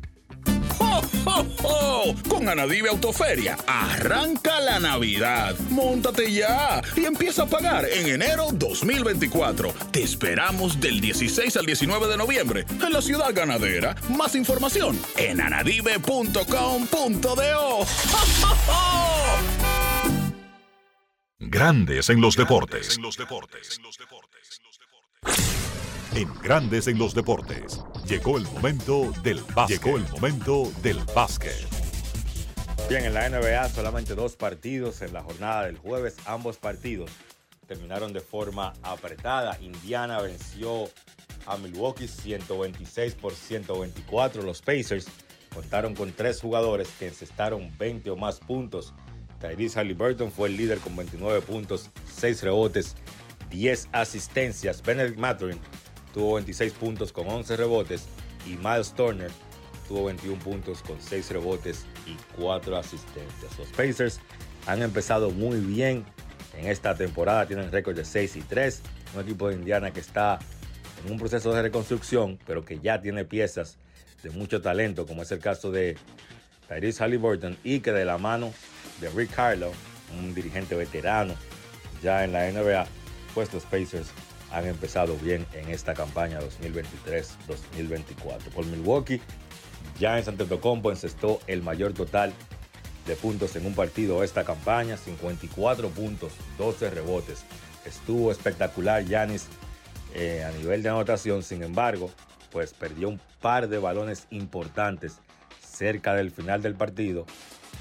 ¡Ho, 0.81 1.03
ho, 1.27 1.47
ho! 1.63 2.15
Con 2.29 2.49
Anadive 2.49 2.89
Autoferia, 2.89 3.57
arranca 3.67 4.61
la 4.61 4.79
Navidad. 4.79 5.57
Móntate 5.71 6.33
ya 6.33 6.81
y 6.95 7.05
empieza 7.05 7.43
a 7.43 7.47
pagar 7.47 7.85
en 7.87 8.07
enero 8.09 8.49
2024. 8.53 9.73
Te 9.91 10.03
esperamos 10.03 10.81
del 10.81 11.01
16 11.01 11.57
al 11.57 11.67
19 11.67 12.07
de 12.07 12.17
noviembre 12.17 12.65
en 12.69 12.93
la 12.93 13.03
ciudad 13.03 13.35
ganadera. 13.35 13.97
Más 14.17 14.35
información 14.35 14.99
en 15.17 15.41
anadive.com.do. 15.41 16.39
¡Ho, 17.33 17.81
ho, 17.81 18.57
ho! 18.69 19.09
Grandes 21.41 22.11
en 22.11 22.21
los 22.21 22.37
deportes. 22.37 22.99
En 26.15 26.33
Grandes 26.43 26.87
en 26.87 26.99
los 26.99 27.15
deportes. 27.15 27.81
Llegó 28.07 28.39
el 28.39 28.45
momento 28.45 29.13
del 29.23 29.41
básquet. 29.55 29.83
Llegó 29.83 29.99
el 29.99 30.09
momento 30.09 30.73
del 30.83 30.99
básquet. 31.15 31.55
Bien, 32.89 33.05
en 33.05 33.15
la 33.15 33.29
NBA 33.29 33.69
solamente 33.69 34.15
dos 34.15 34.35
partidos 34.35 35.03
en 35.03 35.13
la 35.13 35.23
jornada 35.23 35.67
del 35.67 35.77
jueves. 35.77 36.17
Ambos 36.25 36.57
partidos 36.57 37.11
terminaron 37.67 38.13
de 38.13 38.21
forma 38.21 38.73
apretada. 38.83 39.59
Indiana 39.61 40.21
venció 40.23 40.89
a 41.47 41.59
Milwaukee 41.59 42.09
126 42.09 43.15
por 43.15 43.35
124. 43.35 44.43
Los 44.43 44.63
Pacers 44.63 45.07
contaron 45.55 45.95
con 45.95 46.13
tres 46.13 46.41
jugadores 46.41 46.89
que 46.99 47.09
encestaron 47.09 47.71
20 47.79 48.11
o 48.11 48.17
más 48.17 48.41
puntos. 48.41 48.95
Tyrese 49.41 49.79
Halliburton 49.79 50.33
fue 50.33 50.49
el 50.49 50.57
líder 50.57 50.79
con 50.79 50.97
29 50.97 51.43
puntos, 51.43 51.91
6 52.13 52.43
rebotes, 52.43 52.97
10 53.51 53.91
asistencias. 53.93 54.83
Benedict 54.83 55.19
Mathurin 55.19 55.61
tuvo 56.13 56.35
26 56.35 56.73
puntos 56.75 57.13
con 57.13 57.29
11 57.29 57.57
rebotes 57.57 58.07
y 58.47 58.57
Miles 58.57 58.93
Turner 58.95 59.31
tuvo 59.87 60.05
21 60.05 60.39
puntos 60.43 60.83
con 60.83 61.01
6 61.01 61.31
rebotes 61.31 61.87
y 62.07 62.17
4 62.41 62.77
asistencias. 62.77 63.59
Los 63.59 63.69
Pacers 63.69 64.21
han 64.67 64.83
empezado 64.83 65.31
muy 65.31 65.59
bien 65.61 66.05
en 66.57 66.67
esta 66.67 66.95
temporada, 66.95 67.47
tienen 67.47 67.73
récord 67.73 67.97
de 67.97 68.05
6 68.05 68.37
y 68.37 68.43
3, 68.43 68.83
un 69.15 69.23
equipo 69.23 69.49
de 69.49 69.55
Indiana 69.55 69.93
que 69.93 70.01
está 70.01 70.39
en 71.05 71.13
un 71.13 71.19
proceso 71.19 71.53
de 71.53 71.63
reconstrucción, 71.63 72.39
pero 72.47 72.65
que 72.65 72.79
ya 72.81 73.01
tiene 73.01 73.25
piezas 73.25 73.79
de 74.23 74.31
mucho 74.31 74.61
talento, 74.61 75.07
como 75.07 75.23
es 75.23 75.33
el 75.33 75.39
caso 75.39 75.71
de 75.71 75.97
Tyrese 76.69 77.03
Halliburton 77.03 77.57
y 77.65 77.81
que 77.81 77.93
de 77.93 78.05
la 78.05 78.19
mano 78.19 78.53
de 79.01 79.09
Rick 79.11 79.35
Carlo, 79.35 79.73
un 80.19 80.35
dirigente 80.35 80.75
veterano 80.75 81.35
ya 82.03 82.25
en 82.25 82.33
la 82.33 82.51
NBA, 82.51 82.87
pues 83.35 83.53
los 83.53 83.65
Pacers 83.65 84.09
han 84.53 84.67
empezado 84.67 85.17
bien 85.17 85.47
en 85.53 85.69
esta 85.69 85.95
campaña 85.95 86.41
2023-2024. 86.41 88.51
Por 88.55 88.67
Milwaukee, 88.67 89.21
en 90.01 90.07
Antetokounmpo 90.07 90.91
encestó 90.91 91.41
el 91.47 91.63
mayor 91.63 91.93
total 91.93 92.33
de 93.07 93.17
puntos 93.17 93.57
en 93.57 93.67
un 93.67 93.75
partido 93.75 94.23
esta 94.23 94.45
campaña, 94.45 94.97
54 94.97 95.89
puntos, 95.91 96.33
12 96.57 96.91
rebotes. 96.91 97.45
Estuvo 97.85 98.31
espectacular 98.31 99.05
Yanis 99.05 99.47
eh, 100.15 100.45
a 100.45 100.53
nivel 100.53 100.83
de 100.83 100.91
anotación, 100.91 101.43
sin 101.43 101.63
embargo, 101.63 102.11
pues 102.53 102.75
perdió 102.75 103.09
un 103.09 103.21
par 103.41 103.69
de 103.69 103.79
balones 103.79 104.27
importantes 104.31 105.19
cerca 105.61 106.15
del 106.15 106.31
final 106.31 106.63
del 106.63 106.75
partido, 106.75 107.27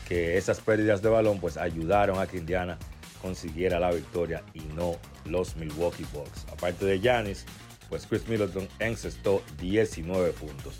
que 0.08 0.38
esas 0.38 0.62
pérdidas 0.62 1.02
de 1.02 1.10
balón 1.10 1.40
pues 1.40 1.58
ayudaron 1.58 2.20
a 2.20 2.28
que 2.28 2.38
Indiana 2.38 2.78
consiguiera 3.22 3.80
la 3.80 3.92
victoria 3.92 4.44
y 4.54 4.62
no 4.76 4.96
los 5.26 5.56
Milwaukee 5.56 6.06
Bucks. 6.14 6.46
Aparte 6.52 6.86
de 6.86 7.00
Giannis, 7.00 7.46
pues 7.90 8.06
Chris 8.06 8.28
Middleton 8.28 8.68
encestó 8.80 9.44
19 9.60 10.32
puntos. 10.32 10.76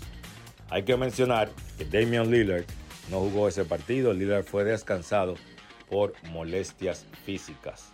Hay 0.70 0.84
que 0.84 0.96
mencionar 0.96 1.50
que 1.78 1.84
Damian 1.84 2.30
Lillard 2.30 2.64
no 3.10 3.20
jugó 3.20 3.48
ese 3.48 3.64
partido. 3.64 4.12
Lillard 4.12 4.44
fue 4.44 4.64
descansado 4.64 5.34
por 5.88 6.12
molestias 6.30 7.06
físicas. 7.24 7.92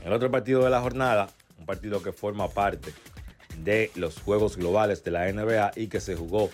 En 0.00 0.08
el 0.08 0.12
otro 0.12 0.30
partido 0.30 0.62
de 0.64 0.70
la 0.70 0.80
jornada, 0.80 1.28
un 1.58 1.66
partido 1.66 2.02
que 2.02 2.12
forma 2.12 2.48
parte 2.48 2.92
de 3.58 3.90
los 3.94 4.20
Juegos 4.20 4.56
Globales 4.56 5.02
de 5.02 5.10
la 5.10 5.32
NBA 5.32 5.72
y 5.76 5.88
que 5.88 6.00
se 6.00 6.14
jugó 6.14 6.50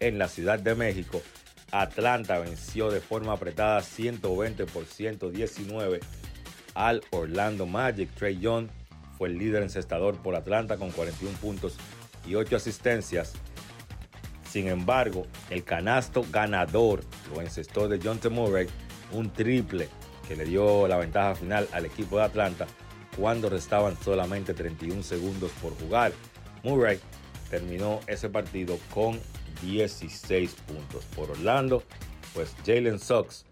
en 0.00 0.18
la 0.18 0.28
Ciudad 0.28 0.58
de 0.58 0.74
México, 0.74 1.22
Atlanta 1.72 2.38
venció 2.38 2.90
de 2.90 3.00
forma 3.00 3.32
apretada 3.32 3.80
120 3.80 4.66
por 4.66 4.84
119 4.84 6.00
al 6.74 7.02
Orlando 7.10 7.66
Magic. 7.66 8.10
Trey 8.14 8.38
Young 8.38 8.68
fue 9.16 9.28
el 9.28 9.38
líder 9.38 9.62
encestador 9.62 10.16
por 10.16 10.34
Atlanta 10.34 10.76
con 10.76 10.90
41 10.90 11.36
puntos 11.38 11.76
y 12.26 12.34
8 12.34 12.56
asistencias. 12.56 13.32
Sin 14.48 14.68
embargo, 14.68 15.26
el 15.50 15.64
canasto 15.64 16.24
ganador 16.30 17.02
lo 17.34 17.40
encestó 17.40 17.88
de 17.88 17.98
John 18.02 18.18
T. 18.18 18.28
Murray, 18.28 18.68
un 19.12 19.32
triple 19.32 19.88
que 20.28 20.36
le 20.36 20.44
dio 20.44 20.86
la 20.86 20.96
ventaja 20.96 21.34
final 21.34 21.68
al 21.72 21.86
equipo 21.86 22.18
de 22.18 22.24
Atlanta 22.24 22.66
cuando 23.16 23.48
restaban 23.48 23.96
solamente 24.02 24.54
31 24.54 25.02
segundos 25.02 25.50
por 25.62 25.76
jugar. 25.78 26.12
Murray 26.62 26.98
terminó 27.50 28.00
ese 28.06 28.28
partido 28.28 28.78
con 28.92 29.20
16 29.62 30.54
puntos. 30.66 31.04
Por 31.16 31.30
Orlando, 31.30 31.82
pues 32.32 32.54
Jalen 32.66 32.98
Sox 32.98 33.44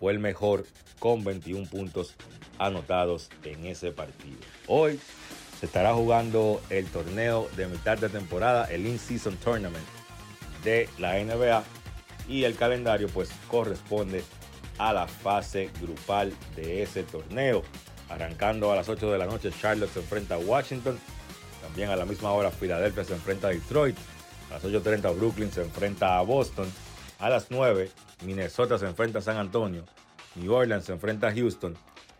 fue 0.00 0.12
el 0.12 0.18
mejor 0.18 0.64
con 0.98 1.22
21 1.22 1.68
puntos 1.68 2.16
anotados 2.58 3.28
en 3.44 3.66
ese 3.66 3.92
partido. 3.92 4.38
Hoy 4.66 4.98
se 5.60 5.66
estará 5.66 5.94
jugando 5.94 6.60
el 6.70 6.86
torneo 6.86 7.48
de 7.56 7.68
mitad 7.68 7.98
de 7.98 8.08
temporada, 8.08 8.64
el 8.64 8.86
In-Season 8.86 9.36
Tournament 9.36 9.84
de 10.64 10.88
la 10.98 11.22
NBA 11.22 11.62
y 12.28 12.44
el 12.44 12.56
calendario 12.56 13.08
pues 13.08 13.30
corresponde 13.48 14.24
a 14.78 14.92
la 14.94 15.06
fase 15.06 15.70
grupal 15.80 16.32
de 16.56 16.82
ese 16.82 17.02
torneo. 17.02 17.62
Arrancando 18.08 18.72
a 18.72 18.76
las 18.76 18.88
8 18.88 19.12
de 19.12 19.18
la 19.18 19.26
noche, 19.26 19.50
Charlotte 19.60 19.92
se 19.92 20.00
enfrenta 20.00 20.36
a 20.36 20.38
Washington. 20.38 20.98
También 21.62 21.90
a 21.90 21.96
la 21.96 22.06
misma 22.06 22.32
hora, 22.32 22.50
Filadelfia 22.50 23.04
se 23.04 23.12
enfrenta 23.12 23.48
a 23.48 23.50
Detroit. 23.50 23.96
A 24.50 24.54
las 24.54 24.64
8.30, 24.64 25.14
Brooklyn 25.16 25.52
se 25.52 25.62
enfrenta 25.62 26.18
a 26.18 26.22
Boston. 26.22 26.72
A 27.20 27.28
las 27.28 27.50
9, 27.50 27.90
Minnesota 28.24 28.78
se 28.78 28.86
enfrenta 28.86 29.18
a 29.18 29.22
San 29.22 29.36
Antonio. 29.36 29.84
New 30.36 30.52
Orleans 30.52 30.86
se 30.86 30.92
enfrenta 30.92 31.28
a 31.28 31.34
Houston. 31.34 31.76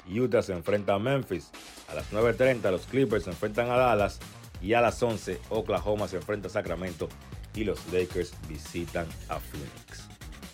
Utah 0.06 0.42
se 0.42 0.52
enfrenta 0.52 0.94
a 0.94 0.98
Memphis. 0.98 1.50
A 1.88 1.94
las 1.94 2.12
9.30, 2.12 2.70
los 2.70 2.86
Clippers 2.86 3.24
se 3.24 3.30
enfrentan 3.30 3.70
a 3.70 3.76
Dallas. 3.76 4.18
Y 4.60 4.74
a 4.74 4.82
las 4.82 5.02
11, 5.02 5.40
Oklahoma 5.48 6.06
se 6.06 6.16
enfrenta 6.16 6.48
a 6.48 6.50
Sacramento. 6.50 7.08
Y 7.54 7.64
los 7.64 7.80
Lakers 7.90 8.34
visitan 8.46 9.06
a 9.30 9.38
Phoenix. 9.38 10.06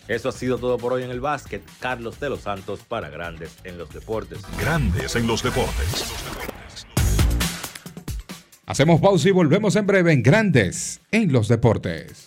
Eso 0.07 0.29
ha 0.29 0.31
sido 0.31 0.57
todo 0.57 0.77
por 0.77 0.93
hoy 0.93 1.03
en 1.03 1.11
el 1.11 1.19
básquet. 1.19 1.61
Carlos 1.81 2.17
de 2.21 2.29
los 2.29 2.41
Santos 2.41 2.79
para 2.87 3.09
Grandes 3.09 3.57
en 3.65 3.77
los 3.77 3.89
Deportes. 3.89 4.39
Grandes 4.57 5.17
en 5.17 5.27
los 5.27 5.43
Deportes. 5.43 6.05
Hacemos 8.65 9.01
pausa 9.01 9.27
y 9.27 9.31
volvemos 9.31 9.75
en 9.75 9.85
breve 9.85 10.13
en 10.13 10.23
Grandes 10.23 11.01
en 11.11 11.33
los 11.33 11.49
Deportes. 11.49 12.26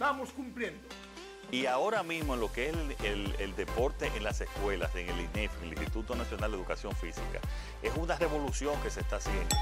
estamos 0.00 0.32
cumpliendo. 0.32 0.80
Y 1.52 1.66
ahora 1.66 2.02
mismo 2.02 2.32
en 2.32 2.40
lo 2.40 2.50
que 2.50 2.70
es 2.70 2.74
el, 2.74 2.96
el- 3.04 3.34
el 3.38 3.54
deporte 3.56 4.10
en 4.16 4.24
las 4.24 4.40
escuelas, 4.40 4.94
en 4.94 5.06
el 5.10 5.20
INEF, 5.20 5.50
el 5.62 5.68
Instituto 5.72 6.14
Nacional 6.14 6.50
de 6.52 6.56
Educación 6.56 6.94
Física, 6.96 7.38
es 7.82 7.92
una 7.96 8.16
revolución 8.16 8.80
que 8.82 8.88
se 8.90 9.00
está 9.00 9.16
haciendo. 9.16 9.54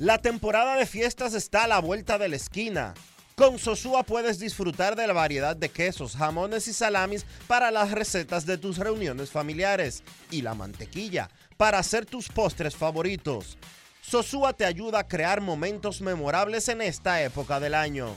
La 0.00 0.18
temporada 0.18 0.74
de 0.76 0.86
fiestas 0.86 1.34
está 1.34 1.62
a 1.64 1.68
la 1.68 1.78
vuelta 1.78 2.18
de 2.18 2.28
la 2.28 2.34
esquina. 2.36 2.94
Con 3.36 3.58
Sosúa 3.60 4.02
puedes 4.02 4.40
disfrutar 4.40 4.96
de 4.96 5.06
la 5.06 5.12
variedad 5.12 5.54
de 5.54 5.68
quesos, 5.68 6.16
jamones 6.16 6.66
y 6.66 6.72
salamis 6.72 7.24
para 7.46 7.70
las 7.70 7.92
recetas 7.92 8.46
de 8.46 8.58
tus 8.58 8.78
reuniones 8.78 9.30
familiares 9.30 10.02
y 10.32 10.42
la 10.42 10.54
mantequilla 10.54 11.30
para 11.56 11.78
hacer 11.78 12.04
tus 12.04 12.28
postres 12.28 12.74
favoritos. 12.74 13.58
Sosúa 14.06 14.52
te 14.52 14.66
ayuda 14.66 14.98
a 14.98 15.08
crear 15.08 15.40
momentos 15.40 16.02
memorables 16.02 16.68
en 16.68 16.82
esta 16.82 17.22
época 17.22 17.58
del 17.58 17.74
año. 17.74 18.14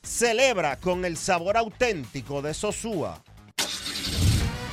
Celebra 0.00 0.78
con 0.78 1.04
el 1.04 1.16
sabor 1.16 1.56
auténtico 1.56 2.40
de 2.40 2.54
Sosúa. 2.54 3.20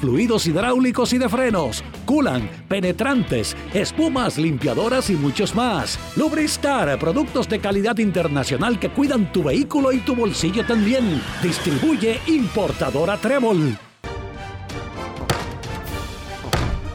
fluidos 0.00 0.46
hidráulicos 0.46 1.12
y 1.12 1.18
de 1.18 1.28
frenos, 1.28 1.82
culan, 2.04 2.48
penetrantes, 2.68 3.56
espumas, 3.72 4.38
limpiadoras 4.38 5.10
y 5.10 5.14
muchos 5.14 5.54
más. 5.54 5.98
Lubristar, 6.16 6.98
productos 6.98 7.48
de 7.48 7.60
calidad 7.60 7.98
internacional 7.98 8.78
que 8.78 8.90
cuidan 8.90 9.32
tu 9.32 9.44
vehículo 9.44 9.92
y 9.92 9.98
tu 9.98 10.14
bolsillo 10.14 10.64
también. 10.66 11.22
Distribuye 11.42 12.20
importadora 12.26 13.16
Trébol. 13.16 13.78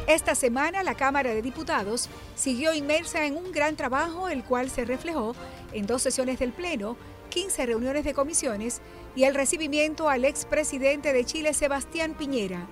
Esta 0.07 0.35
semana 0.35 0.83
la 0.83 0.95
Cámara 0.95 1.33
de 1.33 1.41
Diputados 1.41 2.09
siguió 2.35 2.73
inmersa 2.73 3.25
en 3.25 3.37
un 3.37 3.53
gran 3.53 3.77
trabajo, 3.77 4.27
el 4.27 4.43
cual 4.43 4.69
se 4.69 4.83
reflejó 4.83 5.35
en 5.71 5.87
dos 5.87 6.01
sesiones 6.01 6.37
del 6.37 6.51
Pleno, 6.51 6.97
15 7.31 7.65
reuniones 7.65 8.03
de 8.03 8.13
comisiones 8.13 8.81
y 9.15 9.23
el 9.23 9.33
recibimiento 9.33 10.09
al 10.09 10.25
expresidente 10.25 11.13
de 11.13 11.23
Chile, 11.23 11.53
Sebastián 11.53 12.13
Piñera. 12.13 12.67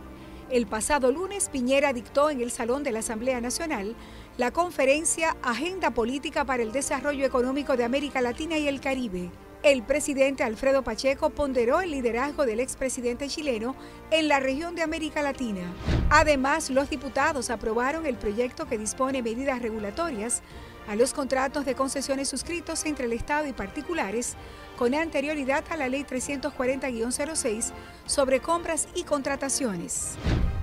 El 0.52 0.68
pasado 0.68 1.12
lunes, 1.12 1.48
Piñera 1.48 1.94
dictó 1.94 2.30
en 2.30 2.42
el 2.42 2.52
Salón 2.52 2.84
de 2.84 2.92
la 2.92 3.00
Asamblea 3.00 3.40
Nacional 3.40 3.96
la 4.38 4.52
conferencia 4.52 5.38
Agenda 5.42 5.92
Política 5.92 6.44
para 6.44 6.62
el 6.62 6.74
Desarrollo 6.74 7.26
Económico 7.26 7.78
de 7.78 7.86
América 7.86 8.20
Latina 8.20 8.58
y 8.58 8.68
el 8.68 8.82
Caribe. 8.82 9.32
El 9.64 9.84
presidente 9.84 10.44
Alfredo 10.44 10.84
Pacheco 10.84 11.30
ponderó 11.30 11.80
el 11.80 11.92
liderazgo 11.92 12.46
del 12.46 12.60
expresidente 12.60 13.28
chileno 13.28 13.76
en 14.12 14.28
la 14.28 14.40
región 14.40 14.76
de 14.76 14.82
América 14.82 15.22
Latina. 15.22 15.74
Además, 16.10 16.70
los 16.70 16.90
diputados 16.90 17.50
aprobaron 17.50 18.06
el 18.06 18.16
proyecto 18.16 18.68
que 18.68 18.78
dispone 18.78 19.22
medidas 19.22 19.62
regulatorias 19.62 20.42
a 20.90 20.96
los 20.96 21.14
contratos 21.14 21.66
de 21.66 21.76
concesiones 21.76 22.28
suscritos 22.28 22.84
entre 22.86 23.06
el 23.06 23.14
Estado 23.14 23.48
y 23.48 23.54
particulares 23.54 24.34
con 24.76 24.96
anterioridad 24.96 25.64
a 25.70 25.78
la 25.78 25.88
Ley 25.88 26.04
340-06 26.04 27.72
sobre 28.08 28.40
compras 28.40 28.88
y 28.96 29.04
contrataciones. 29.04 30.16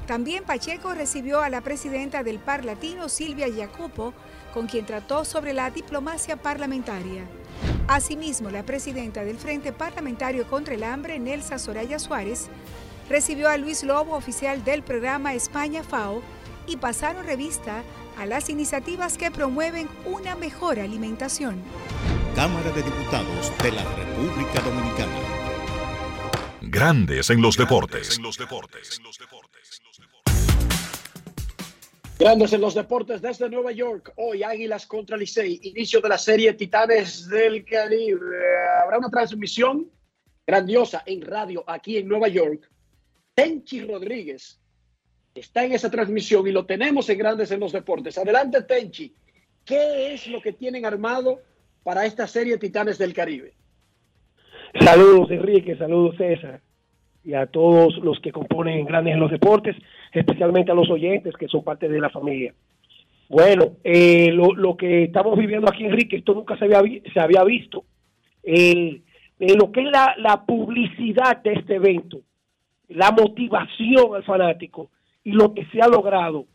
También 0.08 0.42
Pacheco 0.42 0.94
recibió 0.94 1.42
a 1.42 1.48
la 1.48 1.60
presidenta 1.60 2.24
del 2.24 2.40
Par 2.40 2.64
Latino, 2.64 3.08
Silvia 3.08 3.46
Jacopo, 3.54 4.14
con 4.52 4.66
quien 4.66 4.84
trató 4.84 5.24
sobre 5.24 5.52
la 5.52 5.70
diplomacia 5.70 6.36
parlamentaria. 6.36 7.22
Asimismo, 7.86 8.50
la 8.50 8.64
presidenta 8.64 9.24
del 9.24 9.38
Frente 9.38 9.72
Parlamentario 9.72 10.48
contra 10.48 10.74
el 10.74 10.82
Hambre, 10.82 11.20
Nelsa 11.20 11.60
Soraya 11.60 12.00
Suárez, 12.00 12.48
recibió 13.08 13.48
a 13.48 13.58
Luis 13.58 13.84
Lobo, 13.84 14.16
oficial 14.16 14.64
del 14.64 14.82
programa 14.82 15.34
España 15.34 15.84
FAO, 15.84 16.20
y 16.66 16.78
pasaron 16.78 17.24
revista 17.24 17.84
a 18.16 18.26
las 18.26 18.50
iniciativas 18.50 19.18
que 19.18 19.30
promueven 19.30 19.88
una 20.04 20.34
mejor 20.34 20.80
alimentación. 20.80 21.62
Cámara 22.34 22.70
de 22.72 22.82
Diputados 22.82 23.52
de 23.62 23.72
la 23.72 23.84
República 23.94 24.60
Dominicana. 24.60 25.12
Grandes 26.62 27.30
en 27.30 27.40
los 27.40 27.56
deportes. 27.56 28.18
Grandes 32.18 32.52
en 32.52 32.60
los 32.60 32.74
deportes 32.74 33.22
desde 33.22 33.48
Nueva 33.48 33.72
York. 33.72 34.12
Hoy 34.16 34.42
Águilas 34.42 34.86
contra 34.86 35.16
Licey. 35.16 35.60
Inicio 35.62 36.00
de 36.00 36.08
la 36.08 36.18
serie 36.18 36.54
Titanes 36.54 37.28
del 37.28 37.64
Caribe. 37.64 38.20
Habrá 38.82 38.98
una 38.98 39.10
transmisión 39.10 39.90
grandiosa 40.46 41.02
en 41.06 41.22
radio 41.22 41.62
aquí 41.66 41.98
en 41.98 42.08
Nueva 42.08 42.28
York. 42.28 42.70
Tenchi 43.34 43.80
Rodríguez 43.80 44.58
está 45.40 45.64
en 45.64 45.72
esa 45.72 45.90
transmisión 45.90 46.46
y 46.46 46.52
lo 46.52 46.66
tenemos 46.66 47.08
en 47.08 47.18
Grandes 47.18 47.50
en 47.50 47.60
los 47.60 47.72
deportes. 47.72 48.18
Adelante 48.18 48.62
Tenchi. 48.62 49.12
¿Qué 49.64 50.14
es 50.14 50.26
lo 50.28 50.40
que 50.40 50.52
tienen 50.52 50.86
armado 50.86 51.40
para 51.82 52.06
esta 52.06 52.26
serie 52.26 52.58
Titanes 52.58 52.98
del 52.98 53.12
Caribe? 53.12 53.52
Saludos 54.80 55.30
Enrique, 55.30 55.76
saludos 55.76 56.16
César 56.16 56.60
y 57.24 57.34
a 57.34 57.46
todos 57.46 57.96
los 57.98 58.20
que 58.20 58.30
componen 58.30 58.86
Grandes 58.86 59.14
en 59.14 59.20
los 59.20 59.32
Deportes, 59.32 59.74
especialmente 60.12 60.70
a 60.70 60.76
los 60.76 60.88
oyentes 60.88 61.34
que 61.36 61.48
son 61.48 61.64
parte 61.64 61.88
de 61.88 62.00
la 62.00 62.10
familia. 62.10 62.54
Bueno, 63.28 63.72
eh, 63.82 64.30
lo, 64.30 64.76
que 64.76 65.04
estamos 65.04 65.36
viviendo 65.36 65.68
aquí, 65.68 65.84
Enrique, 65.84 66.18
esto 66.18 66.34
nunca 66.34 66.56
se 66.56 66.66
había, 66.66 67.02
se 67.12 67.18
había 67.18 67.42
visto. 67.42 67.84
Lo 68.44 69.72
que 69.72 69.80
es 69.80 69.90
la, 69.90 70.14
la 70.18 70.46
publicidad 70.46 71.42
de 71.42 71.54
este 71.54 71.74
evento, 71.74 72.20
la 72.88 73.10
motivación 73.10 74.14
al 74.14 74.22
fanático 74.22 74.90
y 75.26 75.32
lo 75.32 75.52
que 75.52 75.66
se 75.66 75.80
ha 75.82 75.88
logrado, 75.88 76.46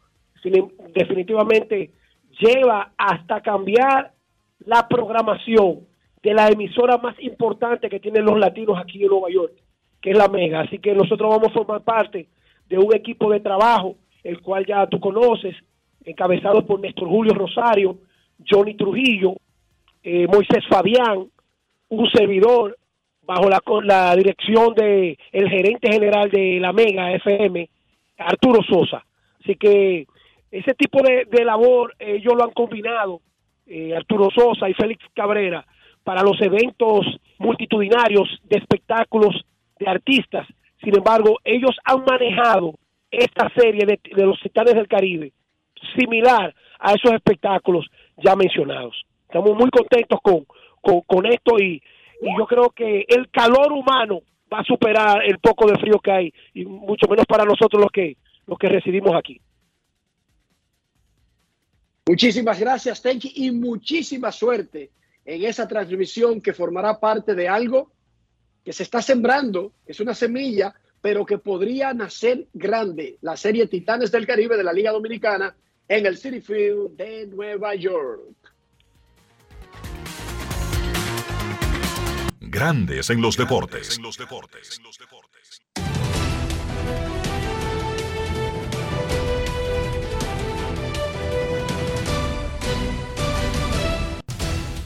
definitivamente 0.95 1.91
lleva 2.39 2.93
hasta 2.98 3.41
cambiar 3.41 4.14
la 4.60 4.88
programación 4.88 5.81
de 6.23 6.34
la 6.34 6.48
emisora 6.48 6.98
más 6.98 7.15
importante 7.19 7.89
que 7.89 7.99
tienen 7.99 8.23
los 8.23 8.39
latinos 8.39 8.80
aquí 8.80 9.03
en 9.03 9.10
Nueva 9.10 9.30
York 9.30 9.53
que 10.02 10.11
es 10.11 10.18
la 10.18 10.30
Mega. 10.30 10.61
Así 10.61 10.80
que 10.80 10.93
nosotros 10.93 11.30
vamos 11.30 11.49
a 11.49 11.53
formar 11.53 11.81
parte 11.81 12.27
de 12.69 12.77
un 12.77 12.95
equipo 12.95 13.30
de 13.30 13.41
trabajo, 13.41 13.98
el 14.23 14.41
cual 14.41 14.65
ya 14.65 14.88
tú 14.88 15.02
conoces, 15.02 15.53
encabezado 16.06 16.65
por 16.65 16.80
Néstor 16.80 17.10
Julio 17.10 17.34
Rosario, 17.34 17.98
Johnny 18.49 18.76
Trujillo, 18.76 19.35
eh, 20.02 20.27
Moisés 20.27 20.65
Fabián, 20.68 21.27
un 21.89 22.10
servidor 22.10 22.77
bajo 23.22 23.49
la, 23.49 23.61
la 23.84 24.15
dirección 24.15 24.73
de 24.76 25.18
el 25.34 25.49
gerente 25.49 25.91
general 25.91 26.31
de 26.31 26.57
la 26.61 26.73
Mega 26.73 27.14
FM, 27.14 27.69
Arturo 28.26 28.61
Sosa. 28.64 29.06
Así 29.41 29.56
que 29.56 30.06
ese 30.52 30.73
tipo 30.73 30.99
de, 31.02 31.45
labor 31.45 31.95
ellos 31.99 32.34
lo 32.35 32.43
han 32.43 32.52
combinado, 32.52 33.22
eh, 33.65 33.95
Arturo 33.95 34.30
Sosa 34.35 34.69
y 34.69 34.73
Félix 34.73 35.03
Cabrera, 35.14 35.65
para 36.03 36.23
los 36.23 36.39
eventos 36.41 37.06
multitudinarios 37.39 38.27
de 38.43 38.57
espectáculos 38.57 39.45
de 39.80 39.89
artistas. 39.89 40.48
Sin 40.84 40.95
embargo, 40.95 41.38
ellos 41.43 41.76
han 41.84 42.03
manejado 42.03 42.76
esta 43.10 43.49
serie 43.56 43.85
de, 43.85 44.26
los 44.26 44.39
Titanes 44.39 44.73
del 44.73 44.88
Caribe 44.88 45.31
similar 45.98 46.53
a 46.80 46.93
esos 46.93 47.14
espectáculos 47.14 47.85
ya 48.18 48.35
mencionados. 48.35 49.03
Estamos 49.23 49.52
muy 49.57 49.69
contentos 49.69 50.19
con, 50.22 50.45
con, 51.06 51.26
esto 51.26 51.60
y, 51.60 51.81
yo 52.38 52.45
creo 52.45 52.69
que 52.69 53.06
el 53.07 53.30
calor 53.31 53.72
humano 53.72 54.22
va 54.52 54.60
a 54.60 54.64
superar 54.64 55.23
el 55.26 55.40
poco 55.40 55.69
de 55.69 55.78
frío 55.78 55.99
que 55.99 56.11
hay 56.11 56.34
y 56.53 56.65
mucho 56.65 57.07
menos 57.07 57.26
para 57.26 57.45
nosotros 57.45 57.82
los 57.82 57.91
que 57.91 58.18
los 58.48 58.57
que 58.57 58.69
residimos 58.69 59.15
aquí. 59.15 59.40
Muchísimas 62.07 62.60
gracias, 62.60 63.02
Tenchi, 63.02 63.32
y 63.36 63.52
muchísima 63.52 64.32
suerte 64.32 64.91
en 65.23 65.45
esa 65.45 65.68
transmisión 65.68 66.41
que 66.41 66.53
formará 66.53 66.99
parte 66.99 67.36
de 67.36 67.48
algo 67.48 67.91
que 68.65 68.73
se 68.73 68.84
está 68.84 69.02
sembrando, 69.02 69.73
es 69.86 69.99
una 69.99 70.14
semilla, 70.14 70.73
pero 70.99 71.26
que 71.26 71.38
podría 71.38 71.94
nacer 71.94 72.48
grande, 72.53 73.18
la 73.22 73.38
serie 73.38 73.68
Titanes 73.68 74.11
del 74.11 74.28
Caribe 74.28 74.57
de 74.57 74.64
la 74.64 74.73
Liga 74.73 74.91
Dominicana 74.91 75.56
en 75.88 76.06
el 76.06 76.18
City 76.18 76.41
Field 76.41 76.95
de 76.95 77.28
Nueva 77.28 77.76
York. 77.76 78.40
Grandes 82.53 83.10
en 83.10 83.22
los 83.22 83.38
deportes. 83.38 83.95
En 83.95 84.03
los 84.03 84.18
deportes. 84.18 84.82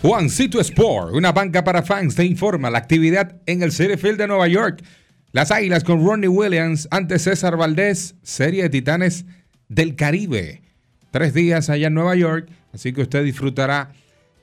Juancito 0.04 0.62
Sport, 0.62 1.16
una 1.16 1.32
banca 1.32 1.64
para 1.64 1.82
fans, 1.82 2.14
te 2.14 2.24
informa 2.24 2.70
la 2.70 2.78
actividad 2.78 3.42
en 3.48 3.64
el 3.64 3.72
City 3.72 3.98
Field 3.98 4.20
de 4.20 4.28
Nueva 4.28 4.48
York. 4.48 4.84
Las 5.32 5.50
Águilas 5.50 5.84
con 5.84 6.06
Ronnie 6.06 6.28
Williams 6.28 6.88
ante 6.92 7.18
César 7.18 7.58
Valdés, 7.58 8.14
serie 8.22 8.62
de 8.62 8.70
Titanes 8.70 9.26
del 9.70 9.96
Caribe. 9.96 10.62
Tres 11.10 11.34
días 11.34 11.72
allá 11.72 11.88
en 11.88 11.96
Nueva 11.96 12.16
York, 12.16 12.48
así 12.74 12.94
que 12.94 13.02
usted 13.02 13.24
disfrutará 13.24 13.92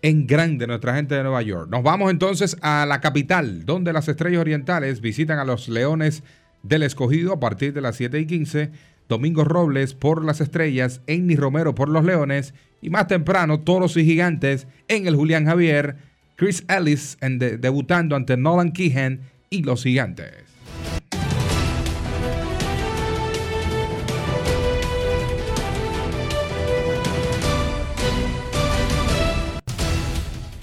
en 0.03 0.27
grande 0.27 0.67
nuestra 0.67 0.95
gente 0.95 1.15
de 1.15 1.23
Nueva 1.23 1.43
York. 1.43 1.69
Nos 1.71 1.83
vamos 1.83 2.11
entonces 2.11 2.57
a 2.61 2.85
la 2.87 3.01
capital, 3.01 3.65
donde 3.65 3.93
las 3.93 4.09
estrellas 4.09 4.41
orientales 4.41 5.01
visitan 5.01 5.39
a 5.39 5.45
los 5.45 5.69
Leones 5.69 6.25
del 6.63 6.83
Escogido 6.83 7.33
a 7.33 7.41
partir 7.41 7.73
de 7.73 7.81
las 7.81 7.97
7 7.97 8.19
y 8.19 8.27
15. 8.27 8.71
Domingo 9.09 9.45
Robles 9.45 9.95
por 9.95 10.25
las 10.25 10.41
estrellas, 10.41 11.03
Enny 11.07 11.37
Romero 11.37 11.75
por 11.75 11.89
los 11.89 12.05
Leones 12.05 12.55
y 12.81 12.91
más 12.91 13.07
temprano, 13.07 13.61
Toros 13.61 13.97
y 13.97 14.05
Gigantes 14.05 14.67
en 14.89 15.07
el 15.07 15.17
Julián 15.17 15.47
Javier, 15.47 15.97
Chris 16.37 16.65
Ellis 16.69 17.19
debutando 17.21 18.17
ante 18.17 18.37
Nolan 18.37 18.73
Keehan 18.73 19.21
y 19.51 19.63
los 19.63 19.85
Gigantes. 19.85 20.52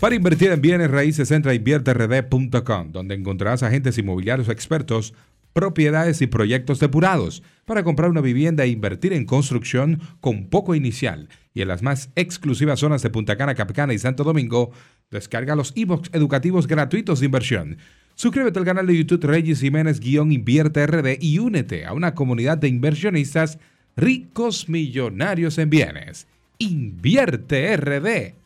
Para 0.00 0.14
invertir 0.14 0.50
en 0.50 0.60
bienes 0.60 0.90
raíces, 0.90 1.30
entra 1.30 1.52
a 1.52 1.54
invierterd.com, 1.54 2.92
donde 2.92 3.14
encontrarás 3.14 3.62
agentes 3.62 3.96
inmobiliarios 3.96 4.50
expertos, 4.50 5.14
propiedades 5.54 6.20
y 6.20 6.26
proyectos 6.26 6.80
depurados 6.80 7.42
para 7.64 7.82
comprar 7.82 8.10
una 8.10 8.20
vivienda 8.20 8.64
e 8.64 8.68
invertir 8.68 9.14
en 9.14 9.24
construcción 9.24 10.02
con 10.20 10.48
poco 10.48 10.74
inicial. 10.74 11.30
Y 11.54 11.62
en 11.62 11.68
las 11.68 11.80
más 11.80 12.10
exclusivas 12.14 12.80
zonas 12.80 13.00
de 13.00 13.08
Punta 13.08 13.38
Cana, 13.38 13.54
Capcana 13.54 13.94
y 13.94 13.98
Santo 13.98 14.22
Domingo, 14.22 14.70
descarga 15.10 15.56
los 15.56 15.72
e-books 15.74 16.10
educativos 16.12 16.66
gratuitos 16.66 17.20
de 17.20 17.26
inversión. 17.26 17.78
Suscríbete 18.16 18.58
al 18.58 18.66
canal 18.66 18.86
de 18.86 18.98
YouTube 18.98 19.24
Reyes 19.24 19.60
Jiménez-Invierte 19.60 20.86
RD 20.86 21.16
y 21.22 21.38
únete 21.38 21.86
a 21.86 21.94
una 21.94 22.14
comunidad 22.14 22.58
de 22.58 22.68
inversionistas 22.68 23.58
ricos 23.96 24.68
millonarios 24.68 25.56
en 25.56 25.70
bienes. 25.70 26.26
Invierte 26.58 27.74
RD 27.78 28.45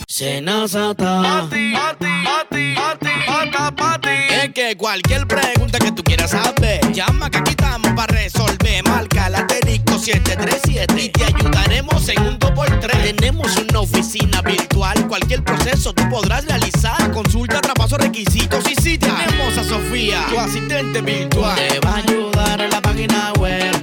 Senazata. 0.11 1.21
Pati, 1.23 1.71
pati, 1.71 2.75
pati, 2.75 3.75
pati, 3.77 4.09
Es 4.43 4.49
que 4.53 4.75
cualquier 4.75 5.25
pregunta 5.25 5.79
que 5.79 5.93
tú 5.93 6.03
quieras 6.03 6.31
saber, 6.31 6.81
llama 6.91 7.29
que 7.29 7.37
aquí 7.37 7.51
estamos 7.51 7.93
para 7.93 8.13
resolver. 8.13 8.83
Marca 8.89 9.29
la 9.29 9.37
asterisco 9.37 9.97
737 9.97 11.01
y 11.01 11.09
te 11.09 11.23
ayudaremos 11.23 12.09
en 12.09 12.23
un 12.23 12.37
2x3. 12.37 13.15
Tenemos 13.15 13.55
una 13.55 13.79
oficina 13.79 14.41
virtual, 14.41 15.07
cualquier 15.07 15.45
proceso 15.45 15.93
tú 15.93 16.03
podrás 16.09 16.43
realizar. 16.45 17.09
Consulta, 17.13 17.61
traspaso, 17.61 17.97
requisitos 17.97 18.69
y 18.69 18.75
si 18.75 18.97
tenemos 18.97 19.57
a 19.57 19.63
Sofía, 19.63 20.25
tu 20.29 20.37
asistente 20.37 20.99
virtual. 20.99 21.55
Te 21.55 21.79
va 21.79 21.91
a 21.91 21.97
ayudar 21.99 22.59
en 22.59 22.69
la 22.69 22.81
página 22.81 23.31
web 23.39 23.81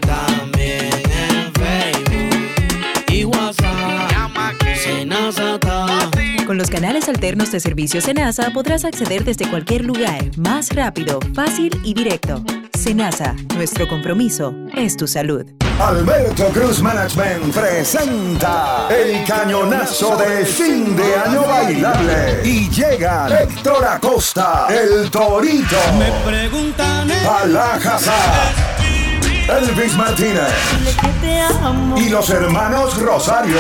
Con 6.59 6.65
los 6.65 6.71
canales 6.71 7.09
alternos 7.09 7.53
de 7.53 7.61
servicio 7.61 8.01
Senasa 8.01 8.51
podrás 8.53 8.85
acceder 8.85 9.23
desde 9.23 9.49
cualquier 9.49 9.85
lugar, 9.85 10.37
más 10.37 10.75
rápido, 10.75 11.21
fácil 11.33 11.81
y 11.85 11.95
directo. 11.95 12.43
Senasa, 12.77 13.37
nuestro 13.55 13.87
compromiso 13.87 14.53
es 14.75 14.97
tu 14.97 15.07
salud. 15.07 15.47
Alberto 15.79 16.49
Cruz 16.49 16.83
Management 16.83 17.55
presenta 17.55 18.89
el 18.91 19.25
cañonazo 19.25 20.17
de 20.17 20.45
fin 20.45 20.97
de 20.97 21.15
año 21.15 21.43
bailable. 21.43 22.41
Y 22.43 22.69
llegan 22.71 23.31
Héctor 23.31 23.85
Acosta, 23.85 24.67
el 24.69 25.09
Torito, 25.13 25.77
Me 25.97 26.11
preguntan 26.29 27.09
Alajazá, 27.41 28.51
Elvis 29.61 29.97
Martínez 29.97 30.53
y 31.99 32.09
los 32.09 32.29
hermanos 32.31 33.01
Rosario. 33.01 33.59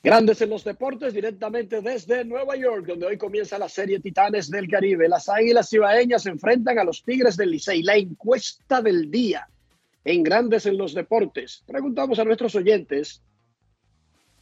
Grandes 0.05 0.39
en 0.39 0.51
los 0.51 0.63
deportes, 0.63 1.15
directamente 1.15 1.81
desde 1.81 2.23
Nueva 2.23 2.55
York, 2.55 2.85
donde 2.85 3.07
hoy 3.07 3.17
comienza 3.17 3.57
la 3.57 3.67
serie 3.67 3.99
Titanes 3.99 4.51
del 4.51 4.67
Caribe. 4.67 5.09
Las 5.09 5.27
Águilas 5.27 5.67
Cibaeñas 5.67 6.21
se 6.21 6.29
enfrentan 6.29 6.77
a 6.77 6.83
los 6.83 7.03
Tigres 7.03 7.35
del 7.35 7.49
Licey. 7.49 7.81
La 7.81 7.97
encuesta 7.97 8.83
del 8.83 9.09
día 9.09 9.49
en 10.03 10.21
Grandes 10.21 10.67
en 10.67 10.77
los 10.77 10.93
deportes. 10.93 11.63
Preguntamos 11.65 12.19
a 12.19 12.23
nuestros 12.23 12.53
oyentes, 12.53 13.23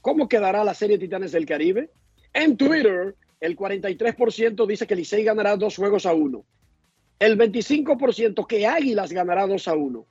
¿cómo 0.02 0.27
quedará 0.27 0.65
la 0.65 0.73
serie 0.73 0.98
Titanes 0.98 1.31
del 1.31 1.45
Caribe? 1.45 1.91
En 2.34 2.57
Twitter, 2.57 3.15
el 3.40 3.56
43% 3.56 4.68
dice 4.68 4.85
que 4.85 4.98
Licey 4.98 5.23
ganará 5.23 5.56
dos 5.56 5.77
juegos 5.77 6.06
a 6.06 6.14
uno. 6.14 6.44
El 7.19 7.38
25% 7.38 8.45
que 8.45 8.68
Águilas 8.68 9.14
ganará 9.14 9.48
2 9.48 9.65
a 9.69 9.76
1. 9.76 10.06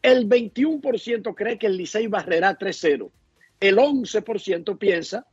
El 0.00 0.26
21% 0.30 1.34
cree 1.34 1.58
que 1.58 1.66
el 1.66 1.76
Licey 1.76 2.06
barrerá 2.06 2.58
3-0. 2.58 3.10
El 3.60 3.78
11% 3.78 4.78
piensa 4.78 5.26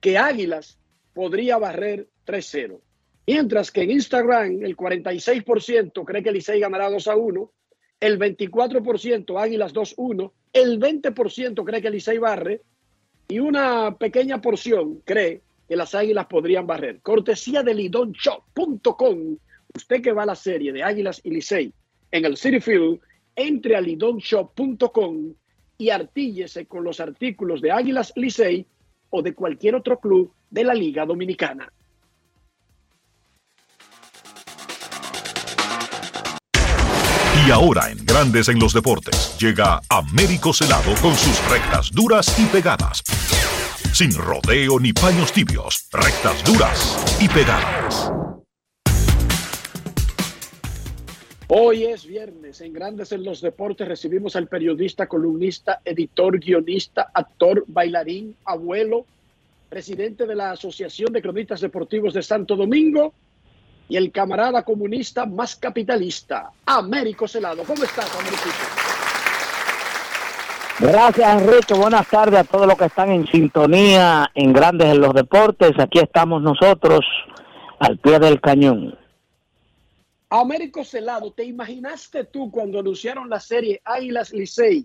que 0.00 0.18
Águilas 0.18 0.78
podría 1.14 1.56
barrer 1.58 2.08
3-0. 2.26 2.80
Mientras 3.26 3.70
que 3.70 3.82
en 3.82 3.90
Instagram 3.92 4.62
el 4.62 4.76
46% 4.76 6.04
cree 6.04 6.22
que 6.22 6.32
Licey 6.32 6.60
ganará 6.60 6.90
2 6.90 7.08
a 7.08 7.16
1. 7.16 7.52
El 8.00 8.18
24% 8.18 9.40
Águilas 9.40 9.72
2-1. 9.72 10.32
El 10.52 10.78
20% 10.78 11.64
cree 11.64 11.80
que 11.80 11.90
Licey 11.90 12.18
barre. 12.18 12.62
Y 13.28 13.38
una 13.38 13.96
pequeña 13.96 14.42
porción 14.42 15.00
cree 15.04 15.40
que 15.66 15.76
las 15.76 15.94
Águilas 15.94 16.26
podrían 16.26 16.66
barrer. 16.66 17.00
Cortesía 17.00 17.62
de 17.62 17.74
lidonshop.com. 17.74 19.38
Usted 19.74 20.02
que 20.02 20.12
va 20.12 20.24
a 20.24 20.26
la 20.26 20.36
serie 20.36 20.72
de 20.72 20.82
Águilas 20.82 21.20
y 21.24 21.30
Licey 21.30 21.72
en 22.10 22.24
el 22.24 22.36
City 22.36 22.60
Field, 22.60 23.00
entre 23.34 23.74
a 23.74 23.80
lidonshop.com 23.80 25.34
y 25.78 25.90
artíllese 25.90 26.66
con 26.66 26.84
los 26.84 27.00
artículos 27.00 27.60
de 27.60 27.72
Águilas 27.72 28.12
Licey 28.16 28.66
o 29.10 29.22
de 29.22 29.34
cualquier 29.34 29.74
otro 29.74 29.98
club 29.98 30.32
de 30.50 30.64
la 30.64 30.74
Liga 30.74 31.04
Dominicana. 31.04 31.72
Y 37.46 37.50
ahora 37.50 37.90
en 37.90 37.98
Grandes 38.06 38.48
en 38.48 38.58
los 38.58 38.72
Deportes 38.72 39.36
llega 39.38 39.80
Américo 39.90 40.54
Celado 40.54 40.94
con 41.02 41.14
sus 41.14 41.50
rectas 41.50 41.90
duras 41.90 42.38
y 42.38 42.46
pegadas. 42.46 43.02
Sin 43.92 44.14
rodeo 44.14 44.80
ni 44.80 44.94
paños 44.94 45.30
tibios, 45.30 45.86
rectas 45.92 46.42
duras 46.44 47.18
y 47.20 47.28
pegadas. 47.28 48.10
Hoy 51.56 51.84
es 51.84 52.04
viernes, 52.04 52.60
en 52.62 52.72
Grandes 52.72 53.12
en 53.12 53.22
los 53.22 53.40
Deportes 53.40 53.86
recibimos 53.86 54.34
al 54.34 54.48
periodista, 54.48 55.06
columnista, 55.06 55.80
editor, 55.84 56.40
guionista, 56.40 57.12
actor, 57.14 57.62
bailarín, 57.68 58.34
abuelo, 58.44 59.06
presidente 59.68 60.26
de 60.26 60.34
la 60.34 60.50
Asociación 60.50 61.12
de 61.12 61.22
Cronistas 61.22 61.60
Deportivos 61.60 62.12
de 62.12 62.24
Santo 62.24 62.56
Domingo 62.56 63.14
y 63.88 63.96
el 63.96 64.10
camarada 64.10 64.64
comunista 64.64 65.26
más 65.26 65.54
capitalista, 65.54 66.50
Américo 66.66 67.28
Celado. 67.28 67.62
¿Cómo 67.62 67.84
estás, 67.84 68.12
Américo? 68.18 68.42
Gracias, 70.80 71.40
Enrique. 71.40 71.74
Buenas 71.74 72.08
tardes 72.08 72.40
a 72.40 72.42
todos 72.42 72.66
los 72.66 72.76
que 72.76 72.86
están 72.86 73.12
en 73.12 73.28
sintonía 73.28 74.28
en 74.34 74.52
Grandes 74.52 74.88
en 74.88 75.00
los 75.00 75.14
Deportes. 75.14 75.70
Aquí 75.78 76.00
estamos 76.00 76.42
nosotros 76.42 77.06
al 77.78 77.96
pie 77.98 78.18
del 78.18 78.40
cañón. 78.40 79.03
Américo 80.40 80.84
Celado, 80.84 81.32
¿te 81.32 81.44
imaginaste 81.44 82.24
tú 82.24 82.50
cuando 82.50 82.80
anunciaron 82.80 83.30
la 83.30 83.38
serie 83.38 83.80
Águilas 83.84 84.32
Licey 84.32 84.84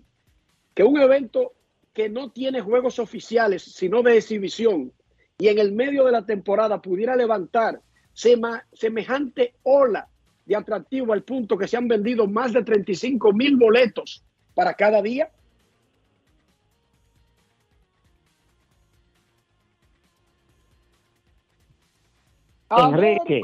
que 0.74 0.84
un 0.84 1.00
evento 1.00 1.54
que 1.92 2.08
no 2.08 2.30
tiene 2.30 2.60
juegos 2.60 3.00
oficiales, 3.00 3.62
sino 3.64 4.00
de 4.02 4.16
exhibición, 4.16 4.92
y 5.38 5.48
en 5.48 5.58
el 5.58 5.72
medio 5.72 6.04
de 6.04 6.12
la 6.12 6.24
temporada 6.24 6.80
pudiera 6.80 7.16
levantar 7.16 7.80
semejante 8.12 9.54
ola 9.64 10.08
de 10.46 10.54
atractivo 10.54 11.12
al 11.12 11.24
punto 11.24 11.58
que 11.58 11.66
se 11.66 11.76
han 11.76 11.88
vendido 11.88 12.28
más 12.28 12.52
de 12.52 12.62
35 12.62 13.32
mil 13.32 13.56
boletos 13.56 14.22
para 14.54 14.74
cada 14.74 15.02
día? 15.02 15.30
Enrique. 22.70 23.42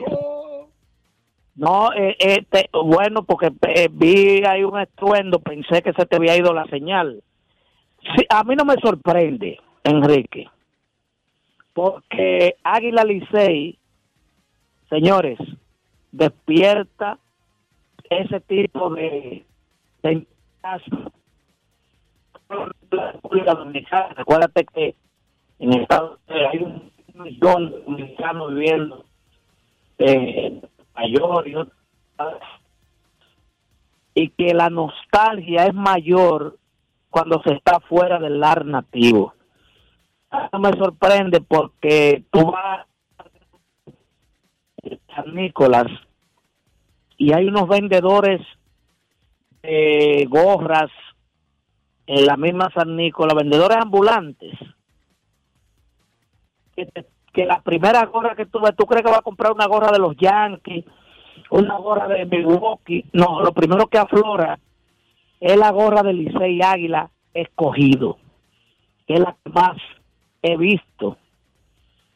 No, 1.57 1.91
eh, 1.95 2.17
eh, 2.19 2.45
bueno, 2.73 3.25
porque 3.25 3.51
eh, 3.63 3.89
vi 3.91 4.45
ahí 4.45 4.63
un 4.63 4.79
estruendo, 4.79 5.39
pensé 5.39 5.81
que 5.81 5.95
se 5.95 6.05
te 6.05 6.17
había 6.17 6.37
ido 6.37 6.53
la 6.53 6.67
señal. 6.67 7.23
Sí, 8.15 8.27
a 8.29 8.45
mí 8.45 8.55
no 8.55 8.67
me 8.67 8.75
sorprende, 8.75 9.59
Enrique, 9.83 10.49
Porque 11.73 12.57
Águila 12.63 13.05
Licey, 13.05 13.79
señores, 14.91 15.39
despierta 16.13 17.19
ese 18.11 18.41
tipo 18.41 18.91
de, 18.91 19.45
de 20.03 20.27
la 22.91 23.13
República 23.13 23.55
Dominicana. 23.55 24.15
Recuérdate 24.15 24.67
que 24.67 24.95
en 25.59 25.73
Estados 25.73 26.19
Unidos 26.29 26.51
hay 26.53 26.59
un 26.59 26.93
millón 27.15 27.71
de 27.71 27.79
dominicanos 27.79 28.55
viviendo 28.55 29.05
en 29.99 30.63
mayor 30.97 31.49
y 31.49 31.55
otras 31.55 32.41
y 34.15 34.31
que 34.31 34.55
la 34.55 34.71
nostalgia 34.71 35.67
es 35.67 35.75
mayor 35.75 36.59
cuando 37.11 37.43
se 37.43 37.53
está 37.53 37.81
fuera 37.81 38.19
del 38.19 38.41
lar 38.41 38.65
nativo. 38.65 39.35
Eso 40.33 40.59
me 40.59 40.71
sorprende 40.73 41.41
porque 41.43 42.25
tú 42.31 42.51
vas 42.51 42.87
a 43.19 43.25
San 45.15 45.35
Nicolás 45.35 45.87
y 47.19 47.33
hay 47.33 47.47
unos 47.47 47.69
vendedores 47.69 48.41
de 49.63 50.27
gorras 50.29 50.91
en 52.07 52.25
la 52.27 52.37
misma 52.37 52.71
San 52.75 52.97
Nicolás, 52.97 53.35
vendedores 53.35 53.79
ambulantes, 53.79 54.53
que, 56.75 56.87
te- 56.87 57.07
que 57.37 57.45
la 57.45 57.61
primera 57.61 58.03
gorra 58.07 58.35
que 58.35 58.47
tú 58.47 58.61
ves, 58.61 58.75
tú 58.75 58.87
crees 58.87 59.05
que 59.05 59.11
va 59.11 59.19
a 59.19 59.23
comprar 59.23 59.53
una 59.53 59.67
gorra 59.67 59.93
de 59.93 59.99
los 59.99 60.17
Yankees, 60.17 60.87
una 61.51 61.77
gorra 61.77 62.09
de 62.09 62.25
Milwaukee, 62.25 63.05
no, 63.13 63.43
lo 63.43 63.53
primero 63.53 63.87
que 63.89 63.99
aflora 63.99 64.59
es 65.39 65.55
la 65.59 65.71
gorra 65.71 66.03
de 66.03 66.15
Licey 66.15 66.63
Águila 66.63 67.11
escogido, 67.35 68.17
que 69.07 69.15
es 69.15 69.21
la 69.21 69.37
que 69.45 69.51
más 69.51 69.77
he 70.41 70.57
visto. 70.57 71.19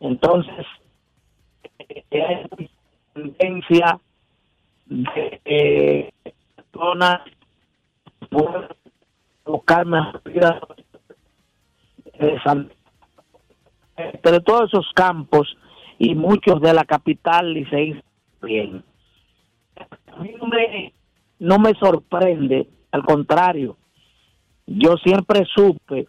Entonces, 0.01 0.65
eh, 1.81 2.05
hay 2.11 2.47
una 2.57 2.71
tendencia 3.13 4.01
de 4.87 5.41
eh, 5.45 6.11
personas 6.57 7.21
buscar 9.45 9.85
más 9.85 10.25
vida 10.25 10.61
de 12.19 12.41
San- 12.43 12.73
de 14.23 14.41
todos 14.41 14.73
esos 14.73 14.87
campos 14.95 15.57
y 15.99 16.15
muchos 16.15 16.61
de 16.61 16.73
la 16.73 16.85
capital 16.85 17.53
Licey 17.53 18.01
bien. 18.43 18.83
A 20.13 20.17
mí 20.23 20.33
no 20.41 20.47
me, 20.47 20.93
no 21.39 21.59
me 21.59 21.75
sorprende, 21.75 22.69
al 22.93 23.05
contrario, 23.05 23.77
yo 24.67 24.97
siempre 24.97 25.45
supe 25.55 26.09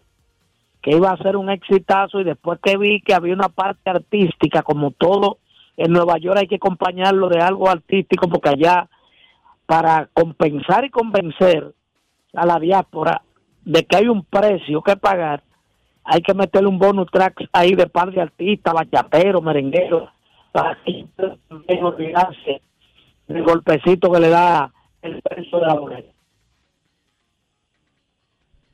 que 0.82 0.92
iba 0.92 1.12
a 1.12 1.18
ser 1.18 1.38
un 1.38 1.50
exitazo 1.50 2.20
y 2.20 2.24
después 2.24 2.60
que 2.62 2.78
vi 2.78 3.02
que 3.02 3.14
había 3.14 3.34
una 3.34 3.50
parte 3.50 3.90
artística, 3.90 4.64
como 4.64 4.92
todo 4.92 5.38
en 5.78 5.92
Nueva 5.92 6.18
York 6.18 6.38
hay 6.40 6.48
que 6.48 6.56
acompañarlo 6.56 7.30
de 7.30 7.40
algo 7.40 7.70
artístico 7.70 8.28
porque 8.28 8.50
allá 8.50 8.90
para 9.66 10.10
compensar 10.14 10.86
y 10.86 10.90
convencer 10.90 11.74
a 12.34 12.46
la 12.46 12.60
diáspora 12.60 13.22
de 13.64 13.86
que 13.86 13.98
hay 13.98 14.08
un 14.08 14.24
precio 14.26 14.82
que 14.82 14.98
pagar, 14.98 15.44
hay 16.12 16.22
que 16.22 16.34
meterle 16.34 16.68
un 16.68 16.78
bonus 16.78 17.10
track 17.10 17.48
ahí 17.54 17.74
de 17.74 17.88
par 17.88 18.12
de 18.12 18.20
artistas, 18.20 18.74
bachateros, 18.74 19.42
merengueros, 19.42 20.10
para 20.52 20.78
que 20.84 21.08
olvidarse 21.82 22.62
del 23.30 23.44
golpecito 23.44 24.12
que 24.12 24.20
le 24.20 24.28
da 24.28 24.74
el 25.02 25.22
precio 25.22 25.60
de 25.60 25.66
la. 25.66 26.04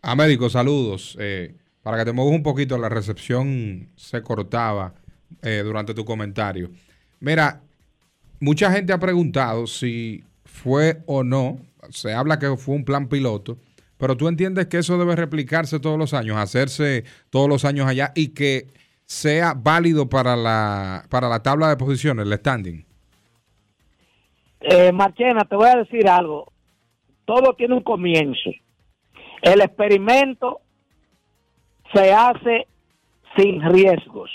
Américo, 0.02 0.50
saludos. 0.50 1.16
Eh, 1.20 1.56
para 1.84 1.98
que 1.98 2.06
te 2.06 2.12
muevas 2.12 2.34
un 2.34 2.42
poquito, 2.42 2.76
la 2.80 2.90
recepción 2.90 3.90
se 3.96 4.24
cortaba 4.24 4.96
eh, 5.44 5.62
durante 5.64 5.94
tu 5.94 6.06
comentario. 6.06 6.72
Mira, 7.20 7.62
mucha 8.40 8.72
gente 8.72 8.94
ha 8.94 9.00
preguntado 9.00 9.68
si 9.68 10.24
fue 10.44 11.04
o 11.06 11.24
no, 11.24 11.60
se 11.92 12.16
habla 12.16 12.40
que 12.40 12.58
fue 12.58 12.74
un 12.74 12.84
plan 12.84 13.08
piloto, 13.08 13.60
pero 13.98 14.16
tú 14.16 14.28
entiendes 14.28 14.68
que 14.68 14.78
eso 14.78 14.98
debe 14.98 15.16
replicarse 15.16 15.80
todos 15.80 15.98
los 15.98 16.14
años, 16.14 16.38
hacerse 16.38 17.04
todos 17.30 17.50
los 17.50 17.66
años 17.66 17.88
allá 17.88 18.12
y 18.16 18.34
que 18.34 18.68
sea 19.06 19.54
válido 19.56 20.10
para 20.10 20.36
la, 20.36 21.06
para 21.10 21.30
la 21.30 21.42
tabla 21.42 21.70
de 21.70 21.78
posiciones, 21.78 22.26
el 22.26 22.34
standing. 22.38 22.86
Eh, 24.60 24.92
Marchena, 24.92 25.46
te 25.46 25.56
voy 25.56 25.70
a 25.70 25.78
decir 25.78 26.08
algo. 26.10 26.52
Todo 27.26 27.54
tiene 27.54 27.76
un 27.76 27.84
comienzo. 27.84 28.52
El 29.42 29.62
experimento 29.62 30.62
se 31.94 32.12
hace 32.12 32.68
sin 33.36 33.62
riesgos. 33.62 34.30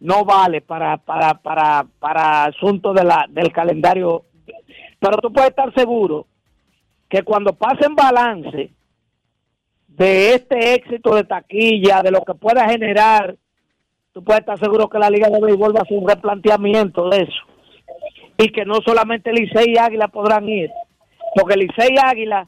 No 0.00 0.24
vale 0.24 0.60
para 0.60 0.98
para 0.98 1.34
para 1.34 1.86
para 1.98 2.44
asunto 2.44 2.92
de 2.92 3.04
la 3.04 3.26
del 3.30 3.50
calendario. 3.50 4.24
Pero 4.98 5.16
tú 5.18 5.32
puedes 5.32 5.50
estar 5.50 5.72
seguro 5.74 6.26
que 7.08 7.22
cuando 7.22 7.54
pasen 7.54 7.94
balance 7.94 8.72
de 9.96 10.34
este 10.34 10.74
éxito 10.74 11.14
de 11.14 11.24
taquilla, 11.24 12.02
de 12.02 12.10
lo 12.10 12.22
que 12.22 12.34
pueda 12.34 12.68
generar, 12.68 13.34
tú 14.12 14.22
puedes 14.22 14.40
estar 14.40 14.58
seguro 14.58 14.88
que 14.88 14.98
la 14.98 15.10
Liga 15.10 15.28
de 15.28 15.40
Béisbol 15.40 15.74
va 15.74 15.80
a 15.80 15.82
hacer 15.82 15.96
un 15.96 16.08
replanteamiento 16.08 17.08
de 17.08 17.22
eso 17.22 17.56
y 18.38 18.50
que 18.50 18.64
no 18.66 18.76
solamente 18.84 19.32
Licey 19.32 19.72
y 19.72 19.78
Águila 19.78 20.08
podrán 20.08 20.46
ir, 20.48 20.70
porque 21.34 21.56
Licey 21.56 21.94
y 21.94 21.98
Águila 21.98 22.46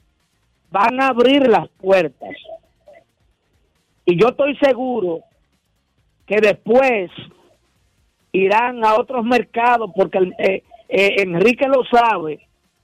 van 0.70 1.00
a 1.00 1.08
abrir 1.08 1.48
las 1.48 1.68
puertas. 1.80 2.36
Y 4.04 4.20
yo 4.20 4.28
estoy 4.28 4.56
seguro 4.56 5.20
que 6.26 6.36
después 6.42 7.10
irán 8.32 8.84
a 8.84 8.96
otros 8.96 9.24
mercados, 9.24 9.90
porque 9.96 10.18
eh, 10.38 10.62
eh, 10.90 11.14
Enrique 11.22 11.66
lo 11.66 11.82
sabe, 11.84 12.40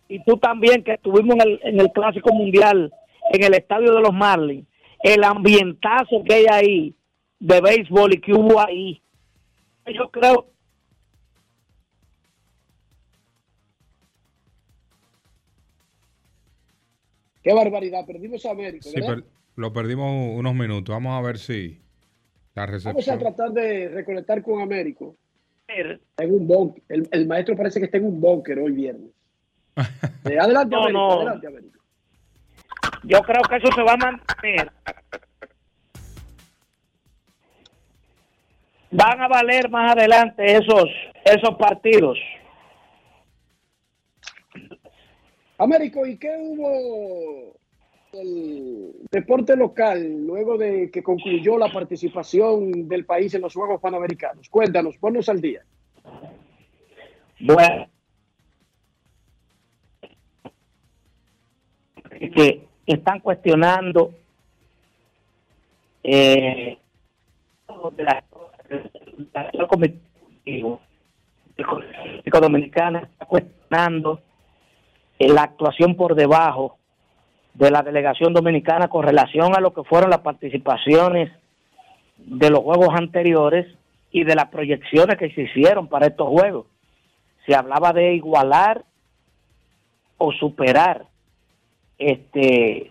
y 0.08 0.22
tú 0.24 0.38
también 0.38 0.82
que 0.82 0.94
estuvimos 0.94 1.34
en 1.36 1.40
el, 1.42 1.60
en 1.62 1.80
el 1.80 1.92
Clásico 1.92 2.32
Mundial, 2.32 2.90
en 3.30 3.42
el 3.44 3.54
Estadio 3.54 3.92
de 3.94 4.00
los 4.00 4.12
Marlins, 4.12 4.66
el 5.02 5.22
ambientazo 5.24 6.22
que 6.24 6.34
hay 6.34 6.46
ahí 6.50 6.94
de 7.38 7.60
béisbol 7.60 8.14
y 8.14 8.20
que 8.20 8.32
hubo 8.32 8.60
ahí. 8.60 9.00
Yo 9.86 10.10
creo 10.10 10.46
Qué 17.42 17.52
barbaridad, 17.52 18.06
perdimos 18.06 18.44
a 18.46 18.52
América, 18.52 18.88
Sí, 18.88 19.00
lo 19.56 19.72
perdimos 19.72 20.36
unos 20.38 20.54
minutos. 20.54 20.92
Vamos 20.94 21.12
a 21.12 21.20
ver 21.20 21.38
si 21.38 21.80
la 22.54 22.64
Vamos 22.66 22.86
a 22.86 22.92
recepción. 22.92 23.18
tratar 23.18 23.52
de 23.52 23.88
reconectar 23.88 24.42
con 24.42 24.60
Américo. 24.62 25.16
En 25.68 26.34
un 26.34 26.46
búnker. 26.46 26.82
El, 26.88 27.08
el 27.10 27.26
maestro 27.26 27.56
parece 27.56 27.78
que 27.80 27.86
está 27.86 27.98
en 27.98 28.06
un 28.06 28.20
búnker 28.20 28.58
hoy 28.58 28.72
viernes. 28.72 29.10
Eh, 30.24 30.38
adelante, 30.38 30.74
No, 30.74 30.82
Américo. 30.82 30.98
no. 30.98 31.12
Adelante, 31.16 31.46
Américo. 31.46 31.83
Yo 33.02 33.20
creo 33.22 33.42
que 33.42 33.56
eso 33.56 33.68
se 33.74 33.82
va 33.82 33.92
a 33.92 33.96
mantener. 33.96 34.70
Van 38.90 39.20
a 39.20 39.28
valer 39.28 39.68
más 39.70 39.92
adelante 39.92 40.44
esos 40.44 40.88
esos 41.24 41.56
partidos. 41.56 42.18
Américo, 45.58 46.06
¿y 46.06 46.16
qué 46.18 46.36
hubo 46.38 47.56
del 48.12 48.92
deporte 49.10 49.56
local 49.56 50.26
luego 50.26 50.58
de 50.58 50.90
que 50.90 51.02
concluyó 51.02 51.58
la 51.58 51.72
participación 51.72 52.88
del 52.88 53.04
país 53.04 53.34
en 53.34 53.40
los 53.40 53.54
Juegos 53.54 53.80
Panamericanos? 53.80 54.48
Cuéntanos, 54.48 54.96
ponnos 54.98 55.28
al 55.28 55.40
día. 55.40 55.64
Bueno, 57.40 57.88
que 62.34 62.66
están 62.86 63.20
cuestionando 63.20 64.12
eh, 66.02 66.78
Dominicana 72.40 73.00
está 73.00 73.26
cuestionando 73.26 74.20
eh, 75.18 75.28
la 75.28 75.42
actuación 75.42 75.96
por 75.96 76.14
debajo 76.14 76.76
de 77.54 77.70
la 77.70 77.82
delegación 77.82 78.34
dominicana 78.34 78.88
con 78.88 79.04
relación 79.04 79.56
a 79.56 79.60
lo 79.60 79.72
que 79.72 79.84
fueron 79.84 80.10
las 80.10 80.20
participaciones 80.20 81.30
de 82.18 82.50
los 82.50 82.60
juegos 82.60 82.88
anteriores 82.94 83.66
y 84.10 84.24
de 84.24 84.34
las 84.34 84.48
proyecciones 84.48 85.16
que 85.16 85.30
se 85.30 85.42
hicieron 85.42 85.88
para 85.88 86.06
estos 86.06 86.28
juegos. 86.28 86.66
Se 87.46 87.54
hablaba 87.54 87.92
de 87.92 88.14
igualar 88.14 88.84
o 90.18 90.32
superar 90.32 91.06
este 91.98 92.90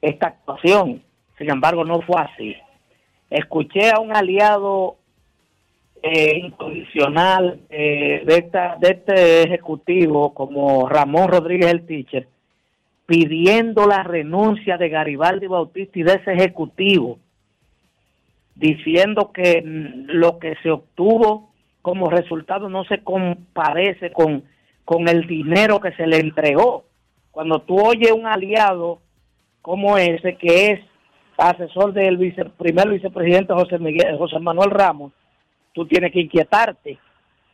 esta 0.00 0.28
actuación. 0.28 1.02
Sin 1.38 1.50
embargo, 1.50 1.84
no 1.84 2.00
fue 2.02 2.20
así. 2.20 2.54
Escuché 3.30 3.90
a 3.90 4.00
un 4.00 4.14
aliado 4.14 4.96
eh, 6.02 6.38
incondicional 6.38 7.60
eh, 7.70 8.22
de, 8.26 8.34
esta, 8.36 8.76
de 8.78 8.88
este 8.88 9.42
ejecutivo 9.42 10.34
como 10.34 10.88
Ramón 10.88 11.28
Rodríguez 11.28 11.70
el 11.72 11.86
Teacher 11.86 12.28
pidiendo 13.06 13.86
la 13.86 14.02
renuncia 14.02 14.76
de 14.76 14.88
Garibaldi 14.88 15.46
Bautista 15.46 15.98
y 15.98 16.02
de 16.02 16.14
ese 16.14 16.32
ejecutivo 16.32 17.18
diciendo 18.54 19.32
que 19.32 19.62
mm, 19.62 20.10
lo 20.12 20.38
que 20.38 20.56
se 20.62 20.70
obtuvo 20.70 21.52
como 21.82 22.08
resultado 22.08 22.68
no 22.68 22.84
se 22.84 23.02
comparece 23.02 24.10
con, 24.12 24.44
con 24.84 25.08
el 25.08 25.26
dinero 25.26 25.80
que 25.80 25.92
se 25.92 26.06
le 26.06 26.18
entregó. 26.18 26.84
Cuando 27.34 27.58
tú 27.58 27.76
oyes 27.76 28.12
un 28.12 28.26
aliado 28.26 29.00
como 29.60 29.98
ese, 29.98 30.36
que 30.36 30.70
es 30.70 30.80
asesor 31.36 31.92
del 31.92 32.16
vice, 32.16 32.44
primer 32.44 32.88
vicepresidente 32.88 33.52
José, 33.52 33.78
Miguel, 33.80 34.16
José 34.16 34.38
Manuel 34.38 34.70
Ramos, 34.70 35.12
tú 35.72 35.84
tienes 35.84 36.12
que 36.12 36.20
inquietarte, 36.20 36.96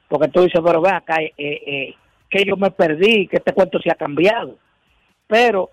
porque 0.06 0.28
tú 0.28 0.42
dices, 0.42 0.60
pero 0.62 0.82
ve 0.82 0.90
acá, 0.90 1.22
eh, 1.22 1.32
eh, 1.38 1.94
que 2.28 2.44
yo 2.44 2.58
me 2.58 2.70
perdí, 2.70 3.26
que 3.26 3.38
este 3.38 3.54
cuento 3.54 3.80
se 3.80 3.90
ha 3.90 3.94
cambiado. 3.94 4.56
Pero 5.26 5.70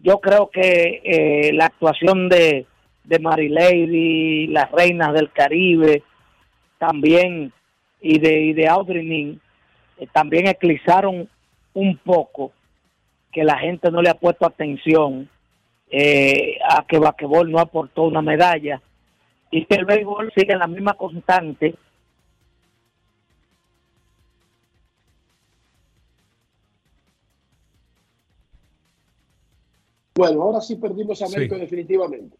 yo 0.00 0.20
creo 0.20 0.48
que 0.48 1.02
eh, 1.02 1.52
la 1.54 1.66
actuación 1.66 2.28
de, 2.28 2.66
de 3.02 3.18
Lady, 3.18 4.46
las 4.46 4.70
reinas 4.70 5.12
del 5.12 5.32
Caribe, 5.32 6.04
también, 6.78 7.52
y 8.00 8.20
de, 8.20 8.40
y 8.42 8.52
de 8.52 8.68
Audrey 8.68 9.04
Nin, 9.04 9.40
eh, 9.98 10.06
también 10.12 10.46
eclipsaron 10.46 11.28
un 11.72 11.96
poco 11.96 12.52
que 13.34 13.42
la 13.42 13.58
gente 13.58 13.90
no 13.90 14.00
le 14.00 14.08
ha 14.08 14.14
puesto 14.14 14.46
atención 14.46 15.28
eh, 15.90 16.56
a 16.70 16.86
que 16.86 16.98
Baquebol 16.98 17.50
no 17.50 17.58
aportó 17.58 18.04
una 18.04 18.22
medalla 18.22 18.80
y 19.50 19.66
que 19.66 19.74
el 19.74 19.84
béisbol 19.84 20.32
sigue 20.34 20.52
en 20.52 20.60
la 20.60 20.68
misma 20.68 20.94
constante. 20.94 21.74
Bueno, 30.14 30.42
ahora 30.42 30.60
sí 30.60 30.76
perdimos 30.76 31.20
a 31.20 31.26
América 31.26 31.56
definitivamente. 31.56 32.36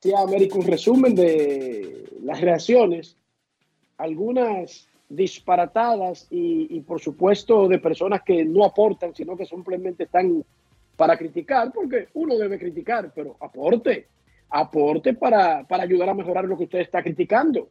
Sí, 0.00 0.12
América 0.14 0.58
un 0.58 0.66
resumen 0.66 1.14
de 1.14 2.10
las 2.22 2.42
reacciones, 2.42 3.16
algunas 3.96 4.86
disparatadas 5.08 6.26
y, 6.30 6.80
por 6.80 7.00
supuesto 7.00 7.68
de 7.68 7.78
personas 7.78 8.22
que 8.22 8.44
no 8.44 8.64
aportan, 8.64 9.14
sino 9.14 9.36
que 9.36 9.46
simplemente 9.46 10.04
están 10.04 10.44
para 10.96 11.16
criticar, 11.16 11.72
porque 11.72 12.08
uno 12.14 12.36
debe 12.36 12.58
criticar, 12.58 13.12
pero 13.14 13.36
aporte, 13.40 14.08
aporte 14.50 15.14
para, 15.14 15.64
para 15.64 15.82
ayudar 15.82 16.08
a 16.08 16.14
mejorar 16.14 16.44
lo 16.44 16.56
que 16.56 16.64
usted 16.64 16.80
está 16.80 17.02
criticando. 17.02 17.68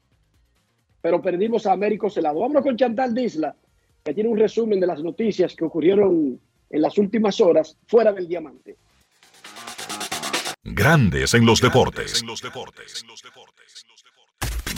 Pero 1.01 1.21
perdimos 1.21 1.65
a 1.65 1.73
Américo 1.73 2.09
Celado. 2.09 2.39
Vámonos 2.39 2.63
con 2.63 2.77
Chantal 2.77 3.13
Disla, 3.13 3.55
que 4.03 4.13
tiene 4.13 4.29
un 4.29 4.37
resumen 4.37 4.79
de 4.79 4.87
las 4.87 5.01
noticias 5.01 5.55
que 5.55 5.65
ocurrieron 5.65 6.39
en 6.69 6.81
las 6.81 6.97
últimas 6.97 7.39
horas 7.41 7.77
fuera 7.87 8.11
del 8.11 8.27
diamante. 8.27 8.75
Grandes 10.63 11.33
en 11.35 11.45
los 11.45 11.61
deportes. 11.61 12.23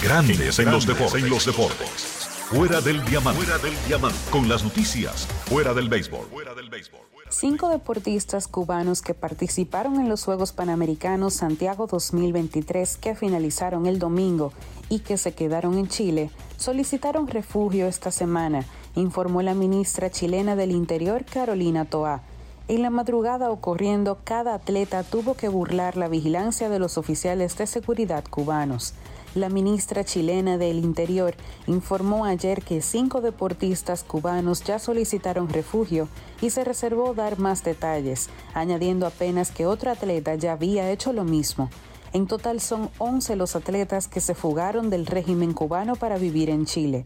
Grandes 0.02 0.60
en 0.60 0.70
los 0.70 0.86
deportes. 0.86 1.24
En 1.24 1.30
los 1.30 1.46
deportes. 1.46 2.27
Fuera 2.50 2.80
del 2.80 3.04
diamante. 3.04 3.44
Fuera 3.44 3.62
del 3.62 3.74
diamante. 3.88 4.18
Con 4.32 4.48
las 4.48 4.64
noticias. 4.64 5.28
Fuera 5.48 5.74
del 5.74 5.90
béisbol. 5.90 6.28
Fuera 6.28 6.56
del 6.56 6.70
béisbol. 6.70 7.02
Cinco 7.30 7.68
deportistas 7.68 8.48
cubanos 8.48 9.02
que 9.02 9.14
participaron 9.14 10.00
en 10.00 10.08
los 10.08 10.24
Juegos 10.24 10.54
Panamericanos 10.54 11.34
Santiago 11.34 11.88
2023 11.88 12.96
que 12.96 13.16
finalizaron 13.16 13.86
el 13.86 14.00
domingo 14.00 14.54
y 14.88 15.00
que 15.00 15.18
se 15.18 15.34
quedaron 15.34 15.78
en 15.78 15.90
Chile 15.90 16.30
solicitaron 16.56 17.28
refugio 17.28 17.86
esta 17.86 18.12
semana 18.12 18.64
informó 18.96 19.42
la 19.42 19.54
ministra 19.54 20.10
chilena 20.10 20.56
del 20.56 20.72
Interior 20.72 21.26
Carolina 21.26 21.84
Toa. 21.84 22.22
En 22.70 22.82
la 22.82 22.90
madrugada 22.90 23.52
ocurriendo, 23.52 24.20
cada 24.24 24.54
atleta 24.54 25.04
tuvo 25.04 25.36
que 25.36 25.50
burlar 25.50 25.98
la 25.98 26.08
vigilancia 26.08 26.70
de 26.70 26.80
los 26.80 26.98
oficiales 26.98 27.58
de 27.58 27.68
seguridad 27.68 28.24
cubanos. 28.30 28.94
La 29.38 29.50
ministra 29.50 30.04
chilena 30.04 30.58
del 30.58 30.80
Interior 30.80 31.36
informó 31.68 32.26
ayer 32.26 32.64
que 32.64 32.82
cinco 32.82 33.22
deportistas 33.22 34.04
cubanos 34.04 34.64
ya 34.64 34.80
solicitaron 34.80 35.48
refugio 35.48 36.08
y 36.42 36.50
se 36.50 36.64
reservó 36.64 37.14
dar 37.14 37.38
más 37.38 37.64
detalles, 37.64 38.32
añadiendo 38.56 39.06
apenas 39.06 39.52
que 39.52 39.68
otro 39.68 39.92
atleta 39.92 40.34
ya 40.34 40.54
había 40.54 40.90
hecho 40.90 41.14
lo 41.14 41.24
mismo. 41.24 41.70
En 42.14 42.26
total 42.26 42.60
son 42.60 42.90
11 42.98 43.36
los 43.36 43.56
atletas 43.56 44.08
que 44.08 44.22
se 44.22 44.34
fugaron 44.34 44.90
del 44.90 45.06
régimen 45.06 45.54
cubano 45.54 45.96
para 45.98 46.18
vivir 46.18 46.50
en 46.50 46.66
Chile. 46.66 47.06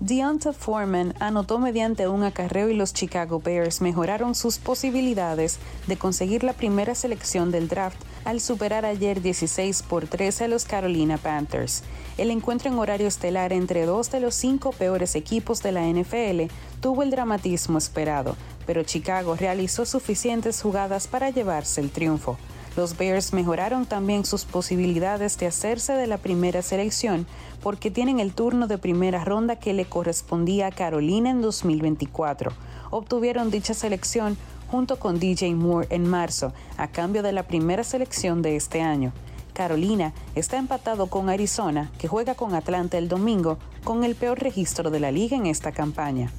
Deonta 0.00 0.54
Foreman 0.54 1.12
anotó 1.20 1.58
mediante 1.58 2.08
un 2.08 2.22
acarreo 2.22 2.70
y 2.70 2.74
los 2.74 2.94
Chicago 2.94 3.40
Bears 3.40 3.82
mejoraron 3.82 4.34
sus 4.34 4.56
posibilidades 4.56 5.58
de 5.86 5.98
conseguir 5.98 6.44
la 6.44 6.54
primera 6.54 6.94
selección 6.94 7.50
del 7.50 7.68
draft 7.68 7.98
al 8.24 8.40
superar 8.40 8.84
ayer 8.84 9.20
16 9.20 9.82
por 9.82 10.06
13 10.06 10.44
a 10.44 10.48
los 10.48 10.64
Carolina 10.64 11.18
Panthers. 11.18 11.82
El 12.16 12.30
encuentro 12.30 12.70
en 12.70 12.78
horario 12.78 13.06
estelar 13.06 13.52
entre 13.52 13.86
dos 13.86 14.10
de 14.10 14.20
los 14.20 14.34
cinco 14.34 14.72
peores 14.72 15.14
equipos 15.14 15.62
de 15.62 15.72
la 15.72 15.86
NFL 15.86 16.52
tuvo 16.80 17.02
el 17.02 17.10
dramatismo 17.10 17.78
esperado, 17.78 18.36
pero 18.66 18.82
Chicago 18.82 19.36
realizó 19.36 19.84
suficientes 19.84 20.62
jugadas 20.62 21.06
para 21.06 21.30
llevarse 21.30 21.80
el 21.80 21.90
triunfo. 21.90 22.38
Los 22.76 22.96
Bears 22.96 23.32
mejoraron 23.32 23.86
también 23.86 24.24
sus 24.24 24.44
posibilidades 24.44 25.38
de 25.38 25.46
hacerse 25.46 25.92
de 25.92 26.08
la 26.08 26.18
primera 26.18 26.60
selección 26.60 27.26
porque 27.62 27.90
tienen 27.90 28.18
el 28.18 28.34
turno 28.34 28.66
de 28.66 28.78
primera 28.78 29.24
ronda 29.24 29.56
que 29.56 29.72
le 29.72 29.84
correspondía 29.84 30.66
a 30.66 30.72
Carolina 30.72 31.30
en 31.30 31.40
2024. 31.40 32.52
Obtuvieron 32.90 33.50
dicha 33.50 33.74
selección 33.74 34.36
junto 34.74 34.98
con 34.98 35.20
DJ 35.20 35.54
Moore 35.54 35.86
en 35.90 36.10
marzo, 36.10 36.52
a 36.78 36.88
cambio 36.88 37.22
de 37.22 37.30
la 37.30 37.44
primera 37.44 37.84
selección 37.84 38.42
de 38.42 38.56
este 38.56 38.82
año. 38.82 39.12
Carolina 39.52 40.12
está 40.34 40.56
empatado 40.56 41.06
con 41.06 41.28
Arizona, 41.28 41.92
que 41.96 42.08
juega 42.08 42.34
con 42.34 42.56
Atlanta 42.56 42.98
el 42.98 43.06
domingo, 43.06 43.56
con 43.84 44.02
el 44.02 44.16
peor 44.16 44.40
registro 44.40 44.90
de 44.90 44.98
la 44.98 45.12
liga 45.12 45.36
en 45.36 45.46
esta 45.46 45.70
campaña. 45.70 46.32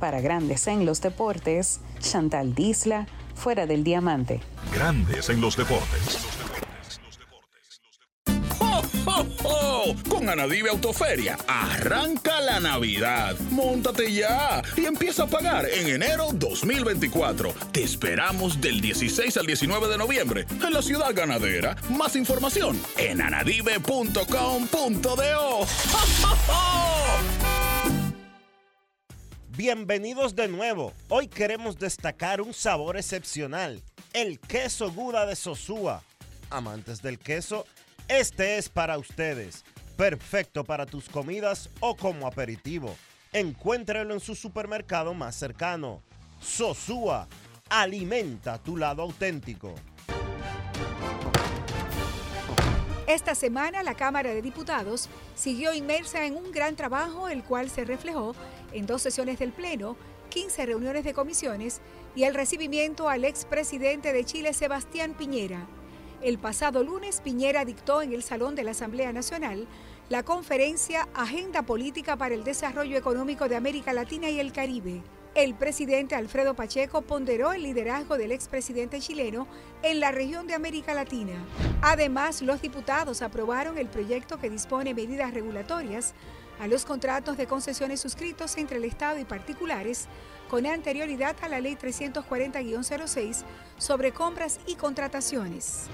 Para 0.00 0.20
Grandes 0.20 0.66
en 0.66 0.84
los 0.84 1.00
Deportes, 1.00 1.78
Chantal 2.00 2.56
Disla, 2.56 3.06
fuera 3.36 3.66
del 3.66 3.84
diamante. 3.84 4.40
Grandes 4.72 5.30
en 5.30 5.40
los 5.40 5.56
deportes. 5.56 6.43
¡Oh, 9.06 9.94
Con 10.08 10.28
Anadive 10.28 10.70
Autoferia, 10.70 11.36
arranca 11.46 12.40
la 12.40 12.60
Navidad. 12.60 13.36
Móntate 13.50 14.12
ya 14.12 14.62
y 14.76 14.86
empieza 14.86 15.24
a 15.24 15.26
pagar 15.26 15.66
en 15.68 15.88
enero 15.88 16.28
2024. 16.32 17.52
Te 17.72 17.82
esperamos 17.82 18.60
del 18.60 18.80
16 18.80 19.36
al 19.36 19.46
19 19.46 19.88
de 19.88 19.98
noviembre 19.98 20.46
en 20.50 20.72
la 20.72 20.82
ciudad 20.82 21.14
ganadera. 21.14 21.76
Más 21.90 22.16
información 22.16 22.80
en 22.96 23.20
anadive.com.do. 23.20 25.66
Bienvenidos 29.56 30.34
de 30.34 30.48
nuevo. 30.48 30.92
Hoy 31.08 31.28
queremos 31.28 31.78
destacar 31.78 32.40
un 32.40 32.52
sabor 32.52 32.96
excepcional, 32.96 33.82
el 34.12 34.40
queso 34.40 34.90
Gouda 34.90 35.26
de 35.26 35.36
Sosúa. 35.36 36.02
Amantes 36.50 37.02
del 37.02 37.18
queso, 37.18 37.64
este 38.08 38.58
es 38.58 38.68
para 38.68 38.98
ustedes. 38.98 39.64
Perfecto 39.96 40.64
para 40.64 40.86
tus 40.86 41.08
comidas 41.08 41.70
o 41.80 41.96
como 41.96 42.26
aperitivo. 42.26 42.94
Encuéntralo 43.32 44.14
en 44.14 44.20
su 44.20 44.34
supermercado 44.34 45.14
más 45.14 45.36
cercano. 45.36 46.02
Sosúa, 46.40 47.28
alimenta 47.68 48.58
tu 48.58 48.76
lado 48.76 49.02
auténtico. 49.02 49.74
Esta 53.06 53.34
semana 53.34 53.82
la 53.82 53.94
Cámara 53.94 54.30
de 54.30 54.40
Diputados 54.40 55.08
siguió 55.34 55.74
inmersa 55.74 56.24
en 56.24 56.36
un 56.36 56.50
gran 56.52 56.74
trabajo, 56.74 57.28
el 57.28 57.44
cual 57.44 57.68
se 57.70 57.84
reflejó 57.84 58.34
en 58.72 58.86
dos 58.86 59.02
sesiones 59.02 59.38
del 59.38 59.52
Pleno, 59.52 59.96
15 60.30 60.66
reuniones 60.66 61.04
de 61.04 61.12
comisiones 61.12 61.80
y 62.16 62.24
el 62.24 62.34
recibimiento 62.34 63.08
al 63.08 63.24
expresidente 63.24 64.12
de 64.12 64.24
Chile, 64.24 64.52
Sebastián 64.54 65.14
Piñera. 65.14 65.66
El 66.24 66.38
pasado 66.38 66.82
lunes, 66.82 67.20
Piñera 67.20 67.66
dictó 67.66 68.00
en 68.00 68.14
el 68.14 68.22
Salón 68.22 68.54
de 68.54 68.64
la 68.64 68.70
Asamblea 68.70 69.12
Nacional 69.12 69.66
la 70.08 70.22
conferencia 70.22 71.06
Agenda 71.12 71.64
Política 71.64 72.16
para 72.16 72.34
el 72.34 72.44
Desarrollo 72.44 72.96
Económico 72.96 73.46
de 73.46 73.56
América 73.56 73.92
Latina 73.92 74.30
y 74.30 74.40
el 74.40 74.50
Caribe. 74.50 75.02
El 75.34 75.54
presidente 75.54 76.14
Alfredo 76.14 76.54
Pacheco 76.54 77.02
ponderó 77.02 77.52
el 77.52 77.62
liderazgo 77.62 78.16
del 78.16 78.32
expresidente 78.32 79.00
chileno 79.00 79.46
en 79.82 80.00
la 80.00 80.12
región 80.12 80.46
de 80.46 80.54
América 80.54 80.94
Latina. 80.94 81.34
Además, 81.82 82.40
los 82.40 82.62
diputados 82.62 83.20
aprobaron 83.20 83.76
el 83.76 83.88
proyecto 83.88 84.38
que 84.38 84.48
dispone 84.48 84.94
medidas 84.94 85.34
regulatorias 85.34 86.14
a 86.58 86.68
los 86.68 86.86
contratos 86.86 87.36
de 87.36 87.46
concesiones 87.46 88.00
suscritos 88.00 88.56
entre 88.56 88.78
el 88.78 88.84
Estado 88.84 89.18
y 89.18 89.24
particulares 89.24 90.08
con 90.54 90.66
anterioridad 90.66 91.34
a 91.42 91.48
la 91.48 91.60
Ley 91.60 91.74
340-06 91.74 93.42
sobre 93.76 94.12
compras 94.12 94.60
y 94.68 94.76
contrataciones. 94.76 95.86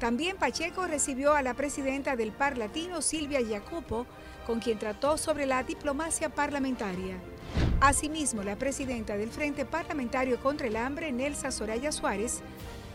También 0.00 0.36
Pacheco 0.36 0.86
recibió 0.86 1.32
a 1.32 1.40
la 1.40 1.54
presidenta 1.54 2.14
del 2.14 2.30
Par 2.30 2.58
Latino, 2.58 3.00
Silvia 3.00 3.40
Jacopo, 3.42 4.04
con 4.46 4.60
quien 4.60 4.78
trató 4.78 5.16
sobre 5.16 5.46
la 5.46 5.62
diplomacia 5.62 6.28
parlamentaria. 6.28 7.16
Asimismo, 7.80 8.42
la 8.42 8.56
presidenta 8.56 9.16
del 9.16 9.30
Frente 9.30 9.64
Parlamentario 9.64 10.38
contra 10.42 10.66
el 10.66 10.76
Hambre, 10.76 11.10
Nelsa 11.10 11.50
Soraya 11.50 11.90
Suárez, 11.90 12.42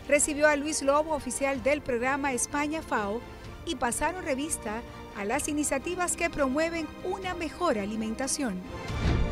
recibió 0.06 0.46
a 0.46 0.54
Luis 0.54 0.82
Lobo, 0.82 1.16
oficial 1.16 1.64
del 1.64 1.82
programa 1.82 2.32
España 2.32 2.80
FAO, 2.80 3.20
y 3.66 3.74
pasaron 3.74 4.22
revista 4.22 4.82
a 5.18 5.24
las 5.24 5.48
iniciativas 5.48 6.16
que 6.16 6.30
promueven 6.30 6.86
una 7.02 7.34
mejor 7.34 7.76
alimentación. 7.76 8.54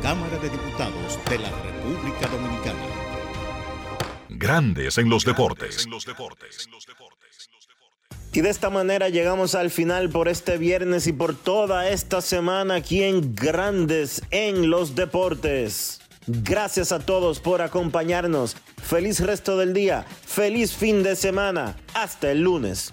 Cámara 0.03 0.37
de 0.39 0.51
Diputados 0.51 1.19
de 1.31 1.39
la 1.39 1.51
República 1.63 2.27
Dominicana. 2.27 2.81
Grandes 4.29 4.99
en 4.99 5.09
los 5.09 5.25
deportes. 5.25 5.87
Y 8.33 8.41
de 8.41 8.51
esta 8.51 8.69
manera 8.69 9.09
llegamos 9.09 9.55
al 9.55 9.71
final 9.71 10.11
por 10.11 10.29
este 10.29 10.59
viernes 10.59 11.07
y 11.07 11.13
por 11.13 11.37
toda 11.37 11.89
esta 11.89 12.21
semana 12.21 12.75
aquí 12.75 13.05
en 13.05 13.35
Grandes 13.35 14.23
en 14.31 14.69
los 14.69 14.95
Deportes. 14.97 16.01
Gracias 16.27 16.91
a 16.91 16.99
todos 16.99 17.39
por 17.39 17.63
acompañarnos. 17.63 18.57
Feliz 18.83 19.21
resto 19.21 19.57
del 19.57 19.73
día. 19.73 20.05
Feliz 20.27 20.75
fin 20.75 21.05
de 21.05 21.15
semana. 21.15 21.77
Hasta 21.95 22.33
el 22.33 22.41
lunes. 22.43 22.93